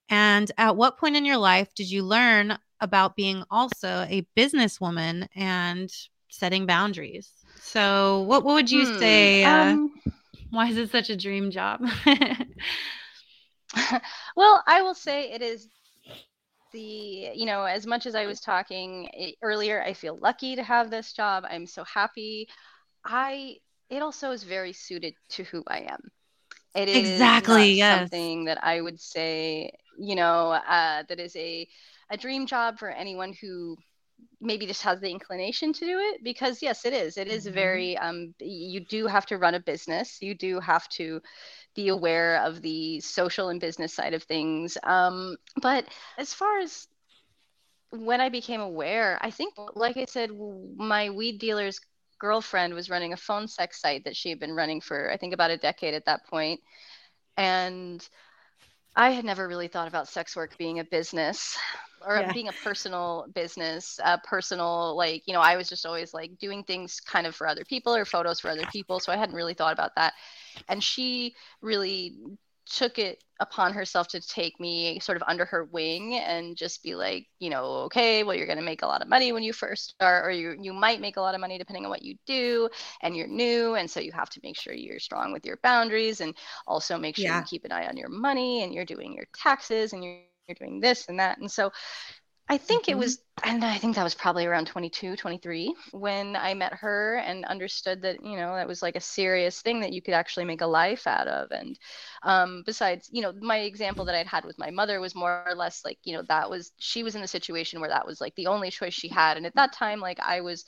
And 0.08 0.48
at 0.56 0.76
what 0.76 0.98
point 0.98 1.16
in 1.16 1.24
your 1.24 1.36
life 1.38 1.74
did 1.74 1.90
you 1.90 2.04
learn 2.04 2.56
about 2.78 3.16
being 3.16 3.42
also 3.50 4.06
a 4.08 4.24
businesswoman 4.36 5.26
and 5.34 5.90
setting 6.28 6.64
boundaries? 6.64 7.32
So, 7.58 8.22
what, 8.28 8.44
what 8.44 8.54
would 8.54 8.70
you 8.70 8.86
hmm, 8.86 8.98
say? 9.00 9.42
Uh, 9.42 9.72
um, 9.72 9.90
why 10.50 10.68
is 10.68 10.76
it 10.76 10.92
such 10.92 11.10
a 11.10 11.16
dream 11.16 11.50
job? 11.50 11.84
well, 14.36 14.62
I 14.64 14.82
will 14.82 14.94
say 14.94 15.32
it 15.32 15.42
is 15.42 15.66
the 16.72 17.32
you 17.34 17.44
know 17.44 17.64
as 17.64 17.86
much 17.86 18.06
as 18.06 18.14
i 18.14 18.24
was 18.26 18.40
talking 18.40 19.08
eh, 19.14 19.32
earlier 19.42 19.82
i 19.82 19.92
feel 19.92 20.18
lucky 20.18 20.56
to 20.56 20.62
have 20.62 20.90
this 20.90 21.12
job 21.12 21.44
i'm 21.48 21.66
so 21.66 21.84
happy 21.84 22.48
i 23.04 23.56
it 23.92 24.00
also 24.00 24.30
is 24.30 24.42
very 24.42 24.72
suited 24.72 25.14
to 25.28 25.44
who 25.44 25.62
I 25.66 25.80
am. 25.80 26.10
It 26.74 26.88
is 26.88 27.10
exactly 27.10 27.74
yes. 27.74 27.98
something 27.98 28.46
that 28.46 28.64
I 28.64 28.80
would 28.80 28.98
say, 28.98 29.70
you 29.98 30.14
know, 30.16 30.52
uh, 30.52 31.02
that 31.08 31.20
is 31.20 31.36
a 31.36 31.68
a 32.08 32.16
dream 32.16 32.46
job 32.46 32.78
for 32.78 32.88
anyone 32.88 33.34
who 33.40 33.76
maybe 34.40 34.66
just 34.66 34.82
has 34.82 35.00
the 35.00 35.10
inclination 35.10 35.72
to 35.72 35.84
do 35.84 35.98
it 35.98 36.22
because 36.22 36.62
yes 36.62 36.84
it 36.84 36.92
is 36.92 37.16
it 37.16 37.26
is 37.26 37.44
mm-hmm. 37.44 37.54
very 37.54 37.98
um 37.98 38.34
you 38.38 38.80
do 38.80 39.06
have 39.06 39.26
to 39.26 39.38
run 39.38 39.54
a 39.54 39.60
business 39.60 40.18
you 40.20 40.34
do 40.34 40.60
have 40.60 40.88
to 40.88 41.20
be 41.74 41.88
aware 41.88 42.36
of 42.44 42.62
the 42.62 43.00
social 43.00 43.48
and 43.48 43.60
business 43.60 43.94
side 43.94 44.14
of 44.14 44.22
things 44.22 44.78
um 44.84 45.36
but 45.60 45.84
as 46.18 46.32
far 46.34 46.60
as 46.60 46.86
when 47.90 48.20
i 48.20 48.28
became 48.28 48.60
aware 48.60 49.18
i 49.22 49.30
think 49.30 49.54
like 49.74 49.96
i 49.96 50.04
said 50.04 50.30
my 50.76 51.10
weed 51.10 51.38
dealers 51.38 51.80
girlfriend 52.22 52.72
was 52.72 52.88
running 52.88 53.12
a 53.12 53.16
phone 53.16 53.48
sex 53.48 53.80
site 53.80 54.04
that 54.04 54.14
she 54.14 54.28
had 54.28 54.38
been 54.38 54.54
running 54.54 54.80
for 54.80 55.10
I 55.10 55.16
think 55.16 55.34
about 55.34 55.50
a 55.50 55.56
decade 55.56 55.92
at 55.92 56.06
that 56.06 56.24
point. 56.28 56.60
And 57.36 58.08
I 58.94 59.10
had 59.10 59.24
never 59.24 59.48
really 59.48 59.66
thought 59.66 59.88
about 59.88 60.06
sex 60.06 60.36
work 60.36 60.56
being 60.56 60.78
a 60.78 60.84
business 60.84 61.58
or 62.06 62.18
yeah. 62.18 62.32
being 62.32 62.46
a 62.48 62.52
personal 62.52 63.26
business, 63.34 63.98
a 64.04 64.18
personal 64.18 64.96
like, 64.96 65.26
you 65.26 65.34
know, 65.34 65.40
I 65.40 65.56
was 65.56 65.68
just 65.68 65.84
always 65.84 66.14
like 66.14 66.38
doing 66.38 66.62
things 66.62 67.00
kind 67.00 67.26
of 67.26 67.34
for 67.34 67.48
other 67.48 67.64
people 67.64 67.92
or 67.94 68.04
photos 68.04 68.38
for 68.38 68.50
other 68.50 68.66
people, 68.70 69.00
so 69.00 69.10
I 69.10 69.16
hadn't 69.16 69.34
really 69.34 69.54
thought 69.54 69.72
about 69.72 69.96
that. 69.96 70.12
And 70.68 70.82
she 70.82 71.34
really 71.60 72.14
took 72.66 72.98
it 72.98 73.22
upon 73.40 73.72
herself 73.72 74.06
to 74.08 74.20
take 74.20 74.58
me 74.60 75.00
sort 75.00 75.16
of 75.16 75.22
under 75.26 75.44
her 75.44 75.64
wing 75.64 76.14
and 76.14 76.56
just 76.56 76.82
be 76.82 76.94
like, 76.94 77.26
you 77.40 77.50
know, 77.50 77.64
okay, 77.86 78.22
well, 78.22 78.36
you're 78.36 78.46
going 78.46 78.58
to 78.58 78.64
make 78.64 78.82
a 78.82 78.86
lot 78.86 79.02
of 79.02 79.08
money 79.08 79.32
when 79.32 79.42
you 79.42 79.52
first 79.52 79.90
start, 79.90 80.24
or 80.26 80.30
you 80.30 80.56
you 80.60 80.72
might 80.72 81.00
make 81.00 81.16
a 81.16 81.20
lot 81.20 81.34
of 81.34 81.40
money 81.40 81.58
depending 81.58 81.84
on 81.84 81.90
what 81.90 82.02
you 82.02 82.16
do, 82.26 82.68
and 83.02 83.16
you're 83.16 83.26
new, 83.26 83.74
and 83.74 83.90
so 83.90 84.00
you 84.00 84.12
have 84.12 84.30
to 84.30 84.40
make 84.42 84.56
sure 84.58 84.72
you're 84.74 84.98
strong 85.00 85.32
with 85.32 85.44
your 85.44 85.58
boundaries, 85.62 86.20
and 86.20 86.34
also 86.66 86.98
make 86.98 87.16
sure 87.16 87.30
yeah. 87.30 87.36
you 87.36 87.42
keep 87.42 87.64
an 87.64 87.72
eye 87.72 87.86
on 87.86 87.96
your 87.96 88.08
money, 88.08 88.62
and 88.62 88.72
you're 88.72 88.84
doing 88.84 89.12
your 89.14 89.26
taxes, 89.36 89.92
and 89.92 90.04
you're 90.04 90.20
you're 90.48 90.56
doing 90.56 90.80
this 90.80 91.08
and 91.08 91.20
that, 91.20 91.38
and 91.38 91.50
so 91.50 91.70
I 92.48 92.58
think 92.58 92.84
mm-hmm. 92.84 92.92
it 92.92 92.98
was, 92.98 93.18
and 93.44 93.64
I 93.64 93.78
think 93.78 93.96
that 93.96 94.04
was 94.04 94.14
probably 94.14 94.46
around 94.46 94.66
22, 94.66 95.16
23 95.16 95.74
when 95.92 96.36
I 96.36 96.54
met 96.54 96.74
her 96.74 97.16
and 97.16 97.44
understood 97.44 98.02
that, 98.02 98.22
you 98.22 98.36
know, 98.36 98.54
that 98.54 98.68
was 98.68 98.82
like 98.82 98.96
a 98.96 99.00
serious 99.00 99.62
thing 99.62 99.80
that 99.80 99.92
you 99.92 100.02
could 100.02 100.14
actually 100.14 100.44
make 100.44 100.60
a 100.60 100.66
life 100.66 101.06
out 101.06 101.28
of. 101.28 101.50
And 101.50 101.78
um, 102.24 102.62
besides, 102.66 103.08
you 103.12 103.22
know, 103.22 103.32
my 103.40 103.58
example 103.58 104.04
that 104.06 104.14
I'd 104.14 104.26
had 104.26 104.44
with 104.44 104.58
my 104.58 104.70
mother 104.70 105.00
was 105.00 105.14
more 105.14 105.44
or 105.46 105.54
less 105.54 105.82
like, 105.84 105.98
you 106.04 106.14
know, 106.14 106.22
that 106.28 106.50
was, 106.50 106.72
she 106.78 107.02
was 107.02 107.14
in 107.14 107.22
a 107.22 107.28
situation 107.28 107.80
where 107.80 107.90
that 107.90 108.06
was 108.06 108.20
like 108.20 108.34
the 108.34 108.48
only 108.48 108.70
choice 108.70 108.94
she 108.94 109.08
had. 109.08 109.36
And 109.36 109.46
at 109.46 109.54
that 109.54 109.72
time, 109.72 110.00
like 110.00 110.20
I 110.20 110.40
was, 110.40 110.64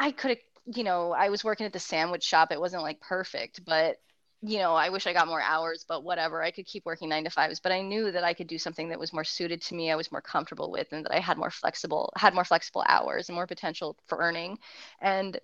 I 0.00 0.10
could 0.10 0.30
have, 0.30 0.38
you 0.74 0.84
know, 0.84 1.12
I 1.12 1.28
was 1.28 1.44
working 1.44 1.66
at 1.66 1.72
the 1.72 1.78
sandwich 1.78 2.24
shop. 2.24 2.50
It 2.50 2.60
wasn't 2.60 2.82
like 2.82 3.00
perfect, 3.00 3.64
but 3.64 3.96
you 4.40 4.58
know, 4.58 4.74
I 4.74 4.88
wish 4.90 5.06
I 5.06 5.12
got 5.12 5.26
more 5.26 5.42
hours, 5.42 5.84
but 5.88 6.04
whatever. 6.04 6.42
I 6.42 6.52
could 6.52 6.66
keep 6.66 6.86
working 6.86 7.08
nine 7.08 7.24
to 7.24 7.30
fives, 7.30 7.58
but 7.60 7.72
I 7.72 7.82
knew 7.82 8.12
that 8.12 8.22
I 8.22 8.34
could 8.34 8.46
do 8.46 8.58
something 8.58 8.88
that 8.90 8.98
was 9.00 9.12
more 9.12 9.24
suited 9.24 9.60
to 9.62 9.74
me. 9.74 9.90
I 9.90 9.96
was 9.96 10.12
more 10.12 10.20
comfortable 10.20 10.70
with, 10.70 10.92
and 10.92 11.04
that 11.04 11.12
I 11.12 11.18
had 11.20 11.38
more 11.38 11.50
flexible, 11.50 12.12
had 12.16 12.34
more 12.34 12.44
flexible 12.44 12.84
hours 12.88 13.28
and 13.28 13.34
more 13.34 13.48
potential 13.48 13.96
for 14.06 14.18
earning, 14.18 14.58
and 15.00 15.40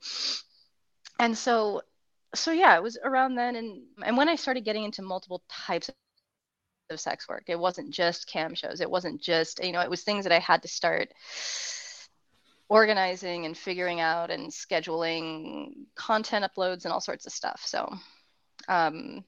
and 1.18 1.36
so, 1.36 1.82
so 2.34 2.52
yeah, 2.52 2.76
it 2.76 2.82
was 2.82 2.98
around 3.02 3.36
then, 3.36 3.56
and 3.56 3.82
and 4.04 4.16
when 4.16 4.28
I 4.28 4.36
started 4.36 4.64
getting 4.64 4.84
into 4.84 5.02
multiple 5.02 5.42
types 5.48 5.90
of 6.90 7.00
sex 7.00 7.28
work, 7.28 7.44
it 7.48 7.58
wasn't 7.58 7.90
just 7.92 8.26
cam 8.28 8.54
shows. 8.54 8.80
It 8.80 8.90
wasn't 8.90 9.20
just 9.20 9.62
you 9.64 9.72
know, 9.72 9.80
it 9.80 9.90
was 9.90 10.02
things 10.02 10.24
that 10.24 10.32
I 10.32 10.38
had 10.38 10.62
to 10.62 10.68
start 10.68 11.10
organizing 12.68 13.46
and 13.46 13.56
figuring 13.56 14.00
out 14.00 14.30
and 14.30 14.50
scheduling 14.50 15.72
content 15.94 16.44
uploads 16.44 16.84
and 16.84 16.92
all 16.92 17.00
sorts 17.00 17.26
of 17.26 17.32
stuff. 17.32 17.62
So, 17.64 17.92
um, 18.68 19.24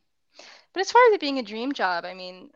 but 0.72 0.80
as 0.80 0.90
far 0.92 1.02
as 1.08 1.14
it 1.14 1.20
being 1.20 1.38
a 1.38 1.42
dream 1.42 1.72
job, 1.72 2.04
I 2.04 2.14
mean, 2.14 2.50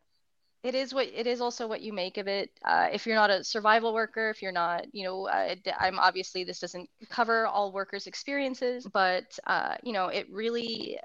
it 0.62 0.74
is 0.74 0.93
what 0.93 1.09
it 1.14 1.26
is 1.26 1.41
also 1.41 1.66
what 1.66 1.81
you 1.81 1.93
make 1.93 2.19
of 2.19 2.28
it. 2.28 2.51
Uh, 2.65 2.89
if 2.93 3.07
you're 3.07 3.16
not 3.16 3.31
a 3.31 3.44
survival 3.44 3.94
worker 3.94 4.31
if 4.31 4.43
you're 4.43 4.52
not 4.52 4.86
you 4.93 5.05
know 5.05 5.27
uh, 5.28 5.55
i'm 5.78 5.98
obviously 5.98 6.44
this 6.44 6.61
doesn't 6.61 6.89
cover 7.09 7.47
all 7.47 7.73
workers 7.73 8.07
experiences 8.07 8.86
but 8.93 9.39
uh, 9.47 9.77
you 9.82 9.93
know 9.93 10.09
it 10.09 10.27
really 10.31 10.98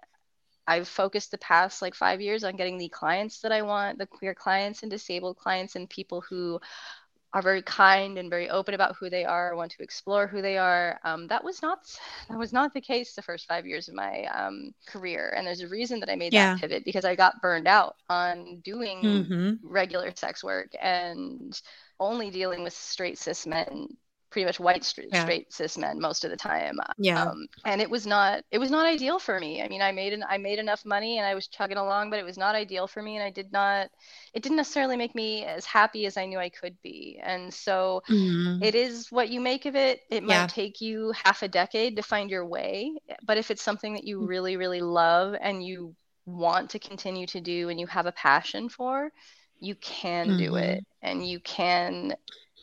i've 0.68 0.88
focused 0.88 1.31
the 1.31 1.38
past 1.38 1.81
like 1.81 1.95
five 1.95 2.22
years 2.22 2.43
on 2.43 2.56
getting 2.56 2.77
the 2.77 2.89
clients 2.89 3.39
that 3.41 3.52
i 3.52 3.61
want 3.61 3.97
the 3.97 4.07
queer 4.07 4.34
clients 4.34 4.81
and 4.81 4.91
disabled 4.91 5.38
clients 5.38 5.76
and 5.76 5.89
people 5.89 6.22
who 6.22 6.60
are 7.35 7.41
very 7.41 7.61
kind 7.61 8.17
and 8.17 8.29
very 8.29 8.49
open 8.49 8.73
about 8.73 8.95
who 8.95 9.09
they 9.09 9.25
are, 9.25 9.57
want 9.57 9.69
to 9.69 9.83
explore 9.83 10.25
who 10.25 10.41
they 10.41 10.57
are. 10.57 10.97
Um, 11.03 11.27
that 11.27 11.43
was 11.43 11.61
not 11.61 11.79
that 12.29 12.39
was 12.39 12.53
not 12.53 12.73
the 12.73 12.79
case 12.79 13.13
the 13.13 13.21
first 13.21 13.45
five 13.45 13.67
years 13.67 13.89
of 13.89 13.93
my 13.93 14.23
um, 14.33 14.73
career, 14.87 15.33
and 15.35 15.45
there's 15.45 15.59
a 15.59 15.67
reason 15.67 15.99
that 15.99 16.09
I 16.09 16.15
made 16.15 16.33
yeah. 16.33 16.53
that 16.53 16.61
pivot 16.61 16.85
because 16.85 17.03
I 17.03 17.13
got 17.15 17.41
burned 17.41 17.67
out 17.67 17.97
on 18.09 18.61
doing 18.63 19.01
mm-hmm. 19.01 19.53
regular 19.61 20.13
sex 20.15 20.45
work 20.45 20.71
and 20.81 21.61
only 21.99 22.31
dealing 22.31 22.63
with 22.63 22.73
straight 22.73 23.17
cis 23.17 23.45
men 23.45 23.89
pretty 24.35 24.45
much 24.45 24.59
white 24.59 24.83
straight, 24.83 25.07
yeah. 25.13 25.23
straight 25.23 25.53
cis 25.53 25.77
men 25.77 25.97
most 25.97 26.25
of 26.25 26.29
the 26.29 26.35
time. 26.35 26.77
Yeah. 26.97 27.23
Um, 27.23 27.47
and 27.63 27.79
it 27.79 27.89
was 27.89 28.05
not 28.05 28.43
it 28.51 28.57
was 28.57 28.69
not 28.69 28.85
ideal 28.85 29.17
for 29.17 29.39
me. 29.39 29.61
I 29.61 29.69
mean, 29.69 29.81
I 29.81 29.93
made 29.93 30.11
an 30.11 30.25
I 30.29 30.37
made 30.37 30.59
enough 30.59 30.83
money 30.83 31.19
and 31.19 31.25
I 31.25 31.33
was 31.33 31.47
chugging 31.47 31.77
along, 31.77 32.09
but 32.09 32.19
it 32.19 32.25
was 32.25 32.37
not 32.37 32.53
ideal 32.53 32.85
for 32.85 33.01
me, 33.01 33.15
and 33.15 33.23
I 33.23 33.29
did 33.29 33.53
not. 33.53 33.87
It 34.33 34.43
didn't 34.43 34.57
necessarily 34.57 34.97
make 34.97 35.15
me 35.15 35.45
as 35.45 35.63
happy 35.63 36.05
as 36.05 36.17
I 36.17 36.25
knew 36.25 36.37
I 36.37 36.49
could 36.49 36.75
be. 36.83 37.17
And 37.23 37.53
so, 37.53 38.03
mm-hmm. 38.09 38.61
it 38.61 38.75
is 38.75 39.09
what 39.09 39.29
you 39.29 39.39
make 39.39 39.65
of 39.65 39.77
it. 39.77 40.01
It 40.09 40.21
might 40.21 40.33
yeah. 40.33 40.47
take 40.47 40.81
you 40.81 41.13
half 41.23 41.41
a 41.41 41.47
decade 41.47 41.95
to 41.95 42.01
find 42.01 42.29
your 42.29 42.45
way, 42.45 42.91
but 43.25 43.37
if 43.37 43.51
it's 43.51 43.63
something 43.63 43.93
that 43.93 44.03
you 44.03 44.19
mm. 44.19 44.27
really 44.27 44.57
really 44.57 44.81
love 44.81 45.33
and 45.39 45.65
you 45.65 45.95
want 46.25 46.71
to 46.71 46.79
continue 46.79 47.27
to 47.27 47.39
do 47.39 47.69
and 47.69 47.79
you 47.79 47.87
have 47.87 48.05
a 48.05 48.11
passion 48.11 48.67
for, 48.67 49.13
you 49.61 49.75
can 49.75 50.27
mm-hmm. 50.27 50.37
do 50.39 50.55
it 50.57 50.83
and 51.01 51.25
you 51.25 51.39
can 51.39 52.13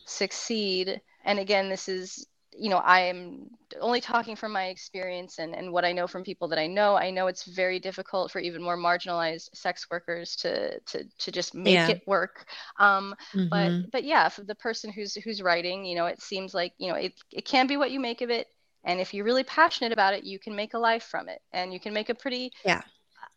succeed 0.05 1.01
and 1.23 1.39
again 1.39 1.69
this 1.69 1.87
is 1.87 2.27
you 2.55 2.69
know 2.69 2.77
i 2.77 2.99
am 2.99 3.49
only 3.81 3.99
talking 3.99 4.35
from 4.35 4.51
my 4.51 4.65
experience 4.65 5.39
and, 5.39 5.55
and 5.55 5.71
what 5.71 5.85
i 5.85 5.91
know 5.91 6.05
from 6.05 6.23
people 6.23 6.47
that 6.47 6.59
i 6.59 6.67
know 6.67 6.95
i 6.95 7.09
know 7.09 7.27
it's 7.27 7.45
very 7.45 7.79
difficult 7.79 8.31
for 8.31 8.39
even 8.39 8.61
more 8.61 8.77
marginalized 8.77 9.49
sex 9.53 9.87
workers 9.89 10.35
to 10.35 10.79
to, 10.81 11.03
to 11.17 11.31
just 11.31 11.55
make 11.55 11.73
yeah. 11.73 11.89
it 11.89 12.03
work 12.05 12.45
um, 12.79 13.15
mm-hmm. 13.33 13.47
but 13.49 13.91
but 13.91 14.03
yeah 14.03 14.29
for 14.29 14.43
the 14.43 14.55
person 14.55 14.91
who's 14.91 15.15
who's 15.15 15.41
writing 15.41 15.85
you 15.85 15.95
know 15.95 16.05
it 16.05 16.21
seems 16.21 16.53
like 16.53 16.73
you 16.77 16.89
know 16.89 16.95
it, 16.95 17.13
it 17.31 17.45
can 17.45 17.67
be 17.67 17.77
what 17.77 17.91
you 17.91 17.99
make 17.99 18.21
of 18.21 18.29
it 18.29 18.47
and 18.83 18.99
if 18.99 19.13
you're 19.13 19.25
really 19.25 19.43
passionate 19.43 19.91
about 19.91 20.13
it 20.13 20.23
you 20.23 20.37
can 20.37 20.55
make 20.55 20.73
a 20.73 20.79
life 20.79 21.03
from 21.03 21.29
it 21.29 21.41
and 21.51 21.73
you 21.73 21.79
can 21.79 21.93
make 21.93 22.09
a 22.09 22.15
pretty 22.15 22.51
yeah 22.65 22.81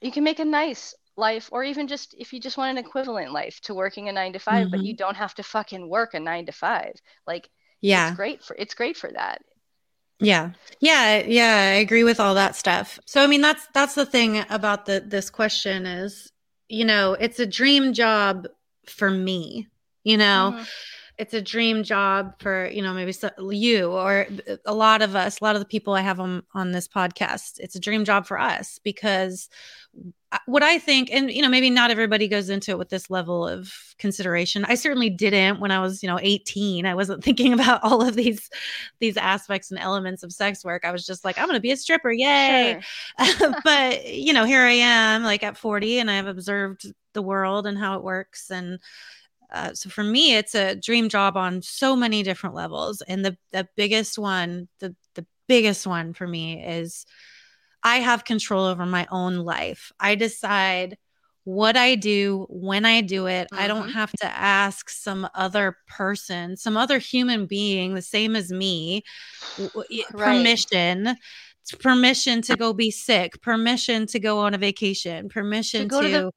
you 0.00 0.12
can 0.12 0.24
make 0.24 0.38
a 0.38 0.44
nice 0.44 0.94
life 1.16 1.48
or 1.50 1.64
even 1.64 1.88
just 1.88 2.14
if 2.18 2.32
you 2.32 2.40
just 2.40 2.58
want 2.58 2.76
an 2.76 2.84
equivalent 2.84 3.32
life 3.32 3.58
to 3.62 3.74
working 3.74 4.08
a 4.08 4.12
9 4.12 4.34
to 4.34 4.38
5 4.38 4.54
mm-hmm. 4.54 4.70
but 4.70 4.84
you 4.84 4.94
don't 4.94 5.16
have 5.16 5.34
to 5.34 5.42
fucking 5.42 5.88
work 5.88 6.12
a 6.14 6.20
9 6.20 6.46
to 6.46 6.52
5 6.52 6.92
like 7.26 7.48
yeah. 7.80 8.08
It's 8.08 8.16
great 8.16 8.42
for 8.42 8.56
it's 8.58 8.74
great 8.74 8.96
for 8.96 9.10
that. 9.12 9.42
Yeah. 10.18 10.52
Yeah 10.80 11.18
yeah 11.26 11.72
i 11.74 11.78
agree 11.78 12.04
with 12.04 12.20
all 12.20 12.34
that 12.34 12.56
stuff. 12.56 12.98
So 13.06 13.22
i 13.22 13.26
mean 13.26 13.40
that's 13.40 13.66
that's 13.74 13.94
the 13.94 14.06
thing 14.06 14.44
about 14.50 14.86
the 14.86 15.00
this 15.06 15.30
question 15.30 15.86
is 15.86 16.32
you 16.68 16.84
know 16.84 17.12
it's 17.14 17.38
a 17.38 17.46
dream 17.46 17.92
job 17.92 18.46
for 18.86 19.10
me 19.10 19.68
you 20.06 20.16
know? 20.16 20.52
Mm-hmm. 20.54 20.62
It's 21.18 21.34
a 21.34 21.40
dream 21.40 21.82
job 21.82 22.34
for 22.40 22.68
you 22.68 22.82
know 22.82 22.92
maybe 22.92 23.12
so, 23.12 23.30
you 23.50 23.90
or 23.90 24.26
a 24.64 24.74
lot 24.74 25.02
of 25.02 25.16
us 25.16 25.40
a 25.40 25.44
lot 25.44 25.56
of 25.56 25.60
the 25.60 25.66
people 25.66 25.94
i 25.94 26.00
have 26.00 26.20
on 26.20 26.42
on 26.54 26.72
this 26.72 26.88
podcast 26.88 27.58
it's 27.58 27.74
a 27.74 27.80
dream 27.80 28.04
job 28.04 28.26
for 28.26 28.38
us 28.38 28.78
because 28.82 29.48
what 30.46 30.62
I 30.62 30.78
think, 30.78 31.10
and 31.12 31.30
you 31.30 31.40
know, 31.40 31.48
maybe 31.48 31.70
not 31.70 31.90
everybody 31.90 32.28
goes 32.28 32.50
into 32.50 32.72
it 32.72 32.78
with 32.78 32.88
this 32.88 33.08
level 33.10 33.46
of 33.46 33.72
consideration. 33.98 34.64
I 34.64 34.74
certainly 34.74 35.08
didn't 35.08 35.60
when 35.60 35.70
I 35.70 35.80
was, 35.80 36.02
you 36.02 36.08
know, 36.08 36.18
18. 36.20 36.84
I 36.84 36.94
wasn't 36.94 37.22
thinking 37.24 37.52
about 37.52 37.80
all 37.82 38.06
of 38.06 38.14
these 38.14 38.50
these 38.98 39.16
aspects 39.16 39.70
and 39.70 39.80
elements 39.80 40.22
of 40.22 40.32
sex 40.32 40.64
work. 40.64 40.84
I 40.84 40.92
was 40.92 41.06
just 41.06 41.24
like, 41.24 41.38
I'm 41.38 41.46
gonna 41.46 41.60
be 41.60 41.70
a 41.70 41.76
stripper, 41.76 42.12
yay. 42.12 42.80
Sure. 43.20 43.54
but 43.64 44.06
you 44.12 44.32
know, 44.32 44.44
here 44.44 44.62
I 44.62 44.72
am, 44.72 45.22
like 45.22 45.42
at 45.42 45.56
40, 45.56 46.00
and 46.00 46.10
I've 46.10 46.26
observed 46.26 46.92
the 47.12 47.22
world 47.22 47.66
and 47.66 47.78
how 47.78 47.96
it 47.96 48.02
works. 48.02 48.50
And 48.50 48.80
uh, 49.52 49.74
so 49.74 49.90
for 49.90 50.02
me, 50.02 50.34
it's 50.34 50.54
a 50.54 50.74
dream 50.74 51.08
job 51.08 51.36
on 51.36 51.62
so 51.62 51.96
many 51.96 52.22
different 52.22 52.54
levels. 52.54 53.02
And 53.02 53.24
the 53.24 53.36
the 53.52 53.68
biggest 53.76 54.18
one, 54.18 54.68
the 54.80 54.94
the 55.14 55.26
biggest 55.46 55.86
one 55.86 56.12
for 56.12 56.26
me 56.26 56.64
is 56.64 57.06
I 57.82 57.98
have 57.98 58.24
control 58.24 58.64
over 58.64 58.86
my 58.86 59.06
own 59.10 59.38
life. 59.38 59.92
I 60.00 60.16
decide 60.16 60.98
what 61.44 61.76
I 61.76 61.94
do 61.94 62.46
when 62.50 62.84
I 62.84 63.02
do 63.02 63.26
it. 63.26 63.48
Mm-hmm. 63.52 63.62
I 63.62 63.68
don't 63.68 63.82
mm-hmm. 63.84 63.92
have 63.92 64.10
to 64.20 64.26
ask 64.26 64.90
some 64.90 65.28
other 65.34 65.76
person, 65.86 66.56
some 66.56 66.76
other 66.76 66.98
human 66.98 67.46
being, 67.46 67.94
the 67.94 68.02
same 68.02 68.34
as 68.34 68.50
me, 68.50 69.04
right. 69.56 70.04
permission. 70.12 71.16
Permission 71.80 72.42
to 72.42 72.56
go 72.56 72.72
be 72.72 72.92
sick, 72.92 73.42
permission 73.42 74.06
to 74.06 74.20
go 74.20 74.38
on 74.38 74.54
a 74.54 74.58
vacation, 74.58 75.28
permission 75.28 75.82
to 75.82 75.86
go 75.88 76.00
to, 76.00 76.08
to 76.08 76.32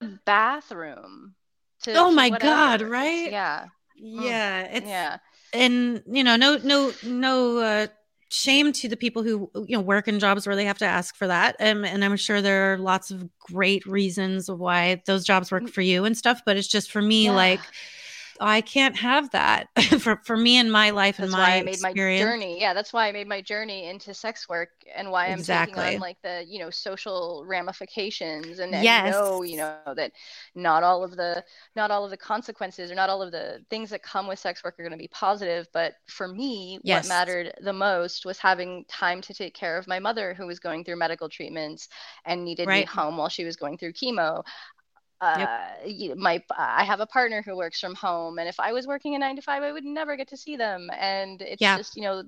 the 0.00 0.18
bathroom. 0.26 1.34
To, 1.84 1.94
oh 1.94 2.10
my 2.10 2.30
god, 2.30 2.82
right? 2.82 3.30
Yeah. 3.30 3.66
Yeah, 3.96 4.62
it's 4.62 4.86
yeah. 4.86 5.18
And 5.52 6.02
you 6.06 6.24
know, 6.24 6.36
no 6.36 6.58
no 6.62 6.92
no 7.04 7.58
uh 7.58 7.86
shame 8.30 8.72
to 8.72 8.88
the 8.88 8.96
people 8.96 9.22
who 9.22 9.48
you 9.66 9.76
know 9.76 9.80
work 9.80 10.08
in 10.08 10.18
jobs 10.18 10.46
where 10.46 10.56
they 10.56 10.64
have 10.64 10.78
to 10.78 10.84
ask 10.84 11.14
for 11.14 11.28
that 11.28 11.54
um, 11.60 11.84
and 11.84 12.04
i'm 12.04 12.16
sure 12.16 12.42
there 12.42 12.72
are 12.72 12.78
lots 12.78 13.12
of 13.12 13.28
great 13.38 13.86
reasons 13.86 14.50
why 14.50 15.00
those 15.06 15.24
jobs 15.24 15.52
work 15.52 15.62
mm. 15.62 15.70
for 15.70 15.82
you 15.82 16.04
and 16.04 16.16
stuff 16.16 16.40
but 16.44 16.56
it's 16.56 16.66
just 16.66 16.90
for 16.90 17.00
me 17.00 17.26
yeah. 17.26 17.30
like 17.30 17.60
I 18.40 18.60
can't 18.60 18.96
have 18.96 19.30
that 19.30 19.68
for, 20.00 20.20
for 20.24 20.36
me 20.36 20.58
and 20.58 20.70
my 20.70 20.90
life 20.90 21.18
that's 21.18 21.32
and 21.32 21.32
my 21.32 21.38
why 21.38 21.56
I 21.56 21.62
made 21.62 21.74
experience. 21.74 22.24
my 22.24 22.30
journey. 22.30 22.60
Yeah, 22.60 22.74
that's 22.74 22.92
why 22.92 23.08
I 23.08 23.12
made 23.12 23.28
my 23.28 23.40
journey 23.40 23.86
into 23.88 24.12
sex 24.12 24.48
work 24.48 24.70
and 24.94 25.10
why 25.10 25.26
I'm 25.26 25.38
exactly. 25.38 25.80
taking 25.80 25.96
on 25.96 26.00
like 26.00 26.20
the 26.22 26.44
you 26.46 26.58
know 26.58 26.70
social 26.70 27.44
ramifications 27.46 28.58
and, 28.58 28.74
and 28.74 28.84
yes. 28.84 29.12
know 29.12 29.42
you 29.42 29.56
know 29.56 29.76
that 29.94 30.12
not 30.54 30.82
all 30.82 31.04
of 31.04 31.16
the 31.16 31.44
not 31.76 31.90
all 31.90 32.04
of 32.04 32.10
the 32.10 32.16
consequences 32.16 32.90
or 32.90 32.94
not 32.94 33.08
all 33.08 33.22
of 33.22 33.30
the 33.30 33.64
things 33.70 33.90
that 33.90 34.02
come 34.02 34.26
with 34.26 34.38
sex 34.38 34.64
work 34.64 34.78
are 34.78 34.82
going 34.82 34.92
to 34.92 34.98
be 34.98 35.08
positive. 35.08 35.68
But 35.72 35.94
for 36.06 36.28
me, 36.28 36.80
yes. 36.82 37.04
what 37.04 37.08
mattered 37.08 37.52
the 37.60 37.72
most 37.72 38.26
was 38.26 38.38
having 38.38 38.84
time 38.88 39.20
to 39.22 39.34
take 39.34 39.54
care 39.54 39.78
of 39.78 39.86
my 39.86 39.98
mother 39.98 40.34
who 40.34 40.46
was 40.46 40.58
going 40.58 40.84
through 40.84 40.96
medical 40.96 41.28
treatments 41.28 41.88
and 42.24 42.44
needed 42.44 42.66
right. 42.66 42.86
me 42.86 42.86
home 42.86 43.16
while 43.16 43.28
she 43.28 43.44
was 43.44 43.56
going 43.56 43.78
through 43.78 43.92
chemo 43.92 44.42
yep. 45.22 45.48
Uh, 45.86 46.14
my 46.16 46.42
I 46.56 46.84
have 46.84 47.00
a 47.00 47.06
partner 47.06 47.42
who 47.42 47.56
works 47.56 47.80
from 47.80 47.94
home, 47.94 48.38
and 48.38 48.48
if 48.48 48.60
I 48.60 48.72
was 48.72 48.86
working 48.86 49.14
a 49.14 49.18
nine 49.18 49.36
to 49.36 49.42
five, 49.42 49.62
I 49.62 49.72
would 49.72 49.84
never 49.84 50.16
get 50.16 50.28
to 50.28 50.36
see 50.36 50.56
them. 50.56 50.90
And 50.98 51.40
it's 51.40 51.60
yeah. 51.60 51.76
just 51.76 51.96
you 51.96 52.02
know 52.02 52.24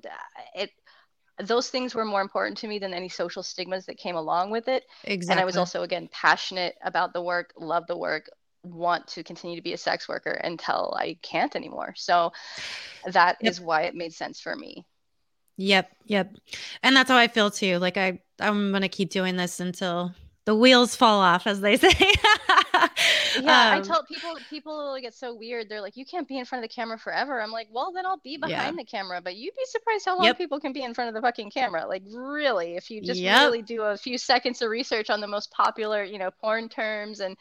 it 0.55 0.71
those 1.39 1.69
things 1.69 1.95
were 1.95 2.05
more 2.05 2.23
important 2.23 2.57
to 2.59 2.69
me 2.69 2.79
than 2.79 2.95
any 2.95 3.09
social 3.09 3.43
stigmas 3.43 3.87
that 3.87 3.99
came 3.99 4.17
along 4.17 4.51
with 4.51 4.69
it. 4.69 4.85
Exactly. 5.05 5.33
And 5.33 5.41
I 5.41 5.45
was 5.45 5.57
also 5.57 5.83
again 5.83 6.09
passionate 6.13 6.77
about 6.83 7.13
the 7.13 7.23
work, 7.23 7.53
love 7.59 7.87
the 7.87 7.97
work, 7.97 8.31
want 8.63 9.07
to 9.09 9.23
continue 9.23 9.57
to 9.57 9.63
be 9.63 9.73
a 9.73 9.79
sex 9.79 10.09
worker 10.09 10.31
until 10.31 10.95
I 10.99 11.19
can't 11.23 11.55
anymore. 11.55 11.95
So 11.97 12.33
that 13.07 13.37
yep. 13.41 13.51
is 13.51 13.61
why 13.61 13.83
it 13.83 13.95
made 13.95 14.13
sense 14.13 14.41
for 14.41 14.57
me. 14.57 14.87
Yep, 15.59 15.91
yep. 16.05 16.35
And 16.83 16.97
that's 16.97 17.11
how 17.11 17.17
I 17.17 17.29
feel 17.29 17.51
too. 17.51 17.79
Like 17.79 17.97
I 17.97 18.21
I'm 18.41 18.71
going 18.71 18.83
to 18.83 18.89
keep 18.89 19.11
doing 19.11 19.37
this 19.37 19.61
until 19.61 20.15
the 20.45 20.55
wheels 20.55 20.95
fall 20.95 21.21
off 21.21 21.47
as 21.47 21.61
they 21.61 21.77
say 21.77 21.89
yeah 23.43 23.71
um, 23.71 23.79
i 23.79 23.81
tell 23.81 24.05
people 24.05 24.35
people 24.51 24.99
get 25.01 25.15
so 25.15 25.35
weird 25.35 25.69
they're 25.69 25.81
like 25.81 25.97
you 25.97 26.05
can't 26.05 26.29
be 26.29 26.39
in 26.39 26.45
front 26.45 26.65
of 26.65 26.69
the 26.69 26.75
camera 26.75 26.99
forever 26.99 27.41
i'm 27.41 27.51
like 27.51 27.69
well 27.71 27.93
then 27.93 28.07
i'll 28.07 28.21
be 28.25 28.37
behind 28.37 28.77
yeah. 28.77 28.83
the 28.83 28.85
camera 28.85 29.21
but 29.21 29.37
you'd 29.37 29.55
be 29.55 29.65
surprised 29.67 30.05
how 30.05 30.17
long 30.17 30.25
yep. 30.25 30.39
people 30.39 30.61
can 30.61 30.73
be 30.73 30.83
in 30.83 30.95
front 30.95 31.09
of 31.09 31.15
the 31.15 31.21
fucking 31.21 31.51
camera 31.51 31.87
like 31.87 32.03
really 32.11 32.77
if 32.77 32.91
you 32.91 33.01
just 33.01 33.21
yep. 33.21 33.41
really 33.41 33.63
do 33.63 33.83
a 33.83 33.97
few 33.97 34.19
seconds 34.19 34.63
of 34.63 34.71
research 34.71 35.11
on 35.11 35.21
the 35.21 35.27
most 35.27 35.51
popular 35.51 36.05
you 36.05 36.19
know 36.19 36.31
porn 36.31 36.69
terms 36.69 37.21
and 37.21 37.37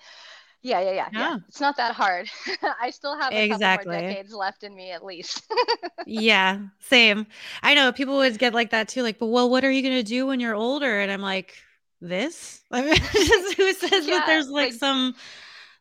yeah, 0.65 0.79
yeah, 0.79 0.91
yeah, 0.91 0.93
yeah. 0.95 1.19
yeah. 1.19 1.37
It's 1.47 1.61
not 1.61 1.77
that 1.77 1.93
hard. 1.93 2.27
I 2.81 2.89
still 2.89 3.15
have 3.15 3.31
a 3.31 3.45
exactly. 3.45 3.85
couple 3.85 4.01
more 4.01 4.09
decades 4.09 4.33
left 4.33 4.63
in 4.63 4.75
me 4.75 4.89
at 4.89 5.05
least. 5.05 5.45
yeah, 6.07 6.59
same. 6.79 7.27
I 7.61 7.75
know 7.75 7.91
people 7.91 8.17
would 8.17 8.39
get 8.39 8.55
like 8.55 8.71
that 8.71 8.87
too. 8.87 9.03
Like, 9.03 9.19
but 9.19 9.27
well, 9.27 9.47
what 9.47 9.63
are 9.63 9.69
you 9.69 9.83
gonna 9.83 10.01
do 10.01 10.25
when 10.25 10.39
you're 10.39 10.55
older? 10.55 11.01
And 11.01 11.11
I'm 11.11 11.21
like, 11.21 11.53
this? 12.01 12.63
I 12.71 12.81
mean, 12.81 12.95
who 12.95 13.73
says 13.73 14.07
yeah, 14.07 14.17
that 14.17 14.23
there's 14.25 14.49
like, 14.49 14.71
like, 14.71 14.73
some 14.73 15.15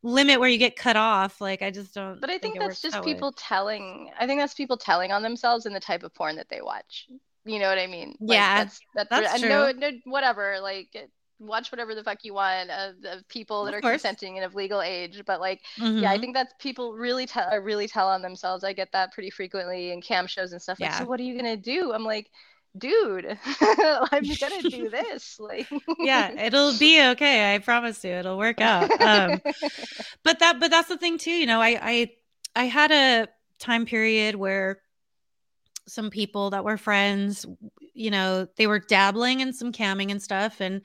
limit 0.05 0.39
where 0.39 0.48
you 0.48 0.59
get 0.59 0.76
cut 0.76 0.97
off? 0.97 1.40
Like, 1.40 1.62
I 1.62 1.70
just 1.70 1.94
don't. 1.94 2.20
But 2.20 2.31
I 2.31 2.39
think, 2.39 2.55
think 2.55 2.60
that's 2.60 2.81
just 2.81 2.94
that 2.94 3.05
people 3.05 3.31
way. 3.31 3.36
telling. 3.36 4.10
I 4.18 4.26
think 4.26 4.40
that's 4.40 4.55
people 4.55 4.76
telling 4.76 5.10
on 5.10 5.22
themselves 5.22 5.66
and 5.66 5.74
the 5.74 5.81
type 5.81 6.05
of 6.05 6.14
porn 6.14 6.36
that 6.36 6.48
they 6.48 6.60
watch. 6.60 7.09
You 7.44 7.59
know 7.59 7.68
what 7.68 7.78
I 7.78 7.86
mean? 7.86 8.16
Like, 8.20 8.36
yeah, 8.36 8.64
that's 8.64 8.81
that's, 8.94 9.10
that's, 9.10 9.40
true. 9.40 9.48
No, 9.48 9.72
no, 9.72 9.90
whatever. 10.05 10.60
Like, 10.60 11.10
watch 11.40 11.72
whatever 11.72 11.94
the 11.94 12.05
fuck 12.05 12.24
you 12.24 12.35
want 12.35 12.70
of, 12.70 12.94
of 13.05 13.28
people 13.28 13.64
that 13.64 13.74
of 13.74 13.78
are 13.78 13.81
course. 13.81 14.02
consenting 14.02 14.36
and 14.36 14.44
of 14.44 14.55
legal 14.55 14.81
age 14.81 15.22
but 15.26 15.40
like 15.40 15.60
mm-hmm. 15.78 15.98
yeah 15.98 16.10
i 16.10 16.14
mm-hmm. 16.14 16.20
think 16.20 16.35
that's 16.35 16.55
people 16.60 16.94
really 16.94 17.26
tell 17.26 17.51
really 17.60 17.89
tell 17.89 18.09
on 18.09 18.22
themselves 18.22 18.62
i 18.62 18.72
get 18.72 18.90
that 18.93 19.12
pretty 19.12 19.31
frequently 19.31 19.90
in 19.90 20.01
cam 20.01 20.26
shows 20.26 20.52
and 20.52 20.62
stuff 20.62 20.78
yeah. 20.78 20.90
like 20.90 20.98
so 20.98 21.05
what 21.05 21.18
are 21.18 21.24
you 21.24 21.36
gonna 21.36 21.56
do 21.56 21.93
i'm 21.93 22.05
like 22.05 22.31
dude 22.76 23.38
i'm 23.60 24.24
gonna 24.40 24.62
do 24.62 24.88
this 24.90 25.38
like 25.38 25.68
yeah 26.01 26.30
it'll 26.32 26.76
be 26.78 27.01
okay 27.10 27.55
i 27.55 27.59
promise 27.59 28.02
you 28.05 28.10
it'll 28.10 28.38
work 28.38 28.60
out 28.60 28.90
um, 29.01 29.40
but 30.22 30.38
that 30.40 30.59
but 30.59 30.70
that's 30.70 30.88
the 30.88 30.96
thing 30.96 31.18
too 31.18 31.30
you 31.30 31.46
know 31.46 31.60
i 31.60 31.78
i 31.80 32.10
i 32.56 32.64
had 32.64 32.90
a 32.90 33.28
time 33.59 33.86
period 33.86 34.34
where 34.34 34.80
some 35.86 36.10
people 36.10 36.51
that 36.51 36.64
were 36.64 36.76
friends 36.76 37.46
you 37.92 38.10
know 38.10 38.48
they 38.56 38.66
were 38.66 38.80
dabbling 38.80 39.40
in 39.40 39.52
some 39.52 39.70
camming 39.70 40.10
and 40.10 40.22
stuff 40.22 40.60
and 40.60 40.82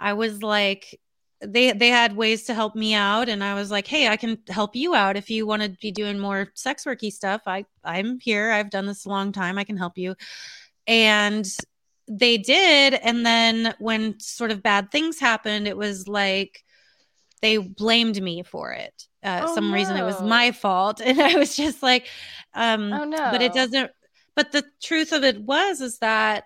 i 0.00 0.14
was 0.14 0.42
like 0.42 0.98
they 1.42 1.72
they 1.72 1.88
had 1.88 2.16
ways 2.16 2.44
to 2.44 2.54
help 2.54 2.74
me 2.74 2.94
out 2.94 3.28
and 3.28 3.44
i 3.44 3.52
was 3.52 3.70
like 3.70 3.86
hey 3.86 4.08
i 4.08 4.16
can 4.16 4.38
help 4.48 4.74
you 4.74 4.94
out 4.94 5.16
if 5.16 5.28
you 5.28 5.46
want 5.46 5.60
to 5.60 5.68
be 5.82 5.90
doing 5.90 6.18
more 6.18 6.48
sex 6.54 6.86
worky 6.86 7.12
stuff 7.12 7.42
i 7.46 7.62
i'm 7.84 8.18
here 8.20 8.50
i've 8.52 8.70
done 8.70 8.86
this 8.86 9.04
a 9.04 9.08
long 9.08 9.32
time 9.32 9.58
i 9.58 9.64
can 9.64 9.76
help 9.76 9.98
you 9.98 10.14
and 10.86 11.46
they 12.08 12.38
did 12.38 12.94
and 12.94 13.26
then 13.26 13.74
when 13.78 14.18
sort 14.20 14.50
of 14.50 14.62
bad 14.62 14.90
things 14.90 15.18
happened 15.18 15.66
it 15.66 15.76
was 15.76 16.06
like 16.06 16.62
they 17.42 17.56
blamed 17.58 18.20
me 18.22 18.42
for 18.42 18.72
it 18.72 19.06
uh, 19.24 19.42
oh, 19.44 19.54
some 19.54 19.68
no. 19.68 19.74
reason 19.74 19.96
it 19.96 20.04
was 20.04 20.22
my 20.22 20.52
fault 20.52 21.00
and 21.04 21.20
i 21.20 21.36
was 21.36 21.56
just 21.56 21.82
like 21.82 22.06
um 22.54 22.92
oh, 22.92 23.04
no. 23.04 23.28
but 23.30 23.42
it 23.42 23.52
doesn't 23.52 23.90
but 24.34 24.52
the 24.52 24.64
truth 24.82 25.12
of 25.12 25.24
it 25.24 25.40
was 25.40 25.80
is 25.80 25.98
that 25.98 26.44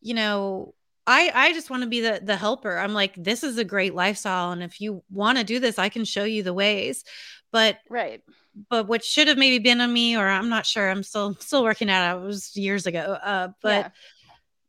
you 0.00 0.14
know 0.14 0.74
I 1.06 1.30
I 1.34 1.52
just 1.52 1.70
want 1.70 1.82
to 1.82 1.88
be 1.88 2.00
the 2.00 2.20
the 2.22 2.36
helper. 2.36 2.78
I'm 2.78 2.94
like 2.94 3.14
this 3.22 3.44
is 3.44 3.58
a 3.58 3.64
great 3.64 3.94
lifestyle 3.94 4.52
and 4.52 4.62
if 4.62 4.80
you 4.80 5.02
want 5.10 5.38
to 5.38 5.44
do 5.44 5.60
this 5.60 5.78
I 5.78 5.88
can 5.88 6.04
show 6.04 6.24
you 6.24 6.42
the 6.42 6.54
ways. 6.54 7.04
But 7.52 7.78
Right. 7.90 8.22
But 8.70 8.86
what 8.86 9.04
should 9.04 9.28
have 9.28 9.38
maybe 9.38 9.58
been 9.58 9.80
on 9.80 9.92
me 9.92 10.16
or 10.16 10.28
I'm 10.28 10.48
not 10.48 10.66
sure. 10.66 10.88
I'm 10.88 11.02
still 11.02 11.34
still 11.40 11.64
working 11.64 11.90
at 11.90 12.14
it. 12.14 12.18
It 12.18 12.24
was 12.24 12.56
years 12.56 12.86
ago. 12.86 13.18
Uh 13.22 13.48
but 13.62 13.86
yeah. 13.86 13.88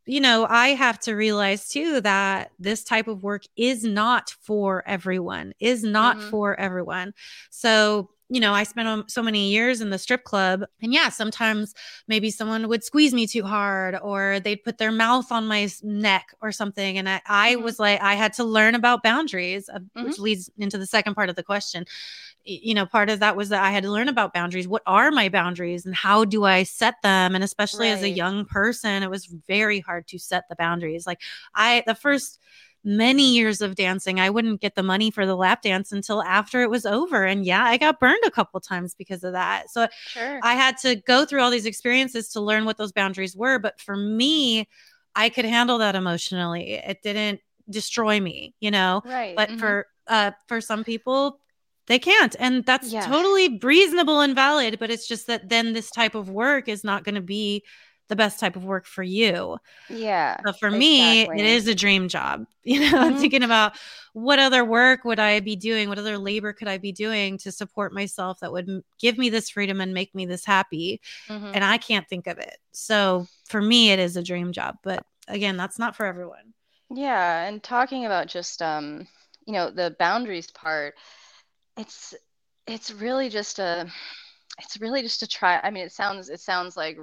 you 0.06 0.22
know, 0.22 0.46
I 0.50 0.70
have 0.70 1.00
to 1.02 1.14
realize 1.14 1.68
too 1.68 2.02
that 2.02 2.52
this 2.60 2.84
type 2.84 3.08
of 3.08 3.24
work 3.24 3.44
is 3.56 3.84
not 3.84 4.32
for 4.42 4.84
everyone. 4.88 5.54
Is 5.60 5.84
not 5.84 6.18
mm-hmm. 6.18 6.30
for 6.30 6.60
everyone. 6.60 7.14
So 7.50 8.10
you 8.30 8.40
know, 8.40 8.54
I 8.54 8.64
spent 8.64 9.12
so 9.12 9.22
many 9.22 9.50
years 9.50 9.82
in 9.82 9.92
the 9.92 10.00
strip 10.00 10.24
club. 10.24 10.64
And 10.82 10.92
yeah, 10.92 11.10
sometimes 11.10 11.76
maybe 12.08 12.32
someone 12.32 12.68
would 12.68 12.84
squeeze 12.84 13.14
me 13.14 13.28
too 13.28 13.44
hard 13.44 13.96
or 14.02 14.40
they'd 14.40 14.64
put 14.64 14.80
their 14.80 14.92
mouth 14.92 15.32
on 15.32 15.46
my 15.46 15.70
neck 15.84 16.34
or 16.42 16.52
something. 16.52 16.98
And 16.98 17.08
I, 17.08 17.22
I 17.28 17.54
mm-hmm. 17.54 17.64
was 17.64 17.80
like, 17.80 18.02
I 18.02 18.16
had 18.16 18.34
to 18.34 18.44
learn 18.44 18.74
about 18.74 19.04
boundaries, 19.04 19.70
uh, 19.70 19.78
mm-hmm. 19.78 20.06
which 20.06 20.18
leads 20.18 20.50
into 20.58 20.80
the 20.80 20.88
second 20.88 21.14
part 21.14 21.30
of 21.30 21.36
the 21.36 21.44
question. 21.44 21.86
You 22.44 22.74
know, 22.74 22.86
part 22.86 23.10
of 23.10 23.20
that 23.20 23.36
was 23.36 23.50
that 23.50 23.64
I 23.64 23.72
had 23.72 23.84
to 23.84 23.92
learn 23.92 24.10
about 24.10 24.34
boundaries. 24.34 24.68
What 24.68 24.84
are 24.88 25.12
my 25.12 25.30
boundaries 25.30 25.86
and 25.86 25.94
how 25.94 26.26
do 26.26 26.46
I 26.46 26.64
set 26.64 26.96
them? 27.04 27.36
And 27.36 27.44
especially 27.44 27.88
right. 27.88 27.98
as 27.98 28.04
a 28.04 28.10
young 28.10 28.46
person, 28.46 29.04
it 29.04 29.10
was 29.10 29.26
very 29.26 29.80
hard 29.80 30.08
to 30.08 30.20
set 30.20 30.46
the 30.50 30.56
boundaries. 30.56 31.06
Like, 31.06 31.22
I, 31.54 31.84
the 31.86 31.96
first, 31.96 32.40
many 32.86 33.34
years 33.34 33.62
of 33.62 33.76
dancing, 33.76 34.20
I 34.20 34.30
wouldn't 34.30 34.62
get 34.62 34.76
the 34.76 34.84
money 34.84 35.12
for 35.12 35.26
the 35.26 35.36
lap 35.36 35.64
dance 35.64 35.92
until 35.92 36.22
after 36.24 36.62
it 36.62 36.70
was 36.70 36.86
over. 36.86 37.26
And 37.26 37.46
yeah, 37.46 37.66
I 37.66 37.78
got 37.78 38.00
burned 38.00 38.24
a 38.26 38.32
couple 38.32 38.60
times 38.62 38.94
because 38.94 39.24
of 39.24 39.34
that. 39.34 39.70
So 39.72 39.88
sure. 40.08 40.40
I 40.44 40.54
had 40.54 40.78
to 40.78 40.96
go 40.96 41.26
through 41.26 41.42
all 41.42 41.50
these 41.52 41.66
experiences 41.66 42.30
to 42.30 42.42
learn 42.42 42.64
what 42.64 42.78
those 42.78 42.92
boundaries 42.92 43.36
were. 43.36 43.60
But 43.60 43.82
for 43.82 43.98
me, 43.98 44.70
I 45.16 45.30
could 45.30 45.46
handle 45.46 45.80
that 45.80 45.96
emotionally. 45.96 46.74
It 46.74 47.02
didn't 47.02 47.42
destroy 47.70 48.20
me, 48.20 48.54
you 48.60 48.70
know? 48.72 49.02
Right. 49.04 49.36
But 49.36 49.50
mm-hmm. 49.50 49.60
for 49.60 49.88
uh 50.08 50.32
for 50.48 50.62
some 50.62 50.84
people, 50.84 51.40
they 51.88 52.00
can't. 52.00 52.36
And 52.40 52.66
that's 52.66 52.92
yeah. 52.92 53.08
totally 53.08 53.60
reasonable 53.62 54.22
and 54.22 54.36
valid. 54.36 54.78
But 54.80 54.92
it's 54.92 55.08
just 55.08 55.28
that 55.28 55.50
then 55.50 55.74
this 55.74 55.90
type 55.90 56.16
of 56.16 56.30
work 56.30 56.68
is 56.68 56.84
not 56.84 57.04
going 57.04 57.16
to 57.16 57.22
be 57.22 57.64
the 58.08 58.16
best 58.16 58.40
type 58.40 58.56
of 58.56 58.64
work 58.64 58.86
for 58.86 59.04
you. 59.04 59.58
Yeah. 59.90 60.38
But 60.44 60.60
for 60.60 60.68
exactly. 60.68 60.80
me, 60.80 61.22
it 61.24 61.46
is 61.46 61.68
a 61.68 61.76
dream 61.76 62.08
job. 62.08 62.46
You 62.68 62.80
know, 62.80 62.98
mm-hmm. 62.98 63.20
thinking 63.20 63.44
about 63.44 63.74
what 64.14 64.40
other 64.40 64.66
work 64.66 65.06
would 65.06 65.20
I 65.20 65.40
be 65.40 65.56
doing? 65.56 65.88
What 65.88 66.00
other 66.00 66.18
labor 66.18 66.52
could 66.52 66.68
I 66.68 66.80
be 66.80 66.92
doing 66.92 67.38
to 67.38 67.52
support 67.52 67.94
myself 67.94 68.40
that 68.40 68.52
would 68.52 68.82
give 68.98 69.20
me 69.20 69.30
this 69.30 69.52
freedom 69.52 69.82
and 69.82 69.94
make 69.94 70.16
me 70.16 70.26
this 70.26 70.44
happy? 70.44 71.00
Mm-hmm. 71.30 71.52
And 71.54 71.64
I 71.64 71.78
can't 71.78 72.10
think 72.10 72.26
of 72.26 72.40
it. 72.40 72.58
So 72.72 73.28
for 73.48 73.62
me, 73.62 73.92
it 73.92 74.00
is 74.00 74.18
a 74.18 74.24
dream 74.24 74.52
job. 74.52 74.78
But 74.82 75.06
again, 75.28 75.58
that's 75.58 75.78
not 75.78 75.96
for 75.96 76.08
everyone. 76.08 76.56
Yeah. 76.90 77.44
And 77.44 77.62
talking 77.62 78.08
about 78.08 78.30
just, 78.30 78.64
um, 78.64 79.08
you 79.46 79.54
know, 79.54 79.70
the 79.70 79.96
boundaries 80.00 80.50
part, 80.50 80.96
it's, 81.78 82.16
it's 82.66 82.90
really 82.90 83.30
just 83.30 83.60
a, 83.60 83.88
it's 84.60 84.82
really 84.82 85.04
just 85.04 85.22
a 85.22 85.28
try. 85.28 85.60
I 85.62 85.70
mean, 85.70 85.86
it 85.86 85.92
sounds, 85.92 86.30
it 86.30 86.40
sounds 86.40 86.76
like 86.76 86.98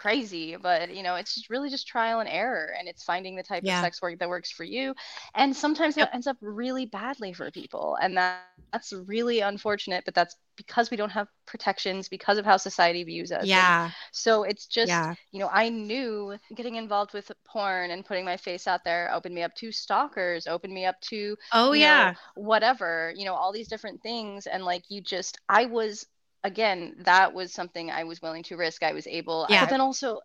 crazy 0.00 0.56
but 0.56 0.94
you 0.94 1.02
know 1.02 1.14
it's 1.14 1.34
just 1.34 1.50
really 1.50 1.68
just 1.68 1.86
trial 1.86 2.20
and 2.20 2.28
error 2.28 2.72
and 2.78 2.88
it's 2.88 3.02
finding 3.02 3.36
the 3.36 3.42
type 3.42 3.62
yeah. 3.62 3.78
of 3.78 3.84
sex 3.84 4.00
work 4.00 4.18
that 4.18 4.28
works 4.30 4.50
for 4.50 4.64
you 4.64 4.94
and 5.34 5.54
sometimes 5.54 5.94
it 5.98 6.08
ends 6.14 6.26
up 6.26 6.38
really 6.40 6.86
badly 6.86 7.34
for 7.34 7.50
people 7.50 7.98
and 8.00 8.16
that, 8.16 8.40
that's 8.72 8.94
really 9.06 9.40
unfortunate 9.40 10.02
but 10.06 10.14
that's 10.14 10.36
because 10.56 10.90
we 10.90 10.96
don't 10.96 11.10
have 11.10 11.28
protections 11.46 12.08
because 12.08 12.38
of 12.38 12.46
how 12.46 12.56
society 12.56 13.04
views 13.04 13.30
us 13.30 13.44
yeah 13.44 13.84
and 13.84 13.92
so 14.10 14.42
it's 14.42 14.66
just 14.66 14.88
yeah. 14.88 15.14
you 15.32 15.38
know 15.38 15.50
i 15.52 15.68
knew 15.68 16.34
getting 16.56 16.76
involved 16.76 17.12
with 17.12 17.30
porn 17.46 17.90
and 17.90 18.06
putting 18.06 18.24
my 18.24 18.38
face 18.38 18.66
out 18.66 18.82
there 18.84 19.10
opened 19.12 19.34
me 19.34 19.42
up 19.42 19.54
to 19.54 19.70
stalkers 19.70 20.46
opened 20.46 20.72
me 20.72 20.86
up 20.86 20.98
to 21.02 21.36
oh 21.52 21.72
yeah 21.72 22.12
know, 22.12 22.42
whatever 22.42 23.12
you 23.14 23.26
know 23.26 23.34
all 23.34 23.52
these 23.52 23.68
different 23.68 24.02
things 24.02 24.46
and 24.46 24.64
like 24.64 24.82
you 24.88 25.02
just 25.02 25.38
i 25.50 25.66
was 25.66 26.06
again, 26.44 26.94
that 27.00 27.34
was 27.34 27.52
something 27.52 27.90
I 27.90 28.04
was 28.04 28.22
willing 28.22 28.42
to 28.44 28.56
risk. 28.56 28.82
I 28.82 28.92
was 28.92 29.06
able, 29.06 29.46
yeah. 29.48 29.64
but 29.64 29.70
then 29.70 29.80
also 29.80 30.20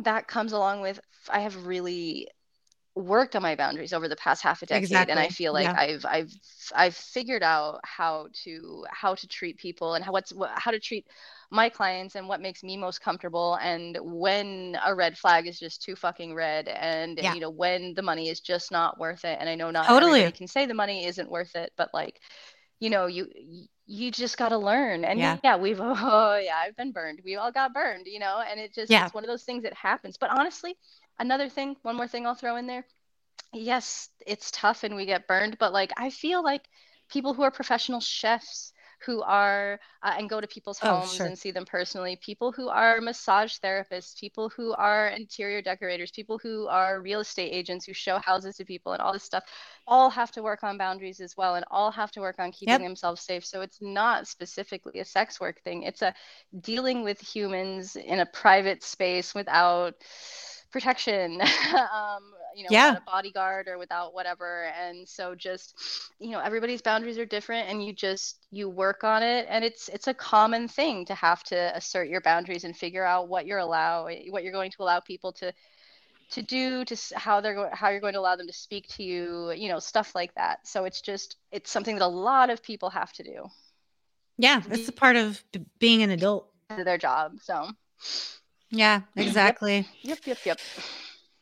that 0.00 0.26
comes 0.26 0.52
along 0.52 0.80
with 0.80 1.00
I 1.28 1.40
have 1.40 1.66
really 1.66 2.28
worked 2.94 3.34
on 3.34 3.42
my 3.42 3.56
boundaries 3.56 3.94
over 3.94 4.06
the 4.06 4.16
past 4.16 4.42
half 4.42 4.62
a 4.62 4.66
decade 4.66 4.82
exactly. 4.82 5.12
and 5.12 5.18
I 5.18 5.28
feel 5.28 5.54
like 5.54 5.64
yeah. 5.64 5.76
I've 5.78 6.04
I've 6.04 6.32
I've 6.74 6.94
figured 6.94 7.42
out 7.42 7.80
how 7.84 8.28
to 8.44 8.84
how 8.90 9.14
to 9.14 9.26
treat 9.26 9.56
people 9.56 9.94
and 9.94 10.04
how 10.04 10.12
what's 10.12 10.32
what, 10.32 10.50
how 10.54 10.70
to 10.70 10.78
treat 10.78 11.06
my 11.50 11.70
clients 11.70 12.16
and 12.16 12.28
what 12.28 12.42
makes 12.42 12.62
me 12.62 12.76
most 12.76 13.00
comfortable 13.00 13.58
and 13.62 13.96
when 14.02 14.76
a 14.84 14.94
red 14.94 15.16
flag 15.16 15.46
is 15.46 15.58
just 15.58 15.82
too 15.82 15.96
fucking 15.96 16.34
red 16.34 16.68
and 16.68 17.18
yeah. 17.18 17.32
you 17.32 17.40
know 17.40 17.50
when 17.50 17.94
the 17.94 18.02
money 18.02 18.28
is 18.28 18.40
just 18.40 18.70
not 18.70 18.98
worth 18.98 19.24
it 19.24 19.38
and 19.40 19.48
I 19.48 19.54
know 19.54 19.70
not 19.70 19.86
totally. 19.86 20.20
everybody 20.20 20.36
can 20.36 20.48
say 20.48 20.66
the 20.66 20.74
money 20.74 21.06
isn't 21.06 21.30
worth 21.30 21.56
it 21.56 21.72
but 21.76 21.88
like 21.94 22.20
you 22.82 22.90
know 22.90 23.06
you 23.06 23.28
you 23.86 24.10
just 24.10 24.36
got 24.36 24.48
to 24.48 24.58
learn 24.58 25.04
and 25.04 25.18
yeah. 25.18 25.38
yeah 25.44 25.56
we've 25.56 25.80
oh 25.82 26.40
yeah 26.42 26.56
i've 26.56 26.76
been 26.76 26.90
burned 26.90 27.20
we 27.24 27.36
all 27.36 27.52
got 27.52 27.72
burned 27.72 28.06
you 28.06 28.18
know 28.18 28.42
and 28.50 28.58
it 28.58 28.74
just 28.74 28.90
yeah. 28.90 29.04
it's 29.04 29.14
one 29.14 29.22
of 29.22 29.28
those 29.28 29.44
things 29.44 29.62
that 29.62 29.72
happens 29.72 30.16
but 30.16 30.30
honestly 30.30 30.74
another 31.20 31.48
thing 31.48 31.76
one 31.82 31.96
more 31.96 32.08
thing 32.08 32.26
i'll 32.26 32.34
throw 32.34 32.56
in 32.56 32.66
there 32.66 32.84
yes 33.52 34.08
it's 34.26 34.50
tough 34.50 34.82
and 34.82 34.96
we 34.96 35.06
get 35.06 35.28
burned 35.28 35.56
but 35.60 35.72
like 35.72 35.92
i 35.96 36.10
feel 36.10 36.42
like 36.42 36.64
people 37.08 37.34
who 37.34 37.42
are 37.42 37.52
professional 37.52 38.00
chefs 38.00 38.71
who 39.04 39.22
are 39.22 39.78
uh, 40.02 40.14
and 40.18 40.28
go 40.28 40.40
to 40.40 40.46
people's 40.46 40.78
oh, 40.82 40.96
homes 40.96 41.14
sure. 41.14 41.26
and 41.26 41.38
see 41.38 41.50
them 41.50 41.64
personally 41.64 42.16
people 42.16 42.52
who 42.52 42.68
are 42.68 43.00
massage 43.00 43.56
therapists 43.58 44.18
people 44.18 44.48
who 44.48 44.72
are 44.74 45.08
interior 45.08 45.62
decorators 45.62 46.10
people 46.10 46.38
who 46.38 46.66
are 46.68 47.00
real 47.00 47.20
estate 47.20 47.50
agents 47.50 47.84
who 47.84 47.92
show 47.92 48.18
houses 48.18 48.56
to 48.56 48.64
people 48.64 48.92
and 48.92 49.02
all 49.02 49.12
this 49.12 49.22
stuff 49.22 49.44
all 49.86 50.10
have 50.10 50.30
to 50.30 50.42
work 50.42 50.62
on 50.62 50.78
boundaries 50.78 51.20
as 51.20 51.36
well 51.36 51.54
and 51.54 51.64
all 51.70 51.90
have 51.90 52.10
to 52.10 52.20
work 52.20 52.36
on 52.38 52.52
keeping 52.52 52.72
yep. 52.72 52.80
themselves 52.80 53.20
safe 53.20 53.44
so 53.44 53.60
it's 53.60 53.80
not 53.80 54.26
specifically 54.26 55.00
a 55.00 55.04
sex 55.04 55.40
work 55.40 55.60
thing 55.62 55.82
it's 55.82 56.02
a 56.02 56.14
dealing 56.60 57.02
with 57.02 57.20
humans 57.20 57.96
in 57.96 58.20
a 58.20 58.26
private 58.26 58.82
space 58.82 59.34
without 59.34 59.94
protection 60.70 61.40
um, 61.74 62.32
you 62.54 62.64
know 62.64 62.68
yeah. 62.70 62.90
without 62.90 63.02
a 63.02 63.10
bodyguard 63.10 63.68
or 63.68 63.78
without 63.78 64.14
whatever. 64.14 64.64
And 64.80 65.08
so 65.08 65.34
just 65.34 65.74
you 66.18 66.30
know 66.30 66.40
everybody's 66.40 66.82
boundaries 66.82 67.18
are 67.18 67.26
different 67.26 67.68
and 67.68 67.84
you 67.84 67.92
just 67.92 68.46
you 68.50 68.68
work 68.68 69.04
on 69.04 69.22
it. 69.22 69.46
And 69.48 69.64
it's 69.64 69.88
it's 69.88 70.08
a 70.08 70.14
common 70.14 70.68
thing 70.68 71.04
to 71.06 71.14
have 71.14 71.42
to 71.44 71.76
assert 71.76 72.08
your 72.08 72.20
boundaries 72.20 72.64
and 72.64 72.76
figure 72.76 73.04
out 73.04 73.28
what 73.28 73.46
you're 73.46 73.58
allow 73.58 74.08
what 74.30 74.42
you're 74.42 74.52
going 74.52 74.70
to 74.70 74.82
allow 74.82 75.00
people 75.00 75.32
to 75.32 75.52
to 76.30 76.42
do 76.42 76.84
to 76.84 76.96
how 77.14 77.40
they're 77.40 77.54
going 77.54 77.70
how 77.72 77.90
you're 77.90 78.00
going 78.00 78.14
to 78.14 78.20
allow 78.20 78.36
them 78.36 78.46
to 78.46 78.52
speak 78.52 78.88
to 78.88 79.02
you 79.02 79.52
you 79.52 79.68
know 79.68 79.78
stuff 79.78 80.14
like 80.14 80.34
that. 80.34 80.66
So 80.66 80.84
it's 80.84 81.00
just 81.00 81.36
it's 81.50 81.70
something 81.70 81.96
that 81.96 82.04
a 82.04 82.06
lot 82.06 82.50
of 82.50 82.62
people 82.62 82.90
have 82.90 83.12
to 83.14 83.22
do. 83.22 83.46
Yeah 84.38 84.62
it's 84.70 84.88
a 84.88 84.92
part 84.92 85.16
of 85.16 85.42
being 85.78 86.02
an 86.02 86.10
adult. 86.10 86.48
Their 86.68 86.98
job 86.98 87.38
so. 87.42 87.68
Yeah 88.70 89.02
exactly. 89.14 89.86
Yep 90.02 90.18
yep 90.26 90.38
yep, 90.44 90.58
yep. 90.58 90.60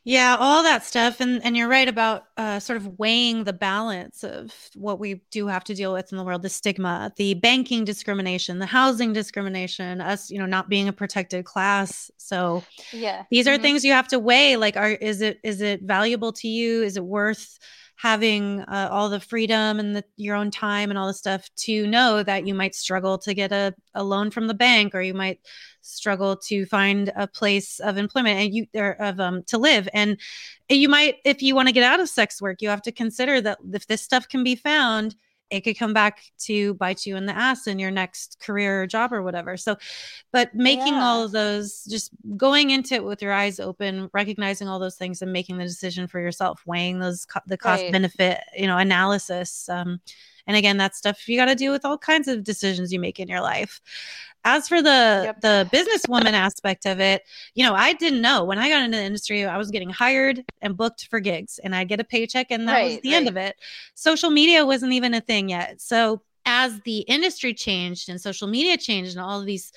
Yeah, 0.03 0.35
all 0.39 0.63
that 0.63 0.83
stuff, 0.83 1.21
and 1.21 1.43
and 1.45 1.55
you're 1.55 1.67
right 1.67 1.87
about 1.87 2.23
uh, 2.35 2.59
sort 2.59 2.77
of 2.77 2.97
weighing 2.97 3.43
the 3.43 3.53
balance 3.53 4.23
of 4.23 4.51
what 4.73 4.99
we 4.99 5.21
do 5.29 5.45
have 5.45 5.63
to 5.65 5.75
deal 5.75 5.93
with 5.93 6.11
in 6.11 6.17
the 6.17 6.23
world: 6.23 6.41
the 6.41 6.49
stigma, 6.49 7.13
the 7.17 7.35
banking 7.35 7.85
discrimination, 7.85 8.57
the 8.57 8.65
housing 8.65 9.13
discrimination, 9.13 10.01
us, 10.01 10.31
you 10.31 10.39
know, 10.39 10.47
not 10.47 10.69
being 10.69 10.87
a 10.87 10.93
protected 10.93 11.45
class. 11.45 12.09
So, 12.17 12.63
yeah, 12.91 13.25
these 13.29 13.47
are 13.47 13.51
mm-hmm. 13.51 13.61
things 13.61 13.85
you 13.85 13.91
have 13.91 14.07
to 14.07 14.17
weigh. 14.17 14.57
Like, 14.57 14.75
are 14.75 14.89
is 14.89 15.21
it 15.21 15.39
is 15.43 15.61
it 15.61 15.83
valuable 15.83 16.33
to 16.33 16.47
you? 16.47 16.81
Is 16.81 16.97
it 16.97 17.05
worth 17.05 17.59
having 18.01 18.61
uh, 18.61 18.89
all 18.91 19.09
the 19.09 19.19
freedom 19.19 19.79
and 19.79 19.95
the, 19.95 20.03
your 20.17 20.35
own 20.35 20.49
time 20.49 20.89
and 20.89 20.97
all 20.97 21.05
the 21.05 21.13
stuff 21.13 21.47
to 21.55 21.85
know 21.85 22.23
that 22.23 22.47
you 22.47 22.53
might 22.55 22.73
struggle 22.73 23.15
to 23.15 23.31
get 23.35 23.51
a, 23.51 23.75
a 23.93 24.03
loan 24.03 24.31
from 24.31 24.47
the 24.47 24.55
bank 24.55 24.95
or 24.95 25.01
you 25.01 25.13
might 25.13 25.39
struggle 25.81 26.35
to 26.35 26.65
find 26.65 27.11
a 27.15 27.27
place 27.27 27.79
of 27.79 27.97
employment 27.97 28.39
and 28.39 28.55
you 28.55 28.65
or 28.75 28.93
of 28.93 29.19
um 29.19 29.43
to 29.43 29.59
live. 29.59 29.87
And 29.93 30.19
you 30.67 30.89
might 30.89 31.17
if 31.25 31.43
you 31.43 31.53
want 31.53 31.67
to 31.67 31.73
get 31.73 31.83
out 31.83 31.99
of 31.99 32.09
sex 32.09 32.41
work 32.41 32.61
you 32.61 32.69
have 32.69 32.81
to 32.81 32.91
consider 32.91 33.39
that 33.41 33.59
if 33.71 33.85
this 33.85 34.01
stuff 34.01 34.27
can 34.27 34.43
be 34.43 34.55
found 34.55 35.15
it 35.51 35.61
could 35.61 35.77
come 35.77 35.93
back 35.93 36.23
to 36.39 36.73
bite 36.75 37.05
you 37.05 37.17
in 37.17 37.25
the 37.25 37.37
ass 37.37 37.67
in 37.67 37.77
your 37.77 37.91
next 37.91 38.39
career 38.39 38.81
or 38.81 38.87
job 38.87 39.11
or 39.11 39.21
whatever. 39.21 39.57
So, 39.57 39.75
but 40.31 40.55
making 40.55 40.93
yeah. 40.93 41.03
all 41.03 41.23
of 41.23 41.31
those, 41.31 41.83
just 41.89 42.11
going 42.37 42.71
into 42.71 42.95
it 42.95 43.03
with 43.03 43.21
your 43.21 43.33
eyes 43.33 43.59
open, 43.59 44.09
recognizing 44.13 44.69
all 44.69 44.79
those 44.79 44.95
things 44.95 45.21
and 45.21 45.33
making 45.33 45.57
the 45.57 45.65
decision 45.65 46.07
for 46.07 46.19
yourself, 46.19 46.63
weighing 46.65 46.99
those, 46.99 47.27
the 47.47 47.57
cost 47.57 47.83
right. 47.83 47.91
benefit, 47.91 48.39
you 48.57 48.65
know, 48.65 48.77
analysis. 48.77 49.67
Um, 49.67 49.99
and 50.51 50.57
again, 50.57 50.75
that 50.75 50.97
stuff 50.97 51.29
you 51.29 51.37
got 51.37 51.45
to 51.45 51.55
do 51.55 51.71
with 51.71 51.85
all 51.85 51.97
kinds 51.97 52.27
of 52.27 52.43
decisions 52.43 52.91
you 52.91 52.99
make 52.99 53.21
in 53.21 53.29
your 53.29 53.39
life. 53.39 53.79
As 54.43 54.67
for 54.67 54.81
the 54.81 55.21
yep. 55.23 55.39
the 55.39 55.69
businesswoman 55.71 56.33
aspect 56.33 56.85
of 56.85 56.99
it, 56.99 57.23
you 57.55 57.63
know, 57.63 57.73
I 57.73 57.93
didn't 57.93 58.21
know 58.21 58.43
when 58.43 58.59
I 58.59 58.67
got 58.67 58.83
into 58.83 58.97
the 58.97 59.03
industry, 59.03 59.45
I 59.45 59.57
was 59.57 59.71
getting 59.71 59.89
hired 59.89 60.43
and 60.61 60.75
booked 60.75 61.07
for 61.07 61.21
gigs, 61.21 61.57
and 61.63 61.73
I'd 61.73 61.87
get 61.87 62.01
a 62.01 62.03
paycheck, 62.03 62.47
and 62.49 62.67
that 62.67 62.73
right, 62.73 62.83
was 62.91 63.01
the 63.01 63.11
right. 63.11 63.15
end 63.15 63.29
of 63.29 63.37
it. 63.37 63.55
Social 63.95 64.29
media 64.29 64.65
wasn't 64.65 64.91
even 64.91 65.13
a 65.13 65.21
thing 65.21 65.47
yet. 65.47 65.79
So 65.79 66.21
as 66.45 66.81
the 66.81 66.99
industry 67.01 67.53
changed 67.53 68.09
and 68.09 68.19
social 68.19 68.49
media 68.49 68.75
changed, 68.75 69.15
and 69.15 69.23
all 69.23 69.39
of 69.39 69.45
these 69.45 69.71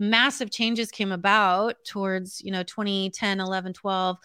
massive 0.00 0.50
changes 0.50 0.90
came 0.90 1.12
about 1.12 1.76
towards 1.86 2.42
you 2.42 2.50
know 2.50 2.64
2010 2.64 3.40
11 3.40 3.72
12 3.72 4.18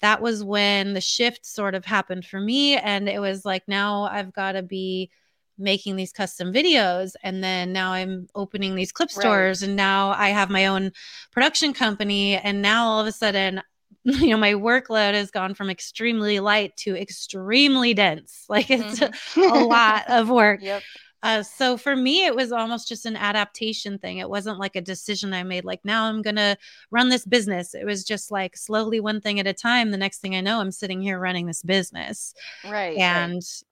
that 0.00 0.20
was 0.20 0.44
when 0.44 0.92
the 0.92 1.00
shift 1.00 1.44
sort 1.44 1.74
of 1.74 1.84
happened 1.84 2.24
for 2.24 2.40
me 2.40 2.76
and 2.76 3.08
it 3.08 3.18
was 3.18 3.44
like 3.44 3.66
now 3.66 4.02
i've 4.04 4.32
got 4.32 4.52
to 4.52 4.62
be 4.62 5.10
making 5.58 5.96
these 5.96 6.12
custom 6.12 6.52
videos 6.52 7.12
and 7.22 7.42
then 7.42 7.72
now 7.72 7.92
i'm 7.92 8.26
opening 8.34 8.74
these 8.74 8.92
clip 8.92 9.10
stores 9.10 9.62
right. 9.62 9.68
and 9.68 9.76
now 9.76 10.10
i 10.10 10.28
have 10.28 10.50
my 10.50 10.66
own 10.66 10.92
production 11.32 11.72
company 11.72 12.36
and 12.36 12.60
now 12.62 12.86
all 12.86 13.00
of 13.00 13.06
a 13.06 13.12
sudden 13.12 13.62
you 14.04 14.28
know 14.28 14.36
my 14.36 14.52
workload 14.52 15.14
has 15.14 15.30
gone 15.30 15.54
from 15.54 15.70
extremely 15.70 16.40
light 16.40 16.76
to 16.76 16.96
extremely 16.96 17.94
dense 17.94 18.44
like 18.48 18.70
it's 18.70 19.00
mm-hmm. 19.00 19.40
a 19.40 19.64
lot 19.64 20.04
of 20.08 20.28
work 20.28 20.60
yep. 20.62 20.82
Uh, 21.22 21.42
so 21.42 21.76
for 21.76 21.96
me, 21.96 22.24
it 22.24 22.36
was 22.36 22.52
almost 22.52 22.86
just 22.86 23.04
an 23.04 23.16
adaptation 23.16 23.98
thing. 23.98 24.18
It 24.18 24.30
wasn't 24.30 24.60
like 24.60 24.76
a 24.76 24.80
decision 24.80 25.34
I 25.34 25.42
made, 25.42 25.64
like, 25.64 25.80
now 25.82 26.04
I'm 26.04 26.22
going 26.22 26.36
to 26.36 26.56
run 26.92 27.08
this 27.08 27.24
business. 27.24 27.74
It 27.74 27.84
was 27.84 28.04
just 28.04 28.30
like 28.30 28.56
slowly 28.56 29.00
one 29.00 29.20
thing 29.20 29.40
at 29.40 29.46
a 29.46 29.52
time. 29.52 29.90
The 29.90 29.96
next 29.96 30.18
thing 30.18 30.36
I 30.36 30.40
know, 30.40 30.60
I'm 30.60 30.70
sitting 30.70 31.00
here 31.00 31.18
running 31.18 31.46
this 31.46 31.62
business. 31.62 32.32
Right. 32.64 32.96
And 32.98 33.36
right 33.36 33.62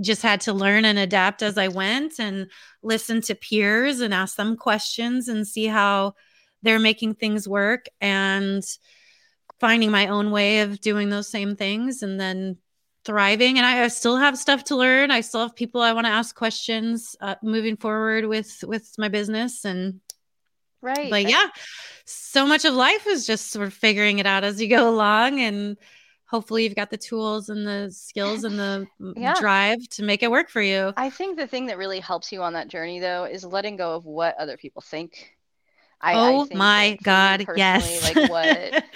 just 0.00 0.22
had 0.22 0.40
to 0.42 0.52
learn 0.52 0.84
and 0.84 0.98
adapt 0.98 1.42
as 1.42 1.56
I 1.56 1.68
went 1.68 2.18
and 2.18 2.50
listen 2.82 3.20
to 3.22 3.34
peers 3.34 4.00
and 4.00 4.12
ask 4.12 4.36
them 4.36 4.56
questions 4.56 5.28
and 5.28 5.46
see 5.46 5.66
how 5.66 6.14
they're 6.62 6.78
making 6.78 7.14
things 7.14 7.48
work 7.48 7.86
and 8.00 8.62
finding 9.60 9.90
my 9.90 10.08
own 10.08 10.30
way 10.30 10.60
of 10.60 10.80
doing 10.80 11.10
those 11.10 11.28
same 11.28 11.54
things 11.56 12.02
and 12.02 12.18
then 12.18 12.56
thriving. 13.04 13.58
And 13.58 13.66
I, 13.66 13.86
still 13.88 14.16
have 14.16 14.36
stuff 14.36 14.64
to 14.64 14.76
learn. 14.76 15.10
I 15.10 15.20
still 15.20 15.42
have 15.42 15.54
people 15.54 15.80
i 15.80 15.92
want 15.92 16.06
to 16.06 16.12
ask 16.12 16.34
questions 16.34 17.14
uh, 17.20 17.36
moving 17.42 17.76
forward 17.76 18.26
with 18.26 18.64
with 18.66 18.92
my 18.98 19.08
business. 19.08 19.64
And 19.64 20.00
right. 20.82 21.10
but 21.10 21.28
yeah 21.28 21.48
so 22.04 22.46
much 22.46 22.64
of 22.64 22.74
life 22.74 23.06
is 23.06 23.26
just 23.26 23.50
sort 23.50 23.66
of 23.66 23.74
figuring 23.74 24.18
it 24.18 24.26
out 24.26 24.44
as 24.44 24.60
you 24.60 24.68
go 24.68 24.88
along 24.88 25.40
and 25.40 25.76
hopefully 26.26 26.64
you've 26.64 26.74
got 26.74 26.90
the 26.90 26.96
tools 26.96 27.48
and 27.48 27.66
the 27.66 27.90
skills 27.90 28.44
and 28.44 28.58
the 28.58 28.86
yeah. 29.16 29.34
drive 29.38 29.78
to 29.90 30.02
make 30.02 30.22
it 30.22 30.30
work 30.30 30.48
for 30.48 30.62
you. 30.62 30.92
I 30.96 31.10
think 31.10 31.36
the 31.36 31.46
thing 31.46 31.66
that 31.66 31.78
really 31.78 32.00
helps 32.00 32.32
you 32.32 32.42
on 32.42 32.54
that 32.54 32.68
journey 32.68 33.00
though 33.00 33.24
is 33.24 33.44
letting 33.44 33.76
go 33.76 33.94
of 33.94 34.04
what 34.04 34.36
other 34.38 34.56
people 34.56 34.82
think. 34.82 35.36
I, 36.00 36.14
oh 36.14 36.48
I 36.50 36.54
my 36.54 36.98
god, 37.02 37.46
yes. 37.56 38.14
like 38.14 38.28
what 38.28 38.84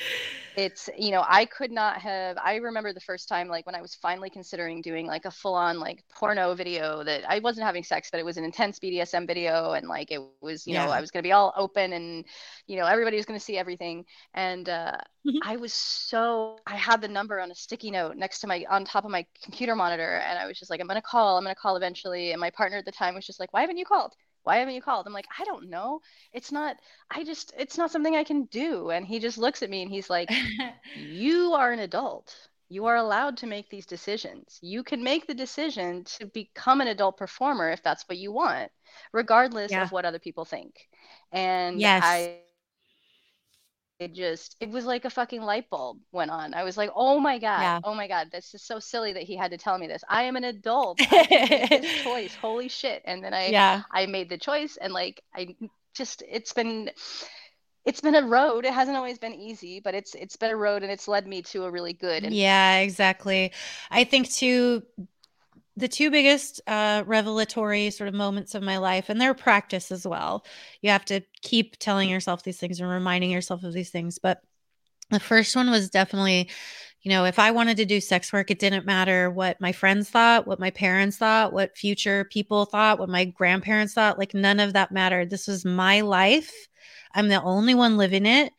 it's 0.58 0.90
you 0.98 1.12
know 1.12 1.24
i 1.28 1.44
could 1.44 1.70
not 1.70 1.98
have 1.98 2.36
i 2.44 2.56
remember 2.56 2.92
the 2.92 3.00
first 3.00 3.28
time 3.28 3.46
like 3.46 3.64
when 3.64 3.76
i 3.76 3.80
was 3.80 3.94
finally 3.94 4.28
considering 4.28 4.82
doing 4.82 5.06
like 5.06 5.24
a 5.24 5.30
full 5.30 5.54
on 5.54 5.78
like 5.78 6.02
porno 6.12 6.52
video 6.52 7.04
that 7.04 7.22
i 7.30 7.38
wasn't 7.38 7.64
having 7.64 7.84
sex 7.84 8.10
but 8.10 8.18
it 8.18 8.24
was 8.24 8.36
an 8.36 8.42
intense 8.42 8.80
bdsm 8.80 9.24
video 9.24 9.72
and 9.72 9.86
like 9.86 10.10
it 10.10 10.20
was 10.40 10.66
you 10.66 10.74
yeah. 10.74 10.84
know 10.84 10.90
i 10.90 11.00
was 11.00 11.12
going 11.12 11.22
to 11.22 11.26
be 11.26 11.30
all 11.30 11.54
open 11.56 11.92
and 11.92 12.24
you 12.66 12.76
know 12.76 12.86
everybody 12.86 13.16
was 13.16 13.24
going 13.24 13.38
to 13.38 13.44
see 13.44 13.56
everything 13.56 14.04
and 14.34 14.68
uh, 14.68 14.96
mm-hmm. 15.24 15.38
i 15.44 15.54
was 15.54 15.72
so 15.72 16.58
i 16.66 16.74
had 16.74 17.00
the 17.00 17.08
number 17.08 17.38
on 17.38 17.52
a 17.52 17.54
sticky 17.54 17.92
note 17.92 18.16
next 18.16 18.40
to 18.40 18.48
my 18.48 18.64
on 18.68 18.84
top 18.84 19.04
of 19.04 19.12
my 19.12 19.24
computer 19.40 19.76
monitor 19.76 20.16
and 20.26 20.40
i 20.40 20.46
was 20.46 20.58
just 20.58 20.72
like 20.72 20.80
i'm 20.80 20.88
going 20.88 21.00
to 21.00 21.02
call 21.02 21.38
i'm 21.38 21.44
going 21.44 21.54
to 21.54 21.60
call 21.60 21.76
eventually 21.76 22.32
and 22.32 22.40
my 22.40 22.50
partner 22.50 22.78
at 22.78 22.84
the 22.84 22.90
time 22.90 23.14
was 23.14 23.24
just 23.24 23.38
like 23.38 23.52
why 23.52 23.60
haven't 23.60 23.78
you 23.78 23.84
called 23.84 24.12
why 24.48 24.56
haven't 24.56 24.74
you 24.74 24.80
called? 24.80 25.06
I'm 25.06 25.12
like 25.12 25.28
i 25.38 25.44
don't 25.44 25.68
know. 25.68 26.00
It's 26.32 26.50
not 26.50 26.76
i 27.10 27.22
just 27.22 27.52
it's 27.58 27.76
not 27.76 27.90
something 27.90 28.16
i 28.16 28.24
can 28.24 28.44
do. 28.46 28.88
And 28.88 29.06
he 29.06 29.18
just 29.18 29.36
looks 29.36 29.62
at 29.62 29.68
me 29.68 29.82
and 29.82 29.90
he's 29.90 30.08
like 30.08 30.30
you 30.96 31.52
are 31.52 31.70
an 31.70 31.80
adult. 31.80 32.34
You 32.70 32.86
are 32.86 32.96
allowed 32.96 33.36
to 33.38 33.46
make 33.46 33.68
these 33.68 33.84
decisions. 33.86 34.58
You 34.62 34.82
can 34.82 35.02
make 35.02 35.26
the 35.26 35.34
decision 35.34 36.04
to 36.16 36.26
become 36.26 36.80
an 36.80 36.88
adult 36.88 37.18
performer 37.18 37.70
if 37.70 37.82
that's 37.82 38.04
what 38.08 38.16
you 38.18 38.32
want 38.32 38.70
regardless 39.12 39.70
yeah. 39.70 39.82
of 39.82 39.92
what 39.92 40.06
other 40.06 40.18
people 40.18 40.46
think. 40.46 40.88
And 41.30 41.78
yes. 41.78 42.02
i 42.04 42.40
it 43.98 44.14
just 44.14 44.56
it 44.60 44.70
was 44.70 44.84
like 44.84 45.04
a 45.04 45.10
fucking 45.10 45.42
light 45.42 45.68
bulb 45.70 45.98
went 46.12 46.30
on. 46.30 46.54
I 46.54 46.62
was 46.62 46.76
like 46.76 46.90
oh 46.94 47.18
my 47.18 47.38
god 47.38 47.60
yeah. 47.60 47.80
oh 47.82 47.94
my 47.94 48.06
god 48.06 48.28
this 48.30 48.54
is 48.54 48.62
so 48.62 48.78
silly 48.78 49.12
that 49.12 49.24
he 49.24 49.36
had 49.36 49.50
to 49.50 49.58
tell 49.58 49.78
me 49.78 49.86
this. 49.86 50.02
I 50.08 50.24
am 50.24 50.36
an 50.36 50.44
adult. 50.44 51.00
This 51.28 52.02
choice. 52.02 52.34
Holy 52.34 52.68
shit. 52.68 53.02
And 53.04 53.22
then 53.22 53.34
i 53.34 53.48
yeah. 53.48 53.82
I 53.92 54.06
made 54.06 54.28
the 54.28 54.38
choice 54.38 54.76
and 54.80 54.92
like 54.92 55.22
i 55.34 55.54
just 55.94 56.22
it's 56.28 56.52
been 56.52 56.90
it's 57.84 58.00
been 58.00 58.14
a 58.14 58.22
road. 58.22 58.64
It 58.64 58.72
hasn't 58.72 58.96
always 58.96 59.18
been 59.18 59.34
easy 59.34 59.80
but 59.80 59.94
it's 59.94 60.14
it's 60.14 60.36
been 60.36 60.50
a 60.50 60.56
road 60.56 60.82
and 60.82 60.92
it's 60.92 61.08
led 61.08 61.26
me 61.26 61.42
to 61.42 61.64
a 61.64 61.70
really 61.70 61.92
good 61.92 62.24
and- 62.24 62.34
yeah 62.34 62.78
exactly. 62.78 63.52
I 63.90 64.04
think 64.04 64.30
too 64.30 64.82
the 65.78 65.88
two 65.88 66.10
biggest 66.10 66.60
uh, 66.66 67.04
revelatory 67.06 67.90
sort 67.90 68.08
of 68.08 68.14
moments 68.14 68.54
of 68.54 68.62
my 68.62 68.78
life, 68.78 69.08
and 69.08 69.20
their 69.20 69.34
practice 69.34 69.92
as 69.92 70.06
well. 70.06 70.44
You 70.82 70.90
have 70.90 71.04
to 71.06 71.20
keep 71.42 71.78
telling 71.78 72.08
yourself 72.08 72.42
these 72.42 72.58
things 72.58 72.80
and 72.80 72.90
reminding 72.90 73.30
yourself 73.30 73.62
of 73.62 73.72
these 73.72 73.90
things. 73.90 74.18
But 74.18 74.42
the 75.10 75.20
first 75.20 75.54
one 75.56 75.70
was 75.70 75.88
definitely, 75.88 76.50
you 77.02 77.10
know, 77.10 77.24
if 77.24 77.38
I 77.38 77.52
wanted 77.52 77.76
to 77.78 77.84
do 77.84 78.00
sex 78.00 78.32
work, 78.32 78.50
it 78.50 78.58
didn't 78.58 78.86
matter 78.86 79.30
what 79.30 79.60
my 79.60 79.72
friends 79.72 80.10
thought, 80.10 80.46
what 80.46 80.60
my 80.60 80.70
parents 80.70 81.16
thought, 81.16 81.52
what 81.52 81.76
future 81.76 82.24
people 82.24 82.64
thought, 82.64 82.98
what 82.98 83.08
my 83.08 83.24
grandparents 83.24 83.94
thought. 83.94 84.18
Like 84.18 84.34
none 84.34 84.60
of 84.60 84.72
that 84.72 84.92
mattered. 84.92 85.30
This 85.30 85.46
was 85.46 85.64
my 85.64 86.00
life. 86.00 86.52
I'm 87.14 87.28
the 87.28 87.42
only 87.42 87.74
one 87.74 87.96
living 87.96 88.26
it 88.26 88.52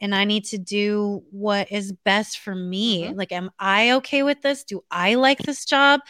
and 0.00 0.14
I 0.14 0.24
need 0.24 0.44
to 0.46 0.58
do 0.58 1.22
what 1.30 1.72
is 1.72 1.92
best 1.92 2.38
for 2.38 2.54
me. 2.54 3.04
Mm-hmm. 3.04 3.16
Like, 3.16 3.32
am 3.32 3.50
I 3.58 3.92
okay 3.92 4.22
with 4.22 4.42
this? 4.42 4.64
Do 4.64 4.84
I 4.90 5.14
like 5.14 5.38
this 5.38 5.64
job? 5.64 6.00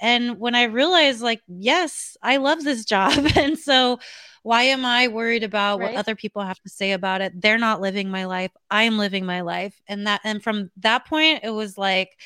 And 0.00 0.38
when 0.38 0.54
I 0.54 0.64
realized, 0.64 1.20
like, 1.20 1.42
yes, 1.46 2.16
I 2.22 2.36
love 2.36 2.64
this 2.64 2.84
job. 2.84 3.26
and 3.36 3.58
so, 3.58 3.98
why 4.42 4.62
am 4.64 4.84
I 4.84 5.08
worried 5.08 5.42
about 5.42 5.80
right. 5.80 5.92
what 5.92 5.98
other 5.98 6.14
people 6.14 6.42
have 6.42 6.60
to 6.60 6.68
say 6.68 6.92
about 6.92 7.20
it? 7.20 7.40
They're 7.40 7.58
not 7.58 7.80
living 7.80 8.08
my 8.08 8.24
life. 8.24 8.52
I'm 8.70 8.96
living 8.96 9.26
my 9.26 9.42
life. 9.42 9.80
And 9.88 10.06
that, 10.06 10.20
and 10.24 10.42
from 10.42 10.70
that 10.78 11.06
point, 11.06 11.40
it 11.42 11.50
was 11.50 11.76
like, 11.76 12.16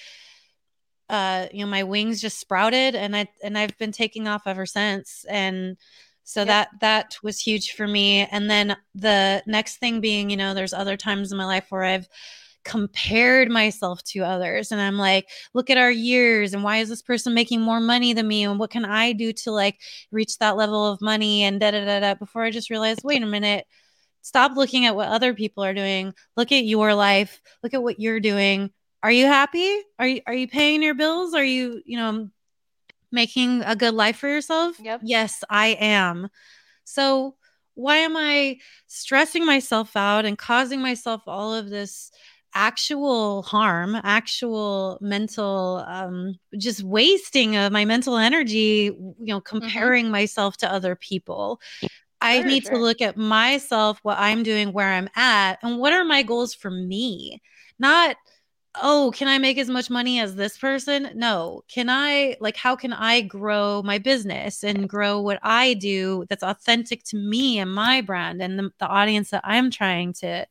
uh, 1.09 1.47
you 1.53 1.65
know, 1.65 1.71
my 1.71 1.83
wings 1.83 2.21
just 2.21 2.39
sprouted 2.39 2.95
and 2.95 3.17
I, 3.17 3.29
and 3.43 3.59
I've 3.59 3.77
been 3.79 3.93
taking 3.93 4.29
off 4.29 4.47
ever 4.47 4.67
since. 4.67 5.25
And, 5.29 5.77
so 6.25 6.45
that 6.45 6.69
that 6.81 7.17
was 7.23 7.41
huge 7.41 7.73
for 7.73 7.87
me 7.87 8.21
and 8.31 8.49
then 8.49 8.77
the 8.95 9.43
next 9.47 9.79
thing 9.79 10.01
being 10.01 10.31
you 10.31 10.37
know 10.37 10.55
there's 10.55 10.73
other 10.73 10.97
times 10.97 11.33
in 11.33 11.39
my 11.39 11.45
life 11.45 11.67
where 11.71 11.83
i've 11.83 12.09
compared 12.65 13.51
myself 13.51 14.03
to 14.05 14.21
others 14.21 14.71
and 14.71 14.81
i'm 14.81 14.97
like 14.97 15.29
look 15.53 15.69
at 15.69 15.77
our 15.77 15.91
years 15.91 16.55
and 16.55 16.63
why 16.63 16.79
is 16.79 16.89
this 16.89 17.03
person 17.03 17.35
making 17.35 17.61
more 17.61 17.81
money 17.81 18.13
than 18.13 18.29
me 18.29 18.45
and 18.45 18.59
what 18.59 18.71
can 18.71 18.85
i 18.85 19.13
do 19.13 19.33
to 19.33 19.51
like 19.51 19.81
reach 20.11 20.39
that 20.39 20.57
level 20.57 20.87
of 20.87 21.01
money? 21.01 21.43
and 21.43 21.61
da 21.61 21.71
da 21.71 21.85
da 21.85 22.01
da 22.01 22.15
before 22.15 22.43
i 22.45 22.51
just 22.51 22.71
realized 22.71 23.01
wait 23.03 23.23
a 23.23 23.27
minute 23.27 23.67
stop 24.23 24.57
looking 24.57 24.87
at 24.87 24.97
what 24.97 25.09
other 25.09 25.35
people 25.35 25.63
are 25.63 25.75
doing. 25.75 26.15
Look 26.37 26.51
at 26.53 26.65
your 26.65 26.95
life. 26.95 27.41
Look 27.63 27.75
at 27.75 27.83
what 27.83 28.01
you're 28.01 28.21
doing. 28.21 28.71
Are 29.03 29.13
you 29.13 29.27
happy? 29.27 29.81
Are 29.99 30.07
you 30.07 30.23
are 30.27 30.35
you 30.35 30.49
paying 30.49 30.83
your 30.83 30.95
bills? 30.95 31.35
Are 31.35 31.45
you 31.45 31.83
you 31.85 31.99
know 31.99 32.31
making 33.11 33.63
a 33.63 33.77
good 33.77 33.95
life 33.95 34.17
for 34.17 34.29
yourself? 34.29 34.77
Yep. 34.81 35.01
yes 35.05 35.45
i 35.51 35.77
am. 35.79 36.29
So 36.85 37.35
why 37.75 37.97
am 37.99 38.17
i 38.17 38.59
stressing 38.87 39.45
myself 39.47 39.97
out 39.97 40.25
and 40.25 40.39
causing 40.39 40.81
myself 40.81 41.23
all 41.27 41.55
of 41.55 41.71
this 41.71 42.11
actual 42.55 43.43
harm, 43.43 43.97
actual 44.03 44.99
mental, 45.01 45.85
um, 45.87 46.39
just 46.59 46.83
wasting 46.83 47.57
of 47.57 47.73
my 47.73 47.85
mental 47.85 48.17
energy, 48.17 48.91
you 48.91 49.15
know, 49.21 49.41
mm-hmm. 49.41 49.59
comparing 49.59 50.05
mm-hmm. 50.07 50.13
myself 50.13 50.57
to 50.59 50.73
other 50.73 50.95
people. 50.97 51.61
I 52.21 52.39
sure, 52.39 52.47
need 52.47 52.63
sure. 52.65 52.75
to 52.75 52.79
look 52.79 53.01
at 53.01 53.17
myself, 53.17 53.99
what 54.03 54.19
I'm 54.19 54.43
doing, 54.43 54.73
where 54.73 54.93
I'm 54.93 55.09
at, 55.17 55.59
and 55.63 55.79
what 55.79 55.93
are 55.93 56.05
my 56.05 56.23
goals 56.23 56.55
for 56.55 56.71
me, 56.71 57.43
not 57.79 58.17
oh, 58.81 59.13
can 59.15 59.29
I 59.29 59.39
make 59.39 59.59
as 59.59 59.69
much 59.69 59.91
money 59.91 60.19
as 60.19 60.35
this 60.35 60.57
person? 60.57 61.11
No. 61.15 61.63
Can 61.69 61.91
I, 61.91 62.37
like, 62.41 62.57
how 62.57 62.75
can 62.75 62.93
I 62.93 63.21
grow 63.21 63.83
my 63.83 63.99
business 63.99 64.65
and 64.65 64.89
grow 64.89 65.21
what 65.21 65.39
I 65.43 65.75
do 65.75 66.25
that's 66.29 66.43
authentic 66.43 67.05
to 67.05 67.17
me 67.17 67.59
and 67.59 67.73
my 67.73 68.01
brand 68.01 68.41
and 68.41 68.59
the, 68.59 68.71
the 68.79 68.87
audience 68.87 69.31
that 69.31 69.43
I'm 69.45 69.71
trying 69.71 70.15
to 70.15 70.47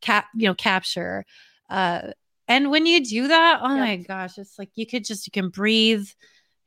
cap, 0.00 0.26
you 0.34 0.48
know, 0.48 0.54
capture? 0.54 1.24
Uh, 1.68 2.12
and 2.46 2.70
when 2.70 2.86
you 2.86 3.04
do 3.04 3.28
that, 3.28 3.60
oh 3.62 3.76
my 3.76 3.96
gosh, 3.96 4.38
it's 4.38 4.58
like 4.58 4.70
you 4.74 4.86
could 4.86 5.04
just, 5.04 5.26
you 5.26 5.30
can 5.30 5.50
breathe 5.50 6.08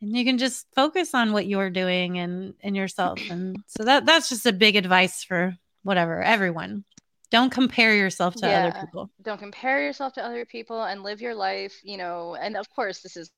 and 0.02 0.16
you 0.16 0.24
can 0.24 0.38
just 0.38 0.68
focus 0.76 1.14
on 1.14 1.34
what 1.34 1.48
you're 1.48 1.70
doing 1.70 2.20
and, 2.20 2.53
and 2.62 2.76
yourself. 2.76 3.20
And 3.30 3.58
so 3.68 3.84
that, 3.84 4.06
that's 4.06 4.30
just 4.30 4.45
a 4.45 4.53
big 4.53 4.76
advice 4.76 5.24
for 5.24 5.56
whatever, 5.84 6.22
everyone. 6.22 6.84
Don't 7.32 7.49
compare 7.49 7.95
yourself 7.95 8.36
to 8.36 8.48
yeah, 8.48 8.66
other 8.68 8.80
people. 8.80 9.10
Don't 9.22 9.40
compare 9.40 9.82
yourself 9.82 10.14
to 10.14 10.26
other 10.26 10.45
people 10.45 10.84
and 10.84 11.02
live 11.02 11.22
your 11.22 11.34
life, 11.34 11.80
you 11.84 11.98
know, 11.98 12.36
and 12.36 12.58
of 12.58 12.70
course 12.70 13.02
this 13.02 13.16
is 13.16 13.32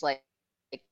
like 0.00 0.22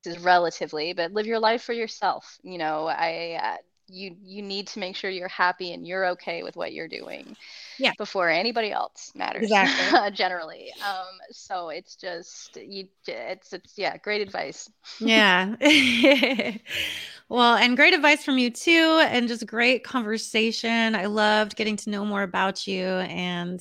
this 0.05 0.17
is 0.17 0.23
relatively, 0.23 0.93
but 0.93 1.13
live 1.13 1.27
your 1.27 1.39
life 1.39 1.63
for 1.63 1.73
yourself. 1.73 2.39
You 2.43 2.59
know, 2.59 2.87
I 2.87 3.39
uh, 3.43 3.57
you 3.91 4.15
you 4.25 4.43
need 4.43 4.67
to 4.67 4.79
make 4.79 4.97
sure 4.97 5.11
you're 5.11 5.29
happy 5.29 5.73
and 5.73 5.87
you're 5.87 6.07
okay 6.07 6.43
with 6.43 6.57
what 6.57 6.73
you're 6.73 6.89
doing 6.89 7.37
yeah 7.79 7.93
before 7.99 8.29
anybody 8.29 8.71
else 8.71 9.13
matters 9.15 9.43
exactly 9.45 10.11
generally 10.17 10.73
um 10.87 11.19
so 11.31 11.69
it's 11.71 11.97
just 11.97 12.57
you 12.57 12.87
it's 13.07 13.53
it's 13.53 13.77
yeah 13.77 13.97
great 13.99 14.21
advice 14.21 14.71
yeah 15.01 15.57
Well, 17.31 17.55
and 17.55 17.77
great 17.77 17.95
advice 17.95 18.25
from 18.25 18.39
you 18.39 18.51
too, 18.51 19.01
and 19.05 19.29
just 19.29 19.47
great 19.47 19.85
conversation. 19.85 20.97
I 20.97 21.07
loved 21.07 21.55
getting 21.55 21.77
to 21.77 21.91
know 21.91 22.05
more 22.05 22.23
about 22.25 22.67
you. 22.67 22.85
And 22.85 23.61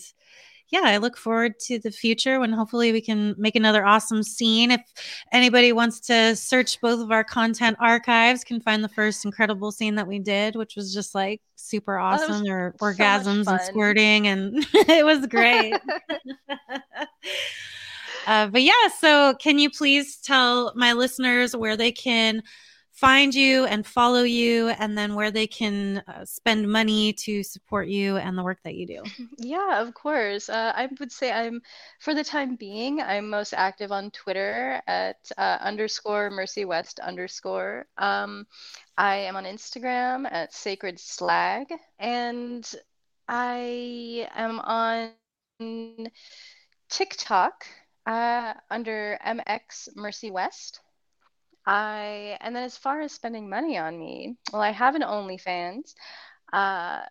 yeah, 0.71 0.81
I 0.83 0.97
look 0.97 1.17
forward 1.17 1.57
to 1.61 1.79
the 1.79 1.89
future 1.89 2.39
when 2.39 2.51
hopefully 2.53 2.91
we 2.91 3.01
can 3.01 3.33
make 3.37 3.55
another 3.55 3.85
awesome 3.85 4.21
scene. 4.21 4.69
If 4.71 4.81
anybody 5.31 5.73
wants 5.73 5.99
to 6.01 6.35
search 6.35 6.79
both 6.79 6.99
of 6.99 7.11
our 7.11 7.23
content 7.23 7.77
archives, 7.79 8.43
can 8.43 8.59
find 8.61 8.83
the 8.83 8.89
first 8.89 9.25
incredible 9.25 9.71
scene 9.71 9.95
that 9.95 10.07
we 10.07 10.19
did, 10.19 10.55
which 10.55 10.75
was 10.75 10.93
just 10.93 11.15
like 11.15 11.41
super 11.55 11.97
awesome. 11.97 12.45
or 12.47 12.75
so 12.79 12.85
orgasms 12.85 13.47
and 13.47 13.61
squirting, 13.61 14.27
and 14.27 14.65
it 14.73 15.03
was 15.03 15.25
great. 15.25 15.73
uh, 18.27 18.47
but 18.47 18.61
yeah, 18.61 18.87
so 18.99 19.33
can 19.39 19.57
you 19.57 19.71
please 19.71 20.17
tell 20.17 20.71
my 20.75 20.93
listeners 20.93 21.55
where 21.55 21.77
they 21.77 21.91
can 21.91 22.43
find 22.99 23.33
you 23.33 23.65
and 23.65 23.85
follow 23.85 24.23
you 24.23 24.69
and 24.69 24.97
then 24.97 25.15
where 25.15 25.31
they 25.31 25.47
can 25.47 26.03
uh, 26.07 26.25
spend 26.25 26.69
money 26.69 27.13
to 27.13 27.41
support 27.43 27.87
you 27.87 28.17
and 28.17 28.37
the 28.37 28.43
work 28.43 28.59
that 28.63 28.75
you 28.75 28.85
do. 28.85 29.01
Yeah 29.37 29.81
of 29.81 29.93
course. 29.93 30.49
Uh, 30.49 30.73
i 30.75 30.89
would 30.99 31.11
say 31.11 31.31
i'm 31.31 31.61
for 31.99 32.13
the 32.13 32.23
time 32.23 32.55
being 32.55 32.99
i'm 32.99 33.29
most 33.29 33.53
active 33.53 33.91
on 33.91 34.11
twitter 34.11 34.81
at 34.87 35.17
uh, 35.37 35.57
underscore 35.61 36.29
mercy 36.29 36.65
west 36.65 36.99
underscore. 36.99 37.85
Um, 37.97 38.45
i 38.97 39.15
am 39.15 39.35
on 39.37 39.45
instagram 39.45 40.27
at 40.29 40.53
sacred 40.53 40.99
slag 40.99 41.67
and 41.99 42.69
i 43.29 44.27
am 44.35 44.59
on 44.59 45.11
tiktok 46.89 47.65
uh, 48.05 48.53
under 48.69 49.17
mx 49.25 49.87
mercy 49.95 50.31
west 50.31 50.81
I 51.65 52.37
and 52.41 52.55
then 52.55 52.63
as 52.63 52.77
far 52.77 53.01
as 53.01 53.11
spending 53.11 53.49
money 53.49 53.77
on 53.77 53.97
me, 53.97 54.37
well, 54.51 54.61
I 54.61 54.71
have 54.71 54.95
an 54.95 55.01
OnlyFans, 55.01 55.93
uh, 56.51 57.01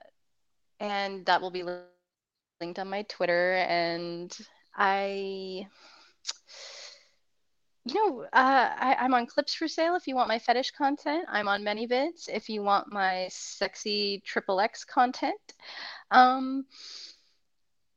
and 0.81 1.27
that 1.27 1.41
will 1.41 1.51
be 1.51 1.63
linked 1.63 2.79
on 2.79 2.91
my 2.91 3.03
Twitter. 3.03 3.55
And 3.55 4.37
I, 4.77 5.67
you 7.85 7.95
know, 7.95 8.23
uh, 8.23 8.27
I, 8.33 8.97
I'm 9.01 9.15
on 9.15 9.27
Clips 9.27 9.55
for 9.55 9.69
Sale 9.69 9.95
if 9.97 10.07
you 10.07 10.15
want 10.15 10.29
my 10.29 10.39
fetish 10.39 10.73
content. 10.73 11.27
I'm 11.29 11.49
on 11.49 11.63
ManyVids 11.63 12.29
if 12.29 12.49
you 12.49 12.63
want 12.63 12.93
my 12.93 13.29
sexy 13.31 14.23
triple 14.25 14.61
X 14.61 14.85
content. 14.85 15.55
Um, 16.11 16.67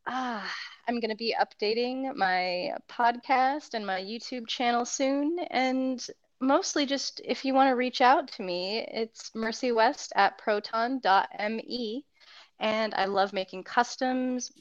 ah, 0.08 0.54
I'm 0.88 1.00
going 1.00 1.10
to 1.10 1.16
be 1.16 1.36
updating 1.40 2.16
my 2.16 2.74
podcast 2.90 3.74
and 3.74 3.86
my 3.86 4.02
YouTube 4.02 4.48
channel 4.48 4.86
soon. 4.86 5.40
And 5.50 6.06
mostly 6.42 6.86
just 6.86 7.22
if 7.24 7.46
you 7.46 7.54
want 7.54 7.70
to 7.70 7.76
reach 7.76 8.02
out 8.02 8.28
to 8.34 8.44
me, 8.44 8.80
it's 8.92 9.30
mercywest 9.32 10.10
at 10.16 10.38
proton.me. 10.38 12.06
And 12.60 12.94
I 12.94 13.06
love 13.06 13.34
making 13.34 13.64
customs, 13.64 14.52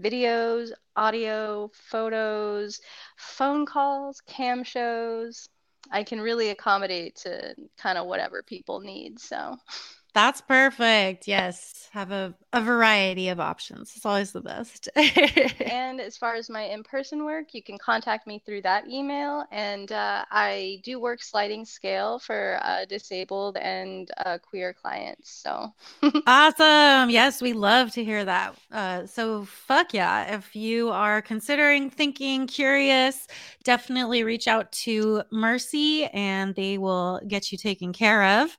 videos, 0.00 0.70
audio, 0.96 1.70
photos, 1.74 2.80
phone 3.16 3.66
calls, 3.66 4.20
cam 4.26 4.64
shows. 4.64 5.48
I 5.90 6.04
can 6.04 6.20
really 6.20 6.50
accommodate 6.50 7.16
to 7.16 7.54
kind 7.78 7.98
of 7.98 8.06
whatever 8.06 8.42
people 8.42 8.80
need. 8.80 9.20
So. 9.20 9.56
That's 10.20 10.42
perfect. 10.42 11.26
Yes. 11.26 11.88
Have 11.92 12.12
a, 12.12 12.34
a 12.52 12.60
variety 12.60 13.30
of 13.30 13.40
options. 13.40 13.94
It's 13.96 14.04
always 14.04 14.32
the 14.32 14.42
best. 14.42 14.90
and 14.94 15.98
as 15.98 16.18
far 16.18 16.34
as 16.34 16.50
my 16.50 16.64
in 16.64 16.82
person 16.82 17.24
work, 17.24 17.54
you 17.54 17.62
can 17.62 17.78
contact 17.78 18.26
me 18.26 18.42
through 18.44 18.60
that 18.62 18.86
email. 18.86 19.46
And 19.50 19.90
uh, 19.90 20.26
I 20.30 20.82
do 20.84 21.00
work 21.00 21.22
sliding 21.22 21.64
scale 21.64 22.18
for 22.18 22.60
uh, 22.62 22.84
disabled 22.84 23.56
and 23.56 24.10
uh, 24.18 24.36
queer 24.36 24.74
clients. 24.74 25.30
So 25.30 25.72
awesome. 26.26 27.08
Yes, 27.08 27.40
we 27.40 27.54
love 27.54 27.90
to 27.92 28.04
hear 28.04 28.22
that. 28.22 28.54
Uh, 28.70 29.06
so, 29.06 29.46
fuck 29.46 29.94
yeah. 29.94 30.36
If 30.36 30.54
you 30.54 30.90
are 30.90 31.22
considering, 31.22 31.88
thinking, 31.88 32.46
curious, 32.46 33.26
definitely 33.64 34.22
reach 34.22 34.46
out 34.46 34.70
to 34.84 35.22
Mercy 35.32 36.04
and 36.12 36.54
they 36.54 36.76
will 36.76 37.22
get 37.26 37.50
you 37.50 37.56
taken 37.56 37.94
care 37.94 38.42
of. 38.42 38.58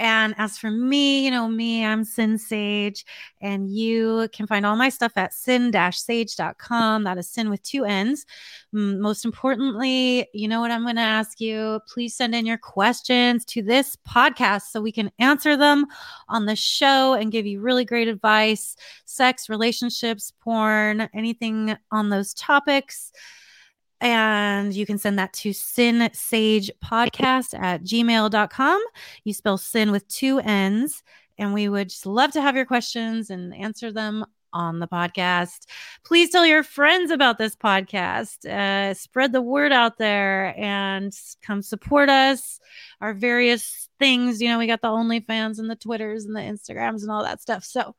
And 0.00 0.34
as 0.38 0.56
for 0.56 0.70
me, 0.70 1.26
you 1.26 1.30
know, 1.30 1.46
me, 1.46 1.84
I'm 1.84 2.04
Sinn 2.04 2.38
Sage, 2.38 3.04
and 3.42 3.70
you 3.70 4.30
can 4.32 4.46
find 4.46 4.64
all 4.64 4.74
my 4.74 4.88
stuff 4.88 5.12
at 5.16 5.34
sin-sage.com. 5.34 7.04
That 7.04 7.18
is 7.18 7.28
sin 7.28 7.50
with 7.50 7.62
two 7.62 7.84
N's. 7.84 8.24
Most 8.72 9.26
importantly, 9.26 10.26
you 10.32 10.48
know 10.48 10.62
what 10.62 10.70
I'm 10.70 10.84
going 10.84 10.96
to 10.96 11.02
ask 11.02 11.38
you? 11.38 11.80
Please 11.86 12.14
send 12.14 12.34
in 12.34 12.46
your 12.46 12.56
questions 12.56 13.44
to 13.44 13.62
this 13.62 13.94
podcast 14.08 14.70
so 14.70 14.80
we 14.80 14.90
can 14.90 15.10
answer 15.18 15.54
them 15.54 15.84
on 16.30 16.46
the 16.46 16.56
show 16.56 17.12
and 17.12 17.30
give 17.30 17.44
you 17.44 17.60
really 17.60 17.84
great 17.84 18.08
advice 18.08 18.76
sex, 19.04 19.50
relationships, 19.50 20.32
porn, 20.40 21.10
anything 21.12 21.76
on 21.90 22.08
those 22.08 22.32
topics. 22.32 23.12
And 24.00 24.74
you 24.74 24.86
can 24.86 24.98
send 24.98 25.18
that 25.18 25.32
to 25.34 25.52
sin 25.52 26.10
sage 26.12 26.70
podcast 26.82 27.58
at 27.58 27.82
gmail.com. 27.82 28.82
You 29.24 29.34
spell 29.34 29.58
sin 29.58 29.90
with 29.90 30.08
two 30.08 30.38
N's. 30.38 31.02
And 31.38 31.54
we 31.54 31.68
would 31.68 31.88
just 31.88 32.04
love 32.04 32.32
to 32.32 32.42
have 32.42 32.56
your 32.56 32.66
questions 32.66 33.30
and 33.30 33.54
answer 33.54 33.90
them 33.90 34.26
on 34.52 34.78
the 34.78 34.88
podcast. 34.88 35.66
Please 36.04 36.30
tell 36.30 36.44
your 36.44 36.62
friends 36.62 37.10
about 37.10 37.38
this 37.38 37.56
podcast. 37.56 38.46
Uh, 38.46 38.94
spread 38.94 39.32
the 39.32 39.42
word 39.42 39.72
out 39.72 39.98
there 39.98 40.54
and 40.58 41.16
come 41.42 41.62
support 41.62 42.08
us. 42.08 42.60
Our 43.00 43.14
various 43.14 43.88
things, 43.98 44.40
you 44.40 44.48
know, 44.48 44.58
we 44.58 44.66
got 44.66 44.82
the 44.82 44.88
OnlyFans 44.88 45.58
and 45.58 45.70
the 45.70 45.76
Twitters 45.76 46.24
and 46.24 46.34
the 46.34 46.40
Instagrams 46.40 47.02
and 47.02 47.10
all 47.10 47.22
that 47.22 47.40
stuff. 47.40 47.64
So, 47.64 47.94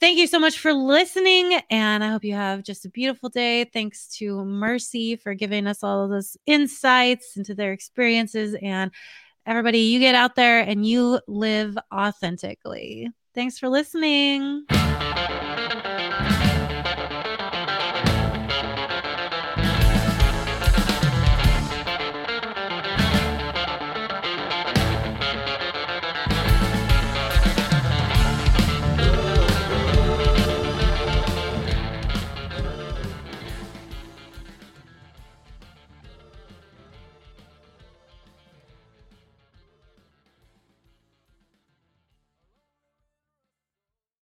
Thank 0.00 0.18
you 0.18 0.26
so 0.26 0.38
much 0.38 0.58
for 0.58 0.72
listening. 0.72 1.60
And 1.70 2.04
I 2.04 2.08
hope 2.08 2.24
you 2.24 2.34
have 2.34 2.62
just 2.62 2.84
a 2.84 2.90
beautiful 2.90 3.28
day. 3.28 3.64
Thanks 3.64 4.08
to 4.18 4.44
Mercy 4.44 5.16
for 5.16 5.34
giving 5.34 5.66
us 5.66 5.82
all 5.82 6.04
of 6.04 6.10
those 6.10 6.36
insights 6.46 7.36
into 7.36 7.54
their 7.54 7.72
experiences. 7.72 8.54
And 8.60 8.90
everybody, 9.46 9.78
you 9.78 10.00
get 10.00 10.14
out 10.14 10.34
there 10.34 10.60
and 10.60 10.84
you 10.84 11.20
live 11.26 11.78
authentically. 11.92 13.10
Thanks 13.34 13.58
for 13.58 13.68
listening. 13.68 14.66